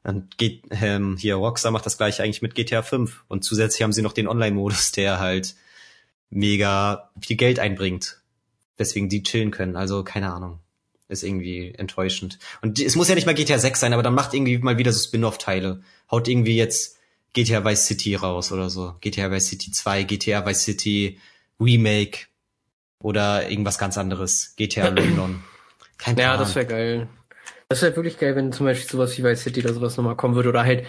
Dann 0.04 0.30
geht 0.38 0.62
ähm, 0.70 1.18
hier 1.18 1.36
Rockstar 1.36 1.72
macht 1.72 1.88
das 1.88 1.98
gleiche 1.98 2.22
eigentlich 2.22 2.44
mit 2.44 2.54
GTA 2.54 2.84
5 2.84 3.24
und 3.28 3.44
zusätzlich 3.44 3.82
haben 3.82 3.94
sie 3.94 4.04
noch 4.04 4.14
den 4.14 4.28
Online-Modus, 4.28 4.92
der 4.92 5.20
halt 5.20 5.56
mega 6.30 7.10
viel 7.20 7.36
Geld 7.36 7.58
einbringt, 7.58 8.22
weswegen 8.78 9.10
die 9.10 9.24
chillen 9.24 9.50
können. 9.50 9.76
Also 9.76 10.04
keine 10.04 10.32
Ahnung, 10.32 10.60
ist 11.08 11.24
irgendwie 11.24 11.74
enttäuschend. 11.78 12.40
Und 12.62 12.80
es 12.80 12.96
muss 12.96 13.10
ja 13.10 13.16
nicht 13.16 13.26
mal 13.26 13.36
GTA 13.36 13.60
6 13.60 13.80
sein, 13.80 13.94
aber 13.94 14.04
dann 14.04 14.16
macht 14.16 14.34
irgendwie 14.34 14.58
mal 14.58 14.78
wieder 14.78 14.92
so 14.92 15.00
Spin-off-Teile. 15.00 15.82
Haut 16.10 16.28
irgendwie 16.28 16.56
jetzt 16.56 16.98
GTA 17.34 17.64
Vice 17.64 17.86
City 17.86 18.16
raus 18.16 18.52
oder 18.52 18.70
so. 18.70 18.96
GTA 19.02 19.30
Vice 19.30 19.48
City 19.50 19.72
2, 19.72 20.04
GTA 20.04 20.46
Vice 20.46 20.64
City 20.64 21.20
Remake 21.60 22.28
oder 23.00 23.50
irgendwas 23.50 23.78
ganz 23.78 23.98
anderes. 23.98 24.56
GTA 24.56 24.88
London. 24.90 25.44
Kein 25.98 26.16
Plan. 26.16 26.34
Ja, 26.34 26.38
das 26.38 26.56
wäre 26.56 26.66
geil. 26.66 27.08
Das 27.70 27.82
wäre 27.82 27.96
wirklich 27.96 28.18
geil, 28.18 28.36
wenn 28.36 28.52
zum 28.52 28.66
Beispiel 28.66 28.90
sowas 28.90 29.18
wie 29.18 29.24
Vice 29.24 29.44
City 29.44 29.62
oder 29.62 29.74
sowas 29.74 29.98
nochmal 29.98 30.16
kommen 30.16 30.36
würde 30.36 30.50
oder 30.50 30.64
halt 30.64 30.86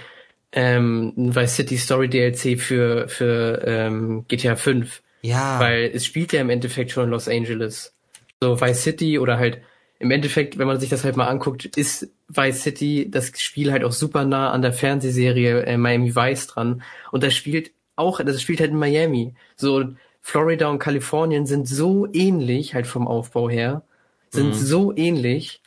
ähm, 0.53 1.13
ein 1.17 1.35
Vice 1.35 1.57
City 1.57 1.77
Story 1.77 2.09
DLC 2.09 2.59
für 2.61 3.09
für 3.09 3.63
ähm, 3.67 4.25
GTA 4.29 4.57
5. 4.57 5.03
Ja. 5.23 5.59
Weil 5.59 5.91
es 5.93 6.05
spielt 6.05 6.33
ja 6.33 6.41
im 6.41 6.51
Endeffekt 6.51 6.91
schon 6.91 7.05
in 7.05 7.11
Los 7.11 7.29
Angeles. 7.29 7.95
So 8.41 8.61
Vice 8.61 8.83
City 8.83 9.19
oder 9.19 9.39
halt 9.39 9.61
im 9.99 10.11
Endeffekt, 10.11 10.59
wenn 10.59 10.67
man 10.67 10.79
sich 10.79 10.91
das 10.91 11.05
halt 11.05 11.17
mal 11.17 11.29
anguckt, 11.29 11.65
ist 11.77 12.09
Vice 12.29 12.63
City 12.63 13.09
das 13.11 13.41
Spiel 13.41 13.73
halt 13.73 13.85
auch 13.85 13.93
super 13.93 14.25
nah 14.25 14.51
an 14.51 14.63
der 14.63 14.73
Fernsehserie 14.73 15.63
äh, 15.63 15.77
Miami 15.77 16.15
Vice 16.15 16.47
dran. 16.49 16.83
Und 17.13 17.23
das 17.23 17.35
spielt 17.35 17.73
auch, 17.97 18.23
das 18.23 18.43
spielt 18.43 18.61
halt 18.61 18.71
in 18.71 18.79
Miami. 18.79 19.35
So 19.57 19.85
Florida 20.21 20.69
und 20.69 20.79
Kalifornien 20.79 21.47
sind 21.47 21.69
so 21.69 22.07
ähnlich 22.13 22.75
halt 22.75 22.87
vom 22.87 23.07
Aufbau 23.07 23.49
her, 23.49 23.83
sind 24.31 24.49
mhm. 24.49 24.55
so 24.55 24.95
ähnlich, 24.97 25.63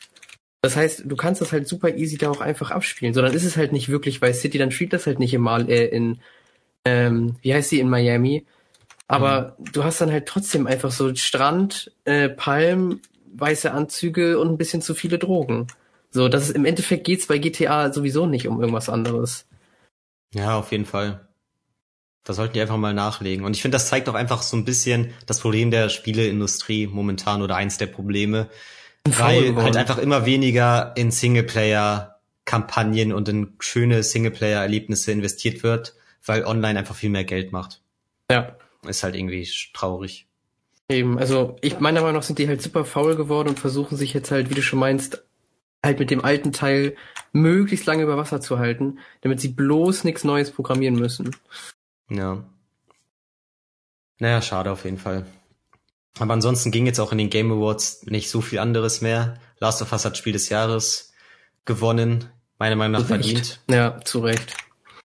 das 0.62 0.76
heißt, 0.76 1.04
du 1.06 1.16
kannst 1.16 1.40
das 1.40 1.52
halt 1.52 1.66
super 1.66 1.94
easy 1.94 2.18
da 2.18 2.30
auch 2.30 2.40
einfach 2.40 2.70
abspielen. 2.70 3.14
So, 3.14 3.22
dann 3.22 3.32
ist 3.32 3.44
es 3.44 3.56
halt 3.56 3.72
nicht 3.72 3.88
wirklich 3.88 4.20
Vice 4.20 4.42
City, 4.42 4.58
dann 4.58 4.70
spielt 4.70 4.92
das 4.92 5.06
halt 5.06 5.18
nicht 5.18 5.32
immer 5.32 5.66
äh, 5.66 5.86
in, 5.86 6.20
ähm, 6.84 7.36
wie 7.40 7.54
heißt 7.54 7.70
sie, 7.70 7.80
in 7.80 7.88
Miami. 7.88 8.44
Aber 9.08 9.56
mhm. 9.58 9.72
du 9.72 9.84
hast 9.84 10.00
dann 10.00 10.12
halt 10.12 10.26
trotzdem 10.26 10.66
einfach 10.66 10.90
so 10.90 11.14
Strand, 11.14 11.92
äh, 12.04 12.28
Palm, 12.28 13.00
weiße 13.34 13.72
Anzüge 13.72 14.38
und 14.38 14.48
ein 14.48 14.58
bisschen 14.58 14.82
zu 14.82 14.94
viele 14.94 15.18
Drogen. 15.18 15.66
So, 16.10 16.28
das 16.28 16.48
ist, 16.48 16.56
im 16.56 16.64
Endeffekt 16.64 17.04
geht's 17.04 17.26
bei 17.26 17.38
GTA 17.38 17.92
sowieso 17.92 18.26
nicht 18.26 18.48
um 18.48 18.60
irgendwas 18.60 18.88
anderes. 18.88 19.46
Ja, 20.34 20.58
auf 20.58 20.72
jeden 20.72 20.86
Fall. 20.86 21.28
Da 22.24 22.32
sollten 22.32 22.54
die 22.54 22.60
einfach 22.60 22.76
mal 22.76 22.94
nachlegen. 22.94 23.44
Und 23.44 23.56
ich 23.56 23.62
finde, 23.62 23.76
das 23.76 23.88
zeigt 23.88 24.08
auch 24.08 24.14
einfach 24.14 24.42
so 24.42 24.56
ein 24.56 24.64
bisschen 24.64 25.12
das 25.26 25.40
Problem 25.40 25.70
der 25.70 25.88
Spieleindustrie 25.88 26.86
momentan 26.86 27.42
oder 27.42 27.56
eins 27.56 27.78
der 27.78 27.86
Probleme, 27.86 28.48
weil 29.06 29.56
halt 29.56 29.76
einfach 29.76 29.98
immer 29.98 30.26
weniger 30.26 30.92
in 30.96 31.10
Singleplayer-Kampagnen 31.10 33.12
und 33.12 33.28
in 33.28 33.54
schöne 33.60 34.02
Singleplayer-Erlebnisse 34.02 35.12
investiert 35.12 35.62
wird, 35.62 35.94
weil 36.24 36.44
online 36.44 36.78
einfach 36.78 36.96
viel 36.96 37.10
mehr 37.10 37.24
Geld 37.24 37.52
macht. 37.52 37.80
Ja. 38.30 38.56
Ist 38.86 39.02
halt 39.02 39.14
irgendwie 39.14 39.48
traurig. 39.72 40.26
Eben, 40.90 41.18
also 41.18 41.56
ich 41.60 41.78
meiner 41.78 42.00
Meinung 42.00 42.16
nach 42.16 42.24
sind 42.24 42.38
die 42.38 42.48
halt 42.48 42.60
super 42.60 42.84
faul 42.84 43.14
geworden 43.14 43.48
und 43.48 43.60
versuchen 43.60 43.96
sich 43.96 44.12
jetzt 44.12 44.30
halt, 44.30 44.50
wie 44.50 44.54
du 44.54 44.62
schon 44.62 44.80
meinst, 44.80 45.22
halt 45.84 45.98
mit 45.98 46.10
dem 46.10 46.24
alten 46.24 46.52
Teil 46.52 46.96
möglichst 47.32 47.86
lange 47.86 48.02
über 48.02 48.16
Wasser 48.16 48.40
zu 48.40 48.58
halten, 48.58 48.98
damit 49.20 49.40
sie 49.40 49.48
bloß 49.48 50.04
nichts 50.04 50.24
Neues 50.24 50.50
programmieren 50.50 50.96
müssen. 50.96 51.36
Ja. 52.10 52.42
Naja, 54.18 54.42
schade 54.42 54.72
auf 54.72 54.84
jeden 54.84 54.98
Fall. 54.98 55.24
Aber 56.18 56.34
ansonsten 56.34 56.72
ging 56.72 56.86
jetzt 56.86 56.98
auch 56.98 57.12
in 57.12 57.18
den 57.18 57.30
Game 57.30 57.52
Awards 57.52 58.04
nicht 58.06 58.28
so 58.28 58.40
viel 58.40 58.58
anderes 58.58 59.00
mehr. 59.00 59.38
Last 59.60 59.80
of 59.80 59.92
Us 59.92 60.04
hat 60.04 60.18
Spiel 60.18 60.32
des 60.32 60.48
Jahres 60.48 61.12
gewonnen, 61.64 62.24
meiner 62.58 62.76
Meinung 62.76 63.00
nach 63.00 63.06
verdient. 63.06 63.60
Ja, 63.70 64.00
zu 64.02 64.18
Recht. 64.20 64.56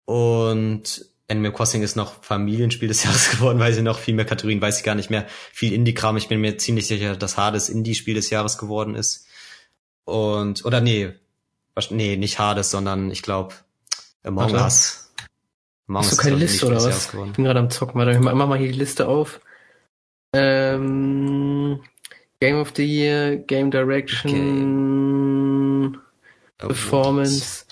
Und 0.04 1.06
Animal 1.28 1.52
Crossing 1.52 1.82
ist 1.82 1.96
noch 1.96 2.22
Familienspiel 2.22 2.88
des 2.88 3.04
Jahres 3.04 3.30
geworden, 3.30 3.58
weil 3.58 3.72
sie 3.72 3.82
noch 3.82 3.98
viel 3.98 4.14
mehr 4.14 4.24
Kategorien, 4.24 4.60
weiß 4.60 4.78
ich 4.78 4.84
gar 4.84 4.94
nicht 4.94 5.10
mehr. 5.10 5.26
Viel 5.52 5.72
Indie-Kram, 5.72 6.16
ich 6.16 6.28
bin 6.28 6.40
mir 6.40 6.58
ziemlich 6.58 6.86
sicher, 6.86 7.16
dass 7.16 7.36
Hades 7.36 7.68
Indie-Spiel 7.68 8.14
des 8.14 8.30
Jahres 8.30 8.58
geworden 8.58 8.94
ist. 8.94 9.26
Und, 10.04 10.64
oder 10.64 10.80
nee, 10.80 11.12
nee, 11.90 12.16
nicht 12.16 12.38
Hades, 12.38 12.70
sondern 12.70 13.10
ich 13.10 13.22
glaube 13.22 13.54
Among 14.24 14.52
Warte. 14.52 14.64
Us. 14.64 15.12
Among 15.86 16.02
Hast 16.02 16.12
du 16.12 16.16
keine 16.16 16.36
Liste 16.36 16.66
oder 16.66 16.82
was? 16.82 17.06
Ich 17.06 17.12
bin 17.12 17.44
gerade 17.44 17.60
am 17.60 17.70
Zocken, 17.70 18.00
warte, 18.00 18.18
mach 18.18 18.34
mal 18.34 18.58
hier 18.58 18.72
die 18.72 18.78
Liste 18.78 19.06
auf. 19.06 19.40
Ähm, 20.32 21.80
Game 22.40 22.56
of 22.56 22.72
the 22.74 22.84
Year, 22.84 23.36
Game 23.36 23.70
Direction, 23.70 24.30
okay. 26.56 26.68
Performance. 26.68 27.66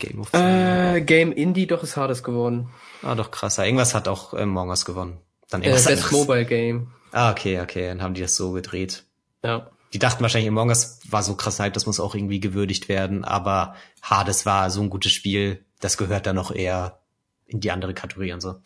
Game 0.00 0.20
of 0.20 0.30
the 0.32 0.38
Year. 0.38 0.94
Äh, 0.96 1.00
Game 1.02 1.32
Indie, 1.32 1.66
doch 1.66 1.82
ist 1.82 1.96
Hades 1.96 2.24
geworden. 2.24 2.70
Ah, 3.02 3.14
doch 3.14 3.30
krasser. 3.30 3.64
Irgendwas 3.64 3.94
hat 3.94 4.08
auch 4.08 4.34
äh, 4.34 4.44
Mongas 4.44 4.84
gewonnen. 4.84 5.18
Dann 5.48 5.62
irgendwas 5.62 5.86
äh, 5.86 5.94
Best 5.94 6.10
Mobile 6.12 6.44
Game. 6.44 6.88
Ah, 7.12 7.30
okay, 7.30 7.60
okay. 7.60 7.86
Dann 7.88 8.02
haben 8.02 8.14
die 8.14 8.22
das 8.22 8.36
so 8.36 8.52
gedreht. 8.52 9.04
Ja. 9.44 9.70
Die 9.92 9.98
dachten 9.98 10.22
wahrscheinlich, 10.22 10.48
Among 10.48 10.68
Us 10.68 11.00
war 11.08 11.22
so 11.22 11.34
krass 11.34 11.60
halt, 11.60 11.76
das 11.76 11.86
muss 11.86 12.00
auch 12.00 12.14
irgendwie 12.14 12.40
gewürdigt 12.40 12.88
werden, 12.88 13.24
aber 13.24 13.74
Hades 14.02 14.46
war 14.46 14.70
so 14.70 14.80
ein 14.80 14.90
gutes 14.90 15.10
Spiel, 15.10 15.64
das 15.80 15.96
gehört 15.96 16.26
dann 16.26 16.36
noch 16.36 16.54
eher 16.54 17.00
in 17.46 17.58
die 17.58 17.72
andere 17.72 17.92
Kategorie 17.92 18.32
und 18.32 18.40
so 18.40 18.60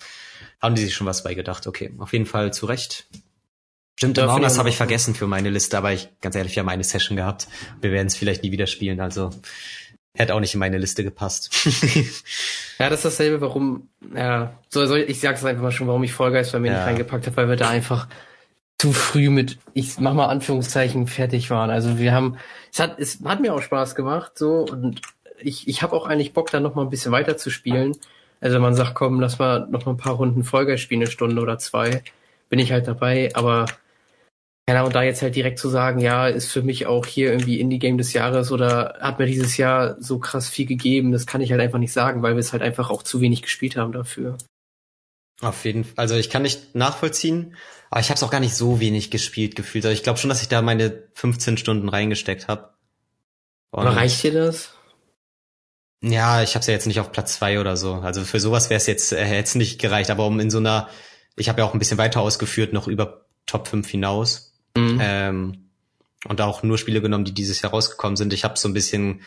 haben 0.64 0.74
die 0.74 0.82
sich 0.82 0.95
schon 0.95 1.07
was 1.07 1.22
bei 1.22 1.35
gedacht. 1.35 1.66
Okay, 1.66 1.93
auf 1.99 2.12
jeden 2.12 2.26
Fall 2.26 2.53
zu 2.53 2.66
Recht. 2.66 3.07
Stimmt, 3.97 4.18
Among 4.18 4.43
Us 4.43 4.59
habe 4.59 4.68
ich 4.70 4.76
vergessen 4.76 5.14
für 5.14 5.26
meine 5.26 5.51
Liste, 5.51 5.78
aber 5.78 5.93
ich, 5.93 6.09
ganz 6.20 6.35
ehrlich, 6.35 6.57
wir 6.57 6.62
haben 6.62 6.68
eine 6.68 6.82
Session 6.82 7.16
gehabt. 7.16 7.47
Wir 7.80 7.93
werden 7.93 8.09
es 8.09 8.16
vielleicht 8.16 8.43
nie 8.43 8.51
wieder 8.51 8.66
spielen, 8.66 9.01
also 9.01 9.30
hätte 10.15 10.35
auch 10.35 10.41
nicht 10.41 10.55
in 10.55 10.61
meine 10.61 10.79
Liste 10.79 11.05
gepasst. 11.05 11.51
ja, 12.79 12.89
das 12.89 13.01
ist 13.01 13.05
dasselbe, 13.05 13.41
warum, 13.41 13.89
ja, 14.15 14.55
so, 14.69 14.87
so 14.87 14.95
ich 14.95 15.21
sag's 15.21 15.45
einfach 15.45 15.62
mal 15.62 15.73
schon, 15.73 15.89
warum 15.89 16.05
ich 16.05 16.12
Vollgeist 16.12 16.53
bei 16.53 16.61
mir 16.61 16.71
ja. 16.71 16.79
nicht 16.79 16.87
reingepackt 16.87 17.27
habe, 17.27 17.37
weil 17.37 17.49
wir 17.49 17.57
da 17.57 17.69
einfach 17.69 18.07
zu 18.79 18.93
früh 18.93 19.31
mit, 19.31 19.59
ich 19.73 19.99
mach 19.99 20.15
mal 20.15 20.27
Anführungszeichen, 20.27 21.07
fertig 21.07 21.51
waren. 21.51 21.71
Also 21.71 21.99
wir 21.99 22.12
haben, 22.12 22.37
es 22.73 22.79
hat, 22.81 22.99
es 22.99 23.19
hat 23.25 23.41
mir 23.41 23.55
auch 23.55 23.62
Spaß 23.62 23.95
gemacht, 23.95 24.33
so, 24.37 24.67
und 24.71 25.01
ich, 25.39 25.69
ich 25.69 25.83
habe 25.83 25.95
auch 25.95 26.07
eigentlich 26.07 26.33
Bock, 26.33 26.51
da 26.51 26.61
noch 26.61 26.75
mal 26.75 26.83
ein 26.83 26.91
bisschen 26.91 27.12
weiter 27.12 27.37
zu 27.37 27.51
spielen. 27.51 27.97
Also 28.41 28.61
man 28.61 28.75
sagt, 28.75 28.95
komm, 28.95 29.21
lass 29.21 29.39
mal 29.39 29.67
noch 29.71 29.87
mal 29.87 29.93
ein 29.93 29.97
paar 29.99 30.15
Runden 30.15 30.45
Folger 30.45 30.77
spielen, 30.77 31.03
eine 31.03 31.11
Stunde 31.11 31.41
oder 31.41 31.59
zwei, 31.59 32.03
bin 32.49 32.59
ich 32.59 32.73
halt 32.73 32.87
dabei. 32.87 33.31
Aber 33.35 33.67
Genau, 34.67 34.87
und 34.87 34.95
da 34.95 35.03
jetzt 35.03 35.21
halt 35.21 35.37
direkt 35.37 35.59
zu 35.59 35.69
sagen, 35.69 35.99
ja, 36.01 36.27
ist 36.27 36.51
für 36.51 36.62
mich 36.62 36.87
auch 36.87 37.05
hier 37.05 37.31
irgendwie 37.31 37.61
Indie-Game 37.61 37.99
des 37.99 38.15
Jahres 38.15 38.51
oder 38.51 38.97
hat 39.01 39.19
mir 39.19 39.27
dieses 39.27 39.59
Jahr 39.59 40.01
so 40.01 40.19
krass 40.19 40.49
viel 40.49 40.65
gegeben, 40.65 41.12
das 41.12 41.27
kann 41.27 41.43
ich 41.43 41.51
halt 41.51 41.61
einfach 41.61 41.79
nicht 41.79 41.93
sagen, 41.93 42.23
weil 42.23 42.35
wir 42.35 42.41
es 42.41 42.53
halt 42.53 42.62
einfach 42.62 42.89
auch 42.89 43.03
zu 43.03 43.21
wenig 43.21 43.43
gespielt 43.43 43.77
haben 43.77 43.93
dafür. 43.93 44.39
Auf 45.43 45.67
jeden 45.67 45.85
Fall. 45.85 45.95
Also 45.97 46.15
ich 46.15 46.31
kann 46.31 46.43
nicht 46.43 46.75
nachvollziehen, 46.75 47.57
aber 47.91 48.01
ich 48.01 48.09
habe 48.09 48.17
es 48.17 48.23
auch 48.23 48.31
gar 48.31 48.41
nicht 48.41 48.55
so 48.55 48.81
wenig 48.81 49.11
gespielt 49.11 49.55
gefühlt. 49.55 49.85
Also 49.85 49.95
ich 49.95 50.03
glaube 50.03 50.19
schon, 50.19 50.31
dass 50.31 50.41
ich 50.41 50.49
da 50.49 50.62
meine 50.62 51.03
15 51.15 51.59
Stunden 51.59 51.89
reingesteckt 51.91 52.49
habe. 52.49 52.71
Aber 53.71 53.95
reicht 53.95 54.23
dir 54.23 54.33
das? 54.33 54.73
Ja, 56.03 56.43
ich 56.43 56.55
habe 56.55 56.61
es 56.61 56.67
ja 56.67 56.73
jetzt 56.73 56.87
nicht 56.87 57.01
auf 57.01 57.12
Platz 57.12 57.35
zwei 57.35 57.61
oder 57.61 57.77
so. 57.77 57.95
Also 57.95 58.23
für 58.25 58.41
sowas 58.41 58.71
wäre 58.71 58.79
es 58.79 58.87
jetzt 58.87 59.12
äh, 59.12 59.35
jetzt 59.35 59.57
nicht 59.57 59.81
gereicht. 59.81 60.11
Aber 60.11 60.27
um 60.27 60.41
in 60.41 60.51
so 60.51 60.59
einer, 60.59 60.89
ich 61.37 61.49
habe 61.49 61.61
ja 61.61 61.67
auch 61.67 61.75
ein 61.75 61.79
bisschen 61.79 61.99
weiter 61.99 62.21
ausgeführt, 62.21 62.73
noch 62.73 62.89
über 62.89 63.27
Top 63.47 63.69
5 63.69 63.89
hinaus. 63.89 64.54
Mhm. 64.77 64.99
Ähm, 65.01 65.59
und 66.27 66.41
auch 66.41 66.62
nur 66.62 66.79
Spiele 66.79 67.03
genommen, 67.03 67.25
die 67.25 67.35
dieses 67.35 67.61
Jahr 67.62 67.72
rausgekommen 67.72 68.16
sind. 68.16 68.33
Ich 68.33 68.45
habe 68.45 68.59
so 68.59 68.68
ein 68.68 68.75
bisschen 68.75 69.20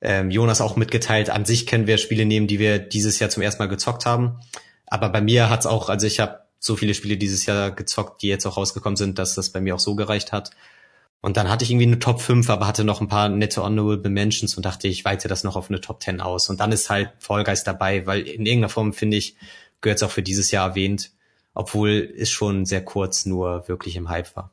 ähm, 0.00 0.30
Jonas 0.30 0.60
auch 0.60 0.76
mitgeteilt. 0.76 1.30
An 1.30 1.44
sich 1.44 1.66
können 1.66 1.86
wir 1.86 1.98
Spiele 1.98 2.26
nehmen, 2.26 2.46
die 2.46 2.58
wir 2.58 2.78
dieses 2.78 3.18
Jahr 3.18 3.30
zum 3.30 3.42
ersten 3.42 3.62
Mal 3.62 3.68
gezockt 3.68 4.06
haben. 4.06 4.40
Aber 4.86 5.08
bei 5.08 5.20
mir 5.20 5.50
hat's 5.50 5.66
auch, 5.66 5.88
also 5.88 6.06
ich 6.06 6.20
habe 6.20 6.40
so 6.58 6.76
viele 6.76 6.94
Spiele 6.94 7.16
dieses 7.16 7.46
Jahr 7.46 7.70
gezockt, 7.70 8.22
die 8.22 8.28
jetzt 8.28 8.46
auch 8.46 8.56
rausgekommen 8.56 8.96
sind, 8.96 9.18
dass 9.18 9.34
das 9.34 9.50
bei 9.50 9.60
mir 9.60 9.74
auch 9.74 9.80
so 9.80 9.94
gereicht 9.94 10.32
hat. 10.32 10.50
Und 11.20 11.36
dann 11.36 11.48
hatte 11.48 11.64
ich 11.64 11.70
irgendwie 11.70 11.86
eine 11.86 11.98
Top 11.98 12.20
5, 12.20 12.48
aber 12.48 12.66
hatte 12.66 12.84
noch 12.84 13.00
ein 13.00 13.08
paar 13.08 13.28
nette 13.28 13.62
Honorable 13.62 14.10
Mentions 14.10 14.56
und 14.56 14.64
dachte, 14.64 14.86
ich 14.86 15.04
weite 15.04 15.26
das 15.26 15.42
noch 15.42 15.56
auf 15.56 15.68
eine 15.68 15.80
Top 15.80 16.02
10 16.02 16.20
aus. 16.20 16.48
Und 16.48 16.60
dann 16.60 16.70
ist 16.70 16.90
halt 16.90 17.12
Guys 17.26 17.64
dabei, 17.64 18.06
weil 18.06 18.20
in 18.20 18.46
irgendeiner 18.46 18.68
Form, 18.68 18.92
finde 18.92 19.16
ich, 19.16 19.36
gehört 19.80 19.98
es 19.98 20.02
auch 20.04 20.12
für 20.12 20.22
dieses 20.22 20.50
Jahr 20.50 20.70
erwähnt, 20.70 21.10
obwohl 21.54 22.12
es 22.16 22.30
schon 22.30 22.66
sehr 22.66 22.84
kurz 22.84 23.26
nur 23.26 23.66
wirklich 23.66 23.96
im 23.96 24.08
Hype 24.08 24.36
war. 24.36 24.52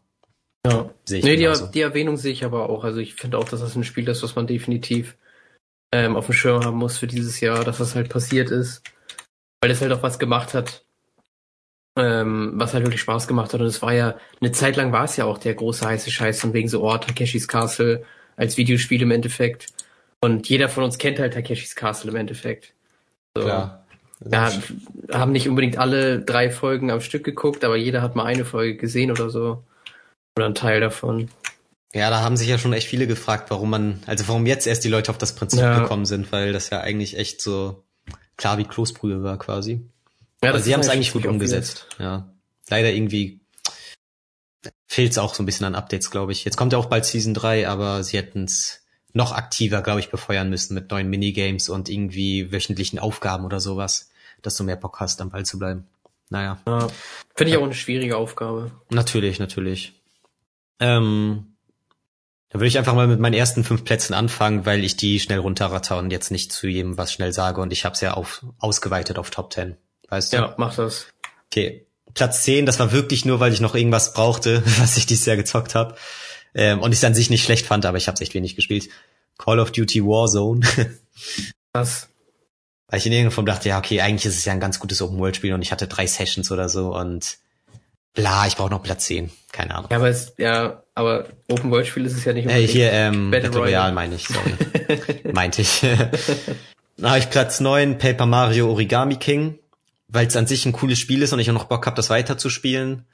Ja, 0.66 0.89
sehe 1.05 1.20
ich 1.20 1.26
nee, 1.26 1.36
die, 1.38 1.51
die, 1.74 1.82
Erwähnung 1.82 2.18
sehe 2.18 2.32
ich 2.32 2.43
aber 2.43 2.70
auch. 2.70 2.84
Also 2.84 2.99
ich 2.99 3.16
finde 3.16 3.38
auch, 3.38 3.47
dass 3.47 3.61
das 3.61 3.76
ein 3.76 3.84
Spiel 3.84 4.07
ist, 4.09 4.24
was 4.24 4.36
man 4.36 4.47
definitiv 4.47 5.16
ähm, 5.91 6.16
auf 6.16 6.26
dem 6.26 6.34
Schirm 6.34 6.63
haben 6.63 6.78
muss 6.78 6.97
für 6.97 7.07
dieses 7.07 7.39
Jahr, 7.39 7.63
dass 7.63 7.78
das 7.78 7.95
halt 7.95 8.09
passiert 8.09 8.49
ist 8.49 8.84
weil 9.66 9.72
es 9.72 9.82
halt 9.82 9.91
auch 9.93 10.03
was 10.03 10.20
gemacht 10.20 10.53
hat, 10.53 10.86
ähm, 11.97 12.51
was 12.53 12.76
halt 12.76 12.84
wirklich 12.84 13.01
Spaß 13.01 13.28
gemacht 13.28 13.51
hat. 13.51 13.61
Und 13.61 13.66
es 13.66 13.82
war 13.82 13.93
ja, 13.93 14.16
eine 14.39 14.51
Zeit 14.51 14.76
lang 14.76 14.91
war 14.91 15.05
es 15.05 15.18
ja 15.18 15.26
auch 15.26 15.39
der 15.39 15.55
große 15.55 15.84
heiße 15.84 16.11
Scheiß 16.11 16.39
von 16.39 16.53
wegen 16.53 16.68
so, 16.68 16.84
oh, 16.84 16.95
Takeshis 16.99 17.47
Castle 17.47 18.03
als 18.36 18.57
Videospiel 18.57 19.01
im 19.01 19.09
Endeffekt. 19.09 19.74
Und 20.22 20.47
jeder 20.49 20.70
von 20.70 20.84
uns 20.84 20.99
kennt 20.99 21.18
halt 21.18 21.34
Takeshis 21.34 21.76
Castle 21.76 22.11
im 22.11 22.16
Endeffekt. 22.16 22.74
So. 23.36 23.43
Klar. 23.43 23.86
Ja, 24.32 24.51
haben 25.11 25.32
nicht 25.32 25.49
unbedingt 25.49 25.80
alle 25.80 26.20
drei 26.20 26.51
Folgen 26.51 26.91
am 26.91 27.01
Stück 27.01 27.24
geguckt, 27.24 27.63
aber 27.63 27.76
jeder 27.76 28.03
hat 28.03 28.16
mal 28.16 28.26
eine 28.26 28.45
Folge 28.45 28.78
gesehen 28.78 29.09
oder 29.09 29.32
so. 29.32 29.63
Oder 30.36 30.45
einen 30.45 30.55
Teil 30.55 30.81
davon. 30.81 31.29
Ja, 31.93 32.09
da 32.09 32.21
haben 32.21 32.36
sich 32.36 32.49
ja 32.49 32.57
schon 32.57 32.73
echt 32.73 32.88
viele 32.88 33.07
gefragt, 33.07 33.49
warum 33.51 33.69
man, 33.69 34.03
also 34.05 34.27
warum 34.27 34.45
jetzt 34.45 34.67
erst 34.67 34.83
die 34.83 34.89
Leute 34.89 35.11
auf 35.11 35.17
das 35.17 35.33
Prinzip 35.33 35.61
ja. 35.61 35.79
gekommen 35.79 36.05
sind, 36.05 36.31
weil 36.33 36.51
das 36.51 36.69
ja 36.69 36.81
eigentlich 36.81 37.17
echt 37.17 37.41
so 37.41 37.83
klar 38.36 38.57
wie 38.57 38.65
Kloßbrühe 38.65 39.23
war 39.23 39.39
quasi. 39.39 39.81
Ja, 40.43 40.49
Aber 40.49 40.59
sie 40.59 40.73
haben 40.73 40.81
es 40.81 40.89
eigentlich 40.89 41.13
gut 41.13 41.25
umgesetzt. 41.25 41.88
Ja. 41.97 42.29
Leider 42.69 42.91
irgendwie 42.91 43.39
fehlt 44.88 45.11
es 45.11 45.17
auch 45.17 45.33
so 45.33 45.41
ein 45.41 45.45
bisschen 45.45 45.65
an 45.65 45.75
Updates, 45.75 46.11
glaube 46.11 46.33
ich. 46.33 46.43
Jetzt 46.43 46.57
kommt 46.57 46.73
ja 46.73 46.79
auch 46.79 46.88
bald 46.88 47.05
Season 47.05 47.33
3, 47.33 47.67
aber 47.69 48.03
sie 48.03 48.17
hätten 48.17 48.43
es 48.43 48.86
noch 49.13 49.31
aktiver, 49.31 49.81
glaube 49.81 50.01
ich, 50.01 50.09
befeuern 50.09 50.49
müssen 50.49 50.73
mit 50.73 50.91
neuen 50.91 51.09
Minigames 51.09 51.69
und 51.69 51.88
irgendwie 51.88 52.51
wöchentlichen 52.51 52.99
Aufgaben 52.99 53.45
oder 53.45 53.61
sowas, 53.61 54.09
dass 54.41 54.57
du 54.57 54.65
mehr 54.65 54.75
Bock 54.75 54.99
hast, 54.99 55.21
am 55.21 55.29
Ball 55.29 55.45
zu 55.45 55.57
bleiben. 55.57 55.88
Naja. 56.29 56.59
Ja, 56.67 56.89
Finde 57.36 57.51
ich 57.51 57.57
auch 57.57 57.63
eine 57.63 57.73
schwierige 57.73 58.17
Aufgabe. 58.17 58.71
Natürlich, 58.89 59.39
natürlich. 59.39 59.93
Ähm, 60.80 61.55
da 62.49 62.59
würde 62.59 62.67
ich 62.67 62.78
einfach 62.78 62.93
mal 62.93 63.07
mit 63.07 63.19
meinen 63.19 63.34
ersten 63.34 63.63
fünf 63.63 63.84
Plätzen 63.84 64.13
anfangen, 64.13 64.65
weil 64.65 64.84
ich 64.84 64.95
die 64.95 65.19
schnell 65.19 65.39
runterratter 65.39 65.97
und 65.97 66.11
jetzt 66.11 66.32
nicht 66.32 66.51
zu 66.51 66.67
jedem 66.67 66.97
was 66.97 67.11
schnell 67.11 67.34
sage 67.34 67.59
und 67.61 67.73
ich 67.73 67.84
habe 67.86 67.95
es 67.95 68.01
ja 68.01 68.13
auf, 68.13 68.45
ausgeweitet 68.59 69.17
auf 69.17 69.30
Top 69.30 69.51
10. 69.51 69.76
Weißt 70.09 70.34
du? 70.34 70.38
Ja, 70.38 70.55
mach 70.57 70.76
das. 70.76 71.07
Okay. 71.47 71.86
Platz 72.13 72.43
10, 72.43 72.65
das 72.65 72.80
war 72.80 72.93
wirklich 72.93 73.26
nur, 73.26 73.41
weil 73.41 73.51
ich 73.51 73.59
noch 73.59 73.76
irgendwas 73.76 74.13
brauchte, 74.13 74.63
was 74.80 74.97
ich 74.97 75.05
dieses 75.05 75.26
Jahr 75.26 75.36
gezockt 75.36 75.76
habe. 75.76 75.95
Ähm, 76.53 76.82
und 76.82 76.93
ich 76.93 76.99
es 76.99 77.03
an 77.03 77.13
sich 77.13 77.30
nicht 77.30 77.43
schlecht 77.43 77.65
fand, 77.65 77.86
aber 77.86 77.97
ich 77.97 78.07
habe 78.07 78.21
echt 78.21 78.34
wenig 78.34 78.55
gespielt. 78.55 78.88
Call 79.38 79.59
of 79.59 79.71
Duty 79.71 80.01
Warzone. 80.03 80.61
Was? 81.73 82.07
Weil 82.88 82.99
ich 82.99 83.05
in 83.05 83.11
irgendeiner 83.11 83.36
Form 83.36 83.45
dachte, 83.45 83.67
ja, 83.67 83.78
okay, 83.78 83.99
eigentlich 83.99 84.26
ist 84.26 84.38
es 84.38 84.45
ja 84.45 84.53
ein 84.53 84.61
ganz 84.61 84.80
gutes 84.80 85.01
Open-World-Spiel 85.01 85.53
und 85.53 85.61
ich 85.61 85.73
hatte 85.73 85.88
drei 85.88 86.07
Sessions 86.07 86.51
oder 86.51 86.69
so 86.69 86.95
und 86.95 87.38
bla, 88.16 88.47
ich 88.47 88.55
brauche 88.55 88.72
noch 88.72 88.82
Platz 88.82 89.05
10. 89.05 89.30
Keine 89.51 89.76
Ahnung. 89.76 89.89
Ja, 89.91 89.97
aber 89.97 90.09
es, 90.09 90.34
ja, 90.38 90.84
aber 90.95 91.28
Open 91.47 91.70
World 91.70 91.86
Spiel 91.86 92.05
ist 92.05 92.13
es 92.13 92.26
ja 92.26 92.34
nicht 92.34 92.49
äh, 92.49 92.66
Hier, 92.66 92.91
ähm, 92.91 93.30
Battle, 93.30 93.49
Battle 93.49 93.66
Royale 93.66 93.93
meine 93.93 94.16
ich, 94.16 94.28
sorry. 94.28 94.53
Meinte 95.34 95.61
ich. 95.61 95.82
Dann 96.97 97.09
habe 97.09 97.20
ich 97.20 97.30
Platz 97.30 97.59
9, 97.59 97.97
Paper 97.97 98.26
Mario 98.26 98.70
Origami 98.72 99.18
King, 99.18 99.59
weil 100.07 100.28
es 100.28 100.36
an 100.36 100.47
sich 100.47 100.66
ein 100.66 100.72
cooles 100.72 100.97
Spiel 100.97 101.22
ist 101.22 101.34
und 101.34 101.39
ich 101.39 101.49
auch 101.49 101.53
noch 101.53 101.66
Bock 101.66 101.86
habe, 101.86 101.95
das 101.95 102.09
weiterzuspielen. 102.09 103.05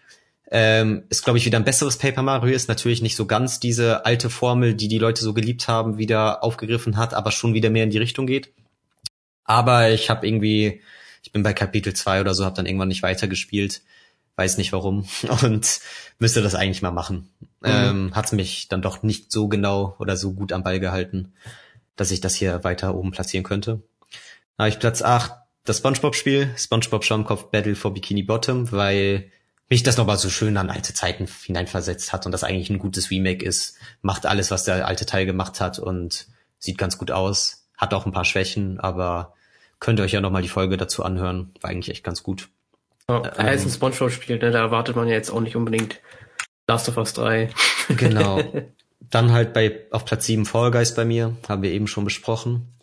Ähm, 0.54 1.04
ist, 1.10 1.24
glaube 1.24 1.40
ich, 1.40 1.46
wieder 1.46 1.58
ein 1.58 1.64
besseres 1.64 1.98
Paper 1.98 2.22
Mario, 2.22 2.54
ist 2.54 2.68
natürlich 2.68 3.02
nicht 3.02 3.16
so 3.16 3.26
ganz 3.26 3.60
diese 3.60 4.06
alte 4.06 4.30
Formel, 4.30 4.74
die 4.74 4.88
die 4.88 4.98
Leute 4.98 5.24
so 5.24 5.34
geliebt 5.34 5.68
haben, 5.68 5.98
wieder 5.98 6.44
aufgegriffen 6.44 6.98
hat, 6.98 7.14
aber 7.14 7.32
schon 7.32 7.54
wieder 7.54 7.70
mehr 7.70 7.86
in 7.86 7.90
die 7.90 7.98
Richtung 7.98 8.28
geht. 8.28 8.52
Aber 9.46 9.90
ich 9.90 10.10
habe 10.10 10.28
irgendwie, 10.28 10.82
ich 11.24 11.32
bin 11.32 11.42
bei 11.42 11.54
Kapitel 11.54 11.94
2 11.94 12.22
oder 12.22 12.34
so, 12.34 12.46
habe 12.46 12.56
dann 12.56 12.66
irgendwann 12.66 12.90
nicht 12.90 13.02
weitergespielt 13.02 13.82
weiß 14.42 14.58
nicht 14.58 14.74
warum 14.74 15.08
und 15.44 15.80
müsste 16.18 16.42
das 16.42 16.56
eigentlich 16.56 16.82
mal 16.82 16.92
machen. 16.92 17.30
Mhm. 17.62 17.70
Ähm, 17.70 18.16
Hat 18.16 18.34
mich 18.34 18.68
dann 18.68 18.82
doch 18.82 19.04
nicht 19.04 19.32
so 19.32 19.48
genau 19.48 19.96
oder 20.00 20.18
so 20.18 20.34
gut 20.34 20.52
am 20.52 20.64
Ball 20.64 20.80
gehalten, 20.80 21.34
dass 21.96 22.12
ich 22.12 22.22
das 22.22 22.36
hier 22.36 22.64
weiter 22.64 22.96
oben 22.96 23.12
platzieren 23.12 23.44
könnte. 23.44 23.82
Da 24.58 24.64
habe 24.64 24.70
ich 24.70 24.80
Platz 24.80 25.02
8 25.02 25.32
das 25.64 25.78
Spongebob-Spiel, 25.78 26.50
Spongebob 26.58 27.04
Schaumkopf 27.04 27.52
Battle 27.52 27.76
for 27.76 27.94
Bikini 27.94 28.24
Bottom, 28.24 28.72
weil 28.72 29.32
mich 29.70 29.84
das 29.84 29.98
nochmal 29.98 30.18
so 30.18 30.32
schön 30.32 30.58
an 30.58 30.72
alte 30.72 30.96
Zeiten 30.96 31.28
hineinversetzt 31.46 32.12
hat 32.12 32.26
und 32.26 32.32
das 32.32 32.44
eigentlich 32.44 32.72
ein 32.72 32.80
gutes 32.80 33.12
Remake 33.12 33.46
ist. 33.46 33.78
Macht 34.02 34.26
alles, 34.26 34.50
was 34.50 34.64
der 34.64 34.88
alte 34.88 35.06
Teil 35.06 35.28
gemacht 35.28 35.62
hat 35.62 35.78
und 35.78 36.28
sieht 36.58 36.80
ganz 36.80 36.98
gut 36.98 37.12
aus. 37.12 37.68
Hat 37.78 37.94
auch 37.94 38.08
ein 38.08 38.12
paar 38.12 38.26
Schwächen, 38.26 38.80
aber 38.80 39.36
könnt 39.80 40.00
ihr 40.00 40.04
euch 40.04 40.14
ja 40.14 40.22
nochmal 40.22 40.42
die 40.42 40.50
Folge 40.50 40.78
dazu 40.78 41.04
anhören. 41.04 41.54
War 41.62 41.70
eigentlich 41.70 41.92
echt 41.92 42.04
ganz 42.04 42.24
gut. 42.24 42.50
Ja, 43.12 43.34
ähm, 43.38 43.54
ist 43.54 43.66
ein 43.66 43.72
Spongebob-Spiel, 43.72 44.38
ne? 44.38 44.52
da 44.52 44.60
erwartet 44.60 44.96
man 44.96 45.08
ja 45.08 45.14
jetzt 45.14 45.30
auch 45.30 45.42
nicht 45.42 45.56
unbedingt 45.56 46.00
Last 46.68 46.90
of 46.90 46.98
Us 46.98 47.14
3. 47.14 47.50
Genau. 47.98 48.42
Dann 49.10 49.34
halt 49.34 49.52
bei 49.52 49.82
auf 49.92 50.06
Platz 50.06 50.26
7 50.26 50.46
Fall 50.46 50.72
Guys 50.72 50.96
bei 50.96 51.04
mir, 51.04 51.36
haben 51.50 51.62
wir 51.64 51.72
eben 51.72 51.88
schon 51.88 52.06
besprochen. 52.06 52.80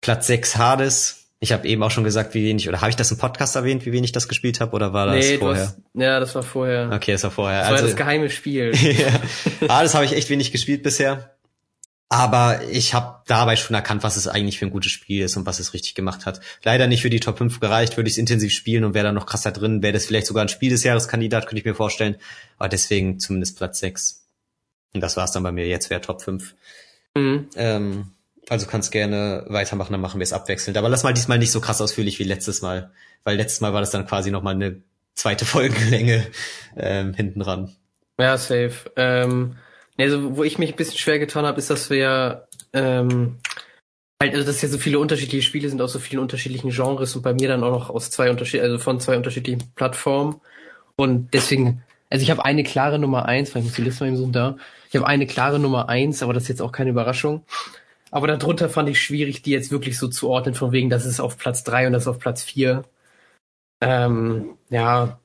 Platz 0.00 0.28
6 0.28 0.56
Hades. 0.56 1.32
Ich 1.40 1.52
habe 1.52 1.66
eben 1.66 1.82
auch 1.82 1.90
schon 1.90 2.04
gesagt, 2.04 2.34
wie 2.34 2.44
wenig, 2.44 2.68
oder 2.68 2.80
habe 2.80 2.90
ich 2.90 2.96
das 2.96 3.10
im 3.10 3.18
Podcast 3.18 3.56
erwähnt, 3.56 3.84
wie 3.84 3.92
wenig 3.92 4.08
ich 4.08 4.12
das 4.12 4.28
gespielt 4.28 4.60
habe, 4.60 4.72
oder 4.72 4.92
war 4.92 5.06
das 5.06 5.16
nee, 5.16 5.38
vorher? 5.38 5.66
Hast, 5.66 5.78
ja, 5.94 6.20
das 6.20 6.34
war 6.34 6.42
vorher. 6.42 6.90
Okay, 6.92 7.12
das 7.12 7.24
war 7.24 7.30
vorher. 7.30 7.60
Das 7.60 7.68
also, 7.68 7.82
war 7.82 7.88
das 7.88 7.96
geheime 7.96 8.30
Spiel. 8.30 8.72
ja. 9.60 9.68
Hades 9.68 9.94
habe 9.94 10.04
ich 10.04 10.12
echt 10.12 10.30
wenig 10.30 10.52
gespielt 10.52 10.82
bisher. 10.82 11.35
Aber 12.08 12.60
ich 12.70 12.94
habe 12.94 13.22
dabei 13.26 13.56
schon 13.56 13.74
erkannt, 13.74 14.04
was 14.04 14.16
es 14.16 14.28
eigentlich 14.28 14.58
für 14.58 14.66
ein 14.66 14.70
gutes 14.70 14.92
Spiel 14.92 15.24
ist 15.24 15.36
und 15.36 15.44
was 15.44 15.58
es 15.58 15.74
richtig 15.74 15.96
gemacht 15.96 16.24
hat. 16.24 16.40
Leider 16.62 16.86
nicht 16.86 17.02
für 17.02 17.10
die 17.10 17.18
Top 17.18 17.38
5 17.38 17.58
gereicht, 17.58 17.96
würde 17.96 18.06
ich 18.06 18.14
es 18.14 18.18
intensiv 18.18 18.52
spielen 18.52 18.84
und 18.84 18.94
wäre 18.94 19.06
da 19.06 19.12
noch 19.12 19.26
krasser 19.26 19.50
drin, 19.50 19.82
wäre 19.82 19.92
das 19.92 20.06
vielleicht 20.06 20.28
sogar 20.28 20.44
ein 20.44 20.48
Spiel 20.48 20.70
des 20.70 20.84
Jahreskandidat, 20.84 21.46
könnte 21.46 21.58
ich 21.58 21.64
mir 21.64 21.74
vorstellen. 21.74 22.16
Aber 22.58 22.68
deswegen 22.68 23.18
zumindest 23.18 23.58
Platz 23.58 23.80
6. 23.80 24.24
Und 24.94 25.00
das 25.00 25.16
war's 25.16 25.32
dann 25.32 25.42
bei 25.42 25.50
mir. 25.50 25.66
Jetzt 25.66 25.90
wäre 25.90 26.00
Top 26.00 26.22
5. 26.22 26.54
Mhm. 27.16 27.48
Ähm, 27.56 28.12
also 28.48 28.66
kannst 28.66 28.92
gerne 28.92 29.44
weitermachen, 29.48 29.90
dann 29.90 30.00
machen 30.00 30.20
wir 30.20 30.24
es 30.24 30.32
abwechselnd. 30.32 30.78
Aber 30.78 30.88
lass 30.88 31.02
mal 31.02 31.12
diesmal 31.12 31.38
nicht 31.38 31.50
so 31.50 31.60
krass 31.60 31.80
ausführlich 31.80 32.20
wie 32.20 32.24
letztes 32.24 32.62
Mal. 32.62 32.92
Weil 33.24 33.36
letztes 33.36 33.60
Mal 33.60 33.72
war 33.72 33.80
das 33.80 33.90
dann 33.90 34.06
quasi 34.06 34.30
nochmal 34.30 34.54
eine 34.54 34.80
zweite 35.14 35.44
Folgenlänge 35.44 36.24
ähm, 36.76 37.14
hinten 37.14 37.40
dran. 37.40 37.74
Ja, 38.16 38.38
safe. 38.38 38.92
Ähm 38.94 39.56
also, 39.98 40.36
wo 40.36 40.44
ich 40.44 40.58
mich 40.58 40.72
ein 40.72 40.76
bisschen 40.76 40.98
schwer 40.98 41.18
getan 41.18 41.46
habe, 41.46 41.58
ist, 41.58 41.70
dass 41.70 41.90
wir 41.90 42.46
ähm, 42.72 43.38
halt, 44.22 44.34
also 44.34 44.46
dass 44.46 44.62
ja 44.62 44.68
so 44.68 44.78
viele 44.78 44.98
unterschiedliche 44.98 45.46
Spiele 45.46 45.68
sind 45.68 45.80
aus 45.80 45.92
so 45.92 45.98
vielen 45.98 46.20
unterschiedlichen 46.20 46.70
Genres 46.70 47.16
und 47.16 47.22
bei 47.22 47.34
mir 47.34 47.48
dann 47.48 47.64
auch 47.64 47.70
noch 47.70 47.90
aus 47.90 48.10
zwei 48.10 48.30
unterschiedlichen, 48.30 48.72
also 48.72 48.82
von 48.82 49.00
zwei 49.00 49.16
unterschiedlichen 49.16 49.62
Plattformen. 49.74 50.40
Und 50.96 51.32
deswegen, 51.32 51.82
also 52.10 52.22
ich 52.22 52.30
habe 52.30 52.44
eine 52.44 52.64
klare 52.64 52.98
Nummer 52.98 53.26
eins, 53.26 53.54
weil 53.54 53.62
ich 53.62 53.68
muss 53.68 53.76
die 53.76 53.82
Liste 53.82 54.04
mal 54.04 54.08
eben 54.08 54.16
so 54.16 54.26
da. 54.26 54.56
Ich 54.88 54.96
habe 54.96 55.06
eine 55.06 55.26
klare 55.26 55.58
Nummer 55.58 55.88
eins, 55.88 56.22
aber 56.22 56.32
das 56.32 56.44
ist 56.44 56.48
jetzt 56.48 56.62
auch 56.62 56.72
keine 56.72 56.90
Überraschung. 56.90 57.44
Aber 58.10 58.28
darunter 58.28 58.68
fand 58.68 58.88
ich 58.88 59.00
schwierig, 59.00 59.42
die 59.42 59.50
jetzt 59.50 59.70
wirklich 59.70 59.98
so 59.98 60.08
zu 60.08 60.28
ordnen, 60.28 60.54
von 60.54 60.72
wegen, 60.72 60.90
das 60.90 61.04
ist 61.04 61.20
auf 61.20 61.36
Platz 61.38 61.64
drei 61.64 61.86
und 61.86 61.92
das 61.92 62.04
ist 62.04 62.08
auf 62.08 62.18
Platz 62.18 62.42
vier. 62.42 62.84
Ähm, 63.80 64.56
ja, 64.70 65.18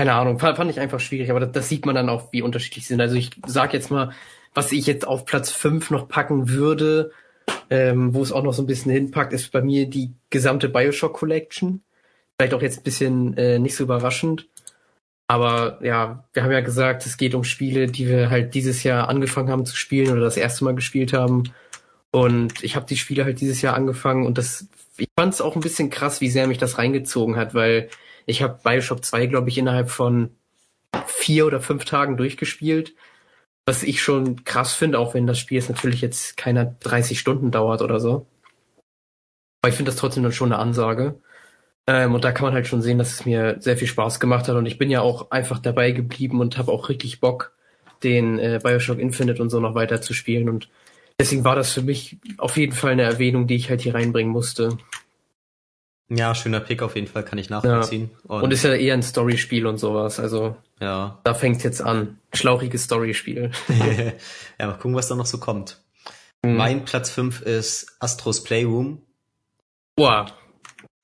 keine 0.00 0.14
Ahnung, 0.14 0.38
fand 0.38 0.70
ich 0.70 0.80
einfach 0.80 0.98
schwierig, 0.98 1.30
aber 1.30 1.40
das, 1.40 1.52
das, 1.52 1.68
sieht 1.68 1.84
man 1.84 1.94
dann 1.94 2.08
auch, 2.08 2.32
wie 2.32 2.40
unterschiedlich 2.40 2.84
sie 2.84 2.94
sind. 2.94 3.02
Also 3.02 3.16
ich 3.16 3.32
sag 3.46 3.74
jetzt 3.74 3.90
mal, 3.90 4.12
was 4.54 4.72
ich 4.72 4.86
jetzt 4.86 5.06
auf 5.06 5.26
Platz 5.26 5.50
5 5.50 5.90
noch 5.90 6.08
packen 6.08 6.48
würde, 6.48 7.12
ähm, 7.68 8.14
wo 8.14 8.22
es 8.22 8.32
auch 8.32 8.42
noch 8.42 8.54
so 8.54 8.62
ein 8.62 8.66
bisschen 8.66 8.90
hinpackt, 8.92 9.34
ist 9.34 9.52
bei 9.52 9.60
mir 9.60 9.90
die 9.90 10.14
gesamte 10.30 10.70
Bioshock 10.70 11.12
Collection. 11.12 11.82
Vielleicht 12.38 12.54
auch 12.54 12.62
jetzt 12.62 12.78
ein 12.78 12.82
bisschen 12.82 13.36
äh, 13.36 13.58
nicht 13.58 13.76
so 13.76 13.84
überraschend. 13.84 14.48
Aber 15.28 15.78
ja, 15.82 16.24
wir 16.32 16.44
haben 16.44 16.52
ja 16.52 16.62
gesagt, 16.62 17.04
es 17.04 17.18
geht 17.18 17.34
um 17.34 17.44
Spiele, 17.44 17.86
die 17.86 18.08
wir 18.08 18.30
halt 18.30 18.54
dieses 18.54 18.82
Jahr 18.82 19.06
angefangen 19.06 19.50
haben 19.50 19.66
zu 19.66 19.76
spielen 19.76 20.12
oder 20.12 20.22
das 20.22 20.38
erste 20.38 20.64
Mal 20.64 20.74
gespielt 20.74 21.12
haben. 21.12 21.52
Und 22.10 22.64
ich 22.64 22.74
habe 22.74 22.86
die 22.86 22.96
Spiele 22.96 23.26
halt 23.26 23.42
dieses 23.42 23.60
Jahr 23.60 23.74
angefangen 23.74 24.24
und 24.24 24.38
das, 24.38 24.66
ich 24.96 25.08
fand 25.14 25.34
es 25.34 25.42
auch 25.42 25.56
ein 25.56 25.60
bisschen 25.60 25.90
krass, 25.90 26.22
wie 26.22 26.30
sehr 26.30 26.46
mich 26.46 26.56
das 26.56 26.78
reingezogen 26.78 27.36
hat, 27.36 27.52
weil 27.52 27.90
ich 28.26 28.42
habe 28.42 28.60
Bioshock 28.62 29.04
2, 29.04 29.26
glaube 29.26 29.48
ich, 29.48 29.58
innerhalb 29.58 29.90
von 29.90 30.30
vier 31.06 31.46
oder 31.46 31.60
fünf 31.60 31.84
Tagen 31.84 32.16
durchgespielt. 32.16 32.94
Was 33.66 33.82
ich 33.82 34.02
schon 34.02 34.44
krass 34.44 34.74
finde, 34.74 34.98
auch 34.98 35.14
wenn 35.14 35.26
das 35.26 35.38
Spiel 35.38 35.56
jetzt 35.58 35.68
natürlich 35.68 36.00
jetzt 36.00 36.36
keiner 36.36 36.64
30 36.64 37.18
Stunden 37.18 37.50
dauert 37.50 37.82
oder 37.82 38.00
so. 38.00 38.26
Aber 39.62 39.68
ich 39.70 39.76
finde 39.76 39.90
das 39.90 39.98
trotzdem 39.98 40.22
dann 40.22 40.32
schon 40.32 40.52
eine 40.52 40.60
Ansage. 40.60 41.20
Ähm, 41.86 42.14
und 42.14 42.24
da 42.24 42.32
kann 42.32 42.44
man 42.44 42.54
halt 42.54 42.66
schon 42.66 42.82
sehen, 42.82 42.98
dass 42.98 43.12
es 43.12 43.26
mir 43.26 43.56
sehr 43.60 43.76
viel 43.76 43.88
Spaß 43.88 44.20
gemacht 44.20 44.48
hat. 44.48 44.56
Und 44.56 44.66
ich 44.66 44.78
bin 44.78 44.90
ja 44.90 45.02
auch 45.02 45.30
einfach 45.30 45.58
dabei 45.58 45.90
geblieben 45.92 46.40
und 46.40 46.56
habe 46.58 46.72
auch 46.72 46.88
richtig 46.88 47.20
Bock, 47.20 47.52
den 48.02 48.38
äh, 48.38 48.60
Bioshock 48.62 48.98
Infinite 48.98 49.42
und 49.42 49.50
so 49.50 49.60
noch 49.60 49.74
weiter 49.74 50.00
zu 50.00 50.14
spielen. 50.14 50.48
Und 50.48 50.68
deswegen 51.18 51.44
war 51.44 51.56
das 51.56 51.72
für 51.72 51.82
mich 51.82 52.18
auf 52.38 52.56
jeden 52.56 52.72
Fall 52.72 52.92
eine 52.92 53.02
Erwähnung, 53.02 53.46
die 53.46 53.56
ich 53.56 53.70
halt 53.70 53.82
hier 53.82 53.94
reinbringen 53.94 54.32
musste. 54.32 54.78
Ja, 56.10 56.34
schöner 56.34 56.60
Pick 56.60 56.82
auf 56.82 56.96
jeden 56.96 57.06
Fall, 57.06 57.24
kann 57.24 57.38
ich 57.38 57.50
nachvollziehen. 57.50 58.10
Ja. 58.24 58.34
Und, 58.34 58.42
und 58.42 58.50
ist 58.50 58.64
ja 58.64 58.74
eher 58.74 58.94
ein 58.94 59.02
Storyspiel 59.02 59.66
und 59.66 59.78
sowas. 59.78 60.18
Also 60.18 60.56
ja. 60.80 61.18
da 61.22 61.34
fängt's 61.34 61.62
jetzt 61.62 61.80
an. 61.80 62.18
Schlauchiges 62.34 62.84
Storyspiel. 62.84 63.52
ja, 64.58 64.66
mal 64.66 64.74
gucken, 64.74 64.96
was 64.96 65.06
da 65.06 65.14
noch 65.14 65.26
so 65.26 65.38
kommt. 65.38 65.80
Mhm. 66.42 66.56
Mein 66.56 66.84
Platz 66.84 67.10
5 67.10 67.42
ist 67.42 67.86
Astros 68.00 68.42
Playroom. 68.42 69.02
Boah, 69.94 70.26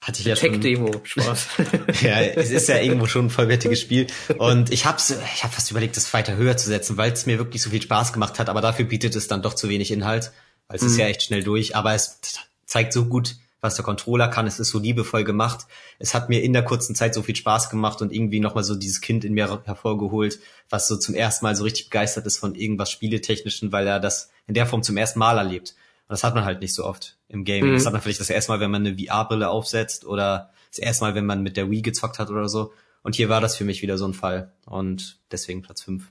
hatte 0.06 0.20
ich 0.20 0.26
ja 0.26 0.34
Tech 0.34 0.60
Demo, 0.60 1.00
Spaß. 1.02 1.48
ja, 2.02 2.20
es 2.20 2.50
ist 2.50 2.68
ja 2.68 2.78
irgendwo 2.78 3.06
schon 3.06 3.26
ein 3.26 3.30
vollwertiges 3.30 3.80
Spiel. 3.80 4.06
Und 4.38 4.72
ich 4.72 4.86
hab's, 4.86 5.10
ich 5.10 5.44
hab 5.44 5.52
fast 5.52 5.70
überlegt, 5.70 5.96
das 5.96 6.12
weiter 6.14 6.36
höher 6.36 6.56
zu 6.56 6.68
setzen, 6.68 6.96
weil 6.96 7.12
es 7.12 7.26
mir 7.26 7.38
wirklich 7.38 7.62
so 7.62 7.70
viel 7.70 7.82
Spaß 7.82 8.12
gemacht 8.12 8.38
hat, 8.38 8.48
aber 8.48 8.60
dafür 8.60 8.84
bietet 8.84 9.16
es 9.16 9.26
dann 9.26 9.42
doch 9.42 9.54
zu 9.54 9.68
wenig 9.68 9.90
Inhalt. 9.90 10.32
Weil 10.68 10.76
es 10.76 10.82
mhm. 10.82 10.88
ist 10.88 10.98
ja 10.98 11.06
echt 11.06 11.22
schnell 11.22 11.42
durch, 11.42 11.74
aber 11.76 11.94
es 11.94 12.20
zeigt 12.66 12.92
so 12.92 13.06
gut, 13.06 13.36
was 13.66 13.74
der 13.74 13.84
Controller 13.84 14.28
kann. 14.28 14.46
Es 14.46 14.58
ist 14.58 14.70
so 14.70 14.78
liebevoll 14.78 15.24
gemacht. 15.24 15.66
Es 15.98 16.14
hat 16.14 16.28
mir 16.28 16.42
in 16.42 16.52
der 16.52 16.64
kurzen 16.64 16.94
Zeit 16.94 17.14
so 17.14 17.22
viel 17.22 17.36
Spaß 17.36 17.68
gemacht 17.68 18.00
und 18.00 18.12
irgendwie 18.12 18.40
nochmal 18.40 18.64
so 18.64 18.74
dieses 18.74 19.00
Kind 19.00 19.24
in 19.24 19.34
mir 19.34 19.62
hervorgeholt, 19.64 20.38
was 20.70 20.88
so 20.88 20.96
zum 20.96 21.14
ersten 21.14 21.44
Mal 21.44 21.56
so 21.56 21.64
richtig 21.64 21.90
begeistert 21.90 22.26
ist 22.26 22.38
von 22.38 22.54
irgendwas 22.54 22.90
Spieletechnischen, 22.90 23.72
weil 23.72 23.86
er 23.86 24.00
das 24.00 24.30
in 24.46 24.54
der 24.54 24.66
Form 24.66 24.82
zum 24.82 24.96
ersten 24.96 25.18
Mal 25.18 25.36
erlebt. 25.36 25.74
Und 26.08 26.12
das 26.12 26.22
hat 26.22 26.34
man 26.34 26.44
halt 26.44 26.60
nicht 26.60 26.74
so 26.74 26.84
oft 26.84 27.18
im 27.28 27.44
Gaming. 27.44 27.70
Mhm. 27.70 27.74
Das 27.74 27.86
hat 27.86 27.92
man 27.92 28.00
vielleicht 28.00 28.20
das 28.20 28.30
erste 28.30 28.52
Mal, 28.52 28.60
wenn 28.60 28.70
man 28.70 28.86
eine 28.86 28.96
VR-Brille 28.96 29.48
aufsetzt 29.48 30.04
oder 30.06 30.50
das 30.70 30.78
erste 30.78 31.04
Mal, 31.04 31.14
wenn 31.14 31.26
man 31.26 31.42
mit 31.42 31.56
der 31.56 31.70
Wii 31.70 31.82
gezockt 31.82 32.18
hat 32.18 32.30
oder 32.30 32.48
so. 32.48 32.72
Und 33.02 33.16
hier 33.16 33.28
war 33.28 33.40
das 33.40 33.56
für 33.56 33.64
mich 33.64 33.82
wieder 33.82 33.98
so 33.98 34.06
ein 34.06 34.14
Fall. 34.14 34.52
Und 34.64 35.18
deswegen 35.32 35.62
Platz 35.62 35.82
5. 35.82 36.04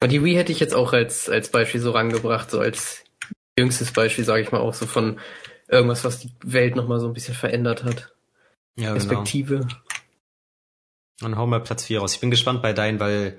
Und 0.00 0.12
die 0.12 0.24
Wii 0.24 0.34
hätte 0.34 0.52
ich 0.52 0.60
jetzt 0.60 0.74
auch 0.74 0.92
als, 0.92 1.28
als 1.28 1.50
Beispiel 1.50 1.80
so 1.80 1.92
rangebracht, 1.92 2.50
so 2.50 2.60
als 2.60 3.04
jüngstes 3.58 3.92
Beispiel, 3.92 4.24
sage 4.24 4.42
ich 4.42 4.52
mal, 4.52 4.60
auch 4.60 4.74
so 4.74 4.86
von 4.86 5.18
irgendwas, 5.68 6.04
was 6.04 6.18
die 6.18 6.30
Welt 6.42 6.76
nochmal 6.76 7.00
so 7.00 7.06
ein 7.06 7.12
bisschen 7.12 7.34
verändert 7.34 7.84
hat. 7.84 8.12
Ja, 8.76 8.92
genau. 8.92 8.94
Perspektive. 8.94 9.60
Genau. 9.60 9.74
Dann 11.20 11.36
hauen 11.36 11.50
wir 11.50 11.60
Platz 11.60 11.84
4 11.84 12.00
raus. 12.00 12.14
Ich 12.14 12.20
bin 12.20 12.30
gespannt 12.30 12.62
bei 12.62 12.72
deinen, 12.72 13.00
weil 13.00 13.38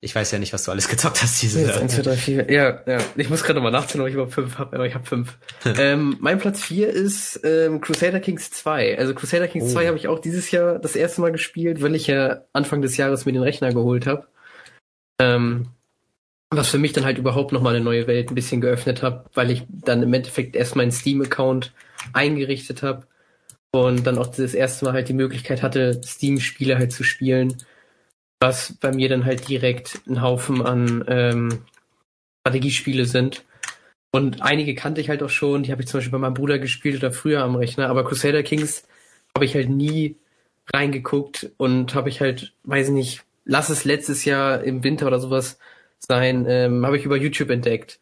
ich 0.00 0.14
weiß 0.14 0.30
ja 0.30 0.38
nicht, 0.38 0.52
was 0.52 0.64
du 0.64 0.70
alles 0.70 0.88
gezockt 0.90 1.22
hast 1.22 1.42
dieses 1.42 1.66
Jahr. 1.66 1.80
1, 1.80 1.94
2, 1.94 2.02
3, 2.02 2.16
4. 2.16 2.50
Ja, 2.52 2.80
ja. 2.86 2.98
Ich 3.16 3.30
muss 3.30 3.42
gerade 3.42 3.58
nochmal 3.58 3.72
nachzählen, 3.72 4.02
ob 4.02 4.08
ich 4.08 4.14
überhaupt 4.14 4.34
fünf 4.34 4.58
habe, 4.58 4.76
aber 4.76 4.86
ich 4.86 4.94
habe 4.94 5.06
fünf. 5.06 5.38
ähm, 5.78 6.16
mein 6.20 6.38
Platz 6.38 6.62
vier 6.62 6.90
ist 6.90 7.40
ähm, 7.44 7.80
Crusader 7.80 8.20
Kings 8.20 8.50
2. 8.50 8.98
Also 8.98 9.14
Crusader 9.14 9.48
Kings 9.48 9.70
oh. 9.70 9.72
2 9.72 9.86
habe 9.86 9.96
ich 9.96 10.08
auch 10.08 10.18
dieses 10.18 10.50
Jahr 10.50 10.78
das 10.78 10.94
erste 10.94 11.20
Mal 11.22 11.32
gespielt, 11.32 11.82
weil 11.82 11.94
ich 11.94 12.06
ja 12.06 12.42
Anfang 12.52 12.82
des 12.82 12.96
Jahres 12.96 13.24
mir 13.24 13.32
den 13.32 13.42
Rechner 13.42 13.72
geholt 13.72 14.06
habe. 14.06 14.26
Ähm, 15.18 15.68
was 16.50 16.70
für 16.70 16.78
mich 16.78 16.92
dann 16.92 17.04
halt 17.04 17.18
überhaupt 17.18 17.52
nochmal 17.52 17.74
eine 17.74 17.84
neue 17.84 18.06
Welt 18.06 18.30
ein 18.30 18.34
bisschen 18.34 18.60
geöffnet 18.60 19.02
habe, 19.02 19.24
weil 19.34 19.50
ich 19.50 19.64
dann 19.68 20.02
im 20.02 20.14
Endeffekt 20.14 20.56
erst 20.56 20.76
meinen 20.76 20.92
Steam-Account 20.92 21.72
eingerichtet 22.12 22.82
habe 22.82 23.06
und 23.72 24.06
dann 24.06 24.18
auch 24.18 24.28
das 24.28 24.54
erste 24.54 24.84
Mal 24.84 24.94
halt 24.94 25.08
die 25.08 25.14
Möglichkeit 25.14 25.62
hatte, 25.62 26.00
Steam-Spiele 26.02 26.78
halt 26.78 26.92
zu 26.92 27.02
spielen 27.02 27.56
was 28.40 28.74
bei 28.80 28.92
mir 28.92 29.08
dann 29.08 29.24
halt 29.24 29.48
direkt 29.48 30.00
ein 30.06 30.22
Haufen 30.22 30.62
an 30.62 31.04
ähm, 31.08 31.64
Strategiespiele 32.40 33.06
sind. 33.06 33.44
Und 34.12 34.42
einige 34.42 34.74
kannte 34.74 35.00
ich 35.00 35.08
halt 35.08 35.22
auch 35.22 35.30
schon, 35.30 35.62
die 35.62 35.72
habe 35.72 35.82
ich 35.82 35.88
zum 35.88 35.98
Beispiel 35.98 36.12
bei 36.12 36.18
meinem 36.18 36.34
Bruder 36.34 36.58
gespielt 36.58 36.96
oder 36.96 37.12
früher 37.12 37.42
am 37.42 37.56
Rechner, 37.56 37.88
aber 37.88 38.04
Crusader 38.04 38.42
Kings 38.42 38.84
habe 39.34 39.44
ich 39.44 39.54
halt 39.54 39.68
nie 39.68 40.16
reingeguckt 40.72 41.50
und 41.58 41.94
habe 41.94 42.08
ich 42.08 42.20
halt, 42.20 42.54
weiß 42.64 42.90
nicht, 42.90 43.22
lass 43.44 43.68
es 43.68 43.84
letztes 43.84 44.24
Jahr 44.24 44.62
im 44.62 44.84
Winter 44.84 45.06
oder 45.06 45.20
sowas 45.20 45.58
sein, 45.98 46.46
ähm, 46.48 46.84
habe 46.86 46.96
ich 46.96 47.04
über 47.04 47.16
YouTube 47.16 47.50
entdeckt. 47.50 48.00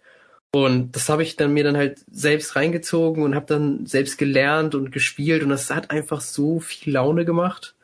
Und 0.53 0.92
das 0.95 1.09
habe 1.09 1.22
ich 1.22 1.36
dann 1.36 1.53
mir 1.53 1.64
dann 1.64 1.76
halt 1.76 2.05
selbst 2.11 2.55
reingezogen 2.57 3.24
und 3.24 3.34
habe 3.34 3.47
dann 3.47 3.86
selbst 3.86 4.18
gelernt 4.18 4.74
und 4.74 4.92
gespielt 4.92 5.42
und 5.42 5.49
das 5.49 5.70
hat 5.70 5.90
einfach 5.90 6.20
so 6.20 6.61
viel 6.61 6.92
Laune 6.92 7.24
gemacht 7.24 7.74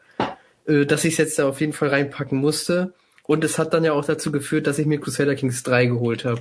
äh, 0.70 0.86
dass 0.86 1.04
ich 1.04 1.12
es 1.12 1.18
jetzt 1.18 1.38
da 1.38 1.48
auf 1.48 1.60
jeden 1.60 1.72
Fall 1.72 1.88
reinpacken 1.88 2.38
musste. 2.38 2.94
Und 3.24 3.44
es 3.44 3.58
hat 3.58 3.74
dann 3.74 3.84
ja 3.84 3.92
auch 3.92 4.04
dazu 4.04 4.32
geführt, 4.32 4.66
dass 4.66 4.78
ich 4.78 4.86
mir 4.86 5.00
Crusader 5.00 5.34
Kings 5.34 5.62
3 5.62 5.86
geholt 5.86 6.24
habe. 6.24 6.40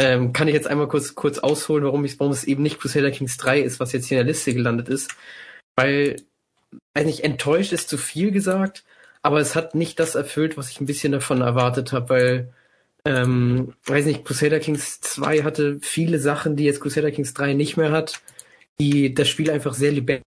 Ähm, 0.00 0.32
kann 0.32 0.48
ich 0.48 0.54
jetzt 0.54 0.66
einmal 0.68 0.88
kurz, 0.88 1.14
kurz 1.14 1.38
ausholen, 1.38 1.84
warum, 1.84 2.04
ich, 2.04 2.18
warum 2.20 2.32
es 2.32 2.44
eben 2.44 2.62
nicht 2.62 2.80
Crusader 2.80 3.10
Kings 3.10 3.36
3 3.36 3.60
ist, 3.60 3.80
was 3.80 3.92
jetzt 3.92 4.06
hier 4.06 4.18
in 4.18 4.26
der 4.26 4.32
Liste 4.32 4.54
gelandet 4.54 4.88
ist. 4.88 5.14
Weil 5.76 6.16
eigentlich 6.94 7.24
enttäuscht 7.24 7.72
ist 7.72 7.88
zu 7.88 7.98
viel 7.98 8.30
gesagt, 8.30 8.84
aber 9.22 9.40
es 9.40 9.54
hat 9.56 9.74
nicht 9.74 10.00
das 10.00 10.14
erfüllt, 10.14 10.56
was 10.56 10.70
ich 10.70 10.80
ein 10.80 10.86
bisschen 10.86 11.12
davon 11.12 11.40
erwartet 11.42 11.92
habe, 11.92 12.08
weil, 12.08 12.54
ähm, 13.04 13.74
weiß 13.84 14.06
nicht, 14.06 14.24
Crusader 14.24 14.60
Kings 14.60 15.00
2 15.00 15.42
hatte 15.42 15.78
viele 15.80 16.18
Sachen, 16.18 16.56
die 16.56 16.64
jetzt 16.64 16.80
Crusader 16.80 17.10
Kings 17.10 17.34
3 17.34 17.54
nicht 17.54 17.76
mehr 17.76 17.92
hat, 17.92 18.20
die 18.78 19.14
das 19.14 19.28
Spiel 19.28 19.50
einfach 19.50 19.74
sehr 19.74 19.92
lebendig 19.92 20.24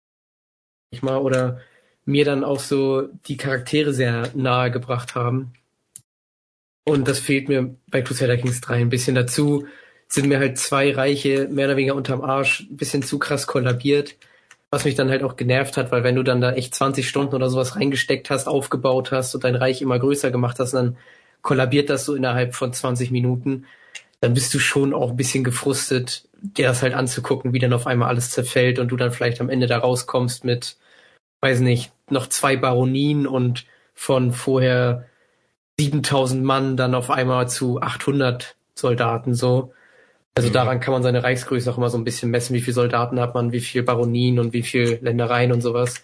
mal 1.01 1.17
oder 1.17 1.61
mir 2.05 2.25
dann 2.25 2.43
auch 2.43 2.59
so 2.59 3.07
die 3.27 3.37
Charaktere 3.37 3.93
sehr 3.93 4.29
nahe 4.35 4.71
gebracht 4.71 5.15
haben. 5.15 5.53
Und 6.85 7.07
das 7.07 7.19
fehlt 7.19 7.47
mir 7.47 7.75
bei 7.89 8.01
Crusader 8.01 8.37
Kings 8.37 8.61
3 8.61 8.81
ein 8.81 8.89
bisschen 8.89 9.15
dazu. 9.15 9.67
Sind 10.07 10.27
mir 10.27 10.39
halt 10.39 10.57
zwei 10.57 10.93
Reiche 10.93 11.47
mehr 11.49 11.67
oder 11.67 11.77
weniger 11.77 11.95
unterm 11.95 12.21
Arsch 12.21 12.61
ein 12.61 12.77
bisschen 12.77 13.03
zu 13.03 13.19
krass 13.19 13.47
kollabiert. 13.47 14.15
Was 14.69 14.85
mich 14.85 14.95
dann 14.95 15.09
halt 15.09 15.23
auch 15.23 15.35
genervt 15.37 15.77
hat, 15.77 15.91
weil 15.91 16.03
wenn 16.03 16.15
du 16.15 16.23
dann 16.23 16.41
da 16.41 16.51
echt 16.53 16.75
20 16.75 17.07
Stunden 17.07 17.35
oder 17.35 17.49
sowas 17.49 17.75
reingesteckt 17.75 18.29
hast, 18.29 18.47
aufgebaut 18.47 19.11
hast 19.11 19.33
und 19.35 19.43
dein 19.43 19.55
Reich 19.55 19.81
immer 19.81 19.99
größer 19.99 20.31
gemacht 20.31 20.59
hast, 20.59 20.73
dann 20.73 20.97
kollabiert 21.43 21.91
das 21.91 22.05
so 22.05 22.15
innerhalb 22.15 22.55
von 22.55 22.73
20 22.73 23.11
Minuten, 23.11 23.65
dann 24.21 24.33
bist 24.33 24.51
du 24.55 24.59
schon 24.59 24.93
auch 24.93 25.11
ein 25.11 25.17
bisschen 25.17 25.43
gefrustet, 25.43 26.27
dir 26.41 26.65
das 26.65 26.81
halt 26.81 26.95
anzugucken, 26.95 27.53
wie 27.53 27.59
dann 27.59 27.73
auf 27.73 27.85
einmal 27.85 28.09
alles 28.09 28.31
zerfällt 28.31 28.79
und 28.79 28.87
du 28.87 28.97
dann 28.97 29.11
vielleicht 29.11 29.39
am 29.39 29.49
Ende 29.49 29.67
da 29.67 29.77
rauskommst 29.77 30.43
mit 30.43 30.77
weiß 31.43 31.59
nicht, 31.59 31.91
noch 32.09 32.27
zwei 32.27 32.55
Baronien 32.55 33.27
und 33.27 33.65
von 33.93 34.31
vorher 34.31 35.05
7000 35.77 36.41
Mann 36.41 36.77
dann 36.77 36.95
auf 36.95 37.11
einmal 37.11 37.49
zu 37.49 37.81
800 37.81 38.55
Soldaten 38.75 39.35
so. 39.35 39.73
Also 40.35 40.47
mhm. 40.47 40.53
daran 40.53 40.79
kann 40.79 40.93
man 40.93 41.03
seine 41.03 41.21
Reichsgröße 41.21 41.69
auch 41.69 41.77
immer 41.77 41.89
so 41.89 41.97
ein 41.97 42.05
bisschen 42.05 42.31
messen, 42.31 42.55
wie 42.55 42.61
viele 42.61 42.75
Soldaten 42.75 43.19
hat 43.19 43.35
man, 43.35 43.51
wie 43.51 43.59
viel 43.59 43.83
Baronien 43.83 44.39
und 44.39 44.53
wie 44.53 44.63
viel 44.63 44.99
Ländereien 45.01 45.51
und 45.51 45.59
sowas. 45.59 46.01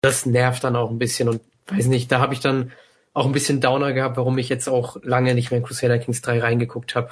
Das 0.00 0.26
nervt 0.26 0.64
dann 0.64 0.74
auch 0.74 0.90
ein 0.90 0.98
bisschen 0.98 1.28
und 1.28 1.40
weiß 1.68 1.86
nicht, 1.86 2.10
da 2.10 2.18
habe 2.18 2.34
ich 2.34 2.40
dann 2.40 2.72
auch 3.12 3.26
ein 3.26 3.32
bisschen 3.32 3.60
Downer 3.60 3.92
gehabt, 3.92 4.16
warum 4.16 4.38
ich 4.38 4.48
jetzt 4.48 4.68
auch 4.68 4.96
lange 5.02 5.34
nicht 5.34 5.50
mehr 5.50 5.58
in 5.58 5.66
Crusader 5.66 5.98
Kings 5.98 6.22
3 6.22 6.40
reingeguckt 6.40 6.94
habe. 6.94 7.10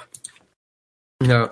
Ja, 1.23 1.51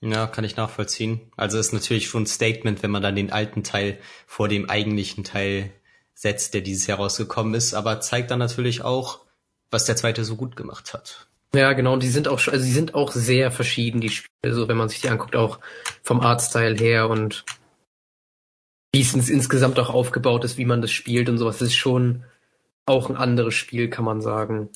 ja, 0.00 0.26
kann 0.28 0.44
ich 0.44 0.56
nachvollziehen. 0.56 1.32
Also 1.36 1.58
ist 1.58 1.72
natürlich 1.72 2.08
schon 2.08 2.22
ein 2.22 2.26
Statement, 2.26 2.82
wenn 2.82 2.90
man 2.90 3.02
dann 3.02 3.16
den 3.16 3.32
alten 3.32 3.64
Teil 3.64 3.98
vor 4.26 4.48
dem 4.48 4.70
eigentlichen 4.70 5.24
Teil 5.24 5.72
setzt, 6.14 6.54
der 6.54 6.60
dieses 6.60 6.86
Jahr 6.86 6.98
rausgekommen 6.98 7.54
ist, 7.54 7.74
aber 7.74 8.00
zeigt 8.00 8.30
dann 8.30 8.38
natürlich 8.38 8.82
auch, 8.82 9.20
was 9.70 9.84
der 9.84 9.96
zweite 9.96 10.24
so 10.24 10.36
gut 10.36 10.56
gemacht 10.56 10.94
hat. 10.94 11.28
Ja, 11.54 11.72
genau, 11.72 11.94
und 11.94 12.02
die 12.02 12.10
sind 12.10 12.28
auch, 12.28 12.46
also 12.46 12.64
die 12.64 12.72
sind 12.72 12.94
auch 12.94 13.12
sehr 13.12 13.50
verschieden, 13.50 14.00
die 14.00 14.10
Spiele, 14.10 14.30
also 14.44 14.68
wenn 14.68 14.76
man 14.76 14.88
sich 14.88 15.00
die 15.00 15.08
anguckt, 15.08 15.34
auch 15.34 15.58
vom 16.02 16.20
Artstyle 16.20 16.76
her 16.76 17.08
und 17.08 17.44
wie 18.92 19.00
es 19.00 19.14
insgesamt 19.14 19.78
auch 19.78 19.90
aufgebaut 19.90 20.44
ist, 20.44 20.58
wie 20.58 20.64
man 20.64 20.82
das 20.82 20.90
spielt 20.90 21.28
und 21.28 21.38
sowas, 21.38 21.58
das 21.58 21.68
ist 21.68 21.76
schon 21.76 22.24
auch 22.88 23.10
ein 23.10 23.16
anderes 23.16 23.54
Spiel, 23.54 23.88
kann 23.88 24.04
man 24.04 24.20
sagen. 24.20 24.70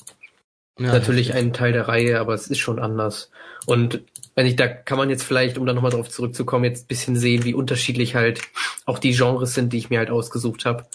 Ja, 0.79 0.91
Natürlich 0.91 1.33
ein 1.33 1.53
Teil 1.53 1.71
der 1.71 1.87
Reihe, 1.87 2.19
aber 2.19 2.33
es 2.33 2.47
ist 2.47 2.59
schon 2.59 2.79
anders. 2.79 3.29
Und 3.65 4.01
wenn 4.35 4.47
ich, 4.47 4.55
da 4.55 4.67
kann 4.67 4.97
man 4.97 5.09
jetzt 5.09 5.23
vielleicht, 5.23 5.57
um 5.57 5.65
da 5.65 5.73
nochmal 5.73 5.91
drauf 5.91 6.09
zurückzukommen, 6.09 6.65
jetzt 6.65 6.85
ein 6.85 6.87
bisschen 6.87 7.15
sehen, 7.15 7.43
wie 7.43 7.53
unterschiedlich 7.53 8.15
halt 8.15 8.41
auch 8.85 8.97
die 8.97 9.13
Genres 9.13 9.53
sind, 9.53 9.71
die 9.71 9.77
ich 9.77 9.89
mir 9.91 9.99
halt 9.99 10.09
ausgesucht 10.09 10.65
habe. 10.65 10.85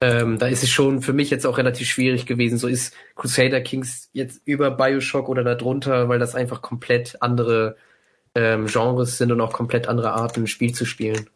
Ähm, 0.00 0.38
da 0.38 0.46
ist 0.46 0.62
es 0.62 0.70
schon 0.70 1.02
für 1.02 1.12
mich 1.12 1.30
jetzt 1.30 1.46
auch 1.46 1.58
relativ 1.58 1.88
schwierig 1.88 2.26
gewesen. 2.26 2.58
So 2.58 2.68
ist 2.68 2.94
Crusader 3.14 3.60
Kings 3.60 4.08
jetzt 4.12 4.40
über 4.44 4.70
Bioshock 4.70 5.28
oder 5.28 5.44
darunter, 5.44 6.08
weil 6.08 6.18
das 6.18 6.34
einfach 6.34 6.62
komplett 6.62 7.22
andere 7.22 7.76
ähm, 8.34 8.66
Genres 8.66 9.18
sind 9.18 9.30
und 9.32 9.40
auch 9.40 9.52
komplett 9.52 9.88
andere 9.88 10.12
Arten, 10.12 10.44
ein 10.44 10.46
Spiel 10.46 10.74
zu 10.74 10.86
spielen. 10.86 11.28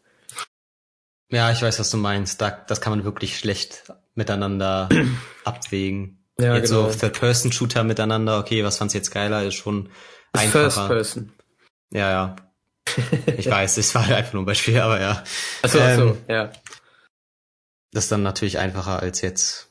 Ja, 1.31 1.51
ich 1.51 1.61
weiß, 1.61 1.79
was 1.79 1.89
du 1.91 1.97
meinst. 1.97 2.41
Da, 2.41 2.51
das 2.67 2.81
kann 2.81 2.91
man 2.91 3.03
wirklich 3.03 3.37
schlecht 3.37 3.91
miteinander 4.15 4.89
abwägen. 5.45 6.25
Ja, 6.39 6.55
jetzt 6.55 6.69
genau. 6.69 6.89
so 6.89 6.97
Third-Person-Shooter 6.97 7.83
miteinander, 7.83 8.39
okay, 8.39 8.63
was 8.63 8.77
fand's 8.77 8.93
jetzt 8.93 9.11
geiler, 9.11 9.43
ist 9.43 9.55
schon 9.55 9.89
Das 10.33 10.43
einfacher. 10.43 10.69
First 10.69 10.87
Person. 10.87 11.33
Ja, 11.91 12.09
ja. 12.09 12.35
Ich 13.37 13.49
weiß, 13.49 13.77
es 13.77 13.93
war 13.95 14.03
einfach 14.03 14.33
nur 14.33 14.43
ein 14.43 14.45
Beispiel, 14.45 14.79
aber 14.79 14.99
ja. 14.99 15.23
Achso, 15.61 15.77
Ähm, 15.77 15.85
achso, 15.85 16.17
ja. 16.27 16.51
Das 17.91 18.05
ist 18.05 18.11
dann 18.11 18.23
natürlich 18.23 18.57
einfacher 18.57 19.01
als 19.01 19.21
jetzt 19.21 19.69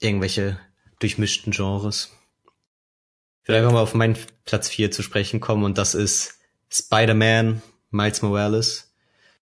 irgendwelche 0.00 0.58
durchmischten 0.98 1.52
Genres. 1.52 2.10
Ich 3.42 3.48
will 3.48 3.56
einfach 3.56 3.72
mal 3.72 3.80
auf 3.80 3.94
meinen 3.94 4.16
Platz 4.44 4.68
4 4.68 4.90
zu 4.90 5.02
sprechen 5.02 5.40
kommen 5.40 5.64
und 5.64 5.78
das 5.78 5.94
ist 5.94 6.38
Spider-Man 6.70 7.62
Miles 7.90 8.22
Morales. 8.22 8.91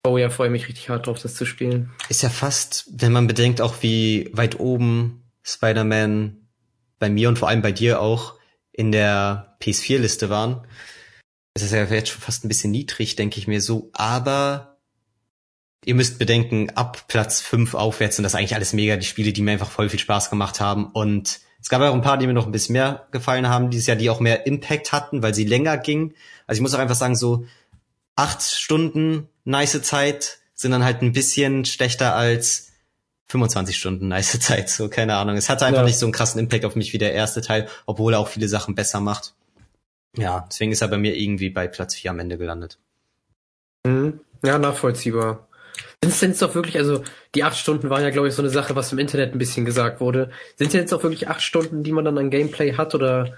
Oh 0.05 0.19
ja, 0.19 0.29
freue 0.29 0.51
mich 0.51 0.67
richtig 0.67 0.89
hart 0.89 1.07
drauf, 1.07 1.19
das 1.19 1.33
zu 1.33 1.45
spielen. 1.45 1.91
Ist 2.09 2.21
ja 2.21 2.29
fast, 2.29 2.85
wenn 2.91 3.11
man 3.11 3.25
bedenkt 3.25 3.59
auch 3.59 3.81
wie 3.81 4.29
weit 4.33 4.59
oben 4.59 5.23
Spider-Man 5.41 6.47
bei 6.99 7.09
mir 7.09 7.27
und 7.27 7.39
vor 7.39 7.49
allem 7.49 7.63
bei 7.63 7.71
dir 7.71 7.99
auch 8.01 8.35
in 8.71 8.91
der 8.91 9.57
PS4-Liste 9.61 10.29
waren. 10.29 10.67
Es 11.55 11.63
ist 11.63 11.71
ja 11.71 11.85
jetzt 11.85 12.09
schon 12.09 12.21
fast 12.21 12.45
ein 12.45 12.49
bisschen 12.49 12.71
niedrig, 12.71 13.15
denke 13.15 13.39
ich 13.39 13.47
mir 13.47 13.61
so, 13.61 13.89
aber 13.93 14.77
ihr 15.85 15.95
müsst 15.95 16.19
bedenken, 16.19 16.69
ab 16.71 17.07
Platz 17.07 17.41
5 17.41 17.73
aufwärts 17.73 18.17
sind 18.17 18.23
das 18.23 18.35
eigentlich 18.35 18.55
alles 18.55 18.73
mega 18.73 18.97
die 18.97 19.05
Spiele, 19.07 19.33
die 19.33 19.41
mir 19.41 19.53
einfach 19.53 19.71
voll 19.71 19.89
viel 19.89 19.99
Spaß 19.99 20.29
gemacht 20.29 20.59
haben 20.59 20.87
und 20.87 21.39
es 21.61 21.69
gab 21.69 21.81
auch 21.81 21.95
ein 21.95 22.03
paar, 22.03 22.19
die 22.19 22.27
mir 22.27 22.33
noch 22.33 22.45
ein 22.45 22.51
bisschen 22.51 22.73
mehr 22.73 23.07
gefallen 23.09 23.49
haben 23.49 23.71
dieses 23.71 23.87
Jahr, 23.87 23.97
die 23.97 24.11
auch 24.11 24.19
mehr 24.19 24.45
Impact 24.45 24.91
hatten, 24.91 25.23
weil 25.23 25.33
sie 25.33 25.45
länger 25.45 25.79
gingen. 25.79 26.13
Also 26.45 26.59
ich 26.59 26.61
muss 26.61 26.75
auch 26.75 26.79
einfach 26.79 26.93
sagen, 26.93 27.15
so 27.15 27.47
acht 28.15 28.41
Stunden 28.41 29.27
nice 29.43 29.81
Zeit 29.81 30.39
sind 30.53 30.71
dann 30.71 30.83
halt 30.83 31.01
ein 31.01 31.11
bisschen 31.11 31.65
schlechter 31.65 32.15
als 32.15 32.71
25 33.27 33.77
Stunden 33.77 34.07
nice 34.07 34.39
Zeit, 34.39 34.69
so 34.69 34.87
keine 34.89 35.15
Ahnung. 35.15 35.35
Es 35.35 35.49
hatte 35.49 35.65
einfach 35.65 35.81
Ja. 35.81 35.85
nicht 35.85 35.97
so 35.99 36.05
einen 36.05 36.13
krassen 36.13 36.39
Impact 36.39 36.65
auf 36.65 36.75
mich 36.75 36.93
wie 36.93 36.97
der 36.97 37.13
erste 37.13 37.41
Teil, 37.41 37.67
obwohl 37.85 38.13
er 38.13 38.19
auch 38.19 38.27
viele 38.27 38.47
Sachen 38.47 38.75
besser 38.75 38.99
macht. 38.99 39.33
Ja, 40.17 40.45
deswegen 40.49 40.71
ist 40.71 40.81
er 40.81 40.87
bei 40.87 40.97
mir 40.97 41.15
irgendwie 41.15 41.49
bei 41.49 41.67
Platz 41.67 41.95
4 41.95 42.11
am 42.11 42.19
Ende 42.19 42.37
gelandet. 42.37 42.77
Mhm. 43.85 44.19
Ja, 44.43 44.57
nachvollziehbar. 44.59 45.47
Sind 46.01 46.13
es 46.13 46.19
denn 46.19 46.29
jetzt 46.31 46.43
auch 46.43 46.55
wirklich, 46.55 46.77
also 46.77 47.03
die 47.33 47.43
acht 47.43 47.57
Stunden 47.57 47.89
waren 47.89 48.03
ja, 48.03 48.11
glaube 48.11 48.27
ich, 48.27 48.33
so 48.33 48.41
eine 48.41 48.49
Sache, 48.51 48.75
was 48.75 48.91
im 48.93 48.99
Internet 48.99 49.33
ein 49.33 49.39
bisschen 49.39 49.65
gesagt 49.65 49.99
wurde. 49.99 50.29
Sind 50.55 50.67
es 50.67 50.73
jetzt 50.73 50.93
auch 50.93 51.03
wirklich 51.03 51.27
acht 51.27 51.41
Stunden, 51.41 51.83
die 51.83 51.91
man 51.91 52.05
dann 52.05 52.17
an 52.17 52.29
Gameplay 52.29 52.73
hat, 52.75 52.95
oder 52.95 53.33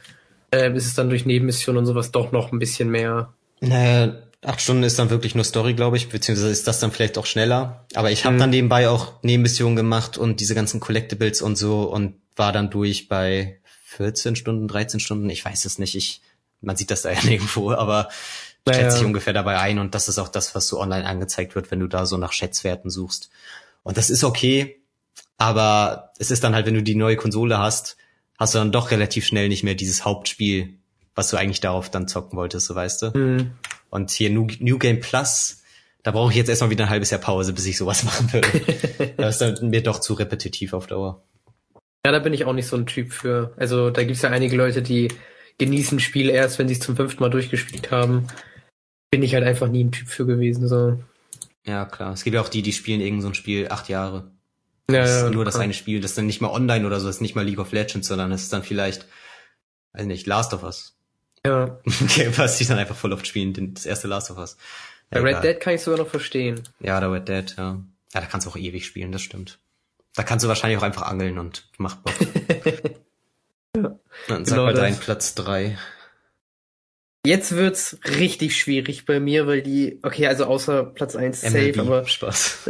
äh, 0.52 0.72
ist 0.76 0.86
es 0.86 0.94
dann 0.94 1.10
durch 1.10 1.26
Nebenmissionen 1.26 1.80
und 1.80 1.86
sowas 1.86 2.12
doch 2.12 2.32
noch 2.32 2.52
ein 2.52 2.60
bisschen 2.60 2.90
mehr? 2.92 3.34
Naja, 3.62 4.18
acht 4.46 4.62
Stunden 4.62 4.84
ist 4.84 5.00
dann 5.00 5.10
wirklich 5.10 5.36
nur 5.36 5.44
Story, 5.44 5.74
glaube 5.74 5.98
ich, 5.98 6.10
beziehungsweise 6.10 6.50
ist 6.52 6.68
das 6.68 6.80
dann 6.80 6.92
vielleicht 6.92 7.18
auch 7.18 7.26
schneller. 7.26 7.86
Aber 7.96 8.12
ich 8.12 8.26
habe 8.26 8.36
Mhm. 8.36 8.40
dann 8.40 8.50
nebenbei 8.52 8.90
auch 8.90 9.14
Nebenmissionen 9.24 9.76
gemacht 9.76 10.18
und 10.18 10.40
diese 10.40 10.56
ganzen 10.56 10.80
Collectibles 10.80 11.42
und 11.42 11.58
so 11.58 11.84
und 11.84 12.16
war 12.36 12.52
dann 12.52 12.70
durch 12.70 13.08
bei 13.08 13.60
14 13.86 14.36
Stunden, 14.36 14.68
13 14.68 15.00
Stunden, 15.00 15.30
ich 15.30 15.44
weiß 15.44 15.66
es 15.66 15.80
nicht. 15.80 15.96
Ich, 15.96 16.22
man 16.62 16.76
sieht 16.76 16.92
das 16.92 17.02
da 17.02 17.12
ja 17.12 17.20
nirgendwo, 17.24 17.72
aber 17.72 18.10
Naja. 18.66 18.80
schätze 18.84 18.98
ich 19.00 19.06
ungefähr 19.06 19.34
dabei 19.34 19.58
ein 19.60 19.80
und 19.80 19.96
das 19.96 20.08
ist 20.08 20.20
auch 20.20 20.28
das, 20.30 20.54
was 20.54 20.68
so 20.68 20.80
online 20.80 21.06
angezeigt 21.08 21.56
wird, 21.56 21.72
wenn 21.72 21.80
du 21.80 21.88
da 21.88 22.06
so 22.06 22.18
nach 22.18 22.32
Schätzwerten 22.34 22.90
suchst. 22.90 23.30
Und 23.84 23.98
das 23.98 24.10
ist 24.10 24.24
okay, 24.24 24.82
aber 25.38 26.12
es 26.20 26.32
ist 26.32 26.44
dann 26.44 26.54
halt, 26.56 26.66
wenn 26.66 26.74
du 26.74 26.84
die 26.84 26.96
neue 26.96 27.16
Konsole 27.16 27.58
hast, 27.58 27.98
hast 28.38 28.54
du 28.54 28.60
dann 28.60 28.72
doch 28.72 28.92
relativ 28.92 29.26
schnell 29.26 29.50
nicht 29.50 29.64
mehr 29.64 29.76
dieses 29.76 30.06
Hauptspiel, 30.06 30.76
was 31.16 31.30
du 31.30 31.38
eigentlich 31.38 31.60
darauf 31.62 31.90
dann 31.90 32.08
zocken 32.08 32.38
wolltest, 32.38 32.68
so 32.68 32.76
weißt 32.76 33.02
du. 33.02 33.18
Mhm. 33.18 33.52
Und 33.90 34.12
hier 34.12 34.30
New, 34.30 34.48
New 34.60 34.78
Game 34.78 35.00
Plus, 35.00 35.64
da 36.04 36.12
brauche 36.12 36.32
ich 36.32 36.38
jetzt 36.38 36.50
erstmal 36.50 36.70
wieder 36.70 36.86
ein 36.86 36.90
halbes 36.90 37.10
Jahr 37.10 37.22
Pause, 37.22 37.54
bis 37.54 37.66
ich 37.66 37.78
sowas 37.78 38.04
machen 38.06 38.32
würde. 38.34 39.14
das 39.18 39.36
ist 39.36 39.60
dann 39.60 39.70
mir 39.70 39.84
doch 39.84 40.00
zu 40.00 40.14
repetitiv 40.14 40.74
auf 40.74 40.88
Dauer. 40.88 41.24
Ja, 42.06 42.12
da 42.12 42.20
bin 42.20 42.34
ich 42.34 42.46
auch 42.46 42.54
nicht 42.54 42.68
so 42.68 42.78
ein 42.78 42.86
Typ 42.86 43.12
für. 43.12 43.54
Also 43.58 43.90
da 43.90 44.04
gibt's 44.04 44.22
ja 44.22 44.30
einige 44.30 44.56
Leute, 44.56 44.82
die 44.82 45.10
genießen 45.58 46.00
Spiel 46.00 46.30
erst, 46.30 46.60
wenn 46.60 46.68
sie 46.68 46.76
es 46.76 46.80
zum 46.80 46.96
fünften 46.96 47.22
Mal 47.22 47.30
durchgespielt 47.30 47.92
haben. 47.92 48.28
Bin 49.12 49.24
ich 49.24 49.34
halt 49.34 49.44
einfach 49.44 49.68
nie 49.68 49.84
ein 49.84 49.92
Typ 49.92 50.08
für 50.08 50.26
gewesen. 50.26 50.68
So. 50.68 51.00
Ja, 51.66 51.86
klar. 51.86 52.14
Es 52.14 52.24
gibt 52.24 52.36
ja 52.36 52.42
auch 52.42 52.50
die, 52.50 52.62
die 52.62 52.74
spielen 52.74 53.02
irgend 53.02 53.22
so 53.22 53.28
ein 53.28 53.34
Spiel 53.34 53.68
acht 53.70 53.90
Jahre. 53.90 54.32
Ja, 54.90 55.02
das 55.02 55.16
ist 55.16 55.22
ja, 55.24 55.30
nur 55.30 55.44
das 55.44 55.56
klar. 55.56 55.66
eine 55.66 55.74
Spiel. 55.74 56.00
Das 56.00 56.12
ist 56.12 56.18
dann 56.18 56.28
nicht 56.28 56.40
mal 56.40 56.50
online 56.50 56.86
oder 56.86 57.00
so, 57.00 57.08
das 57.08 57.18
ist 57.18 57.22
nicht 57.22 57.36
mal 57.36 57.46
League 57.46 57.60
of 57.60 57.74
Legends, 57.74 58.08
sondern 58.08 58.32
es 58.32 58.44
ist 58.44 58.54
dann 58.54 58.64
vielleicht, 58.64 59.06
weiß 59.94 60.06
nicht, 60.06 60.28
Last 60.28 60.54
of 60.54 60.64
Us. 60.64 60.97
Ja. 61.48 61.80
Game 62.16 62.32
Pass, 62.34 62.58
die 62.58 62.66
dann 62.66 62.78
einfach 62.78 62.96
voll 62.96 63.14
oft 63.14 63.26
spielen, 63.26 63.74
das 63.74 63.86
erste 63.86 64.08
Last 64.08 64.30
of 64.32 64.38
Us. 64.38 64.58
Bei 65.10 65.20
Ja, 65.20 65.24
Red 65.24 65.32
egal. 65.38 65.42
Dead 65.42 65.60
kann 65.62 65.76
ich 65.76 65.82
sogar 65.82 66.00
noch 66.00 66.10
verstehen. 66.10 66.62
Ja, 66.80 67.00
der 67.00 67.12
Red 67.12 67.28
Dead, 67.28 67.56
ja. 67.58 67.82
Ja, 68.14 68.22
da 68.22 68.26
kannst 68.26 68.48
du 68.48 68.52
auch 68.52 68.58
ewig 68.58 68.86
spielen, 68.86 69.12
das 69.12 69.22
stimmt. 69.22 69.60
Da 70.16 70.24
kannst 70.24 70.44
du 70.44 70.50
wahrscheinlich 70.50 70.80
auch 70.80 70.84
einfach 70.84 71.04
angeln 71.04 71.38
und 71.38 71.70
macht 71.78 72.04
Bock. 72.04 72.14
Dann 73.74 74.46
sag 74.46 74.46
Genau 74.46 74.66
mal 74.66 74.74
deinen 74.74 74.98
Platz 74.98 75.36
drei. 75.36 75.78
Jetzt 77.26 77.52
wird's 77.52 77.98
richtig 78.18 78.58
schwierig 78.58 79.06
bei 79.06 79.20
mir, 79.20 79.48
weil 79.48 79.62
die, 79.62 80.00
okay, 80.02 80.28
also 80.28 80.46
außer 80.46 80.84
Platz 80.86 81.16
1 81.16 81.42
safe, 81.42 81.58
MLB. 81.58 81.80
aber 81.80 82.08
Spaß. 82.08 82.68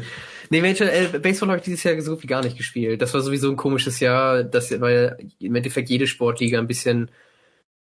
nee, 0.50 0.60
Mensch, 0.60 0.80
äh, 0.80 1.08
Baseball 1.20 1.50
habe 1.50 1.58
ich 1.58 1.64
dieses 1.64 1.84
Jahr 1.84 2.00
so 2.00 2.14
gut 2.14 2.22
wie 2.22 2.26
gar 2.26 2.42
nicht 2.42 2.56
gespielt. 2.56 3.02
Das 3.02 3.12
war 3.14 3.20
sowieso 3.20 3.50
ein 3.50 3.56
komisches 3.56 4.00
Jahr, 4.00 4.44
das, 4.44 4.70
weil 4.80 5.18
im 5.38 5.54
Endeffekt 5.54 5.90
jede 5.90 6.06
Sportliga 6.06 6.58
ein 6.58 6.66
bisschen, 6.66 7.10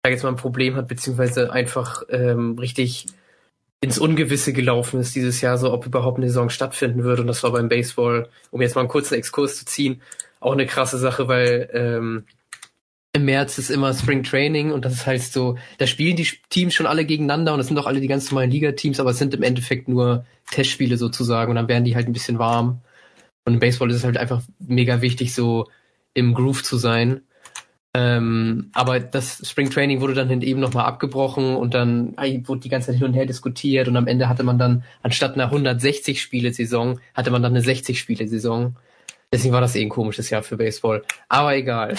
ich 0.04 0.10
sag 0.10 0.14
jetzt 0.14 0.24
mal, 0.24 0.30
ein 0.30 0.36
Problem 0.36 0.76
hat, 0.76 0.88
beziehungsweise 0.88 1.54
einfach 1.54 2.02
ähm, 2.10 2.58
richtig 2.58 3.06
ins 3.82 4.00
Ungewisse 4.00 4.52
gelaufen 4.52 5.00
ist 5.00 5.16
dieses 5.16 5.42
Jahr, 5.42 5.60
so 5.60 5.72
ob 5.72 5.86
überhaupt 5.86 6.18
eine 6.18 6.28
Saison 6.28 6.50
stattfinden 6.50 7.04
würde. 7.04 7.22
Und 7.22 7.28
das 7.28 7.44
war 7.44 7.52
beim 7.52 7.70
Baseball, 7.70 8.28
um 8.50 8.62
jetzt 8.62 8.74
mal 8.74 8.82
einen 8.82 8.90
kurzen 8.90 9.14
Exkurs 9.14 9.58
zu 9.58 9.66
ziehen, 9.66 10.02
auch 10.40 10.54
eine 10.54 10.66
krasse 10.66 10.98
Sache, 10.98 11.28
weil 11.28 11.70
ähm, 11.74 12.26
im 13.14 13.26
März 13.26 13.60
ist 13.60 13.70
immer 13.70 13.94
Spring 13.94 14.24
Training 14.24 14.72
und 14.72 14.86
das 14.86 14.94
ist 14.94 15.06
halt 15.06 15.22
so, 15.22 15.58
da 15.78 15.86
spielen 15.86 16.16
die 16.16 16.28
Teams 16.50 16.74
schon 16.74 16.88
alle 16.88 17.06
gegeneinander 17.06 17.54
und 17.54 17.60
das 17.60 17.68
sind 17.68 17.76
doch 17.76 17.86
alle 17.86 18.02
die 18.02 18.08
ganz 18.08 18.32
normalen 18.32 18.50
Ligateams, 18.50 19.00
aber 19.00 19.12
es 19.12 19.20
sind 19.20 19.36
im 19.36 19.44
Endeffekt 19.44 19.88
nur 19.88 20.26
Testspiele 20.50 20.98
sozusagen 20.98 21.52
und 21.52 21.58
dann 21.58 21.68
werden 21.68 21.84
die 21.84 21.96
halt 21.96 22.08
ein 22.08 22.14
bisschen 22.14 22.40
warm. 22.40 22.82
Und 23.46 23.54
im 23.54 23.60
Baseball 23.60 23.92
ist 23.92 23.98
es 23.98 24.04
halt 24.04 24.18
einfach 24.18 24.42
mega 24.60 25.02
wichtig, 25.02 25.36
so 25.36 25.68
im 26.16 26.34
Groove 26.34 26.64
zu 26.64 26.78
sein. 26.78 27.22
Ähm, 27.94 28.70
aber 28.74 29.02
das 29.02 29.48
Spring 29.50 29.70
Training 29.70 30.00
wurde 30.00 30.14
dann 30.14 30.42
eben 30.42 30.62
nochmal 30.62 30.86
abgebrochen 30.86 31.56
und 31.56 31.74
dann 31.74 32.14
ey, 32.18 32.42
wurde 32.48 32.62
die 32.62 32.70
ganze 32.70 32.88
Zeit 32.88 33.00
hin 33.00 33.08
und 33.08 33.14
her 33.14 33.26
diskutiert 33.26 33.90
und 33.90 33.98
am 33.98 34.08
Ende 34.08 34.30
hatte 34.30 34.44
man 34.44 34.58
dann, 34.58 34.84
anstatt 35.04 35.34
einer 35.34 35.52
160-Spiele-Saison, 35.52 37.00
hatte 37.14 37.32
man 37.32 37.44
dann 37.44 37.54
eine 37.54 37.64
60-Spiele-Saison. 37.64 38.76
Deswegen 39.34 39.54
war 39.54 39.62
das 39.62 39.76
eh 39.76 39.82
ein 39.82 39.90
komisches 39.90 40.30
Jahr 40.30 40.44
für 40.44 40.58
Baseball. 40.58 41.04
Aber 41.30 41.56
egal. 41.56 41.96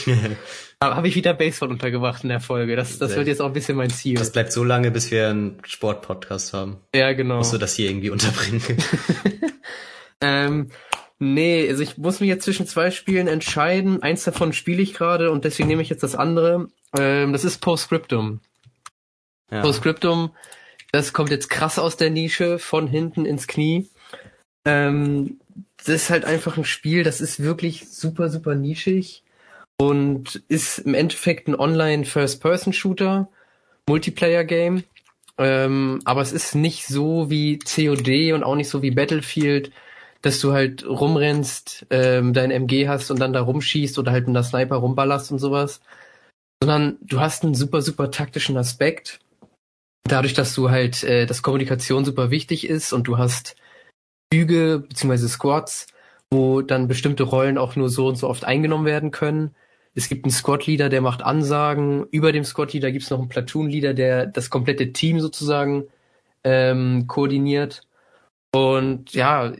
Aber 0.80 0.96
habe 0.96 1.08
ich 1.08 1.14
wieder 1.14 1.34
Baseball 1.34 1.70
untergebracht 1.70 2.22
in 2.22 2.30
der 2.30 2.40
Folge. 2.40 2.76
Das, 2.76 2.98
das 2.98 3.14
wird 3.14 3.26
jetzt 3.26 3.42
auch 3.42 3.46
ein 3.46 3.52
bisschen 3.52 3.76
mein 3.76 3.90
Ziel. 3.90 4.16
Das 4.16 4.32
bleibt 4.32 4.52
so 4.52 4.64
lange, 4.64 4.90
bis 4.90 5.10
wir 5.10 5.28
einen 5.28 5.58
Sportpodcast 5.64 6.54
haben. 6.54 6.78
ja, 6.94 7.12
genau. 7.12 7.36
Musst 7.36 7.52
du 7.52 7.58
das 7.58 7.74
hier 7.74 7.90
irgendwie 7.90 8.10
unterbringen. 8.10 8.62
Ähm, 10.20 10.70
nee, 11.18 11.68
also 11.68 11.82
ich 11.82 11.98
muss 11.98 12.20
mich 12.20 12.28
jetzt 12.28 12.44
zwischen 12.44 12.66
zwei 12.66 12.90
Spielen 12.90 13.28
entscheiden. 13.28 14.02
Eins 14.02 14.24
davon 14.24 14.52
spiele 14.52 14.82
ich 14.82 14.94
gerade 14.94 15.30
und 15.30 15.44
deswegen 15.44 15.68
nehme 15.68 15.82
ich 15.82 15.90
jetzt 15.90 16.02
das 16.02 16.14
andere. 16.14 16.68
Ähm, 16.96 17.32
das 17.32 17.44
ist 17.44 17.58
Postscriptum. 17.58 18.40
ja. 19.50 19.62
Postscriptum, 19.62 20.30
das 20.92 21.12
kommt 21.12 21.30
jetzt 21.30 21.50
krass 21.50 21.78
aus 21.78 21.96
der 21.96 22.10
Nische, 22.10 22.58
von 22.58 22.86
hinten 22.86 23.26
ins 23.26 23.46
Knie. 23.46 23.88
Ähm, 24.64 25.40
das 25.78 25.88
ist 25.88 26.10
halt 26.10 26.24
einfach 26.24 26.56
ein 26.56 26.64
Spiel, 26.64 27.04
das 27.04 27.20
ist 27.20 27.42
wirklich 27.42 27.88
super, 27.88 28.28
super 28.30 28.54
nischig 28.54 29.22
und 29.78 30.42
ist 30.48 30.78
im 30.78 30.94
Endeffekt 30.94 31.48
ein 31.48 31.54
Online-First-Person-Shooter, 31.54 33.28
Multiplayer-Game. 33.88 34.84
Ähm, 35.38 36.00
aber 36.04 36.22
es 36.22 36.32
ist 36.32 36.54
nicht 36.54 36.86
so 36.86 37.28
wie 37.30 37.58
COD 37.58 38.32
und 38.32 38.42
auch 38.42 38.56
nicht 38.56 38.70
so 38.70 38.82
wie 38.82 38.90
Battlefield, 38.90 39.70
dass 40.22 40.40
du 40.40 40.52
halt 40.52 40.86
rumrennst, 40.86 41.86
ähm, 41.90 42.32
dein 42.32 42.50
MG 42.50 42.88
hast 42.88 43.10
und 43.10 43.20
dann 43.20 43.32
da 43.32 43.42
rumschießt 43.42 43.98
oder 43.98 44.12
halt 44.12 44.26
mit 44.26 44.36
einer 44.36 44.44
Sniper 44.44 44.76
rumballerst 44.76 45.32
und 45.32 45.38
sowas. 45.38 45.80
Sondern 46.62 46.98
du 47.02 47.20
hast 47.20 47.44
einen 47.44 47.54
super, 47.54 47.82
super 47.82 48.10
taktischen 48.10 48.56
Aspekt. 48.56 49.20
Dadurch, 50.04 50.34
dass 50.34 50.54
du 50.54 50.70
halt, 50.70 51.04
äh, 51.04 51.26
dass 51.26 51.42
Kommunikation 51.42 52.04
super 52.04 52.30
wichtig 52.30 52.68
ist 52.68 52.92
und 52.92 53.04
du 53.04 53.18
hast 53.18 53.56
Züge 54.32 54.84
bzw. 54.88 55.28
Squads, 55.28 55.86
wo 56.30 56.62
dann 56.62 56.88
bestimmte 56.88 57.24
Rollen 57.24 57.58
auch 57.58 57.76
nur 57.76 57.88
so 57.88 58.08
und 58.08 58.16
so 58.16 58.28
oft 58.28 58.44
eingenommen 58.44 58.86
werden 58.86 59.10
können. 59.10 59.54
Es 59.94 60.08
gibt 60.08 60.24
einen 60.24 60.32
Squad-Leader, 60.32 60.88
der 60.88 61.00
macht 61.00 61.22
Ansagen. 61.22 62.06
Über 62.10 62.32
dem 62.32 62.44
Squad-Leader 62.44 62.92
gibt 62.92 63.04
es 63.04 63.10
noch 63.10 63.18
einen 63.18 63.28
Platoon-Leader, 63.28 63.94
der 63.94 64.26
das 64.26 64.50
komplette 64.50 64.92
Team 64.92 65.20
sozusagen 65.20 65.84
ähm, 66.44 67.06
koordiniert. 67.06 67.82
Und 68.54 69.12
ja, 69.14 69.52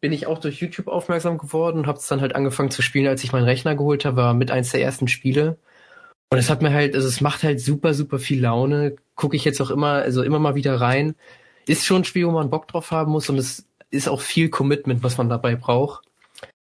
bin 0.00 0.12
ich 0.12 0.26
auch 0.26 0.38
durch 0.38 0.60
YouTube 0.60 0.88
aufmerksam 0.88 1.38
geworden 1.38 1.80
und 1.80 1.86
habe 1.86 1.98
es 1.98 2.06
dann 2.06 2.20
halt 2.20 2.34
angefangen 2.34 2.70
zu 2.70 2.82
spielen, 2.82 3.06
als 3.06 3.24
ich 3.24 3.32
meinen 3.32 3.44
Rechner 3.44 3.74
geholt 3.76 4.04
habe, 4.04 4.16
war 4.18 4.34
mit 4.34 4.50
eins 4.50 4.70
der 4.70 4.82
ersten 4.82 5.08
Spiele. 5.08 5.58
Und 6.30 6.38
es 6.38 6.50
hat 6.50 6.62
mir 6.62 6.72
halt, 6.72 6.94
also 6.94 7.08
es 7.08 7.20
macht 7.20 7.42
halt 7.42 7.60
super, 7.60 7.94
super 7.94 8.18
viel 8.18 8.40
Laune. 8.42 8.96
Gucke 9.16 9.36
ich 9.36 9.44
jetzt 9.44 9.60
auch 9.60 9.70
immer, 9.70 9.94
also 9.94 10.22
immer 10.22 10.38
mal 10.38 10.54
wieder 10.54 10.80
rein. 10.80 11.14
Ist 11.66 11.84
schon 11.86 12.02
ein 12.02 12.04
Spiel, 12.04 12.26
wo 12.26 12.32
man 12.32 12.50
Bock 12.50 12.68
drauf 12.68 12.90
haben 12.92 13.12
muss 13.12 13.28
und 13.30 13.38
es 13.38 13.66
ist 13.90 14.08
auch 14.08 14.20
viel 14.20 14.48
Commitment, 14.50 15.02
was 15.02 15.18
man 15.18 15.28
dabei 15.28 15.56
braucht. 15.56 16.04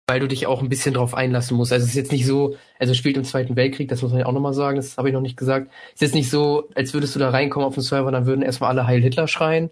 weil 0.10 0.19
du 0.19 0.27
dich 0.27 0.47
auch 0.47 0.61
ein 0.61 0.69
bisschen 0.69 0.93
drauf 0.93 1.14
einlassen 1.15 1.55
musst. 1.57 1.72
Also 1.72 1.85
es 1.85 1.91
ist 1.91 1.95
jetzt 1.95 2.11
nicht 2.11 2.26
so, 2.26 2.57
also 2.80 2.93
spielt 2.93 3.15
im 3.18 3.23
Zweiten 3.23 3.55
Weltkrieg, 3.55 3.88
das 3.88 4.01
muss 4.01 4.11
man 4.11 4.19
ja 4.19 4.26
auch 4.26 4.34
nochmal 4.34 4.53
sagen, 4.53 4.76
das 4.77 4.97
habe 4.97 5.07
ich 5.10 5.14
noch 5.14 5.22
nicht 5.22 5.38
gesagt. 5.38 5.72
Es 5.89 5.95
ist 5.95 6.01
jetzt 6.01 6.15
nicht 6.15 6.30
so, 6.30 6.69
als 6.76 6.93
würdest 6.93 7.15
du 7.15 7.19
da 7.19 7.30
reinkommen 7.30 7.65
auf 7.68 7.76
den 7.76 7.84
Server, 7.84 8.11
dann 8.11 8.26
würden 8.26 8.41
erstmal 8.41 8.72
alle 8.72 8.85
Heil 8.85 9.01
Hitler 9.01 9.27
schreien, 9.27 9.72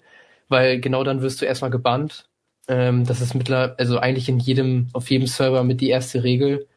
weil 0.49 0.79
genau 0.79 1.03
dann 1.03 1.21
wirst 1.21 1.41
du 1.41 1.45
erstmal 1.45 1.71
gebannt. 1.71 2.29
Ähm, 2.71 3.05
das 3.05 3.19
ist 3.19 3.35
mittlerweile, 3.35 3.77
also 3.77 3.99
eigentlich 3.99 4.29
in 4.29 4.39
jedem, 4.39 4.87
auf 4.93 5.09
jedem 5.09 5.27
Server 5.27 5.65
mit 5.65 5.81
die 5.81 5.89
erste 5.89 6.23
Regel. 6.23 6.67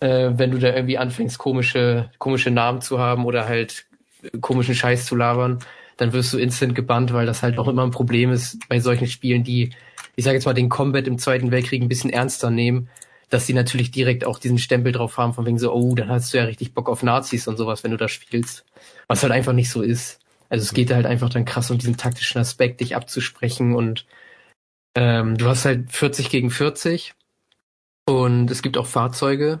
Äh, 0.00 0.30
wenn 0.36 0.50
du 0.50 0.58
da 0.58 0.74
irgendwie 0.74 0.96
anfängst, 0.96 1.36
komische, 1.36 2.10
komische 2.16 2.50
Namen 2.50 2.80
zu 2.80 2.98
haben 2.98 3.26
oder 3.26 3.46
halt 3.46 3.84
komischen 4.40 4.74
Scheiß 4.74 5.04
zu 5.04 5.16
labern, 5.16 5.58
dann 5.98 6.14
wirst 6.14 6.32
du 6.32 6.38
instant 6.38 6.74
gebannt, 6.74 7.12
weil 7.12 7.26
das 7.26 7.42
halt 7.42 7.58
auch 7.58 7.68
immer 7.68 7.84
ein 7.84 7.90
Problem 7.90 8.32
ist 8.32 8.66
bei 8.70 8.80
solchen 8.80 9.06
Spielen, 9.06 9.44
die, 9.44 9.74
ich 10.16 10.24
sage 10.24 10.36
jetzt 10.36 10.46
mal, 10.46 10.54
den 10.54 10.70
Combat 10.70 11.06
im 11.06 11.18
Zweiten 11.18 11.50
Weltkrieg 11.50 11.82
ein 11.82 11.88
bisschen 11.88 12.10
ernster 12.10 12.48
nehmen, 12.48 12.88
dass 13.28 13.46
sie 13.46 13.52
natürlich 13.52 13.90
direkt 13.90 14.24
auch 14.24 14.38
diesen 14.38 14.58
Stempel 14.58 14.92
drauf 14.92 15.18
haben, 15.18 15.34
von 15.34 15.44
wegen 15.44 15.58
so, 15.58 15.70
oh, 15.70 15.94
dann 15.94 16.08
hast 16.08 16.32
du 16.32 16.38
ja 16.38 16.44
richtig 16.44 16.72
Bock 16.72 16.88
auf 16.88 17.02
Nazis 17.02 17.46
und 17.46 17.58
sowas, 17.58 17.84
wenn 17.84 17.90
du 17.90 17.98
da 17.98 18.08
spielst. 18.08 18.64
Was 19.06 19.22
halt 19.22 19.34
einfach 19.34 19.52
nicht 19.52 19.68
so 19.68 19.82
ist. 19.82 20.18
Also 20.48 20.62
es 20.62 20.72
geht 20.72 20.90
halt 20.90 21.04
einfach 21.04 21.28
dann 21.28 21.44
krass 21.44 21.70
um 21.70 21.76
diesen 21.76 21.98
taktischen 21.98 22.40
Aspekt, 22.40 22.80
dich 22.80 22.96
abzusprechen 22.96 23.74
und 23.74 24.06
ähm, 24.94 25.36
du 25.36 25.46
hast 25.46 25.64
halt 25.64 25.92
40 25.92 26.30
gegen 26.30 26.50
40 26.50 27.14
und 28.06 28.50
es 28.50 28.62
gibt 28.62 28.76
auch 28.76 28.86
Fahrzeuge, 28.86 29.60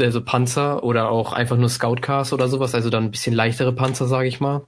also 0.00 0.22
Panzer 0.22 0.82
oder 0.82 1.10
auch 1.10 1.32
einfach 1.32 1.56
nur 1.56 1.68
Scoutcars 1.68 2.32
oder 2.32 2.48
sowas, 2.48 2.74
also 2.74 2.90
dann 2.90 3.04
ein 3.04 3.10
bisschen 3.10 3.34
leichtere 3.34 3.72
Panzer, 3.72 4.06
sage 4.06 4.28
ich 4.28 4.40
mal. 4.40 4.66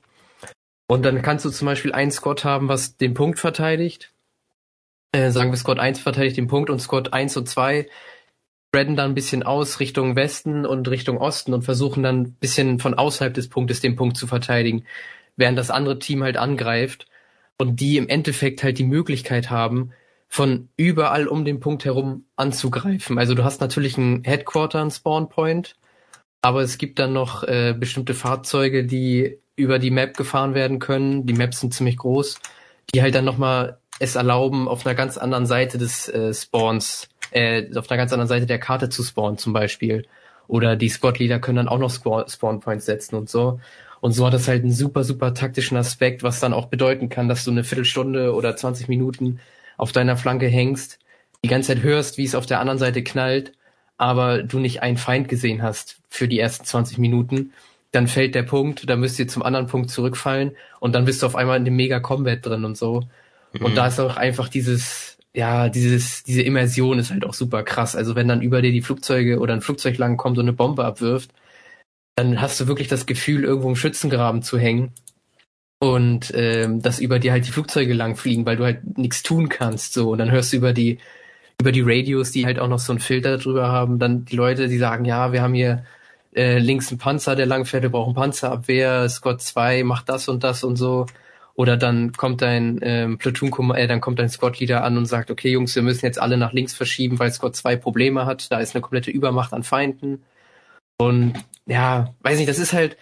Und 0.90 1.05
dann 1.05 1.20
kannst 1.20 1.45
du 1.45 1.51
zum 1.51 1.66
Beispiel 1.66 1.93
einen 1.93 2.11
Squad 2.11 2.45
haben, 2.45 2.69
was 2.69 2.97
den 2.97 3.12
Punkt 3.15 3.39
verteidigt. 3.39 4.12
Äh, 5.12 5.31
sagen 5.31 5.51
wir 5.51 5.57
Squad 5.57 5.78
1 5.78 6.01
verteidigt 6.01 6.36
den 6.36 6.49
Punkt 6.49 6.70
und 6.70 6.81
Squad 6.81 7.12
1 7.12 7.36
und 7.36 7.49
2 7.49 7.89
spreaden 8.69 8.97
dann 8.97 9.12
ein 9.12 9.15
bisschen 9.15 9.43
aus 9.43 9.81
Richtung 9.81 10.15
Westen 10.15 10.66
und 10.66 10.89
Richtung 10.89 11.19
Osten 11.19 11.55
und 11.55 11.62
versuchen 11.62 12.03
dann 12.03 12.20
ein 12.20 12.32
bisschen 12.35 12.78
von 12.78 12.95
außerhalb 12.95 13.32
des 13.35 13.49
Punktes 13.49 13.81
den 13.81 13.97
Punkt 13.97 14.16
zu 14.16 14.27
verteidigen, 14.27 14.85
während 15.36 15.59
das 15.59 15.70
andere 15.70 15.99
Team 15.99 16.23
halt 16.23 16.36
angreift 16.36 17.07
und 17.59 17.80
die 17.80 17.97
im 17.97 18.09
Endeffekt 18.09 18.62
halt 18.62 18.78
die 18.78 18.85
Möglichkeit 18.85 19.51
haben, 19.51 19.93
von 20.28 20.68
überall 20.76 21.26
um 21.26 21.44
den 21.44 21.60
Punkt 21.60 21.85
herum 21.85 22.24
anzugreifen. 22.36 23.18
Also 23.18 23.35
du 23.35 23.44
hast 23.44 23.60
natürlich 23.60 23.97
einen 23.97 24.24
Headquarter, 24.24 24.80
einen 24.80 24.90
Spawn 24.90 25.28
aber 26.40 26.62
es 26.62 26.78
gibt 26.78 26.98
dann 26.98 27.12
noch 27.12 27.43
äh, 27.44 27.74
bestimmte 27.76 28.14
Fahrzeuge, 28.14 28.85
die 28.85 29.39
über 29.56 29.78
die 29.78 29.90
Map 29.90 30.16
gefahren 30.16 30.55
werden 30.55 30.78
können. 30.78 31.26
Die 31.26 31.35
Maps 31.35 31.60
sind 31.60 31.74
ziemlich 31.74 31.97
groß, 31.97 32.39
die 32.94 33.02
halt 33.02 33.14
dann 33.14 33.24
nochmal 33.24 33.78
es 33.98 34.14
erlauben, 34.14 34.68
auf 34.68 34.86
einer 34.86 34.94
ganz 34.94 35.18
anderen 35.18 35.47
Seite 35.47 35.78
des 35.78 36.09
äh, 36.09 36.32
Spawns, 36.32 37.09
äh, 37.32 37.76
auf 37.76 37.90
einer 37.90 37.98
ganz 37.98 38.12
anderen 38.12 38.28
Seite 38.28 38.47
der 38.47 38.60
Karte 38.60 38.89
zu 38.89 39.02
spawnen 39.02 39.39
zum 39.39 39.52
Beispiel. 39.52 40.06
Oder 40.47 40.76
die 40.76 40.89
Squad 40.89 41.18
Leader 41.18 41.40
können 41.40 41.56
dann 41.56 41.68
auch 41.68 41.78
noch 41.78 41.90
Spawn 41.90 42.60
Points 42.60 42.86
setzen 42.86 43.16
und 43.16 43.28
so. 43.28 43.60
Und 44.01 44.12
so 44.12 44.27
hat 44.27 44.35
das 44.35 44.49
halt 44.49 44.62
einen 44.62 44.73
super, 44.73 45.05
super 45.05 45.35
taktischen 45.35 45.77
Aspekt, 45.77 46.23
was 46.23 46.41
dann 46.41 46.53
auch 46.53 46.66
bedeuten 46.66 47.09
kann, 47.09 47.29
dass 47.29 47.45
du 47.45 47.51
eine 47.51 47.65
Viertelstunde 47.65 48.35
oder 48.35 48.57
20 48.57 48.89
Minuten 48.89 49.41
auf 49.77 49.93
deiner 49.93 50.16
Flanke 50.16 50.47
hängst, 50.47 50.99
die 51.45 51.49
ganze 51.49 51.75
Zeit 51.75 51.83
hörst, 51.83 52.19
wie 52.19 52.25
es 52.25 52.35
auf 52.35 52.47
der 52.47 52.61
anderen 52.61 52.79
Seite 52.79 53.03
knallt, 53.03 53.53
aber 53.97 54.43
du 54.43 54.59
nicht 54.59 54.83
einen 54.83 54.97
Feind 54.97 55.29
gesehen 55.29 55.62
hast 55.62 55.97
für 56.09 56.29
die 56.29 56.39
ersten 56.39 56.65
20 56.65 56.99
Minuten 56.99 57.53
dann 57.93 58.07
fällt 58.07 58.35
der 58.35 58.43
Punkt, 58.43 58.89
dann 58.89 59.01
müsst 59.01 59.19
ihr 59.19 59.29
zum 59.29 59.43
anderen 59.43 59.66
Punkt 59.66 59.91
zurückfallen 59.91 60.53
und 60.81 60.95
dann 60.95 61.05
bist 61.05 61.23
du 61.23 61.27
auf 61.27 61.37
einmal 61.37 61.57
in 61.57 61.65
dem 61.65 61.77
Mega 61.77 62.01
Combat 62.01 62.45
drin 62.45 62.65
und 62.65 62.77
so. 62.77 63.05
Mhm. 63.53 63.65
Und 63.65 63.77
da 63.77 63.87
ist 63.87 63.99
auch 63.99 64.16
einfach 64.16 64.49
dieses, 64.49 65.16
ja, 65.33 65.69
dieses, 65.69 66.23
diese 66.23 66.43
Immersion 66.43 66.99
ist 66.99 67.11
halt 67.11 67.25
auch 67.25 67.35
super 67.35 67.62
krass. 67.62 67.97
Also 67.97 68.15
wenn 68.15 68.29
dann 68.29 68.43
über 68.43 68.61
dir 68.61 68.73
die 68.73 68.83
Flugzeuge 68.83 69.39
oder 69.39 69.55
ein 69.55 69.62
Flugzeug 69.62 69.97
lang 69.97 70.16
kommt 70.19 70.37
und 70.39 70.45
eine 70.45 70.53
Bombe 70.53 70.85
abwirft, 70.85 71.31
dann 72.19 72.40
hast 72.40 72.59
du 72.61 72.66
wirklich 72.66 72.89
das 72.89 73.07
Gefühl, 73.07 73.45
irgendwo 73.45 73.69
im 73.69 73.77
Schützengraben 73.77 74.43
zu 74.43 74.59
hängen 74.59 74.93
und 75.78 76.32
ähm, 76.35 76.82
dass 76.82 76.99
über 76.99 77.20
dir 77.20 77.31
halt 77.31 77.47
die 77.47 77.53
Flugzeuge 77.53 77.95
lang 77.95 78.16
fliegen, 78.16 78.45
weil 78.45 78.57
du 78.57 78.65
halt 78.65 78.99
nichts 78.99 79.23
tun 79.23 79.49
kannst. 79.49 79.93
So 79.95 80.11
und 80.11 80.19
dann 80.19 80.32
hörst 80.32 80.53
du 80.53 80.57
über 80.57 80.73
die 80.73 80.99
über 81.61 81.73
die 81.73 81.82
Radios, 81.82 82.32
die 82.32 82.47
halt 82.47 82.59
auch 82.59 82.69
noch 82.69 82.78
so 82.81 82.93
einen 82.93 83.01
Filter 83.01 83.39
drüber 83.39 83.69
haben, 83.69 83.99
dann 83.99 84.24
die 84.24 84.36
Leute, 84.36 84.69
die 84.69 84.78
sagen, 84.78 85.05
ja, 85.05 85.32
wir 85.32 85.43
haben 85.43 85.55
hier 85.55 85.85
äh, 86.35 86.59
links 86.59 86.90
ein 86.90 86.99
Panzer, 86.99 87.36
der 87.36 87.47
langfährt, 87.47 87.82
wir 87.82 87.90
brauchen 87.90 88.15
Panzerabwehr, 88.15 89.09
Squad 89.09 89.40
2 89.43 89.85
macht 89.85 90.09
das 90.09 90.28
und 90.28 90.45
das 90.45 90.65
und 90.65 90.77
so. 90.77 91.07
Oder 91.55 91.77
dann 91.77 92.12
kommt 92.12 92.43
dein 92.43 92.78
ähm, 92.82 93.19
Platoon, 93.19 93.74
äh, 93.74 93.89
dann 93.89 94.01
kommt 94.01 94.19
dein 94.20 94.28
Squad 94.28 94.61
Leader 94.61 94.85
an 94.85 94.97
und 94.99 95.07
sagt, 95.07 95.31
okay 95.31 95.51
Jungs, 95.51 95.74
wir 95.74 95.82
müssen 95.82 96.07
jetzt 96.07 96.20
alle 96.20 96.36
nach 96.36 96.53
links 96.53 96.74
verschieben, 96.74 97.19
weil 97.19 97.32
Squad 97.32 97.57
2 97.57 97.77
Probleme 97.77 98.27
hat. 98.27 98.51
Da 98.53 98.61
ist 98.61 98.74
eine 98.74 98.82
komplette 98.82 99.11
Übermacht 99.11 99.53
an 99.53 99.65
Feinden. 99.65 100.23
Und 100.99 101.35
ja, 101.69 102.15
weiß 102.20 102.39
nicht, 102.39 102.49
das 102.49 102.59
ist 102.59 102.73
halt 102.73 102.97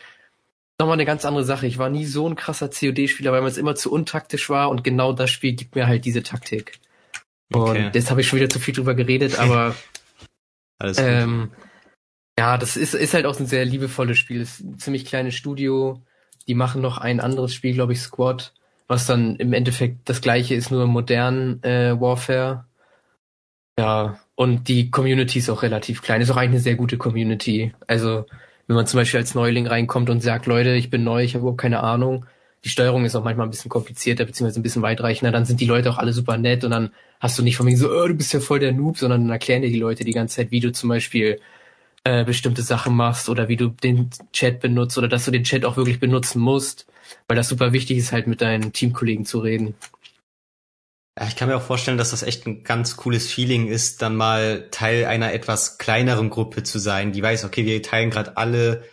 nochmal 0.78 0.94
eine 0.94 1.04
ganz 1.04 1.24
andere 1.24 1.44
Sache. 1.44 1.66
Ich 1.66 1.78
war 1.78 1.88
nie 1.88 2.04
so 2.04 2.28
ein 2.28 2.36
krasser 2.36 2.68
COD-Spieler, 2.68 3.32
weil 3.32 3.40
man 3.40 3.50
es 3.50 3.58
immer 3.58 3.76
zu 3.76 3.90
untaktisch 3.90 4.50
war 4.50 4.68
und 4.68 4.84
genau 4.84 5.12
das 5.12 5.30
Spiel 5.30 5.54
gibt 5.54 5.74
mir 5.74 5.86
halt 5.86 6.04
diese 6.04 6.22
Taktik. 6.22 6.78
Okay. 7.52 7.86
Und 7.86 7.94
jetzt 7.94 8.10
habe 8.10 8.20
ich 8.20 8.28
schon 8.28 8.38
wieder 8.38 8.48
zu 8.48 8.58
viel 8.58 8.74
drüber 8.74 8.94
geredet, 8.94 9.38
aber 9.38 9.74
Alles 10.78 10.96
gut. 10.98 11.06
Ähm, 11.06 11.52
ja, 12.38 12.58
das 12.58 12.76
ist, 12.76 12.94
ist 12.94 13.14
halt 13.14 13.24
auch 13.24 13.38
ein 13.38 13.46
sehr 13.46 13.64
liebevolles 13.64 14.18
Spiel. 14.18 14.40
Das 14.40 14.58
ist 14.58 14.60
ein 14.60 14.78
ziemlich 14.78 15.06
kleines 15.06 15.34
Studio. 15.34 16.02
Die 16.48 16.54
machen 16.54 16.82
noch 16.82 16.98
ein 16.98 17.20
anderes 17.20 17.54
Spiel, 17.54 17.72
glaube 17.72 17.94
ich, 17.94 18.00
Squad, 18.00 18.52
was 18.88 19.06
dann 19.06 19.36
im 19.36 19.52
Endeffekt 19.52 20.08
das 20.08 20.20
gleiche 20.20 20.54
ist, 20.54 20.70
nur 20.70 20.86
modern 20.86 21.62
äh, 21.62 21.98
Warfare. 21.98 22.66
Ja, 23.78 24.18
und 24.34 24.68
die 24.68 24.90
Community 24.90 25.38
ist 25.38 25.48
auch 25.48 25.62
relativ 25.62 26.02
klein. 26.02 26.20
Ist 26.20 26.30
auch 26.30 26.36
eigentlich 26.36 26.50
eine 26.50 26.60
sehr 26.60 26.76
gute 26.76 26.98
Community. 26.98 27.74
Also, 27.86 28.26
wenn 28.66 28.76
man 28.76 28.86
zum 28.86 28.98
Beispiel 28.98 29.20
als 29.20 29.34
Neuling 29.34 29.66
reinkommt 29.66 30.10
und 30.10 30.22
sagt, 30.22 30.46
Leute, 30.46 30.74
ich 30.74 30.90
bin 30.90 31.04
neu, 31.04 31.22
ich 31.22 31.34
habe 31.34 31.42
überhaupt 31.42 31.60
keine 31.60 31.82
Ahnung. 31.82 32.26
Die 32.64 32.68
Steuerung 32.68 33.04
ist 33.04 33.14
auch 33.14 33.22
manchmal 33.22 33.46
ein 33.46 33.50
bisschen 33.50 33.68
komplizierter, 33.68 34.24
beziehungsweise 34.24 34.58
ein 34.58 34.62
bisschen 34.64 34.82
weitreichender. 34.82 35.30
Dann 35.30 35.44
sind 35.44 35.60
die 35.60 35.66
Leute 35.66 35.90
auch 35.90 35.98
alle 35.98 36.12
super 36.12 36.36
nett 36.36 36.64
und 36.64 36.72
dann 36.72 36.90
hast 37.20 37.38
du 37.38 37.42
nicht 37.42 37.56
von 37.56 37.66
mir 37.66 37.76
so, 37.76 37.90
oh, 37.90 38.08
du 38.08 38.14
bist 38.14 38.32
ja 38.32 38.40
voll 38.40 38.58
der 38.58 38.72
Noob, 38.72 38.98
sondern 38.98 39.22
dann 39.22 39.30
erklären 39.30 39.62
dir 39.62 39.70
die 39.70 39.78
Leute 39.78 40.04
die 40.04 40.12
ganze 40.12 40.36
Zeit, 40.36 40.50
wie 40.50 40.60
du 40.60 40.72
zum 40.72 40.88
Beispiel 40.88 41.40
äh, 42.02 42.24
bestimmte 42.24 42.62
Sachen 42.62 42.94
machst 42.94 43.28
oder 43.28 43.48
wie 43.48 43.56
du 43.56 43.68
den 43.68 44.10
Chat 44.32 44.60
benutzt 44.60 44.98
oder 44.98 45.08
dass 45.08 45.24
du 45.24 45.30
den 45.30 45.44
Chat 45.44 45.64
auch 45.64 45.76
wirklich 45.76 46.00
benutzen 46.00 46.40
musst, 46.40 46.86
weil 47.28 47.36
das 47.36 47.48
super 47.48 47.72
wichtig 47.72 47.98
ist, 47.98 48.12
halt 48.12 48.26
mit 48.26 48.40
deinen 48.40 48.72
Teamkollegen 48.72 49.24
zu 49.24 49.38
reden. 49.38 49.74
Ja, 51.18 51.26
ich 51.26 51.36
kann 51.36 51.48
mir 51.48 51.56
auch 51.56 51.62
vorstellen, 51.62 51.96
dass 51.96 52.10
das 52.10 52.22
echt 52.22 52.46
ein 52.46 52.62
ganz 52.62 52.96
cooles 52.96 53.30
Feeling 53.32 53.68
ist, 53.68 54.02
dann 54.02 54.16
mal 54.16 54.68
Teil 54.70 55.06
einer 55.06 55.32
etwas 55.32 55.78
kleineren 55.78 56.28
Gruppe 56.28 56.62
zu 56.62 56.78
sein, 56.78 57.12
die 57.12 57.22
weiß, 57.22 57.44
okay, 57.44 57.64
wir 57.64 57.82
teilen 57.82 58.10
gerade 58.10 58.36
alle 58.36 58.84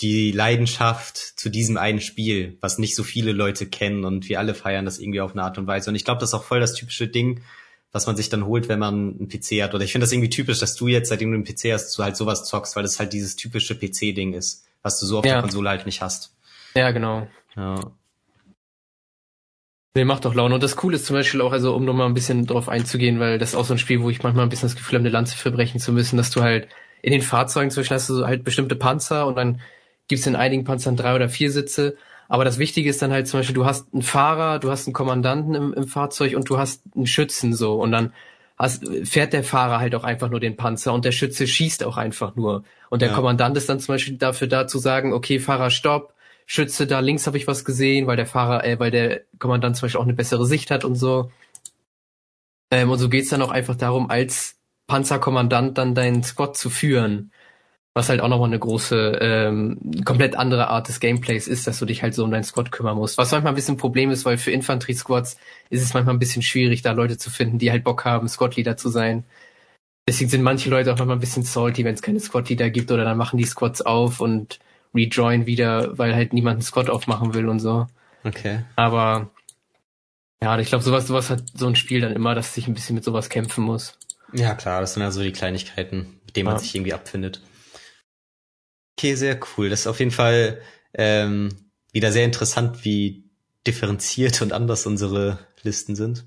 die 0.00 0.32
Leidenschaft 0.32 1.16
zu 1.16 1.48
diesem 1.48 1.76
einen 1.76 2.00
Spiel, 2.00 2.58
was 2.60 2.78
nicht 2.78 2.94
so 2.94 3.02
viele 3.02 3.32
Leute 3.32 3.66
kennen 3.66 4.04
und 4.04 4.28
wir 4.28 4.38
alle 4.38 4.54
feiern 4.54 4.84
das 4.84 4.98
irgendwie 4.98 5.20
auf 5.20 5.32
eine 5.32 5.42
Art 5.42 5.58
und 5.58 5.66
Weise. 5.66 5.90
Und 5.90 5.96
ich 5.96 6.04
glaube, 6.04 6.20
das 6.20 6.30
ist 6.30 6.34
auch 6.34 6.44
voll 6.44 6.60
das 6.60 6.74
typische 6.74 7.08
Ding, 7.08 7.40
was 7.92 8.06
man 8.06 8.16
sich 8.16 8.28
dann 8.28 8.46
holt, 8.46 8.68
wenn 8.68 8.78
man 8.78 9.16
einen 9.18 9.28
PC 9.28 9.62
hat. 9.62 9.74
Oder 9.74 9.84
ich 9.84 9.92
finde 9.92 10.04
das 10.04 10.12
irgendwie 10.12 10.28
typisch, 10.28 10.58
dass 10.58 10.74
du 10.76 10.88
jetzt, 10.88 11.08
seitdem 11.08 11.30
du 11.30 11.36
einen 11.36 11.44
PC 11.44 11.72
hast, 11.72 11.96
du 11.96 12.02
halt 12.02 12.16
sowas 12.16 12.44
zockst, 12.44 12.76
weil 12.76 12.82
das 12.82 12.98
halt 12.98 13.12
dieses 13.12 13.36
typische 13.36 13.74
PC-Ding 13.74 14.34
ist, 14.34 14.66
was 14.82 15.00
du 15.00 15.06
so 15.06 15.18
auf 15.18 15.24
ja. 15.24 15.34
der 15.34 15.42
Konsole 15.42 15.70
halt 15.70 15.86
nicht 15.86 16.02
hast. 16.02 16.34
Ja, 16.74 16.90
genau. 16.90 17.26
Ja. 17.54 17.80
Nee, 19.96 20.04
macht 20.04 20.24
doch 20.24 20.34
Laune. 20.34 20.54
Und 20.54 20.62
das 20.62 20.76
Coole 20.76 20.96
ist 20.96 21.06
zum 21.06 21.16
Beispiel 21.16 21.40
auch, 21.40 21.52
also 21.52 21.74
um 21.74 21.84
nochmal 21.84 22.06
ein 22.06 22.14
bisschen 22.14 22.46
drauf 22.46 22.68
einzugehen, 22.68 23.18
weil 23.18 23.38
das 23.38 23.50
ist 23.50 23.54
auch 23.56 23.64
so 23.64 23.74
ein 23.74 23.78
Spiel, 23.78 24.02
wo 24.02 24.10
ich 24.10 24.22
manchmal 24.22 24.44
ein 24.46 24.50
bisschen 24.50 24.68
das 24.68 24.76
Gefühl 24.76 24.98
habe, 24.98 25.08
eine 25.08 25.12
Lanze 25.12 25.36
verbrechen 25.36 25.80
zu 25.80 25.92
müssen, 25.92 26.16
dass 26.16 26.30
du 26.30 26.42
halt 26.42 26.68
in 27.02 27.12
den 27.12 27.22
Fahrzeugen 27.22 27.70
zum 27.70 27.80
Beispiel 27.80 27.96
hast 27.96 28.08
du 28.10 28.26
halt 28.26 28.44
bestimmte 28.44 28.76
Panzer 28.76 29.26
und 29.26 29.36
dann 29.36 29.60
gibt's 30.06 30.26
in 30.26 30.36
einigen 30.36 30.64
Panzern 30.64 30.96
drei 30.96 31.14
oder 31.14 31.28
vier 31.28 31.50
Sitze 31.50 31.96
aber 32.28 32.44
das 32.44 32.58
Wichtige 32.58 32.90
ist 32.90 33.00
dann 33.02 33.12
halt 33.12 33.28
zum 33.28 33.40
Beispiel, 33.40 33.54
du 33.54 33.64
hast 33.64 33.92
einen 33.92 34.02
Fahrer, 34.02 34.58
du 34.58 34.70
hast 34.70 34.86
einen 34.86 34.94
Kommandanten 34.94 35.54
im, 35.54 35.72
im 35.72 35.86
Fahrzeug 35.86 36.34
und 36.34 36.48
du 36.48 36.58
hast 36.58 36.82
einen 36.94 37.06
Schützen 37.06 37.54
so 37.54 37.80
und 37.80 37.92
dann 37.92 38.12
hast, 38.58 38.84
fährt 39.04 39.32
der 39.32 39.44
Fahrer 39.44 39.78
halt 39.78 39.94
auch 39.94 40.04
einfach 40.04 40.28
nur 40.28 40.40
den 40.40 40.56
Panzer 40.56 40.92
und 40.92 41.04
der 41.04 41.12
Schütze 41.12 41.46
schießt 41.46 41.84
auch 41.84 41.96
einfach 41.96 42.34
nur. 42.36 42.64
Und 42.90 43.02
der 43.02 43.10
ja. 43.10 43.14
Kommandant 43.14 43.56
ist 43.56 43.68
dann 43.68 43.80
zum 43.80 43.94
Beispiel 43.94 44.16
dafür 44.16 44.48
da 44.48 44.66
zu 44.66 44.78
sagen, 44.78 45.12
okay, 45.12 45.38
Fahrer, 45.38 45.70
stopp, 45.70 46.14
Schütze, 46.46 46.86
da 46.86 47.00
links 47.00 47.26
habe 47.26 47.36
ich 47.38 47.46
was 47.46 47.64
gesehen, 47.64 48.06
weil 48.06 48.16
der 48.16 48.26
Fahrer, 48.26 48.64
äh, 48.64 48.78
weil 48.78 48.90
der 48.90 49.22
Kommandant 49.38 49.76
zum 49.76 49.86
Beispiel 49.86 50.00
auch 50.00 50.04
eine 50.04 50.14
bessere 50.14 50.46
Sicht 50.46 50.70
hat 50.70 50.84
und 50.84 50.94
so. 50.96 51.30
Ähm, 52.70 52.90
und 52.90 52.98
so 52.98 53.08
geht's 53.08 53.30
dann 53.30 53.42
auch 53.42 53.50
einfach 53.50 53.76
darum, 53.76 54.10
als 54.10 54.56
Panzerkommandant 54.86 55.78
dann 55.78 55.94
deinen 55.94 56.22
Squad 56.22 56.56
zu 56.56 56.70
führen 56.70 57.32
was 57.96 58.10
halt 58.10 58.20
auch 58.20 58.28
nochmal 58.28 58.50
eine 58.50 58.58
große, 58.58 59.18
ähm, 59.22 59.78
komplett 60.04 60.36
andere 60.36 60.68
Art 60.68 60.86
des 60.86 61.00
Gameplays 61.00 61.48
ist, 61.48 61.66
dass 61.66 61.78
du 61.78 61.86
dich 61.86 62.02
halt 62.02 62.14
so 62.14 62.24
um 62.24 62.30
deinen 62.30 62.44
Squad 62.44 62.70
kümmern 62.70 62.94
musst. 62.94 63.16
Was 63.16 63.32
manchmal 63.32 63.54
ein 63.54 63.56
bisschen 63.56 63.76
ein 63.76 63.78
Problem 63.78 64.10
ist, 64.10 64.26
weil 64.26 64.36
für 64.36 64.50
Infanterie-Squads 64.50 65.38
ist 65.70 65.82
es 65.82 65.94
manchmal 65.94 66.14
ein 66.14 66.18
bisschen 66.18 66.42
schwierig, 66.42 66.82
da 66.82 66.92
Leute 66.92 67.16
zu 67.16 67.30
finden, 67.30 67.58
die 67.58 67.70
halt 67.70 67.84
Bock 67.84 68.04
haben, 68.04 68.28
Squad-Leader 68.28 68.76
zu 68.76 68.90
sein. 68.90 69.24
Deswegen 70.06 70.28
sind 70.28 70.42
manche 70.42 70.68
Leute 70.68 70.92
auch 70.92 70.98
manchmal 70.98 71.16
ein 71.16 71.20
bisschen 71.20 71.42
salty, 71.42 71.84
wenn 71.86 71.94
es 71.94 72.02
keine 72.02 72.20
Squad-Leader 72.20 72.68
gibt 72.68 72.92
oder 72.92 73.04
dann 73.04 73.16
machen 73.16 73.38
die 73.38 73.46
Squads 73.46 73.80
auf 73.80 74.20
und 74.20 74.58
rejoin 74.96 75.46
wieder, 75.46 75.96
weil 75.98 76.14
halt 76.14 76.32
niemand 76.32 76.56
einen 76.56 76.62
Squad 76.62 76.90
aufmachen 76.90 77.34
will 77.34 77.48
und 77.48 77.60
so. 77.60 77.86
Okay. 78.24 78.64
Aber 78.74 79.30
ja, 80.42 80.58
ich 80.58 80.68
glaube, 80.68 80.84
sowas, 80.84 81.06
sowas 81.06 81.30
hat 81.30 81.44
so 81.54 81.66
ein 81.66 81.76
Spiel 81.76 82.00
dann 82.00 82.12
immer, 82.12 82.34
dass 82.34 82.54
sich 82.54 82.66
ein 82.66 82.74
bisschen 82.74 82.94
mit 82.94 83.04
sowas 83.04 83.28
kämpfen 83.28 83.64
muss. 83.64 83.98
Ja, 84.32 84.54
klar, 84.54 84.80
das 84.80 84.94
sind 84.94 85.02
also 85.02 85.22
die 85.22 85.32
Kleinigkeiten, 85.32 86.20
mit 86.26 86.36
denen 86.36 86.46
ja. 86.46 86.52
man 86.52 86.60
sich 86.60 86.74
irgendwie 86.74 86.92
abfindet. 86.92 87.42
Okay, 88.98 89.14
sehr 89.14 89.38
cool. 89.56 89.68
Das 89.68 89.80
ist 89.80 89.86
auf 89.86 89.98
jeden 89.98 90.10
Fall 90.10 90.60
ähm, 90.94 91.70
wieder 91.92 92.12
sehr 92.12 92.24
interessant, 92.24 92.84
wie 92.84 93.24
differenziert 93.66 94.42
und 94.42 94.52
anders 94.52 94.86
unsere 94.86 95.38
Listen 95.62 95.96
sind. 95.96 96.24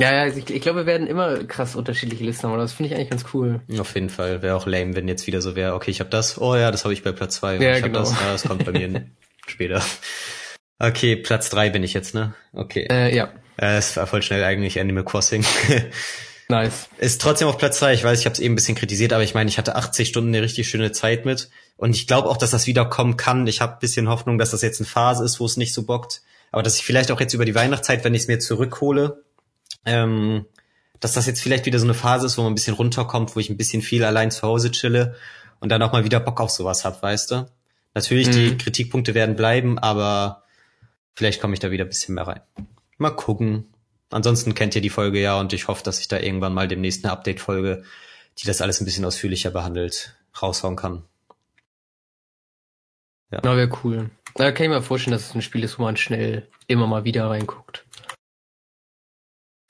Ja, 0.00 0.12
ja, 0.12 0.32
ich, 0.32 0.48
ich 0.48 0.62
glaube, 0.62 0.80
wir 0.80 0.86
werden 0.86 1.08
immer 1.08 1.42
krass 1.44 1.74
unterschiedliche 1.74 2.22
Listen 2.22 2.44
haben, 2.44 2.52
aber 2.52 2.62
das 2.62 2.72
finde 2.72 2.90
ich 2.90 2.94
eigentlich 2.94 3.10
ganz 3.10 3.24
cool. 3.34 3.60
Auf 3.80 3.94
jeden 3.94 4.10
Fall. 4.10 4.42
Wäre 4.42 4.54
auch 4.54 4.66
lame, 4.66 4.94
wenn 4.94 5.08
jetzt 5.08 5.26
wieder 5.26 5.42
so 5.42 5.56
wäre, 5.56 5.74
okay, 5.74 5.90
ich 5.90 5.98
habe 5.98 6.10
das, 6.10 6.40
oh 6.40 6.54
ja, 6.54 6.70
das 6.70 6.84
habe 6.84 6.94
ich 6.94 7.02
bei 7.02 7.10
Platz 7.10 7.36
zwei. 7.36 7.56
Ja, 7.56 7.76
ich 7.76 7.82
genau. 7.82 8.00
das, 8.00 8.12
ja, 8.12 8.30
das 8.30 8.44
kommt 8.44 8.64
bei 8.64 8.70
mir 8.70 9.06
später. 9.48 9.82
Okay, 10.78 11.16
Platz 11.16 11.50
drei 11.50 11.70
bin 11.70 11.82
ich 11.82 11.94
jetzt, 11.94 12.14
ne? 12.14 12.34
Okay. 12.52 12.86
Äh, 12.88 13.14
ja. 13.14 13.32
Äh, 13.56 13.78
es 13.78 13.96
war 13.96 14.06
voll 14.06 14.22
schnell 14.22 14.44
eigentlich 14.44 14.78
Animal 14.78 15.04
Crossing. 15.04 15.44
nice. 16.48 16.88
Ist 16.98 17.20
trotzdem 17.20 17.48
auf 17.48 17.58
Platz 17.58 17.80
zwei. 17.80 17.92
Ich 17.92 18.04
weiß, 18.04 18.20
ich 18.20 18.26
habe 18.26 18.34
es 18.34 18.38
eben 18.38 18.52
ein 18.52 18.56
bisschen 18.56 18.76
kritisiert, 18.76 19.12
aber 19.12 19.24
ich 19.24 19.34
meine, 19.34 19.50
ich 19.50 19.58
hatte 19.58 19.74
80 19.74 20.06
Stunden 20.06 20.28
eine 20.28 20.42
richtig 20.42 20.68
schöne 20.68 20.92
Zeit 20.92 21.24
mit. 21.24 21.50
Und 21.76 21.96
ich 21.96 22.06
glaube 22.06 22.28
auch, 22.28 22.36
dass 22.36 22.52
das 22.52 22.68
wiederkommen 22.68 23.16
kann. 23.16 23.48
Ich 23.48 23.60
habe 23.60 23.78
bisschen 23.80 24.08
Hoffnung, 24.08 24.38
dass 24.38 24.52
das 24.52 24.62
jetzt 24.62 24.80
eine 24.80 24.86
Phase 24.86 25.24
ist, 25.24 25.40
wo 25.40 25.46
es 25.46 25.56
nicht 25.56 25.74
so 25.74 25.82
bockt. 25.82 26.22
Aber 26.52 26.62
dass 26.62 26.76
ich 26.76 26.84
vielleicht 26.84 27.10
auch 27.10 27.18
jetzt 27.18 27.34
über 27.34 27.44
die 27.44 27.56
Weihnachtszeit, 27.56 28.04
wenn 28.04 28.14
ich 28.14 28.22
es 28.22 28.28
mir 28.28 28.38
zurückhole, 28.38 29.24
ähm, 29.84 30.46
dass 31.00 31.12
das 31.12 31.26
jetzt 31.26 31.40
vielleicht 31.40 31.66
wieder 31.66 31.78
so 31.78 31.86
eine 31.86 31.94
Phase 31.94 32.26
ist, 32.26 32.38
wo 32.38 32.42
man 32.42 32.52
ein 32.52 32.54
bisschen 32.54 32.74
runterkommt, 32.74 33.36
wo 33.36 33.40
ich 33.40 33.50
ein 33.50 33.56
bisschen 33.56 33.82
viel 33.82 34.04
allein 34.04 34.30
zu 34.30 34.42
Hause 34.42 34.70
chille 34.70 35.14
und 35.60 35.70
dann 35.70 35.82
auch 35.82 35.92
mal 35.92 36.04
wieder 36.04 36.20
Bock 36.20 36.40
auf 36.40 36.50
sowas 36.50 36.84
hab, 36.84 37.02
weißt 37.02 37.30
du? 37.30 37.48
Natürlich, 37.94 38.28
mhm. 38.28 38.32
die 38.32 38.58
Kritikpunkte 38.58 39.14
werden 39.14 39.36
bleiben, 39.36 39.78
aber 39.78 40.44
vielleicht 41.14 41.40
komme 41.40 41.54
ich 41.54 41.60
da 41.60 41.70
wieder 41.70 41.84
ein 41.84 41.88
bisschen 41.88 42.14
mehr 42.14 42.26
rein. 42.26 42.40
Mal 42.96 43.10
gucken. 43.10 43.66
Ansonsten 44.10 44.54
kennt 44.54 44.74
ihr 44.74 44.80
die 44.80 44.90
Folge 44.90 45.20
ja 45.20 45.38
und 45.38 45.52
ich 45.52 45.68
hoffe, 45.68 45.84
dass 45.84 46.00
ich 46.00 46.08
da 46.08 46.18
irgendwann 46.18 46.54
mal 46.54 46.68
demnächst 46.68 47.04
eine 47.04 47.12
Update-Folge, 47.12 47.84
die 48.38 48.46
das 48.46 48.60
alles 48.60 48.80
ein 48.80 48.84
bisschen 48.84 49.04
ausführlicher 49.04 49.50
behandelt, 49.50 50.16
raushauen 50.40 50.76
kann. 50.76 51.02
Ja, 53.30 53.40
Na, 53.44 53.56
wäre 53.56 53.70
cool. 53.84 54.10
Da 54.34 54.52
kann 54.52 54.64
ich 54.64 54.70
mir 54.70 54.82
vorstellen, 54.82 55.12
dass 55.12 55.28
es 55.28 55.34
ein 55.34 55.42
Spiel 55.42 55.64
ist, 55.64 55.78
wo 55.78 55.82
man 55.82 55.96
schnell 55.96 56.48
immer 56.66 56.86
mal 56.86 57.04
wieder 57.04 57.28
reinguckt. 57.28 57.84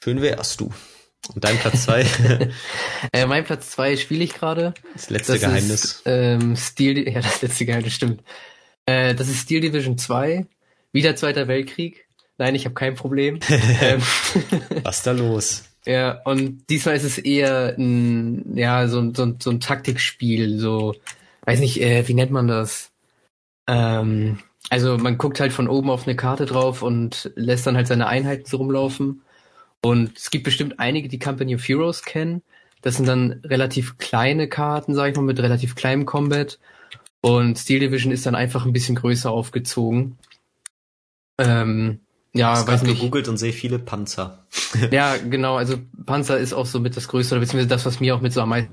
Schön 0.03 0.23
wärst 0.23 0.61
du. 0.61 0.73
Und 1.35 1.45
dein 1.45 1.59
Platz 1.59 1.85
zwei? 1.85 2.07
äh, 3.12 3.27
mein 3.27 3.45
Platz 3.45 3.70
zwei 3.70 3.97
spiele 3.97 4.25
ich 4.25 4.35
gerade. 4.35 4.75
Das 4.95 5.11
letzte 5.11 5.33
das 5.33 5.41
Geheimnis. 5.43 5.85
Ist, 5.85 6.03
ähm, 6.07 6.57
Steel, 6.57 7.09
ja, 7.12 7.20
das 7.20 7.43
letzte 7.43 7.66
Geheimnis, 7.66 7.95
stimmt. 7.95 8.23
Äh, 8.87 9.15
das 9.15 9.29
ist 9.29 9.43
Steel 9.43 9.61
Division 9.61 9.99
2. 9.99 10.47
Wieder 10.93 11.16
Zweiter 11.16 11.49
Weltkrieg. 11.49 12.09
Nein, 12.39 12.55
ich 12.55 12.65
habe 12.65 12.75
kein 12.75 12.95
Problem. 12.95 13.41
ähm, 13.83 14.01
Was 14.83 15.03
da 15.03 15.11
los? 15.11 15.65
Ja, 15.85 16.20
und 16.25 16.69
diesmal 16.70 16.97
ist 16.97 17.05
es 17.05 17.19
eher 17.19 17.75
ein, 17.77 18.57
ja, 18.57 18.89
so, 18.89 19.12
so, 19.15 19.35
so 19.39 19.51
ein 19.51 19.61
Taktikspiel, 19.61 20.59
so, 20.59 20.95
weiß 21.43 21.61
nicht, 21.61 21.81
äh, 21.81 22.07
wie 22.07 22.15
nennt 22.15 22.31
man 22.31 22.47
das? 22.47 22.91
Ähm, 23.66 24.39
also 24.70 24.99
man 24.99 25.19
guckt 25.19 25.41
halt 25.41 25.53
von 25.53 25.69
oben 25.69 25.91
auf 25.91 26.07
eine 26.07 26.16
Karte 26.16 26.47
drauf 26.47 26.83
und 26.83 27.31
lässt 27.37 27.66
dann 27.66 27.77
halt 27.77 27.87
seine 27.87 28.07
Einheiten 28.07 28.45
so 28.47 28.59
rumlaufen. 28.59 29.23
Und 29.83 30.17
es 30.17 30.31
gibt 30.31 30.45
bestimmt 30.45 30.79
einige, 30.81 31.09
die 31.09 31.19
Company 31.19 31.55
of 31.55 31.67
Heroes 31.67 32.03
kennen. 32.03 32.43
Das 32.83 32.97
sind 32.97 33.07
dann 33.07 33.41
relativ 33.45 33.99
kleine 33.99 34.49
Karten, 34.49 34.95
sag 34.95 35.11
ich 35.11 35.17
mal, 35.17 35.23
mit 35.23 35.41
relativ 35.41 35.75
kleinem 35.75 36.07
Combat. 36.07 36.59
Und 37.21 37.59
Steel 37.59 37.81
Division 37.81 38.13
ist 38.13 38.27
dann 38.27 38.35
einfach 38.35 38.65
ein 38.65 38.73
bisschen 38.73 38.95
größer 38.95 39.31
aufgezogen. 39.31 40.19
Ähm, 41.39 42.01
ja, 42.35 42.61
ich 42.61 42.67
weiß 42.67 42.83
nicht. 42.83 43.01
gegoogelt 43.01 43.29
und 43.29 43.37
sehe 43.37 43.53
viele 43.53 43.79
Panzer. 43.79 44.47
ja, 44.91 45.17
genau. 45.17 45.57
Also 45.57 45.79
Panzer 46.07 46.39
ist 46.39 46.53
auch 46.53 46.67
so 46.67 46.81
mit 46.81 46.97
das 46.97 47.09
Größte, 47.09 47.35
oder 47.35 47.41
beziehungsweise 47.41 47.69
das, 47.69 47.87
was 47.87 48.01
mir 48.01 48.15
auch 48.15 48.21
mit 48.21 48.33
so 48.33 48.41
am 48.41 48.51
meisten 48.51 48.73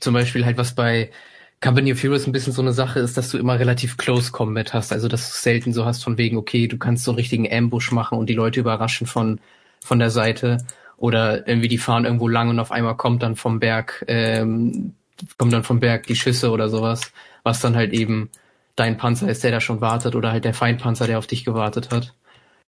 zum 0.00 0.14
Beispiel 0.14 0.44
halt 0.44 0.56
was 0.56 0.76
bei 0.76 1.10
Company 1.60 1.92
of 1.92 2.02
Heroes 2.02 2.26
ein 2.26 2.32
bisschen 2.32 2.52
so 2.52 2.62
eine 2.62 2.72
Sache 2.72 3.00
ist, 3.00 3.16
dass 3.16 3.30
du 3.30 3.38
immer 3.38 3.58
relativ 3.58 3.96
close 3.96 4.30
Combat 4.30 4.74
hast. 4.74 4.92
Also, 4.92 5.08
dass 5.08 5.30
du 5.30 5.36
selten 5.36 5.72
so 5.72 5.84
hast 5.84 6.04
von 6.04 6.16
wegen, 6.16 6.36
okay, 6.36 6.68
du 6.68 6.78
kannst 6.78 7.04
so 7.04 7.10
einen 7.10 7.18
richtigen 7.18 7.52
Ambush 7.52 7.90
machen 7.90 8.18
und 8.18 8.28
die 8.28 8.34
Leute 8.34 8.60
überraschen 8.60 9.06
von, 9.06 9.40
von 9.84 9.98
der 9.98 10.10
Seite. 10.10 10.58
Oder 10.96 11.46
irgendwie 11.48 11.68
die 11.68 11.78
fahren 11.78 12.04
irgendwo 12.04 12.28
lang 12.28 12.48
und 12.48 12.60
auf 12.60 12.72
einmal 12.72 12.96
kommt 12.96 13.22
dann 13.22 13.36
vom 13.36 13.60
Berg, 13.60 14.04
ähm, 14.08 14.94
kommt 15.36 15.52
dann 15.52 15.64
vom 15.64 15.80
Berg 15.80 16.06
die 16.06 16.16
Schüsse 16.16 16.50
oder 16.50 16.68
sowas, 16.68 17.12
was 17.42 17.60
dann 17.60 17.76
halt 17.76 17.92
eben 17.92 18.30
dein 18.74 18.96
Panzer 18.96 19.28
ist, 19.28 19.44
der 19.44 19.50
da 19.50 19.60
schon 19.60 19.80
wartet 19.80 20.14
oder 20.14 20.32
halt 20.32 20.44
der 20.44 20.54
Feindpanzer, 20.54 21.06
der 21.06 21.18
auf 21.18 21.26
dich 21.26 21.44
gewartet 21.44 21.90
hat. 21.90 22.14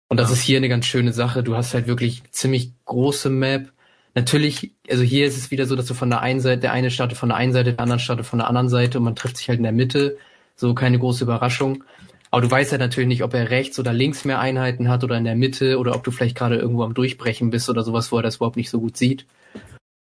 Und 0.07 0.19
das 0.19 0.31
ist 0.31 0.41
hier 0.41 0.57
eine 0.57 0.69
ganz 0.69 0.85
schöne 0.85 1.13
Sache. 1.13 1.43
Du 1.43 1.55
hast 1.55 1.73
halt 1.73 1.87
wirklich 1.87 2.23
ziemlich 2.31 2.73
große 2.85 3.29
Map 3.29 3.71
Natürlich, 4.13 4.73
also 4.89 5.03
hier 5.03 5.25
ist 5.25 5.37
es 5.37 5.51
wieder 5.51 5.65
so, 5.65 5.75
dass 5.75 5.85
du 5.85 5.93
von 5.93 6.09
der 6.09 6.21
einen 6.21 6.41
Seite, 6.41 6.61
der 6.61 6.73
eine 6.73 6.91
startet 6.91 7.17
von 7.17 7.29
der 7.29 7.37
einen 7.37 7.53
Seite, 7.53 7.73
der 7.73 7.79
andere 7.79 7.99
startet 7.99 8.25
von 8.25 8.39
der 8.39 8.47
anderen 8.47 8.69
Seite 8.69 8.97
und 8.97 9.05
man 9.05 9.15
trifft 9.15 9.37
sich 9.37 9.47
halt 9.47 9.57
in 9.57 9.63
der 9.63 9.71
Mitte. 9.71 10.17
So 10.55 10.73
keine 10.73 10.99
große 10.99 11.23
Überraschung. 11.23 11.83
Aber 12.29 12.41
du 12.41 12.51
weißt 12.51 12.71
halt 12.71 12.81
natürlich 12.81 13.07
nicht, 13.07 13.23
ob 13.23 13.33
er 13.33 13.49
rechts 13.49 13.79
oder 13.79 13.93
links 13.93 14.25
mehr 14.25 14.39
Einheiten 14.39 14.89
hat 14.89 15.03
oder 15.03 15.17
in 15.17 15.25
der 15.25 15.35
Mitte 15.35 15.77
oder 15.77 15.95
ob 15.95 16.03
du 16.03 16.11
vielleicht 16.11 16.37
gerade 16.37 16.57
irgendwo 16.57 16.83
am 16.83 16.93
Durchbrechen 16.93 17.49
bist 17.49 17.69
oder 17.69 17.83
sowas, 17.83 18.11
wo 18.11 18.17
er 18.17 18.23
das 18.23 18.37
überhaupt 18.37 18.57
nicht 18.57 18.69
so 18.69 18.79
gut 18.79 18.95
sieht. 18.95 19.25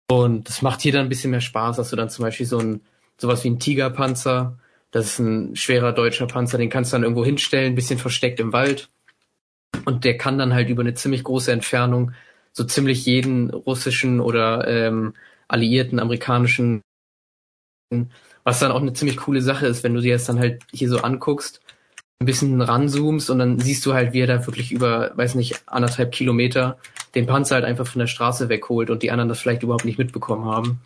Und 0.09 0.49
das 0.49 0.63
macht 0.63 0.83
hier 0.83 0.93
dann 0.93 1.07
ein 1.07 1.09
bisschen 1.09 1.31
mehr 1.31 1.41
Spaß, 1.41 1.77
dass 1.77 1.91
du 1.91 1.97
dann 1.97 2.11
zum 2.11 2.25
Beispiel 2.25 2.47
so 2.47 2.59
ein, 2.59 2.81
sowas 3.19 3.43
wie 3.45 3.51
ein 3.51 3.59
Tigerpanzer, 3.59 4.59
das 4.93 5.07
ist 5.07 5.19
ein 5.21 5.57
schwerer 5.57 5.93
deutscher 5.93 6.27
Panzer, 6.27 6.59
den 6.59 6.71
kannst 6.71 6.93
du 6.93 6.97
dann 6.97 7.03
irgendwo 7.03 7.25
hinstellen, 7.25 7.75
bisschen 7.75 7.99
versteckt 7.99 8.39
im 8.39 8.53
Wald. 8.53 8.91
Und 9.85 10.05
der 10.05 10.17
kann 10.17 10.39
dann 10.39 10.53
halt 10.53 10.69
über 10.69 10.83
eine 10.83 10.95
ziemlich 10.95 11.25
große 11.25 11.51
Entfernung 11.51 12.13
so 12.53 12.65
ziemlich 12.65 13.07
jeden 13.07 13.51
russischen 13.51 14.21
oder 14.21 14.67
ähm, 14.69 15.15
alliierten 15.49 15.99
amerikanischen, 15.99 16.83
was 18.45 18.61
dann 18.61 18.73
auch 18.73 18.81
eine 18.81 18.93
ziemlich 18.93 19.17
coole 19.17 19.43
Sache 19.43 19.67
ist, 19.67 19.85
wenn 19.85 19.95
du 19.95 20.01
dir 20.01 20.15
das 20.15 20.25
dann 20.25 20.39
halt 20.39 20.63
hier 20.73 20.89
so 20.89 20.99
anguckst, 20.99 21.61
ein 22.21 22.27
bisschen 22.27 22.61
ranzoomst 22.61 23.31
und 23.31 23.39
dann 23.39 23.59
siehst 23.59 23.85
du 23.85 23.95
halt, 23.95 24.13
wie 24.13 24.21
er 24.21 24.27
da 24.27 24.47
wirklich 24.47 24.71
über, 24.73 25.17
weiß 25.17 25.35
nicht, 25.35 25.63
anderthalb 25.67 26.13
Kilometer 26.13 26.79
den 27.15 27.27
Panzer 27.27 27.57
halt 27.57 27.65
einfach 27.65 27.87
von 27.87 27.99
der 27.99 28.07
Straße 28.07 28.49
wegholt 28.49 28.91
und 28.91 29.03
die 29.03 29.11
anderen 29.11 29.29
das 29.29 29.41
vielleicht 29.41 29.63
überhaupt 29.63 29.85
nicht 29.85 29.99
mitbekommen 29.99 30.45
haben. 30.45 30.81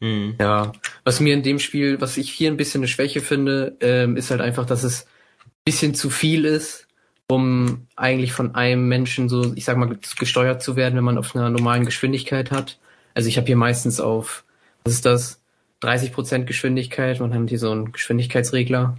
Mhm. 0.00 0.36
Ja, 0.40 0.72
was 1.04 1.20
mir 1.20 1.34
in 1.34 1.42
dem 1.42 1.58
Spiel, 1.58 2.00
was 2.00 2.16
ich 2.16 2.30
hier 2.30 2.50
ein 2.50 2.56
bisschen 2.56 2.80
eine 2.80 2.88
Schwäche 2.88 3.20
finde, 3.20 3.76
ähm, 3.80 4.16
ist 4.16 4.30
halt 4.30 4.40
einfach, 4.40 4.64
dass 4.64 4.82
es 4.82 5.04
ein 5.44 5.50
bisschen 5.64 5.94
zu 5.94 6.08
viel 6.08 6.44
ist 6.44 6.87
um 7.30 7.86
eigentlich 7.94 8.32
von 8.32 8.54
einem 8.54 8.88
Menschen 8.88 9.28
so, 9.28 9.52
ich 9.54 9.64
sag 9.64 9.76
mal, 9.76 9.98
gesteuert 10.18 10.62
zu 10.62 10.76
werden, 10.76 10.96
wenn 10.96 11.04
man 11.04 11.18
auf 11.18 11.36
einer 11.36 11.50
normalen 11.50 11.84
Geschwindigkeit 11.84 12.50
hat. 12.50 12.78
Also 13.14 13.28
ich 13.28 13.36
habe 13.36 13.46
hier 13.46 13.56
meistens 13.56 14.00
auf, 14.00 14.44
was 14.84 14.94
ist 14.94 15.06
das, 15.06 15.40
30 15.80 16.12
Prozent 16.12 16.46
Geschwindigkeit, 16.46 17.20
man 17.20 17.32
hat 17.32 17.48
hier 17.48 17.58
so 17.58 17.70
einen 17.70 17.92
Geschwindigkeitsregler 17.92 18.98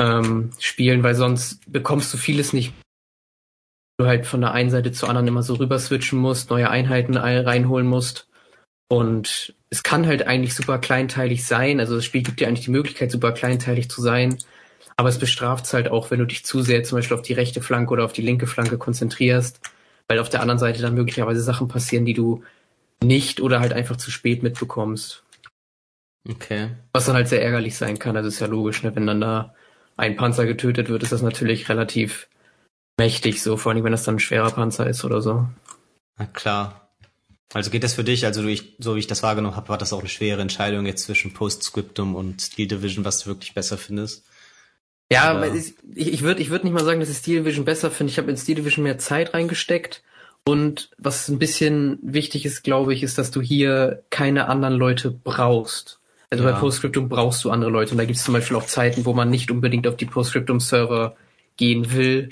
ähm, 0.00 0.50
spielen, 0.58 1.02
weil 1.02 1.14
sonst 1.14 1.60
bekommst 1.70 2.12
du 2.12 2.18
vieles 2.18 2.52
nicht. 2.52 2.72
Du 3.98 4.06
halt 4.06 4.26
von 4.26 4.40
der 4.40 4.52
einen 4.52 4.70
Seite 4.70 4.92
zur 4.92 5.08
anderen 5.08 5.28
immer 5.28 5.42
so 5.42 5.54
rüber 5.54 5.78
switchen 5.78 6.18
musst, 6.18 6.50
neue 6.50 6.70
Einheiten 6.70 7.16
reinholen 7.16 7.86
musst. 7.86 8.28
Und 8.88 9.54
es 9.68 9.82
kann 9.82 10.06
halt 10.06 10.26
eigentlich 10.26 10.54
super 10.54 10.78
kleinteilig 10.78 11.44
sein. 11.44 11.80
Also 11.80 11.96
das 11.96 12.04
Spiel 12.04 12.22
gibt 12.22 12.40
dir 12.40 12.48
eigentlich 12.48 12.64
die 12.64 12.70
Möglichkeit, 12.70 13.10
super 13.10 13.32
kleinteilig 13.32 13.90
zu 13.90 14.00
sein. 14.00 14.38
Aber 15.00 15.08
es 15.08 15.18
bestraft 15.18 15.64
es 15.64 15.72
halt 15.72 15.88
auch, 15.90 16.10
wenn 16.10 16.18
du 16.18 16.26
dich 16.26 16.44
zu 16.44 16.60
sehr 16.60 16.84
zum 16.84 16.98
Beispiel 16.98 17.16
auf 17.16 17.22
die 17.22 17.32
rechte 17.32 17.62
Flanke 17.62 17.90
oder 17.90 18.04
auf 18.04 18.12
die 18.12 18.20
linke 18.20 18.46
Flanke 18.46 18.76
konzentrierst, 18.76 19.58
weil 20.08 20.18
auf 20.18 20.28
der 20.28 20.42
anderen 20.42 20.58
Seite 20.58 20.82
dann 20.82 20.92
möglicherweise 20.92 21.40
Sachen 21.40 21.68
passieren, 21.68 22.04
die 22.04 22.12
du 22.12 22.44
nicht 23.02 23.40
oder 23.40 23.60
halt 23.60 23.72
einfach 23.72 23.96
zu 23.96 24.10
spät 24.10 24.42
mitbekommst. 24.42 25.22
Okay. 26.28 26.72
Was 26.92 27.06
dann 27.06 27.14
halt 27.14 27.28
sehr 27.28 27.42
ärgerlich 27.42 27.78
sein 27.78 27.98
kann. 27.98 28.14
Also 28.14 28.28
ist 28.28 28.40
ja 28.40 28.46
logisch, 28.46 28.82
ne? 28.82 28.94
wenn 28.94 29.06
dann 29.06 29.22
da 29.22 29.54
ein 29.96 30.16
Panzer 30.16 30.44
getötet 30.44 30.90
wird, 30.90 31.02
ist 31.02 31.12
das 31.12 31.22
natürlich 31.22 31.70
relativ 31.70 32.28
mächtig, 32.98 33.42
so 33.42 33.56
vor 33.56 33.72
allem 33.72 33.82
wenn 33.82 33.92
das 33.92 34.04
dann 34.04 34.16
ein 34.16 34.20
schwerer 34.20 34.50
Panzer 34.50 34.86
ist 34.86 35.02
oder 35.02 35.22
so. 35.22 35.48
Na 36.18 36.26
klar. 36.26 36.90
Also 37.54 37.70
geht 37.70 37.84
das 37.84 37.94
für 37.94 38.04
dich, 38.04 38.26
also 38.26 38.46
ich, 38.46 38.76
so 38.80 38.96
wie 38.96 38.98
ich 38.98 39.06
das 39.06 39.22
wahrgenommen 39.22 39.56
habe, 39.56 39.70
war 39.70 39.78
das 39.78 39.94
auch 39.94 40.00
eine 40.00 40.10
schwere 40.10 40.42
Entscheidung 40.42 40.84
jetzt 40.84 41.04
zwischen 41.04 41.32
Postscriptum 41.32 42.14
und 42.14 42.42
Steel 42.42 42.68
Division, 42.68 43.06
was 43.06 43.20
du 43.20 43.28
wirklich 43.28 43.54
besser 43.54 43.78
findest? 43.78 44.26
Ja, 45.12 45.24
aber 45.24 45.52
ich, 45.52 45.74
ich 45.94 46.22
würde 46.22 46.40
ich 46.40 46.50
würd 46.50 46.62
nicht 46.64 46.72
mal 46.72 46.84
sagen, 46.84 47.00
dass 47.00 47.10
ich 47.10 47.16
Steel 47.16 47.40
Division 47.40 47.64
besser 47.64 47.90
finde. 47.90 48.12
Ich 48.12 48.18
habe 48.18 48.30
in 48.30 48.36
Steel 48.36 48.54
Division 48.54 48.84
mehr 48.84 48.98
Zeit 48.98 49.34
reingesteckt. 49.34 50.02
Und 50.44 50.90
was 50.96 51.28
ein 51.28 51.38
bisschen 51.38 51.98
wichtig 52.02 52.46
ist, 52.46 52.62
glaube 52.62 52.94
ich, 52.94 53.02
ist, 53.02 53.18
dass 53.18 53.30
du 53.30 53.42
hier 53.42 54.02
keine 54.10 54.48
anderen 54.48 54.74
Leute 54.74 55.10
brauchst. 55.10 55.98
Also 56.30 56.44
ja. 56.44 56.52
bei 56.52 56.58
Postscriptum 56.58 57.08
brauchst 57.08 57.44
du 57.44 57.50
andere 57.50 57.70
Leute. 57.70 57.92
Und 57.92 57.98
da 57.98 58.04
gibt 58.04 58.16
es 58.16 58.24
zum 58.24 58.34
Beispiel 58.34 58.56
auch 58.56 58.66
Zeiten, 58.66 59.04
wo 59.04 59.12
man 59.12 59.30
nicht 59.30 59.50
unbedingt 59.50 59.86
auf 59.86 59.96
die 59.96 60.06
Postscriptum-Server 60.06 61.16
gehen 61.56 61.92
will, 61.92 62.30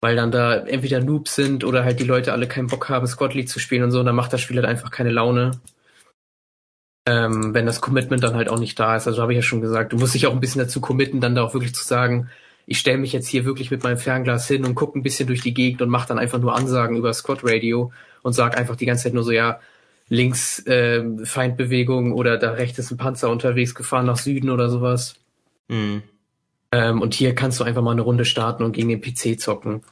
weil 0.00 0.16
dann 0.16 0.32
da 0.32 0.56
entweder 0.56 1.00
Noobs 1.00 1.34
sind 1.34 1.62
oder 1.62 1.84
halt 1.84 2.00
die 2.00 2.04
Leute 2.04 2.32
alle 2.32 2.48
keinen 2.48 2.68
Bock 2.68 2.88
haben, 2.88 3.06
Squad 3.06 3.34
League 3.34 3.50
zu 3.50 3.60
spielen 3.60 3.84
und 3.84 3.90
so. 3.90 4.00
Und 4.00 4.06
dann 4.06 4.16
macht 4.16 4.32
das 4.32 4.40
Spiel 4.40 4.56
halt 4.56 4.66
einfach 4.66 4.90
keine 4.90 5.10
Laune 5.10 5.52
ähm, 7.08 7.54
wenn 7.54 7.64
das 7.64 7.80
Commitment 7.80 8.22
dann 8.22 8.34
halt 8.34 8.50
auch 8.50 8.58
nicht 8.58 8.78
da 8.78 8.94
ist. 8.94 9.06
Also 9.06 9.22
habe 9.22 9.32
ich 9.32 9.36
ja 9.36 9.42
schon 9.42 9.62
gesagt, 9.62 9.94
du 9.94 9.96
musst 9.96 10.12
dich 10.12 10.26
auch 10.26 10.32
ein 10.34 10.40
bisschen 10.40 10.60
dazu 10.60 10.82
committen, 10.82 11.22
dann 11.22 11.34
da 11.34 11.42
auch 11.42 11.54
wirklich 11.54 11.74
zu 11.74 11.82
sagen, 11.82 12.28
ich 12.66 12.78
stelle 12.78 12.98
mich 12.98 13.14
jetzt 13.14 13.26
hier 13.26 13.46
wirklich 13.46 13.70
mit 13.70 13.82
meinem 13.82 13.96
Fernglas 13.96 14.46
hin 14.46 14.66
und 14.66 14.74
gucke 14.74 14.98
ein 14.98 15.02
bisschen 15.02 15.26
durch 15.26 15.40
die 15.40 15.54
Gegend 15.54 15.80
und 15.80 15.88
mache 15.88 16.06
dann 16.06 16.18
einfach 16.18 16.38
nur 16.38 16.54
Ansagen 16.54 16.98
über 16.98 17.14
Squad 17.14 17.40
Radio 17.44 17.92
und 18.20 18.34
sag 18.34 18.58
einfach 18.58 18.76
die 18.76 18.84
ganze 18.84 19.04
Zeit 19.04 19.14
nur 19.14 19.24
so, 19.24 19.30
ja, 19.30 19.58
links 20.10 20.58
äh, 20.66 21.02
Feindbewegung 21.24 22.12
oder 22.12 22.36
da 22.36 22.50
rechts 22.52 22.78
ist 22.78 22.90
ein 22.90 22.98
Panzer 22.98 23.30
unterwegs 23.30 23.74
gefahren 23.74 24.04
nach 24.04 24.18
Süden 24.18 24.50
oder 24.50 24.68
sowas. 24.68 25.14
Mhm. 25.68 26.02
Ähm, 26.72 27.00
und 27.00 27.14
hier 27.14 27.34
kannst 27.34 27.58
du 27.58 27.64
einfach 27.64 27.80
mal 27.80 27.92
eine 27.92 28.02
Runde 28.02 28.26
starten 28.26 28.64
und 28.64 28.72
gegen 28.72 28.90
den 28.90 29.00
PC 29.00 29.40
zocken. 29.40 29.82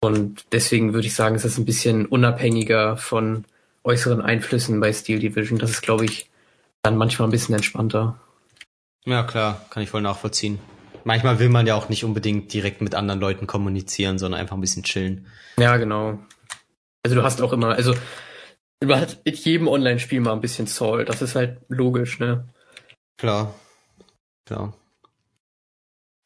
Und 0.00 0.46
deswegen 0.52 0.94
würde 0.94 1.06
ich 1.06 1.14
sagen, 1.14 1.34
ist 1.34 1.44
das 1.44 1.58
ein 1.58 1.66
bisschen 1.66 2.06
unabhängiger 2.06 2.96
von 2.96 3.44
äußeren 3.82 4.22
Einflüssen 4.22 4.80
bei 4.80 4.94
Steel 4.94 5.18
Division. 5.18 5.58
Das 5.58 5.70
ist, 5.70 5.82
glaube 5.82 6.06
ich, 6.06 6.30
dann 6.84 6.96
manchmal 6.96 7.28
ein 7.28 7.30
bisschen 7.32 7.54
entspannter. 7.54 8.20
Ja, 9.06 9.24
klar, 9.24 9.64
kann 9.70 9.82
ich 9.82 9.90
voll 9.90 10.02
nachvollziehen. 10.02 10.58
Manchmal 11.04 11.38
will 11.38 11.48
man 11.48 11.66
ja 11.66 11.74
auch 11.74 11.88
nicht 11.88 12.04
unbedingt 12.04 12.52
direkt 12.52 12.80
mit 12.80 12.94
anderen 12.94 13.20
Leuten 13.20 13.46
kommunizieren, 13.46 14.18
sondern 14.18 14.40
einfach 14.40 14.56
ein 14.56 14.60
bisschen 14.60 14.84
chillen. 14.84 15.26
Ja, 15.58 15.76
genau. 15.76 16.18
Also 17.02 17.16
du 17.16 17.22
hast 17.22 17.42
auch 17.42 17.52
immer, 17.52 17.74
also 17.74 17.94
du 18.80 18.94
hast 18.94 19.18
in 19.24 19.34
jedem 19.34 19.68
Online-Spiel 19.68 20.20
mal 20.20 20.32
ein 20.32 20.40
bisschen 20.40 20.66
Zoll. 20.66 21.04
Das 21.04 21.20
ist 21.20 21.34
halt 21.34 21.60
logisch, 21.68 22.20
ne? 22.20 22.48
Klar. 23.18 23.54
Klar. 24.46 24.74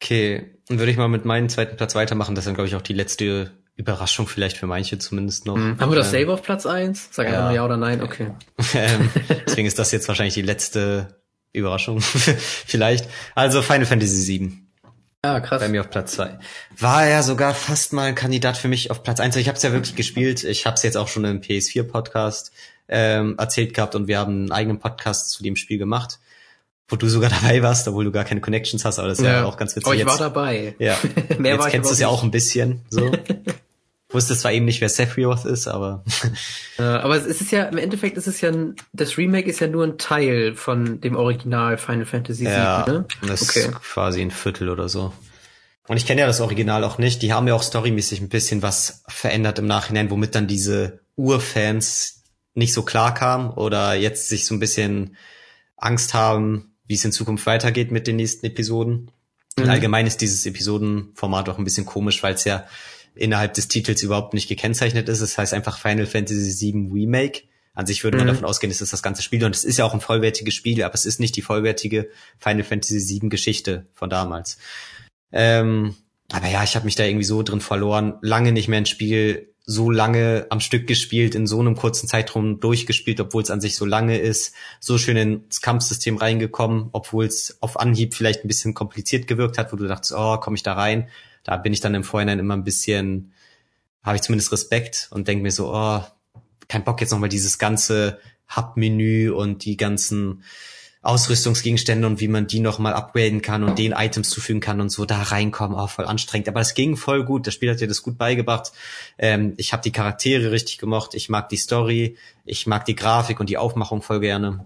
Okay, 0.01 0.57
dann 0.67 0.79
würde 0.79 0.91
ich 0.91 0.97
mal 0.97 1.09
mit 1.09 1.25
meinem 1.25 1.49
zweiten 1.49 1.75
Platz 1.75 1.95
weitermachen. 1.95 2.35
Das 2.35 2.43
ist 2.43 2.47
dann, 2.47 2.55
glaube 2.55 2.67
ich, 2.67 2.75
auch 2.75 2.81
die 2.81 2.93
letzte 2.93 3.51
Überraschung 3.79 4.27
vielleicht 4.27 4.57
für 4.57 4.67
manche 4.67 4.99
zumindest 4.99 5.45
noch. 5.45 5.55
Mhm. 5.55 5.79
Haben 5.79 5.89
wir 5.89 5.95
das 5.95 6.13
ähm, 6.13 6.21
Save 6.21 6.33
auf 6.33 6.43
Platz 6.43 6.65
eins? 6.65 7.07
Sag 7.11 7.27
einfach 7.27 7.49
ja. 7.49 7.53
ja 7.53 7.65
oder 7.65 7.77
nein, 7.77 8.03
okay. 8.03 8.31
ähm, 8.73 9.09
deswegen 9.47 9.67
ist 9.67 9.79
das 9.79 9.93
jetzt 9.93 10.07
wahrscheinlich 10.09 10.33
die 10.33 10.41
letzte 10.41 11.21
Überraschung 11.53 12.01
vielleicht. 12.01 13.07
Also 13.35 13.61
Final 13.61 13.85
Fantasy 13.85 14.39
VII. 14.39 14.51
Ah, 15.21 15.39
krass. 15.39 15.61
Bei 15.61 15.69
mir 15.69 15.79
auf 15.79 15.89
Platz 15.89 16.13
zwei. 16.13 16.39
War 16.77 17.07
ja 17.07 17.23
sogar 17.23 17.53
fast 17.53 17.93
mal 17.93 18.07
ein 18.07 18.15
Kandidat 18.15 18.57
für 18.57 18.67
mich 18.67 18.91
auf 18.91 19.01
Platz 19.01 19.21
eins. 19.21 19.37
Ich 19.37 19.47
habe 19.47 19.55
es 19.55 19.63
ja 19.63 19.71
wirklich 19.71 19.95
gespielt. 19.95 20.43
Ich 20.43 20.65
habe 20.65 20.75
es 20.75 20.83
jetzt 20.83 20.97
auch 20.97 21.07
schon 21.07 21.23
im 21.23 21.39
PS4-Podcast 21.39 22.51
ähm, 22.89 23.35
erzählt 23.37 23.73
gehabt 23.73 23.95
und 23.95 24.07
wir 24.07 24.19
haben 24.19 24.33
einen 24.33 24.51
eigenen 24.51 24.79
Podcast 24.79 25.31
zu 25.31 25.41
dem 25.41 25.55
Spiel 25.55 25.77
gemacht 25.77 26.19
wo 26.91 26.95
du 26.95 27.07
sogar 27.07 27.29
dabei 27.41 27.61
warst, 27.61 27.87
obwohl 27.87 28.03
du 28.03 28.11
gar 28.11 28.25
keine 28.25 28.41
Connections 28.41 28.83
hast, 28.83 28.97
aber 28.97 29.09
das 29.09 29.19
ist 29.19 29.25
ja, 29.25 29.41
ja 29.41 29.45
auch 29.45 29.57
ganz 29.57 29.75
witzig. 29.75 29.85
Aber 29.85 29.93
ich 29.93 30.01
jetzt, 30.01 30.09
war 30.09 30.17
dabei. 30.17 30.73
Ja. 30.79 30.97
Mehr 31.37 31.53
jetzt 31.53 31.61
war 31.61 31.69
kennst 31.69 31.91
du 31.91 31.93
es 31.93 31.99
ja 31.99 32.07
auch 32.07 32.23
ein 32.23 32.31
bisschen, 32.31 32.81
so. 32.89 33.11
Wusste 34.11 34.35
zwar 34.35 34.51
eben 34.51 34.65
nicht, 34.65 34.81
wer 34.81 34.89
Sephiroth 34.89 35.45
ist, 35.45 35.67
aber. 35.67 36.03
ja, 36.79 37.01
aber 37.01 37.15
es 37.15 37.25
ist 37.25 37.51
ja, 37.51 37.65
im 37.65 37.77
Endeffekt 37.77 38.17
ist 38.17 38.27
es 38.27 38.41
ja, 38.41 38.49
ein, 38.49 38.75
das 38.91 39.17
Remake 39.17 39.47
ist 39.47 39.59
ja 39.59 39.67
nur 39.67 39.83
ein 39.83 39.99
Teil 39.99 40.55
von 40.55 40.99
dem 40.99 41.15
Original 41.15 41.77
Final 41.77 42.05
Fantasy 42.05 42.45
VII, 42.45 42.51
ja, 42.51 42.85
ne? 42.87 43.05
Das 43.27 43.47
okay. 43.47 43.59
ist 43.59 43.71
quasi 43.73 44.21
ein 44.21 44.31
Viertel 44.31 44.69
oder 44.69 44.89
so. 44.89 45.13
Und 45.87 45.97
ich 45.97 46.05
kenne 46.05 46.21
ja 46.21 46.27
das 46.27 46.41
Original 46.41 46.83
auch 46.83 46.97
nicht. 46.97 47.21
Die 47.21 47.33
haben 47.33 47.47
ja 47.47 47.53
auch 47.53 47.63
storymäßig 47.63 48.21
ein 48.21 48.29
bisschen 48.29 48.61
was 48.61 49.03
verändert 49.07 49.59
im 49.59 49.67
Nachhinein, 49.67 50.09
womit 50.09 50.35
dann 50.35 50.47
diese 50.47 50.99
Urfans 51.15 52.23
nicht 52.53 52.73
so 52.73 52.83
klar 52.83 53.13
kamen 53.13 53.51
oder 53.51 53.93
jetzt 53.93 54.27
sich 54.27 54.45
so 54.45 54.55
ein 54.55 54.59
bisschen 54.59 55.17
Angst 55.77 56.13
haben, 56.13 56.75
wie 56.85 56.95
es 56.95 57.05
in 57.05 57.11
Zukunft 57.11 57.45
weitergeht 57.45 57.91
mit 57.91 58.07
den 58.07 58.17
nächsten 58.17 58.45
Episoden. 58.45 59.11
Mhm. 59.57 59.69
Allgemein 59.69 60.07
ist 60.07 60.21
dieses 60.21 60.45
Episodenformat 60.45 61.49
auch 61.49 61.57
ein 61.57 61.63
bisschen 61.63 61.85
komisch, 61.85 62.21
weil 62.21 62.33
es 62.33 62.43
ja 62.43 62.65
innerhalb 63.19 63.53
des 63.53 63.67
Titels 63.67 64.03
überhaupt 64.03 64.33
nicht 64.33 64.47
gekennzeichnet 64.47 65.09
ist. 65.09 65.21
Es 65.21 65.31
das 65.31 65.37
heißt 65.37 65.53
einfach 65.53 65.77
Final 65.77 66.05
Fantasy 66.05 66.73
VII 66.73 66.89
Remake. 66.91 67.43
An 67.73 67.85
sich 67.85 68.03
würde 68.03 68.17
man 68.17 68.25
mhm. 68.27 68.31
davon 68.31 68.45
ausgehen, 68.45 68.71
es 68.71 68.81
ist 68.81 68.91
das 68.91 69.03
ganze 69.03 69.21
Spiel 69.21 69.43
und 69.45 69.55
es 69.55 69.63
ist 69.63 69.77
ja 69.77 69.85
auch 69.85 69.93
ein 69.93 70.01
vollwertiges 70.01 70.53
Spiel, 70.53 70.83
aber 70.83 70.95
es 70.95 71.05
ist 71.05 71.19
nicht 71.19 71.35
die 71.35 71.41
vollwertige 71.41 72.09
Final 72.37 72.63
Fantasy 72.63 73.19
VII 73.19 73.29
Geschichte 73.29 73.85
von 73.93 74.09
damals. 74.09 74.57
Ähm, 75.31 75.95
aber 76.31 76.47
ja, 76.47 76.63
ich 76.63 76.75
habe 76.75 76.85
mich 76.85 76.95
da 76.95 77.05
irgendwie 77.05 77.25
so 77.25 77.41
drin 77.41 77.61
verloren. 77.61 78.15
Lange 78.21 78.51
nicht 78.51 78.67
mehr 78.67 78.79
ein 78.79 78.85
Spiel 78.85 79.49
so 79.69 79.91
lange 79.91 80.47
am 80.49 80.61
Stück 80.61 80.87
gespielt, 80.87 81.35
in 81.35 81.45
so 81.45 81.59
einem 81.59 81.75
kurzen 81.75 82.07
Zeitraum 82.07 82.59
durchgespielt, 82.59 83.19
obwohl 83.19 83.43
es 83.43 83.51
an 83.51 83.61
sich 83.61 83.75
so 83.75 83.85
lange 83.85 84.17
ist, 84.17 84.55
so 84.79 84.97
schön 84.97 85.15
ins 85.15 85.61
Kampfsystem 85.61 86.17
reingekommen, 86.17 86.89
obwohl 86.91 87.25
es 87.25 87.59
auf 87.61 87.79
Anhieb 87.79 88.15
vielleicht 88.15 88.43
ein 88.43 88.47
bisschen 88.47 88.73
kompliziert 88.73 89.27
gewirkt 89.27 89.59
hat, 89.59 89.71
wo 89.71 89.75
du 89.75 89.87
dachtest, 89.87 90.13
oh, 90.17 90.37
komme 90.37 90.55
ich 90.55 90.63
da 90.63 90.73
rein? 90.73 91.07
Da 91.43 91.57
bin 91.57 91.73
ich 91.73 91.79
dann 91.79 91.95
im 91.95 92.03
Vorhinein 92.03 92.39
immer 92.39 92.55
ein 92.55 92.63
bisschen, 92.63 93.33
habe 94.03 94.15
ich 94.15 94.21
zumindest 94.21 94.51
Respekt 94.51 95.07
und 95.11 95.27
denke 95.27 95.43
mir 95.43 95.51
so, 95.51 95.73
oh, 95.73 96.03
kein 96.67 96.83
Bock 96.83 97.01
jetzt 97.01 97.11
nochmal 97.11 97.29
dieses 97.29 97.57
ganze 97.57 98.19
Hub-Menü 98.55 99.31
und 99.31 99.65
die 99.65 99.77
ganzen 99.77 100.43
Ausrüstungsgegenstände 101.01 102.05
und 102.05 102.19
wie 102.19 102.27
man 102.27 102.47
die 102.47 102.59
nochmal 102.59 102.93
upgraden 102.93 103.41
kann 103.41 103.63
und 103.63 103.79
den 103.79 103.93
Items 103.93 104.29
zufügen 104.29 104.59
kann 104.59 104.81
und 104.81 104.89
so 104.89 105.05
da 105.05 105.21
reinkommen, 105.21 105.77
auch 105.77 105.89
voll 105.89 106.05
anstrengend. 106.05 106.49
Aber 106.49 106.59
es 106.59 106.73
ging 106.73 106.97
voll 106.97 107.23
gut. 107.23 107.47
Das 107.47 107.53
Spiel 107.53 107.71
hat 107.71 107.79
dir 107.79 107.87
das 107.87 108.03
gut 108.03 108.17
beigebracht. 108.17 108.73
Ähm, 109.17 109.53
ich 109.55 109.71
habe 109.71 109.81
die 109.81 109.93
Charaktere 109.93 110.51
richtig 110.51 110.77
gemocht. 110.77 111.13
Ich 111.13 111.29
mag 111.29 111.47
die 111.47 111.57
Story. 111.57 112.17
Ich 112.43 112.67
mag 112.67 112.83
die 112.83 112.95
Grafik 112.95 113.39
und 113.39 113.49
die 113.49 113.57
Aufmachung 113.57 114.01
voll 114.01 114.19
gerne. 114.19 114.65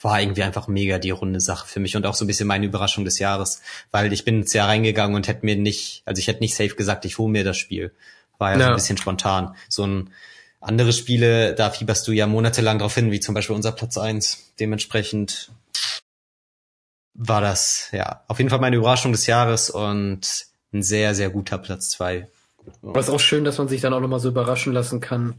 War 0.00 0.20
irgendwie 0.20 0.42
einfach 0.42 0.66
mega 0.66 0.98
die 0.98 1.10
runde 1.10 1.40
Sache 1.40 1.66
für 1.66 1.80
mich 1.80 1.96
und 1.96 2.06
auch 2.06 2.14
so 2.14 2.24
ein 2.24 2.26
bisschen 2.26 2.46
meine 2.46 2.66
Überraschung 2.66 3.04
des 3.04 3.18
Jahres, 3.18 3.60
weil 3.90 4.12
ich 4.12 4.24
bin 4.24 4.40
ins 4.40 4.52
Jahr 4.52 4.68
reingegangen 4.68 5.14
und 5.14 5.28
hätte 5.28 5.44
mir 5.44 5.56
nicht, 5.56 6.02
also 6.06 6.18
ich 6.18 6.26
hätte 6.26 6.40
nicht 6.40 6.54
safe 6.54 6.74
gesagt, 6.74 7.04
ich 7.04 7.18
hole 7.18 7.30
mir 7.30 7.44
das 7.44 7.58
Spiel. 7.58 7.92
War 8.38 8.52
ja, 8.52 8.58
ja. 8.58 8.64
so 8.64 8.70
ein 8.70 8.76
bisschen 8.76 8.96
spontan. 8.96 9.54
So 9.68 9.86
ein 9.86 10.10
andere 10.60 10.92
Spiele, 10.92 11.54
da 11.54 11.70
fieberst 11.70 12.06
du 12.06 12.12
ja 12.12 12.26
monatelang 12.26 12.78
drauf 12.78 12.94
hin, 12.94 13.10
wie 13.10 13.20
zum 13.20 13.34
Beispiel 13.34 13.56
unser 13.56 13.72
Platz 13.72 13.98
eins. 13.98 14.52
Dementsprechend 14.58 15.50
war 17.14 17.40
das, 17.40 17.88
ja, 17.92 18.24
auf 18.28 18.38
jeden 18.38 18.50
Fall 18.50 18.60
meine 18.60 18.76
Überraschung 18.76 19.12
des 19.12 19.26
Jahres 19.26 19.70
und 19.70 20.46
ein 20.72 20.82
sehr, 20.82 21.14
sehr 21.14 21.30
guter 21.30 21.58
Platz 21.58 21.90
zwei. 21.90 22.28
Aber 22.82 23.00
es 23.00 23.08
ist 23.08 23.14
auch 23.14 23.20
schön, 23.20 23.44
dass 23.44 23.58
man 23.58 23.68
sich 23.68 23.80
dann 23.80 23.92
auch 23.92 24.00
nochmal 24.00 24.20
so 24.20 24.28
überraschen 24.28 24.72
lassen 24.72 25.00
kann. 25.00 25.34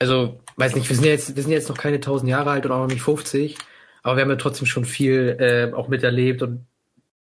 Also, 0.00 0.40
weiß 0.56 0.74
nicht, 0.74 0.88
wir 0.88 0.96
sind 0.96 1.04
ja 1.04 1.12
jetzt, 1.12 1.36
wir 1.36 1.42
sind 1.42 1.52
jetzt 1.52 1.68
noch 1.68 1.78
keine 1.78 2.00
tausend 2.00 2.28
Jahre 2.28 2.50
alt 2.50 2.66
und 2.66 2.72
auch 2.72 2.80
noch 2.80 2.92
nicht 2.92 3.02
50, 3.02 3.56
aber 4.02 4.16
wir 4.16 4.22
haben 4.22 4.30
ja 4.30 4.36
trotzdem 4.36 4.66
schon 4.66 4.84
viel 4.84 5.36
äh, 5.38 5.72
auch 5.74 5.88
miterlebt 5.88 6.42
und 6.42 6.66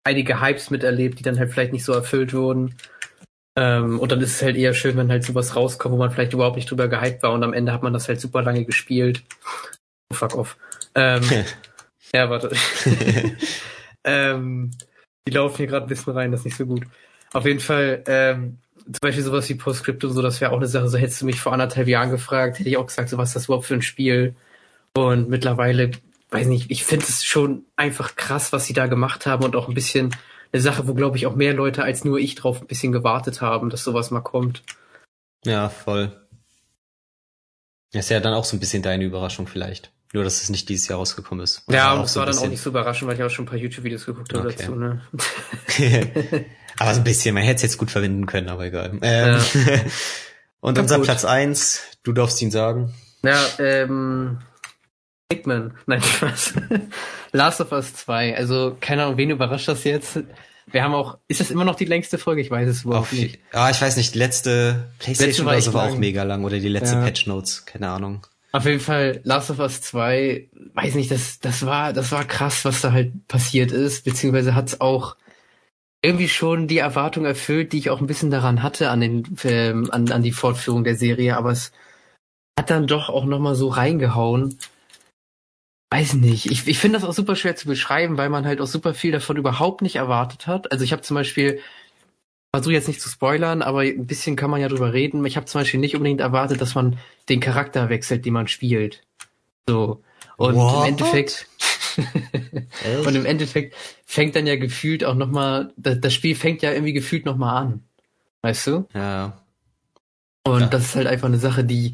einige 0.03 0.41
Hypes 0.41 0.71
miterlebt, 0.71 1.19
die 1.19 1.23
dann 1.23 1.37
halt 1.37 1.51
vielleicht 1.51 1.73
nicht 1.73 1.83
so 1.85 1.93
erfüllt 1.93 2.33
wurden. 2.33 2.75
Ähm, 3.57 3.99
und 3.99 4.11
dann 4.11 4.21
ist 4.21 4.35
es 4.35 4.41
halt 4.41 4.55
eher 4.55 4.73
schön, 4.73 4.97
wenn 4.97 5.11
halt 5.11 5.23
sowas 5.23 5.55
rauskommt, 5.55 5.93
wo 5.93 5.97
man 5.97 6.11
vielleicht 6.11 6.33
überhaupt 6.33 6.55
nicht 6.55 6.71
drüber 6.71 6.87
gehypt 6.87 7.21
war 7.21 7.33
und 7.33 7.43
am 7.43 7.53
Ende 7.53 7.73
hat 7.73 7.83
man 7.83 7.93
das 7.93 8.07
halt 8.07 8.21
super 8.21 8.41
lange 8.41 8.65
gespielt. 8.65 9.23
Oh, 10.11 10.15
fuck 10.15 10.35
off. 10.35 10.57
Ähm, 10.95 11.23
Ja, 12.13 12.29
warte. 12.29 12.51
ähm, 14.03 14.71
die 15.27 15.31
laufen 15.31 15.57
hier 15.57 15.67
gerade 15.67 15.85
ein 15.85 15.89
bisschen 15.89 16.13
rein, 16.13 16.31
das 16.31 16.41
ist 16.41 16.45
nicht 16.45 16.57
so 16.57 16.65
gut. 16.65 16.85
Auf 17.33 17.45
jeden 17.45 17.59
Fall, 17.59 18.03
ähm, 18.07 18.57
zum 18.91 18.99
Beispiel 19.01 19.23
sowas 19.23 19.47
wie 19.49 19.55
Postscript 19.55 20.03
und 20.03 20.13
so, 20.13 20.21
das 20.21 20.41
wäre 20.41 20.51
auch 20.51 20.57
eine 20.57 20.67
Sache, 20.67 20.89
so 20.89 20.97
hättest 20.97 21.21
du 21.21 21.25
mich 21.25 21.39
vor 21.39 21.53
anderthalb 21.53 21.87
Jahren 21.87 22.09
gefragt, 22.09 22.57
hätte 22.57 22.69
ich 22.69 22.77
auch 22.77 22.87
gesagt, 22.87 23.09
so 23.09 23.17
was 23.17 23.29
ist 23.29 23.35
das 23.35 23.45
überhaupt 23.45 23.65
für 23.65 23.75
ein 23.75 23.83
Spiel? 23.83 24.35
Und 24.95 25.29
mittlerweile, 25.29 25.91
weiß 26.31 26.47
nicht, 26.47 26.71
ich 26.71 26.83
finde 26.83 27.05
es 27.07 27.23
schon 27.23 27.65
einfach 27.75 28.15
krass, 28.15 28.51
was 28.51 28.65
sie 28.65 28.73
da 28.73 28.87
gemacht 28.87 29.27
haben 29.27 29.43
und 29.45 29.55
auch 29.55 29.67
ein 29.67 29.75
bisschen 29.75 30.15
eine 30.51 30.61
Sache, 30.61 30.87
wo, 30.87 30.95
glaube 30.95 31.17
ich, 31.17 31.27
auch 31.27 31.35
mehr 31.35 31.53
Leute 31.53 31.83
als 31.83 32.03
nur 32.03 32.17
ich 32.17 32.33
drauf 32.33 32.61
ein 32.61 32.67
bisschen 32.67 32.91
gewartet 32.91 33.41
haben, 33.41 33.69
dass 33.69 33.83
sowas 33.83 34.09
mal 34.09 34.21
kommt. 34.21 34.63
Ja, 35.45 35.69
voll. 35.69 36.11
Das 37.91 38.05
ist 38.05 38.09
ja 38.09 38.19
dann 38.19 38.33
auch 38.33 38.45
so 38.45 38.57
ein 38.57 38.59
bisschen 38.59 38.81
deine 38.81 39.03
Überraschung 39.03 39.47
vielleicht. 39.47 39.91
Nur, 40.11 40.23
dass 40.23 40.41
es 40.41 40.49
nicht 40.49 40.67
dieses 40.69 40.87
Jahr 40.87 40.97
rausgekommen 40.97 41.43
ist. 41.43 41.63
Ja, 41.69 41.93
und 41.93 42.01
das 42.01 42.13
so 42.13 42.19
war 42.19 42.25
dann 42.25 42.37
auch 42.37 42.47
nicht 42.47 42.61
so 42.61 42.71
überraschend, 42.71 43.07
weil 43.07 43.15
ich 43.15 43.23
auch 43.23 43.29
schon 43.29 43.45
ein 43.45 43.47
paar 43.47 43.59
YouTube-Videos 43.59 44.05
geguckt 44.07 44.33
habe 44.33 44.47
okay. 44.47 44.55
dazu. 44.57 44.75
Ne? 44.75 45.01
aber 46.79 46.93
so 46.95 47.01
ein 47.01 47.03
bisschen, 47.03 47.35
man 47.35 47.43
hätte 47.43 47.57
es 47.57 47.61
jetzt 47.61 47.77
gut 47.77 47.91
verwenden 47.91 48.25
können, 48.25 48.49
aber 48.49 48.65
egal. 48.65 48.97
Ähm, 49.01 49.37
ja. 49.37 49.79
und 50.61 50.79
unser 50.79 50.95
gut. 50.95 51.05
Platz 51.05 51.25
eins, 51.25 51.81
du 52.01 52.11
darfst 52.11 52.41
ihn 52.41 52.49
sagen. 52.49 52.91
Ja, 53.21 53.39
ähm, 53.59 54.39
Hickman. 55.31 55.75
Nein, 55.85 56.01
Spaß. 56.03 56.53
Last 57.31 57.61
of 57.61 57.71
Us 57.71 57.93
2. 57.93 58.35
Also, 58.35 58.77
keine 58.81 59.03
Ahnung, 59.03 59.17
wen 59.17 59.29
überrascht 59.29 59.67
das 59.67 59.83
jetzt? 59.83 60.19
Wir 60.71 60.83
haben 60.83 60.95
auch, 60.95 61.19
ist 61.27 61.39
das 61.39 61.51
immer 61.51 61.65
noch 61.65 61.75
die 61.75 61.85
längste 61.85 62.17
Folge? 62.17 62.41
Ich 62.41 62.49
weiß 62.49 62.67
es 62.67 62.83
überhaupt 62.83 63.13
nicht. 63.13 63.39
Ah, 63.51 63.69
ich 63.69 63.79
weiß 63.79 63.95
nicht, 63.97 64.15
die 64.15 64.19
letzte 64.19 64.91
PlayStation 64.99 65.47
letzte 65.47 65.73
war, 65.73 65.85
war 65.85 65.91
auch 65.91 65.97
mega 65.97 66.23
lang 66.23 66.43
oder 66.43 66.57
die 66.59 66.67
letzte 66.67 66.95
ja. 66.95 67.03
Patch 67.03 67.27
Notes, 67.27 67.65
keine 67.65 67.89
Ahnung. 67.89 68.25
Auf 68.51 68.65
jeden 68.65 68.79
Fall, 68.79 69.21
Last 69.23 69.51
of 69.51 69.59
Us 69.59 69.81
2, 69.81 70.49
weiß 70.73 70.95
nicht, 70.95 71.11
das, 71.11 71.39
das 71.39 71.65
war, 71.65 71.93
das 71.93 72.11
war 72.11 72.25
krass, 72.25 72.65
was 72.65 72.81
da 72.81 72.91
halt 72.91 73.27
passiert 73.27 73.71
ist, 73.71 74.05
beziehungsweise 74.05 74.55
hat's 74.55 74.81
auch 74.81 75.15
irgendwie 76.01 76.29
schon 76.29 76.67
die 76.67 76.79
Erwartung 76.79 77.25
erfüllt, 77.25 77.73
die 77.73 77.77
ich 77.77 77.89
auch 77.89 78.01
ein 78.01 78.07
bisschen 78.07 78.31
daran 78.31 78.63
hatte 78.63 78.89
an 78.89 79.01
den, 79.01 79.37
ähm, 79.43 79.89
an, 79.91 80.11
an 80.11 80.23
die 80.23 80.31
Fortführung 80.31 80.83
der 80.83 80.95
Serie, 80.95 81.37
aber 81.37 81.51
es 81.51 81.71
hat 82.57 82.69
dann 82.69 82.87
doch 82.87 83.09
auch 83.09 83.25
nochmal 83.25 83.55
so 83.55 83.67
reingehauen. 83.67 84.57
Weiß 85.91 86.13
nicht. 86.13 86.45
Ich, 86.51 86.67
ich 86.67 86.79
finde 86.79 86.99
das 86.99 87.07
auch 87.07 87.13
super 87.13 87.35
schwer 87.35 87.55
zu 87.55 87.67
beschreiben, 87.67 88.17
weil 88.17 88.29
man 88.29 88.45
halt 88.45 88.61
auch 88.61 88.67
super 88.67 88.93
viel 88.93 89.11
davon 89.11 89.37
überhaupt 89.37 89.81
nicht 89.81 89.95
erwartet 89.95 90.47
hat. 90.47 90.71
Also 90.71 90.83
ich 90.83 90.91
habe 90.91 91.01
zum 91.01 91.15
Beispiel 91.15 91.59
versuche 92.53 92.73
jetzt 92.73 92.87
nicht 92.87 93.01
zu 93.01 93.09
spoilern, 93.09 93.61
aber 93.61 93.81
ein 93.81 94.07
bisschen 94.07 94.35
kann 94.35 94.49
man 94.49 94.61
ja 94.61 94.67
drüber 94.67 94.93
reden. 94.93 95.23
Ich 95.25 95.37
habe 95.37 95.45
zum 95.45 95.61
Beispiel 95.61 95.79
nicht 95.79 95.95
unbedingt 95.95 96.21
erwartet, 96.21 96.61
dass 96.61 96.75
man 96.75 96.97
den 97.29 97.39
Charakter 97.39 97.89
wechselt, 97.89 98.25
den 98.25 98.33
man 98.33 98.47
spielt. 98.47 99.03
So. 99.67 100.01
Und 100.37 100.55
What? 100.55 100.87
im 100.87 100.93
Endeffekt 100.93 101.47
und 103.05 103.15
im 103.15 103.25
Endeffekt 103.25 103.75
fängt 104.05 104.35
dann 104.35 104.47
ja 104.47 104.55
gefühlt 104.55 105.03
auch 105.03 105.15
nochmal, 105.15 105.73
das, 105.77 105.99
das 105.99 106.13
Spiel 106.13 106.35
fängt 106.35 106.61
ja 106.61 106.71
irgendwie 106.71 106.93
gefühlt 106.93 107.25
nochmal 107.25 107.61
an. 107.61 107.83
Weißt 108.41 108.67
du? 108.67 108.87
Ja. 108.93 109.43
Und 110.43 110.61
ja. 110.61 110.67
das 110.67 110.85
ist 110.85 110.95
halt 110.95 111.07
einfach 111.07 111.27
eine 111.27 111.39
Sache, 111.39 111.63
die 111.63 111.93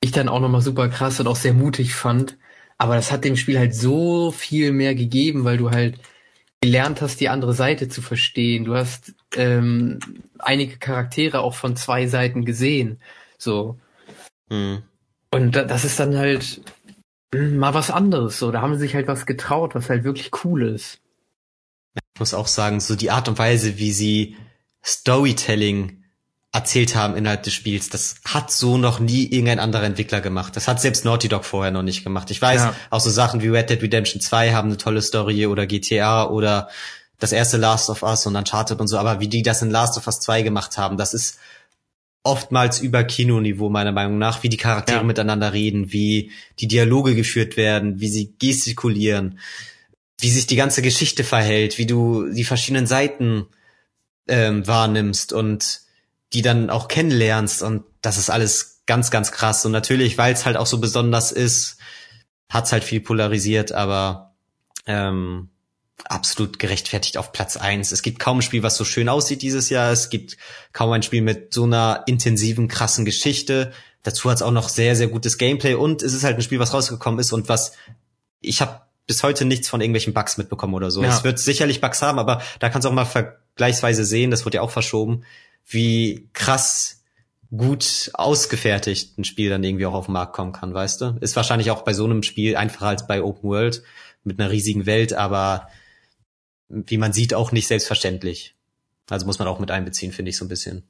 ich 0.00 0.12
dann 0.12 0.28
auch 0.28 0.40
nochmal 0.40 0.60
super 0.60 0.88
krass 0.88 1.18
und 1.20 1.26
auch 1.26 1.36
sehr 1.36 1.54
mutig 1.54 1.94
fand. 1.94 2.36
Aber 2.78 2.94
das 2.94 3.10
hat 3.10 3.24
dem 3.24 3.36
Spiel 3.36 3.58
halt 3.58 3.74
so 3.74 4.30
viel 4.30 4.72
mehr 4.72 4.94
gegeben, 4.94 5.44
weil 5.44 5.56
du 5.56 5.70
halt 5.70 5.98
gelernt 6.60 7.00
hast, 7.00 7.20
die 7.20 7.28
andere 7.28 7.54
Seite 7.54 7.88
zu 7.88 8.02
verstehen. 8.02 8.64
Du 8.64 8.74
hast 8.74 9.14
ähm, 9.36 9.98
einige 10.38 10.78
Charaktere 10.78 11.40
auch 11.40 11.54
von 11.54 11.76
zwei 11.76 12.06
Seiten 12.06 12.44
gesehen. 12.44 13.00
So. 13.38 13.78
Mhm. 14.48 14.82
Und 15.30 15.56
das 15.56 15.84
ist 15.84 16.00
dann 16.00 16.16
halt 16.16 16.62
hm, 17.34 17.56
mal 17.58 17.74
was 17.74 17.90
anderes. 17.90 18.38
So, 18.38 18.50
da 18.50 18.60
haben 18.60 18.74
sie 18.74 18.80
sich 18.80 18.94
halt 18.94 19.08
was 19.08 19.26
getraut, 19.26 19.74
was 19.74 19.90
halt 19.90 20.04
wirklich 20.04 20.30
cool 20.44 20.62
ist. 20.62 21.00
Ich 21.94 22.20
muss 22.20 22.34
auch 22.34 22.46
sagen, 22.46 22.80
so 22.80 22.96
die 22.96 23.10
Art 23.10 23.28
und 23.28 23.38
Weise, 23.38 23.78
wie 23.78 23.92
sie 23.92 24.36
Storytelling 24.84 26.04
erzählt 26.52 26.94
haben 26.94 27.16
innerhalb 27.16 27.42
des 27.42 27.52
Spiels, 27.52 27.90
das 27.90 28.16
hat 28.24 28.50
so 28.50 28.78
noch 28.78 28.98
nie 29.00 29.26
irgendein 29.26 29.58
anderer 29.58 29.84
Entwickler 29.84 30.20
gemacht. 30.20 30.56
Das 30.56 30.68
hat 30.68 30.80
selbst 30.80 31.04
Naughty 31.04 31.28
Dog 31.28 31.44
vorher 31.44 31.70
noch 31.70 31.82
nicht 31.82 32.04
gemacht. 32.04 32.30
Ich 32.30 32.40
weiß, 32.40 32.62
ja. 32.62 32.74
auch 32.88 33.00
so 33.00 33.10
Sachen 33.10 33.42
wie 33.42 33.48
Red 33.48 33.68
Dead 33.68 33.82
Redemption 33.82 34.20
2 34.20 34.52
haben 34.52 34.68
eine 34.68 34.78
tolle 34.78 35.02
Story 35.02 35.46
oder 35.46 35.66
GTA 35.66 36.28
oder 36.28 36.68
das 37.18 37.32
erste 37.32 37.56
Last 37.56 37.90
of 37.90 38.02
Us 38.02 38.26
und 38.26 38.36
Uncharted 38.36 38.80
und 38.80 38.88
so, 38.88 38.98
aber 38.98 39.20
wie 39.20 39.28
die 39.28 39.42
das 39.42 39.62
in 39.62 39.70
Last 39.70 39.96
of 39.96 40.06
Us 40.06 40.20
2 40.20 40.42
gemacht 40.42 40.76
haben, 40.78 40.96
das 40.96 41.14
ist 41.14 41.38
oftmals 42.22 42.80
über 42.80 43.04
Kinoniveau 43.04 43.70
meiner 43.70 43.92
Meinung 43.92 44.18
nach, 44.18 44.42
wie 44.42 44.48
die 44.48 44.56
Charaktere 44.56 44.98
ja. 44.98 45.04
miteinander 45.04 45.52
reden, 45.52 45.92
wie 45.92 46.32
die 46.58 46.66
Dialoge 46.66 47.14
geführt 47.14 47.56
werden, 47.56 48.00
wie 48.00 48.08
sie 48.08 48.34
gestikulieren, 48.38 49.38
wie 50.20 50.30
sich 50.30 50.46
die 50.46 50.56
ganze 50.56 50.82
Geschichte 50.82 51.24
verhält, 51.24 51.78
wie 51.78 51.86
du 51.86 52.28
die 52.30 52.44
verschiedenen 52.44 52.86
Seiten 52.86 53.46
ähm, 54.26 54.66
wahrnimmst 54.66 55.32
und 55.32 55.82
die 56.32 56.42
dann 56.42 56.68
auch 56.68 56.88
kennenlernst 56.88 57.62
und 57.62 57.84
das 58.02 58.18
ist 58.18 58.30
alles 58.30 58.82
ganz, 58.86 59.10
ganz 59.10 59.30
krass. 59.32 59.64
Und 59.64 59.72
natürlich, 59.72 60.18
weil 60.18 60.32
es 60.32 60.44
halt 60.44 60.56
auch 60.56 60.66
so 60.66 60.78
besonders 60.78 61.32
ist, 61.32 61.78
hat's 62.48 62.72
halt 62.72 62.84
viel 62.84 63.00
polarisiert, 63.00 63.72
aber 63.72 64.34
ähm, 64.86 65.50
absolut 66.04 66.58
gerechtfertigt 66.58 67.16
auf 67.16 67.32
Platz 67.32 67.56
eins. 67.56 67.90
Es 67.92 68.02
gibt 68.02 68.18
kaum 68.18 68.38
ein 68.38 68.42
Spiel, 68.42 68.62
was 68.62 68.76
so 68.76 68.84
schön 68.84 69.08
aussieht 69.08 69.42
dieses 69.42 69.70
Jahr. 69.70 69.90
Es 69.90 70.10
gibt 70.10 70.36
kaum 70.72 70.92
ein 70.92 71.02
Spiel 71.02 71.22
mit 71.22 71.54
so 71.54 71.64
einer 71.64 72.04
intensiven, 72.06 72.68
krassen 72.68 73.04
Geschichte. 73.04 73.72
Dazu 74.02 74.30
hat 74.30 74.36
es 74.36 74.42
auch 74.42 74.52
noch 74.52 74.68
sehr, 74.68 74.94
sehr 74.94 75.08
gutes 75.08 75.38
Gameplay 75.38 75.74
und 75.74 76.02
es 76.02 76.12
ist 76.12 76.22
halt 76.22 76.36
ein 76.36 76.42
Spiel, 76.42 76.60
was 76.60 76.74
rausgekommen 76.74 77.18
ist 77.18 77.32
und 77.32 77.48
was 77.48 77.72
ich 78.40 78.60
habe 78.60 78.82
bis 79.06 79.22
heute 79.22 79.44
nichts 79.44 79.68
von 79.68 79.80
irgendwelchen 79.80 80.14
Bugs 80.14 80.36
mitbekommen 80.36 80.74
oder 80.74 80.90
so. 80.90 81.02
Ja. 81.02 81.08
Es 81.10 81.24
wird 81.24 81.38
sicherlich 81.38 81.80
Bugs 81.80 82.02
haben, 82.02 82.18
aber 82.18 82.42
da 82.58 82.68
kannst 82.68 82.84
du 82.84 82.88
auch 82.88 82.94
mal 82.94 83.04
vergleichsweise 83.04 84.04
sehen, 84.04 84.30
das 84.30 84.44
wird 84.44 84.54
ja 84.54 84.62
auch 84.62 84.70
verschoben, 84.70 85.24
wie 85.66 86.28
krass 86.32 87.02
gut 87.56 88.10
ausgefertigt 88.14 89.18
ein 89.18 89.24
Spiel 89.24 89.50
dann 89.50 89.62
irgendwie 89.62 89.86
auch 89.86 89.94
auf 89.94 90.06
den 90.06 90.12
Markt 90.12 90.34
kommen 90.34 90.52
kann, 90.52 90.74
weißt 90.74 91.00
du? 91.00 91.16
Ist 91.20 91.36
wahrscheinlich 91.36 91.70
auch 91.70 91.82
bei 91.82 91.94
so 91.94 92.04
einem 92.04 92.22
Spiel 92.22 92.56
einfacher 92.56 92.88
als 92.88 93.06
bei 93.06 93.22
Open 93.22 93.48
World 93.48 93.82
mit 94.24 94.40
einer 94.40 94.50
riesigen 94.50 94.86
Welt, 94.86 95.12
aber 95.12 95.68
wie 96.68 96.98
man 96.98 97.12
sieht, 97.12 97.34
auch 97.34 97.52
nicht 97.52 97.68
selbstverständlich. 97.68 98.54
Also 99.08 99.26
muss 99.26 99.38
man 99.38 99.48
auch 99.48 99.60
mit 99.60 99.70
einbeziehen, 99.70 100.12
finde 100.12 100.30
ich 100.30 100.36
so 100.36 100.44
ein 100.44 100.48
bisschen. 100.48 100.82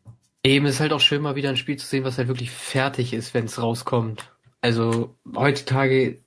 Eben 0.43 0.67
ist 0.67 0.81
halt 0.81 0.93
auch 0.93 1.01
schön, 1.01 1.23
mal 1.23 1.35
wieder 1.35 1.51
ein 1.51 1.57
Spiel 1.57 1.77
zu 1.77 1.87
sehen, 1.87 2.05
was 2.05 2.19
halt 2.19 2.29
wirklich 2.29 2.51
fertig 2.51 3.13
ist, 3.13 3.35
wenn 3.35 3.47
es 3.47 3.61
rauskommt. 3.61 4.31
Also 4.61 5.15
heutzutage, 5.35 6.21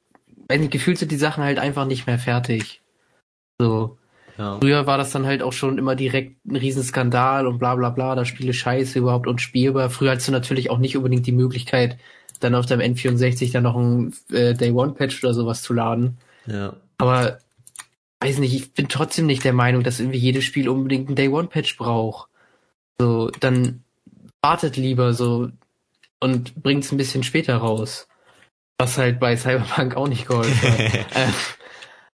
wenn 0.47 0.63
ich 0.63 0.69
gefühlt 0.69 0.97
sind 0.97 1.11
die 1.11 1.17
Sachen 1.17 1.43
halt 1.43 1.57
einfach 1.57 1.85
nicht 1.85 2.05
mehr 2.05 2.19
fertig. 2.19 2.81
So. 3.57 3.97
Ja. 4.37 4.57
Früher 4.59 4.87
war 4.87 4.97
das 4.97 5.11
dann 5.11 5.25
halt 5.25 5.41
auch 5.41 5.51
schon 5.51 5.77
immer 5.77 5.95
direkt 5.95 6.45
ein 6.45 6.55
Riesenskandal 6.55 7.45
und 7.45 7.59
bla 7.59 7.75
bla 7.75 7.89
bla, 7.89 8.15
da 8.15 8.23
Spiele 8.23 8.53
scheiße 8.53 8.99
überhaupt 8.99 9.27
unspielbar. 9.27 9.89
Früher 9.89 10.11
hattest 10.11 10.29
du 10.29 10.31
natürlich 10.31 10.69
auch 10.69 10.77
nicht 10.77 10.95
unbedingt 10.95 11.27
die 11.27 11.33
Möglichkeit, 11.33 11.97
dann 12.39 12.55
auf 12.55 12.65
deinem 12.65 12.93
N64 12.93 13.51
dann 13.51 13.63
noch 13.63 13.75
ein 13.75 14.13
äh, 14.31 14.53
Day 14.53 14.71
One 14.71 14.93
Patch 14.93 15.21
oder 15.23 15.33
sowas 15.33 15.61
zu 15.61 15.73
laden. 15.73 16.19
Ja. 16.45 16.75
Aber 16.97 17.39
weiß 18.21 18.39
nicht, 18.39 18.53
ich 18.53 18.73
bin 18.73 18.89
trotzdem 18.89 19.25
nicht 19.25 19.43
der 19.43 19.53
Meinung, 19.53 19.83
dass 19.83 19.99
irgendwie 19.99 20.19
jedes 20.19 20.43
Spiel 20.43 20.69
unbedingt 20.69 21.07
einen 21.07 21.15
Day 21.15 21.29
One 21.29 21.47
Patch 21.47 21.77
braucht. 21.77 22.29
So, 22.97 23.29
dann 23.39 23.83
wartet 24.41 24.77
lieber 24.77 25.13
so 25.13 25.49
und 26.19 26.55
bringt 26.61 26.83
es 26.83 26.91
ein 26.91 26.97
bisschen 26.97 27.23
später 27.23 27.57
raus. 27.57 28.07
Was 28.77 28.97
halt 28.97 29.19
bei 29.19 29.35
Cyberpunk 29.35 29.95
auch 29.95 30.07
nicht 30.07 30.27
geholfen 30.27 30.71
hat. 30.71 30.79
äh, 31.15 31.31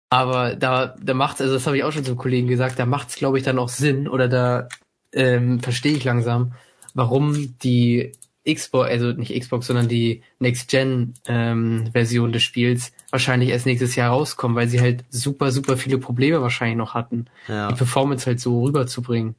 aber 0.09 0.55
da, 0.55 0.95
da 1.01 1.13
macht's, 1.13 1.41
also 1.41 1.53
das 1.53 1.65
habe 1.65 1.77
ich 1.77 1.83
auch 1.83 1.91
schon 1.91 2.05
zum 2.05 2.17
Kollegen 2.17 2.47
gesagt, 2.47 2.79
da 2.79 2.85
macht's, 2.85 3.15
glaube 3.15 3.37
ich, 3.37 3.43
dann 3.43 3.59
auch 3.59 3.69
Sinn 3.69 4.07
oder 4.07 4.27
da 4.27 4.67
ähm, 5.11 5.59
verstehe 5.59 5.97
ich 5.97 6.03
langsam, 6.03 6.53
warum 6.93 7.57
die 7.59 8.11
Xbox, 8.47 8.89
also 8.89 9.11
nicht 9.11 9.37
Xbox, 9.37 9.67
sondern 9.67 9.87
die 9.87 10.21
Next-Gen-Version 10.39 12.25
ähm, 12.25 12.31
des 12.31 12.43
Spiels 12.43 12.91
wahrscheinlich 13.13 13.49
erst 13.49 13.67
nächstes 13.67 13.95
Jahr 13.95 14.09
rauskommen, 14.09 14.57
weil 14.57 14.67
sie 14.67 14.81
halt 14.81 15.05
super, 15.11 15.51
super 15.51 15.77
viele 15.77 15.99
Probleme 15.99 16.41
wahrscheinlich 16.41 16.77
noch 16.77 16.95
hatten, 16.95 17.27
ja. 17.47 17.67
die 17.67 17.75
Performance 17.75 18.25
halt 18.25 18.39
so 18.39 18.63
rüberzubringen. 18.63 19.35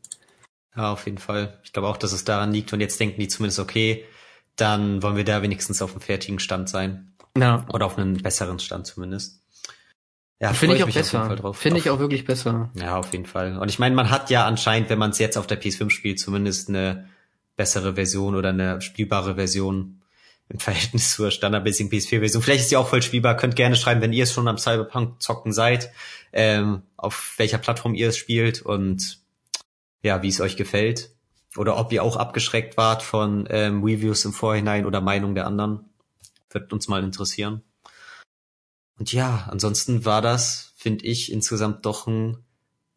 Ja, 0.76 0.92
auf 0.92 1.04
jeden 1.06 1.18
Fall. 1.18 1.58
Ich 1.64 1.72
glaube 1.72 1.88
auch, 1.88 1.96
dass 1.96 2.12
es 2.12 2.24
daran 2.24 2.52
liegt 2.52 2.72
und 2.72 2.80
jetzt 2.80 3.00
denken 3.00 3.20
die 3.20 3.26
zumindest, 3.26 3.58
okay, 3.58 4.04
dann 4.54 5.02
wollen 5.02 5.16
wir 5.16 5.24
da 5.24 5.42
wenigstens 5.42 5.82
auf 5.82 5.90
einem 5.90 6.00
fertigen 6.00 6.38
Stand 6.38 6.68
sein. 6.68 7.12
Ja. 7.36 7.66
Oder 7.72 7.86
auf 7.86 7.98
einem 7.98 8.14
besseren 8.14 8.60
Stand 8.60 8.86
zumindest. 8.86 9.40
Ja, 10.40 10.52
finde 10.52 10.76
ich 10.76 10.84
auch 10.84 10.90
besser. 10.90 11.54
Finde 11.54 11.78
ich 11.78 11.90
auch 11.90 11.98
wirklich 11.98 12.24
besser. 12.24 12.70
Ja, 12.74 12.96
auf 12.96 13.12
jeden 13.12 13.26
Fall. 13.26 13.58
Und 13.58 13.68
ich 13.68 13.80
meine, 13.80 13.96
man 13.96 14.10
hat 14.10 14.30
ja 14.30 14.46
anscheinend, 14.46 14.88
wenn 14.88 14.98
man 14.98 15.10
es 15.10 15.18
jetzt 15.18 15.36
auf 15.36 15.48
der 15.48 15.60
PS5 15.60 15.90
spielt, 15.90 16.20
zumindest 16.20 16.68
eine 16.68 17.08
bessere 17.56 17.94
Version 17.94 18.36
oder 18.36 18.50
eine 18.50 18.80
spielbare 18.80 19.34
Version 19.34 20.00
im 20.48 20.58
Verhältnis 20.58 21.14
zur 21.14 21.30
standardmäßigen 21.30 21.90
PS4-Version. 21.90 22.42
Vielleicht 22.42 22.62
ist 22.62 22.70
die 22.70 22.76
auch 22.76 22.88
voll 22.88 23.02
spielbar. 23.02 23.36
Könnt 23.36 23.56
gerne 23.56 23.76
schreiben, 23.76 24.00
wenn 24.00 24.12
ihr 24.12 24.24
es 24.24 24.32
schon 24.32 24.48
am 24.48 24.58
Cyberpunk 24.58 25.20
zocken 25.22 25.52
seid, 25.52 25.90
ähm, 26.32 26.82
auf 26.96 27.34
welcher 27.38 27.58
Plattform 27.58 27.94
ihr 27.94 28.08
es 28.08 28.16
spielt 28.16 28.62
und 28.62 29.20
ja, 30.02 30.22
wie 30.22 30.28
es 30.28 30.40
euch 30.40 30.56
gefällt. 30.56 31.10
Oder 31.56 31.76
ob 31.78 31.92
ihr 31.92 32.02
auch 32.02 32.16
abgeschreckt 32.16 32.76
wart 32.76 33.02
von 33.02 33.46
ähm, 33.48 33.82
Reviews 33.82 34.24
im 34.24 34.32
Vorhinein 34.32 34.86
oder 34.86 35.00
Meinung 35.00 35.34
der 35.34 35.46
anderen. 35.46 35.88
Wird 36.50 36.72
uns 36.72 36.88
mal 36.88 37.02
interessieren. 37.02 37.62
Und 38.98 39.12
ja, 39.12 39.48
ansonsten 39.50 40.04
war 40.04 40.20
das, 40.20 40.72
finde 40.76 41.04
ich, 41.04 41.32
insgesamt 41.32 41.86
doch 41.86 42.06
ein 42.06 42.38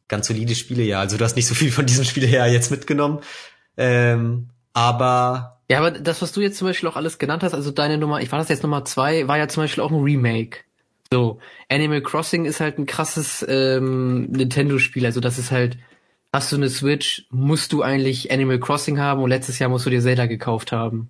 ganz 0.08 0.28
solides 0.28 0.60
Spielejahr. 0.60 1.02
Also 1.02 1.18
du 1.18 1.24
hast 1.24 1.36
nicht 1.36 1.48
so 1.48 1.56
viel 1.56 1.72
von 1.72 1.86
diesem 1.86 2.04
Spielejahr 2.06 2.48
jetzt 2.48 2.72
mitgenommen. 2.72 3.22
Ähm, 3.78 4.50
aber. 4.74 5.57
Ja, 5.70 5.80
aber 5.80 5.92
das, 5.92 6.22
was 6.22 6.32
du 6.32 6.42
jetzt 6.42 6.58
zum 6.58 6.68
Beispiel 6.68 6.88
auch 6.88 6.96
alles 6.96 7.18
genannt 7.18 7.44
hast, 7.44 7.54
also 7.54 7.72
deine 7.72 7.98
Nummer, 7.98 8.22
ich 8.22 8.32
war 8.32 8.40
das 8.40 8.50
jetzt 8.50 8.64
Nummer 8.64 8.86
zwei, 8.86 9.28
war 9.28 9.38
ja 9.38 9.48
zum 9.48 9.64
Beispiel 9.64 9.84
auch 9.84 9.92
ein 9.92 10.02
Remake. 10.02 10.60
So, 11.12 11.40
Animal 11.70 12.02
Crossing 12.02 12.46
ist 12.46 12.60
halt 12.60 12.78
ein 12.78 12.86
krasses 12.86 13.46
ähm, 13.48 14.26
Nintendo-Spiel. 14.32 15.06
Also 15.06 15.20
das 15.20 15.38
ist 15.38 15.52
halt, 15.52 15.78
hast 16.34 16.52
du 16.52 16.56
eine 16.56 16.70
Switch, 16.70 17.28
musst 17.30 17.74
du 17.74 17.82
eigentlich 17.82 18.32
Animal 18.32 18.60
Crossing 18.60 19.00
haben 19.00 19.22
und 19.22 19.30
letztes 19.30 19.60
Jahr 19.60 19.70
musst 19.70 19.86
du 19.86 19.90
dir 19.90 20.02
Zelda 20.02 20.26
gekauft 20.26 20.72
haben. 20.72 21.10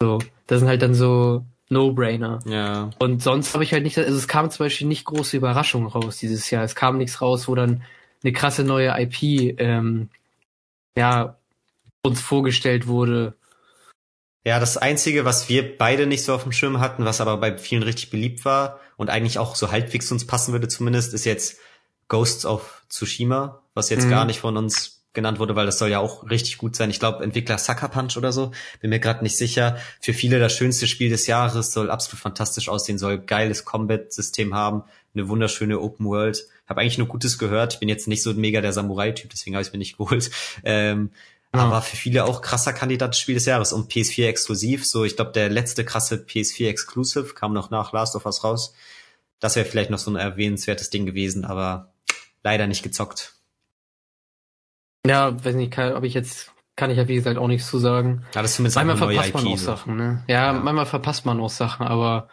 So, 0.00 0.18
das 0.46 0.60
sind 0.60 0.68
halt 0.68 0.82
dann 0.82 0.94
so 0.94 1.44
No-Brainer. 1.68 2.40
Ja. 2.46 2.90
Und 2.98 3.22
sonst 3.22 3.54
habe 3.54 3.64
ich 3.64 3.72
halt 3.72 3.84
nicht, 3.84 3.98
also 3.98 4.16
es 4.16 4.28
kam 4.28 4.50
zum 4.50 4.64
Beispiel 4.66 4.86
nicht 4.86 5.04
große 5.04 5.36
Überraschungen 5.36 5.88
raus 5.88 6.18
dieses 6.18 6.50
Jahr. 6.50 6.64
Es 6.64 6.74
kam 6.74 6.98
nichts 6.98 7.20
raus, 7.20 7.48
wo 7.48 7.54
dann 7.54 7.82
eine 8.22 8.32
krasse 8.32 8.64
neue 8.64 8.92
IP 9.00 9.58
ähm, 9.58 10.08
ja 10.96 11.36
uns 12.02 12.20
vorgestellt 12.20 12.86
wurde. 12.86 13.34
Ja, 14.44 14.58
das 14.58 14.78
Einzige, 14.78 15.24
was 15.24 15.48
wir 15.48 15.76
beide 15.76 16.06
nicht 16.06 16.24
so 16.24 16.34
auf 16.34 16.44
dem 16.44 16.52
Schirm 16.52 16.80
hatten, 16.80 17.04
was 17.04 17.20
aber 17.20 17.36
bei 17.36 17.58
vielen 17.58 17.82
richtig 17.82 18.10
beliebt 18.10 18.44
war 18.44 18.80
und 18.96 19.10
eigentlich 19.10 19.38
auch 19.38 19.54
so 19.54 19.70
halbwegs 19.70 20.10
uns 20.10 20.26
passen 20.26 20.52
würde 20.52 20.68
zumindest, 20.68 21.12
ist 21.12 21.26
jetzt 21.26 21.58
Ghosts 22.08 22.46
of 22.46 22.82
Tsushima, 22.88 23.62
was 23.74 23.90
jetzt 23.90 24.06
mhm. 24.06 24.10
gar 24.10 24.24
nicht 24.24 24.40
von 24.40 24.56
uns 24.56 25.00
genannt 25.12 25.40
wurde, 25.40 25.56
weil 25.56 25.66
das 25.66 25.78
soll 25.78 25.90
ja 25.90 25.98
auch 25.98 26.30
richtig 26.30 26.58
gut 26.58 26.76
sein. 26.76 26.90
Ich 26.90 27.00
glaube, 27.00 27.24
Entwickler 27.24 27.58
Sucker 27.58 27.88
Punch 27.88 28.16
oder 28.16 28.32
so, 28.32 28.52
bin 28.80 28.90
mir 28.90 29.00
gerade 29.00 29.22
nicht 29.22 29.36
sicher. 29.36 29.76
Für 30.00 30.12
viele 30.12 30.38
das 30.38 30.52
schönste 30.56 30.86
Spiel 30.86 31.10
des 31.10 31.26
Jahres, 31.26 31.72
soll 31.72 31.90
absolut 31.90 32.20
fantastisch 32.20 32.68
aussehen, 32.68 32.98
soll 32.98 33.18
geiles 33.18 33.64
Combat-System 33.64 34.54
haben, 34.54 34.84
eine 35.14 35.28
wunderschöne 35.28 35.80
Open 35.80 36.06
World. 36.06 36.46
Habe 36.66 36.80
eigentlich 36.80 36.98
nur 36.98 37.08
Gutes 37.08 37.38
gehört. 37.38 37.74
Ich 37.74 37.80
bin 37.80 37.88
jetzt 37.88 38.06
nicht 38.06 38.22
so 38.22 38.32
mega 38.34 38.60
der 38.60 38.72
Samurai-Typ, 38.72 39.30
deswegen 39.30 39.56
habe 39.56 39.64
ich 39.66 39.72
mir 39.72 39.78
nicht 39.78 39.96
geholt. 39.98 40.30
Ähm, 40.62 41.10
ja. 41.54 41.60
Aber 41.62 41.82
für 41.82 41.96
viele 41.96 42.24
auch 42.24 42.42
krasser 42.42 42.72
Kandidat 42.72 43.16
Spiel 43.16 43.34
des 43.34 43.46
Jahres 43.46 43.72
und 43.72 43.92
PS4 43.92 44.26
exklusiv. 44.28 44.86
So, 44.86 45.04
ich 45.04 45.16
glaube, 45.16 45.32
der 45.32 45.48
letzte 45.48 45.84
krasse 45.84 46.16
PS4 46.16 46.68
Exclusive 46.68 47.34
kam 47.34 47.52
noch 47.52 47.70
nach 47.70 47.92
Last 47.92 48.14
of 48.14 48.24
Us 48.24 48.44
raus. 48.44 48.74
Das 49.40 49.56
wäre 49.56 49.66
vielleicht 49.66 49.90
noch 49.90 49.98
so 49.98 50.10
ein 50.10 50.16
erwähnenswertes 50.16 50.90
Ding 50.90 51.06
gewesen, 51.06 51.44
aber 51.44 51.92
leider 52.44 52.66
nicht 52.66 52.82
gezockt. 52.82 53.34
Ja, 55.06 55.42
weiß 55.44 55.54
nicht, 55.56 55.76
ob 55.78 56.04
ich 56.04 56.14
jetzt 56.14 56.52
kann 56.76 56.90
ich 56.90 56.96
ja 56.96 57.08
wie 57.08 57.16
gesagt 57.16 57.36
auch 57.36 57.48
nichts 57.48 57.68
zu 57.68 57.78
sagen. 57.78 58.24
Ja, 58.34 58.42
das 58.42 58.58
ist 58.58 58.74
manchmal 58.74 58.96
verpasst 58.96 59.34
man 59.34 59.46
auch 59.48 59.58
Sachen, 59.58 59.96
ne? 59.96 60.24
Ja, 60.28 60.46
ja, 60.46 60.52
manchmal 60.52 60.86
verpasst 60.86 61.26
man 61.26 61.40
auch 61.40 61.50
Sachen, 61.50 61.86
aber 61.86 62.28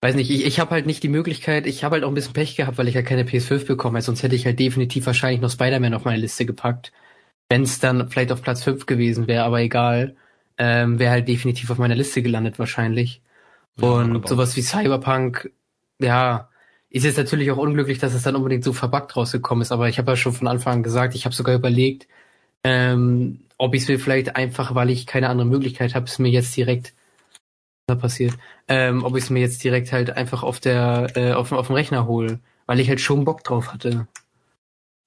weiß 0.00 0.16
nicht, 0.16 0.30
ich, 0.30 0.44
ich 0.44 0.60
habe 0.60 0.72
halt 0.72 0.86
nicht 0.86 1.02
die 1.02 1.08
Möglichkeit, 1.08 1.66
ich 1.66 1.84
habe 1.84 1.94
halt 1.94 2.04
auch 2.04 2.08
ein 2.08 2.14
bisschen 2.14 2.34
Pech 2.34 2.56
gehabt, 2.56 2.78
weil 2.78 2.88
ich 2.88 2.94
ja 2.94 3.02
keine 3.02 3.22
PS5 3.22 3.66
bekomme, 3.66 4.02
sonst 4.02 4.22
hätte 4.22 4.34
ich 4.34 4.44
halt 4.44 4.58
definitiv 4.58 5.06
wahrscheinlich 5.06 5.40
noch 5.40 5.50
Spider-Man 5.50 5.94
auf 5.94 6.04
meine 6.04 6.18
Liste 6.18 6.44
gepackt 6.44 6.92
wenn 7.52 7.64
es 7.64 7.80
dann 7.80 8.08
vielleicht 8.08 8.32
auf 8.32 8.40
Platz 8.40 8.64
5 8.64 8.86
gewesen 8.86 9.26
wäre, 9.26 9.44
aber 9.44 9.60
egal. 9.60 10.16
ähm, 10.56 10.98
wäre 10.98 11.10
halt 11.10 11.28
definitiv 11.28 11.70
auf 11.70 11.76
meiner 11.76 11.94
Liste 11.94 12.22
gelandet 12.22 12.58
wahrscheinlich. 12.58 13.20
Ja, 13.76 13.88
und 13.88 14.26
sowas 14.26 14.56
wie 14.56 14.62
Cyberpunk, 14.62 15.50
ja, 15.98 16.48
ist 16.88 17.04
jetzt 17.04 17.18
natürlich 17.18 17.50
auch 17.50 17.58
unglücklich, 17.58 17.98
dass 17.98 18.14
es 18.14 18.22
dann 18.22 18.36
unbedingt 18.36 18.64
so 18.64 18.72
verbuggt 18.72 19.16
rausgekommen 19.16 19.60
ist, 19.60 19.70
aber 19.70 19.90
ich 19.90 19.98
habe 19.98 20.12
ja 20.12 20.16
schon 20.16 20.32
von 20.32 20.48
Anfang 20.48 20.76
an 20.76 20.82
gesagt, 20.82 21.14
ich 21.14 21.26
habe 21.26 21.34
sogar 21.34 21.54
überlegt, 21.54 22.08
ähm, 22.64 23.40
ob 23.58 23.74
ich 23.74 23.82
es 23.82 23.88
mir 23.88 23.98
vielleicht 23.98 24.34
einfach, 24.34 24.74
weil 24.74 24.88
ich 24.88 25.06
keine 25.06 25.28
andere 25.28 25.46
Möglichkeit 25.46 25.94
habe, 25.94 26.06
es 26.06 26.18
mir 26.18 26.30
jetzt 26.30 26.56
direkt 26.56 26.94
was 27.86 27.98
passiert, 27.98 28.32
ähm, 28.66 29.04
ob 29.04 29.14
ich 29.14 29.24
es 29.24 29.30
mir 29.30 29.40
jetzt 29.40 29.62
direkt 29.62 29.92
halt 29.92 30.08
einfach 30.16 30.42
auf 30.42 30.58
der 30.58 31.08
äh, 31.16 31.32
auf, 31.34 31.52
auf 31.52 31.66
dem 31.66 31.76
Rechner 31.76 32.06
hole, 32.06 32.40
weil 32.64 32.80
ich 32.80 32.88
halt 32.88 33.02
schon 33.02 33.26
Bock 33.26 33.44
drauf 33.44 33.74
hatte. 33.74 34.06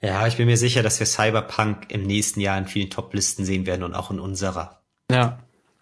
Ja, 0.05 0.27
ich 0.27 0.37
bin 0.37 0.45
mir 0.45 0.57
sicher, 0.57 0.83
dass 0.83 0.99
wir 0.99 1.07
Cyberpunk 1.07 1.87
im 1.89 2.03
nächsten 2.03 2.39
Jahr 2.39 2.59
in 2.59 2.67
vielen 2.67 2.91
Top-Listen 2.91 3.43
sehen 3.43 3.65
werden 3.65 3.81
und 3.81 3.95
auch 3.95 4.11
in 4.11 4.19
unserer. 4.19 4.81
Ja. 5.09 5.39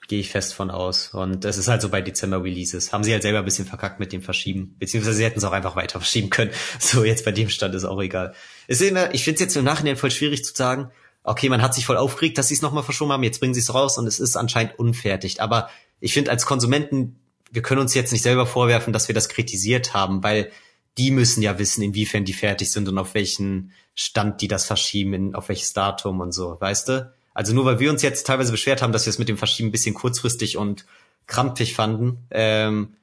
Gehe 0.08 0.22
ich 0.22 0.30
fest 0.30 0.54
von 0.54 0.72
aus. 0.72 1.14
Und 1.14 1.44
es 1.44 1.58
ist 1.58 1.68
halt 1.68 1.82
so 1.82 1.90
bei 1.90 2.02
Dezember-Releases. 2.02 2.94
Haben 2.94 3.04
sie 3.04 3.12
halt 3.12 3.22
selber 3.22 3.40
ein 3.40 3.46
bisschen 3.46 3.66
verkackt 3.66 4.00
mit 4.00 4.14
dem 4.14 4.22
Verschieben. 4.22 4.78
Beziehungsweise 4.80 5.18
sie 5.18 5.26
hätten 5.26 5.40
es 5.40 5.44
auch 5.44 5.52
einfach 5.52 5.76
weiter 5.76 6.00
verschieben 6.00 6.30
können. 6.30 6.52
So, 6.80 7.04
jetzt 7.04 7.26
bei 7.26 7.34
dem 7.34 7.50
Stand 7.50 7.76
ist 7.76 7.84
auch 7.84 8.02
egal. 8.02 8.34
Es 8.68 8.80
ist 8.80 8.90
immer, 8.90 9.14
ich 9.14 9.26
finde 9.26 9.36
es 9.36 9.42
jetzt 9.42 9.58
im 9.58 9.66
Nachhinein 9.66 9.98
voll 9.98 10.12
schwierig 10.12 10.46
zu 10.46 10.54
sagen, 10.56 10.90
okay, 11.24 11.50
man 11.50 11.62
hat 11.62 11.74
sich 11.74 11.86
voll 11.86 11.98
aufgeregt, 11.98 12.38
dass 12.38 12.48
sie 12.48 12.54
es 12.54 12.62
nochmal 12.62 12.84
verschoben 12.84 13.12
haben, 13.12 13.24
jetzt 13.24 13.40
bringen 13.40 13.54
sie 13.54 13.60
es 13.62 13.74
raus 13.74 13.98
und 13.98 14.08
es 14.08 14.20
ist 14.22 14.38
anscheinend 14.38 14.80
unfertig. 14.80 15.42
Aber 15.42 15.70
ich 16.00 16.14
finde 16.14 16.32
als 16.32 16.46
Konsumenten, 16.46 17.20
wir 17.52 17.62
können 17.62 17.82
uns 17.82 17.94
jetzt 17.94 18.12
nicht 18.12 18.24
selber 18.24 18.46
vorwerfen, 18.46 18.94
dass 18.94 19.08
wir 19.10 19.16
das 19.16 19.30
kritisiert 19.30 19.94
haben, 19.94 20.24
weil 20.24 20.50
die 20.98 21.12
müssen 21.12 21.42
ja 21.42 21.58
wissen, 21.60 21.82
inwiefern 21.82 22.26
die 22.26 22.34
fertig 22.34 22.72
sind 22.72 22.88
und 22.88 22.98
auf 22.98 23.14
welchen 23.14 23.72
Stand 23.96 24.42
die 24.42 24.48
das 24.48 24.66
verschieben, 24.66 25.36
auf 25.36 25.50
welches 25.50 25.74
Datum 25.74 26.20
und 26.20 26.32
so, 26.32 26.58
weißt 26.60 26.90
du? 26.90 27.14
Also 27.34 27.54
nur 27.54 27.66
weil 27.66 27.80
wir 27.80 27.90
uns 27.90 28.02
jetzt 28.04 28.28
teilweise 28.28 28.52
beschwert 28.52 28.82
haben, 28.82 28.94
dass 28.94 29.06
wir 29.06 29.10
es 29.10 29.20
mit 29.20 29.28
dem 29.28 29.38
Verschieben 29.38 29.70
ein 29.70 29.72
bisschen 29.72 29.96
kurzfristig 29.96 30.58
und 30.58 30.86
krampfig 31.26 31.74
fanden, 31.74 32.28
ähm, 32.30 32.96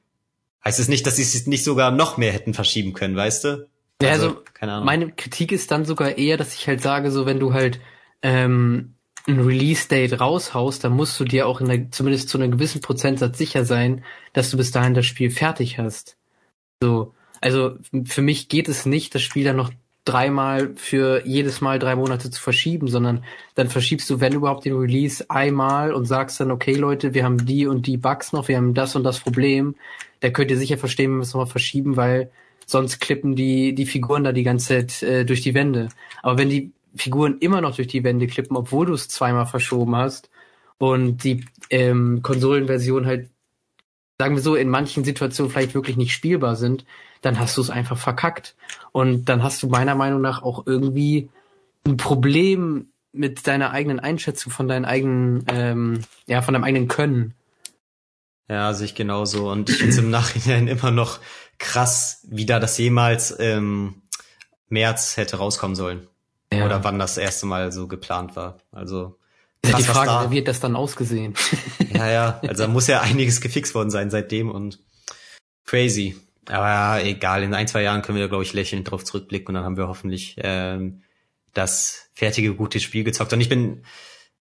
heißt 0.63 0.79
es 0.79 0.87
nicht, 0.87 1.05
dass 1.05 1.17
sie 1.17 1.23
es 1.23 1.47
nicht 1.47 1.63
sogar 1.63 1.91
noch 1.91 2.17
mehr 2.17 2.31
hätten 2.31 2.53
verschieben 2.53 2.93
können, 2.93 3.15
weißt 3.15 3.43
du? 3.43 3.67
Also, 4.01 4.27
also 4.27 4.41
keine 4.53 4.73
Ahnung. 4.73 4.85
meine 4.85 5.11
Kritik 5.11 5.51
ist 5.51 5.71
dann 5.71 5.85
sogar 5.85 6.17
eher, 6.17 6.37
dass 6.37 6.55
ich 6.55 6.67
halt 6.67 6.81
sage, 6.81 7.11
so 7.11 7.25
wenn 7.25 7.39
du 7.39 7.53
halt 7.53 7.79
ähm, 8.21 8.95
ein 9.27 9.39
Release-Date 9.39 10.19
raushaust, 10.19 10.83
dann 10.83 10.93
musst 10.93 11.19
du 11.19 11.25
dir 11.25 11.47
auch 11.47 11.61
in 11.61 11.67
der, 11.67 11.91
zumindest 11.91 12.29
zu 12.29 12.37
einem 12.37 12.51
gewissen 12.51 12.81
Prozentsatz 12.81 13.37
sicher 13.37 13.65
sein, 13.65 14.03
dass 14.33 14.49
du 14.49 14.57
bis 14.57 14.71
dahin 14.71 14.93
das 14.93 15.05
Spiel 15.05 15.29
fertig 15.29 15.77
hast. 15.77 16.17
So, 16.81 17.13
also 17.41 17.75
für 18.05 18.21
mich 18.21 18.47
geht 18.47 18.69
es 18.69 18.85
nicht, 18.85 19.13
das 19.13 19.23
Spiel 19.23 19.43
dann 19.43 19.57
noch 19.57 19.71
dreimal 20.05 20.73
für 20.75 21.25
jedes 21.25 21.61
Mal 21.61 21.77
drei 21.77 21.95
Monate 21.95 22.31
zu 22.31 22.41
verschieben, 22.41 22.87
sondern 22.87 23.23
dann 23.55 23.69
verschiebst 23.69 24.09
du, 24.09 24.19
wenn 24.19 24.33
überhaupt, 24.33 24.65
den 24.65 24.75
Release 24.75 25.29
einmal 25.29 25.93
und 25.93 26.05
sagst 26.05 26.39
dann, 26.39 26.51
okay 26.51 26.73
Leute, 26.73 27.13
wir 27.13 27.23
haben 27.23 27.45
die 27.45 27.67
und 27.67 27.85
die 27.85 27.97
Bugs 27.97 28.33
noch, 28.33 28.47
wir 28.47 28.57
haben 28.57 28.73
das 28.73 28.95
und 28.95 29.03
das 29.03 29.19
Problem. 29.19 29.75
Da 30.21 30.29
könnt 30.29 30.49
ihr 30.49 30.57
sicher 30.57 30.77
verstehen, 30.77 31.15
wir 31.15 31.21
es 31.21 31.33
nochmal 31.33 31.47
verschieben, 31.47 31.97
weil 31.97 32.31
sonst 32.65 32.99
klippen 32.99 33.35
die, 33.35 33.75
die 33.75 33.85
Figuren 33.85 34.23
da 34.23 34.31
die 34.31 34.43
ganze 34.43 34.67
Zeit 34.67 35.03
äh, 35.03 35.25
durch 35.25 35.41
die 35.41 35.53
Wände. 35.53 35.89
Aber 36.23 36.37
wenn 36.37 36.49
die 36.49 36.71
Figuren 36.95 37.37
immer 37.39 37.61
noch 37.61 37.75
durch 37.75 37.87
die 37.87 38.03
Wände 38.03 38.27
klippen, 38.27 38.57
obwohl 38.57 38.87
du 38.87 38.93
es 38.93 39.07
zweimal 39.07 39.45
verschoben 39.45 39.95
hast 39.95 40.29
und 40.77 41.23
die 41.23 41.45
ähm, 41.69 42.21
Konsolenversion 42.23 43.05
halt, 43.05 43.29
sagen 44.17 44.35
wir 44.35 44.41
so, 44.41 44.55
in 44.55 44.69
manchen 44.69 45.03
Situationen 45.03 45.51
vielleicht 45.51 45.75
wirklich 45.75 45.97
nicht 45.97 46.11
spielbar 46.11 46.55
sind, 46.55 46.85
dann 47.21 47.39
hast 47.39 47.57
du 47.57 47.61
es 47.61 47.69
einfach 47.69 47.97
verkackt. 47.97 48.55
Und 48.91 49.25
dann 49.25 49.43
hast 49.43 49.63
du 49.63 49.67
meiner 49.67 49.95
Meinung 49.95 50.21
nach 50.21 50.41
auch 50.43 50.65
irgendwie 50.65 51.29
ein 51.85 51.97
Problem 51.97 52.87
mit 53.13 53.47
deiner 53.47 53.71
eigenen 53.71 53.99
Einschätzung 53.99 54.51
von 54.51 54.67
deinen 54.67 54.85
eigenen, 54.85 55.43
ähm, 55.47 56.01
ja, 56.27 56.41
von 56.41 56.53
deinem 56.53 56.63
eigenen 56.63 56.87
Können. 56.87 57.33
Ja, 58.49 58.73
sehe 58.73 58.85
ich 58.85 58.95
genauso. 58.95 59.49
Und 59.49 59.69
ich 59.69 59.77
finde 59.77 59.91
es 59.91 59.97
im 59.97 60.09
Nachhinein 60.11 60.67
immer 60.67 60.91
noch 60.91 61.19
krass, 61.57 62.25
wie 62.27 62.45
da 62.45 62.59
das 62.59 62.77
jemals 62.77 63.35
ähm, 63.39 64.01
März 64.69 65.17
hätte 65.17 65.37
rauskommen 65.37 65.75
sollen. 65.75 66.07
Ja. 66.51 66.65
Oder 66.65 66.83
wann 66.83 66.99
das 66.99 67.17
erste 67.17 67.45
Mal 67.45 67.71
so 67.71 67.87
geplant 67.87 68.35
war. 68.35 68.57
Also 68.71 69.17
krass, 69.63 69.77
die 69.77 69.83
Frage, 69.83 70.07
da, 70.07 70.31
wie 70.31 70.35
wird 70.35 70.47
das 70.47 70.59
dann 70.59 70.75
ausgesehen? 70.75 71.35
ja, 71.93 72.09
ja, 72.09 72.41
also 72.45 72.63
da 72.63 72.67
muss 72.67 72.87
ja 72.87 73.01
einiges 73.01 73.41
gefixt 73.41 73.75
worden 73.75 73.91
sein 73.91 74.09
seitdem 74.09 74.49
und 74.49 74.79
crazy. 75.65 76.19
Aber 76.51 76.67
ja, 76.67 76.99
egal, 76.99 77.43
in 77.43 77.53
ein, 77.53 77.67
zwei 77.67 77.81
Jahren 77.81 78.01
können 78.01 78.17
wir 78.17 78.25
da, 78.25 78.29
glaube 78.29 78.43
ich, 78.43 78.53
lächelnd 78.53 78.89
drauf 78.89 79.03
zurückblicken 79.03 79.47
und 79.49 79.53
dann 79.55 79.63
haben 79.63 79.77
wir 79.77 79.87
hoffentlich 79.87 80.35
ähm, 80.39 81.01
das 81.53 82.09
fertige, 82.13 82.55
gute 82.55 82.79
Spiel 82.79 83.03
gezockt. 83.03 83.33
Und 83.33 83.41
ich 83.41 83.49
bin, 83.49 83.83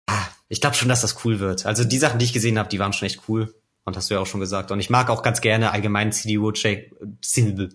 ah, 0.07 0.27
ich 0.49 0.61
glaube 0.61 0.75
schon, 0.75 0.89
dass 0.89 1.01
das 1.01 1.23
cool 1.23 1.39
wird. 1.39 1.65
Also 1.65 1.83
die 1.83 1.97
Sachen, 1.97 2.19
die 2.19 2.25
ich 2.25 2.33
gesehen 2.33 2.57
habe, 2.57 2.69
die 2.69 2.79
waren 2.79 2.93
schon 2.93 3.05
echt 3.05 3.21
cool. 3.27 3.53
Und 3.85 3.97
hast 3.97 4.09
du 4.09 4.15
ja 4.15 4.21
auch 4.21 4.25
schon 4.25 4.39
gesagt. 4.39 4.71
Und 4.71 4.79
ich 4.79 4.89
mag 4.89 5.09
auch 5.09 5.23
ganz 5.23 5.41
gerne 5.41 5.71
allgemein 5.71 6.11
CD 6.11 6.37
Projekt, 6.37 6.93
CD 7.21 7.67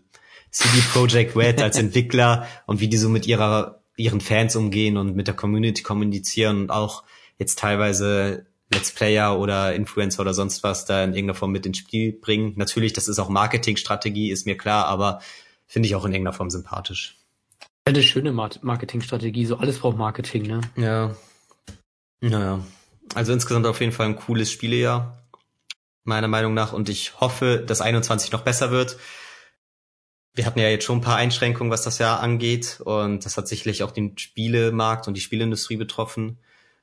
Projekt 0.92 1.36
Red 1.36 1.60
als 1.60 1.76
Entwickler 1.78 2.46
und 2.66 2.80
wie 2.80 2.88
die 2.88 2.96
so 2.96 3.10
mit 3.10 3.26
ihrer, 3.26 3.82
ihren 3.96 4.20
Fans 4.20 4.56
umgehen 4.56 4.96
und 4.96 5.14
mit 5.16 5.26
der 5.26 5.36
Community 5.36 5.82
kommunizieren 5.82 6.62
und 6.62 6.70
auch 6.70 7.04
jetzt 7.36 7.58
teilweise 7.58 8.46
Let's 8.72 8.92
Player 8.92 9.38
oder 9.38 9.74
Influencer 9.74 10.20
oder 10.20 10.34
sonst 10.34 10.62
was 10.62 10.84
da 10.84 11.02
in 11.02 11.10
irgendeiner 11.14 11.34
Form 11.34 11.52
mit 11.52 11.64
ins 11.64 11.78
Spiel 11.78 12.12
bringen. 12.12 12.52
Natürlich, 12.56 12.92
das 12.92 13.08
ist 13.08 13.18
auch 13.18 13.28
Marketingstrategie, 13.28 14.30
ist 14.30 14.46
mir 14.46 14.56
klar, 14.56 14.86
aber 14.86 15.20
finde 15.66 15.86
ich 15.88 15.94
auch 15.94 16.04
in 16.04 16.12
irgendeiner 16.12 16.36
Form 16.36 16.50
sympathisch. 16.50 17.16
Eine 17.86 18.02
schöne 18.02 18.32
Marketingstrategie, 18.32 19.46
so 19.46 19.56
alles 19.56 19.78
braucht 19.78 19.96
Marketing, 19.96 20.42
ne? 20.42 20.60
Ja. 20.76 21.16
Naja. 22.20 22.60
Also 23.14 23.32
insgesamt 23.32 23.66
auf 23.66 23.80
jeden 23.80 23.92
Fall 23.92 24.06
ein 24.06 24.16
cooles 24.16 24.52
Spielejahr, 24.52 25.22
meiner 26.04 26.28
Meinung 26.28 26.52
nach, 26.52 26.74
und 26.74 26.90
ich 26.90 27.18
hoffe, 27.20 27.64
dass 27.66 27.80
21 27.80 28.32
noch 28.32 28.42
besser 28.42 28.70
wird. 28.70 28.98
Wir 30.34 30.44
hatten 30.44 30.58
ja 30.58 30.68
jetzt 30.68 30.84
schon 30.84 30.98
ein 30.98 31.02
paar 31.02 31.16
Einschränkungen, 31.16 31.70
was 31.70 31.82
das 31.82 31.98
Jahr 31.98 32.20
angeht, 32.20 32.82
und 32.84 33.24
das 33.24 33.38
hat 33.38 33.48
sicherlich 33.48 33.82
auch 33.82 33.92
den 33.92 34.18
Spielemarkt 34.18 35.08
und 35.08 35.14
die 35.14 35.22
Spielindustrie 35.22 35.76
betroffen. 35.76 36.38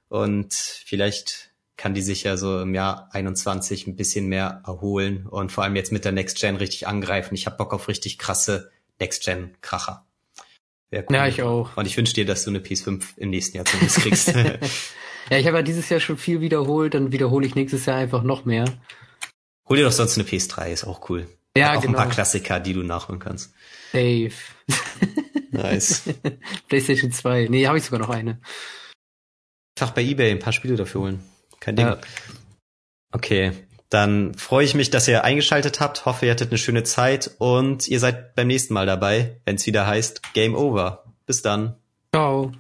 Und 0.09 0.53
vielleicht 0.53 1.51
kann 1.77 1.93
die 1.93 2.01
sich 2.01 2.23
ja 2.23 2.37
so 2.37 2.61
im 2.61 2.73
Jahr 2.73 3.09
21 3.11 3.87
ein 3.87 3.95
bisschen 3.95 4.27
mehr 4.27 4.61
erholen 4.65 5.27
und 5.27 5.51
vor 5.51 5.63
allem 5.63 5.75
jetzt 5.75 5.91
mit 5.91 6.05
der 6.05 6.11
Next 6.11 6.39
Gen 6.39 6.55
richtig 6.55 6.87
angreifen. 6.87 7.35
Ich 7.35 7.45
habe 7.45 7.57
Bock 7.57 7.73
auf 7.73 7.87
richtig 7.87 8.17
krasse 8.17 8.71
Next 8.99 9.23
Gen 9.23 9.55
Kracher. 9.61 10.05
Cool. 10.91 11.03
Ja, 11.15 11.27
ich 11.27 11.41
auch. 11.41 11.75
Und 11.75 11.85
ich 11.85 11.97
wünsche 11.97 12.13
dir, 12.13 12.25
dass 12.25 12.45
du 12.45 12.51
eine 12.51 12.59
PS5 12.59 13.17
im 13.17 13.29
nächsten 13.29 13.57
Jahr 13.57 13.65
zumindest 13.65 13.97
kriegst. 13.97 14.27
ja, 15.29 15.37
ich 15.37 15.45
habe 15.47 15.57
ja 15.57 15.61
dieses 15.61 15.89
Jahr 15.89 15.99
schon 15.99 16.17
viel 16.17 16.41
wiederholt, 16.41 16.93
dann 16.93 17.11
wiederhole 17.11 17.45
ich 17.45 17.55
nächstes 17.55 17.85
Jahr 17.85 17.97
einfach 17.97 18.23
noch 18.23 18.45
mehr. 18.45 18.65
Hol 19.67 19.77
dir 19.77 19.83
doch 19.83 19.91
sonst 19.91 20.17
eine 20.17 20.27
PS3, 20.27 20.71
ist 20.71 20.85
auch 20.85 21.09
cool. 21.09 21.27
Ja, 21.57 21.73
auch 21.73 21.81
genau. 21.81 21.93
ein 21.93 22.03
paar 22.03 22.09
Klassiker, 22.09 22.59
die 22.59 22.73
du 22.73 22.83
nachholen 22.83 23.19
kannst. 23.19 23.53
Safe. 23.91 24.31
nice. 25.51 26.03
PlayStation 26.67 27.11
2. 27.11 27.47
Nee, 27.49 27.67
habe 27.67 27.77
ich 27.77 27.83
sogar 27.83 27.99
noch 27.99 28.09
eine. 28.09 28.39
Einfach 29.77 29.93
bei 29.93 30.03
eBay 30.03 30.31
ein 30.31 30.39
paar 30.39 30.53
Spiele 30.53 30.75
dafür 30.75 31.01
holen. 31.01 31.23
Kein 31.59 31.75
Ding. 31.75 31.87
Ja. 31.87 31.97
Okay, 33.11 33.51
dann 33.89 34.33
freue 34.33 34.65
ich 34.65 34.75
mich, 34.75 34.89
dass 34.89 35.07
ihr 35.07 35.23
eingeschaltet 35.23 35.79
habt. 35.79 36.05
Hoffe, 36.05 36.25
ihr 36.25 36.31
hattet 36.31 36.49
eine 36.49 36.57
schöne 36.57 36.83
Zeit 36.83 37.31
und 37.37 37.87
ihr 37.87 37.99
seid 37.99 38.35
beim 38.35 38.47
nächsten 38.47 38.73
Mal 38.73 38.85
dabei, 38.85 39.39
wenn 39.45 39.55
es 39.55 39.65
wieder 39.65 39.87
heißt 39.87 40.33
Game 40.33 40.55
Over. 40.55 41.05
Bis 41.25 41.41
dann. 41.41 41.75
Ciao. 42.13 42.51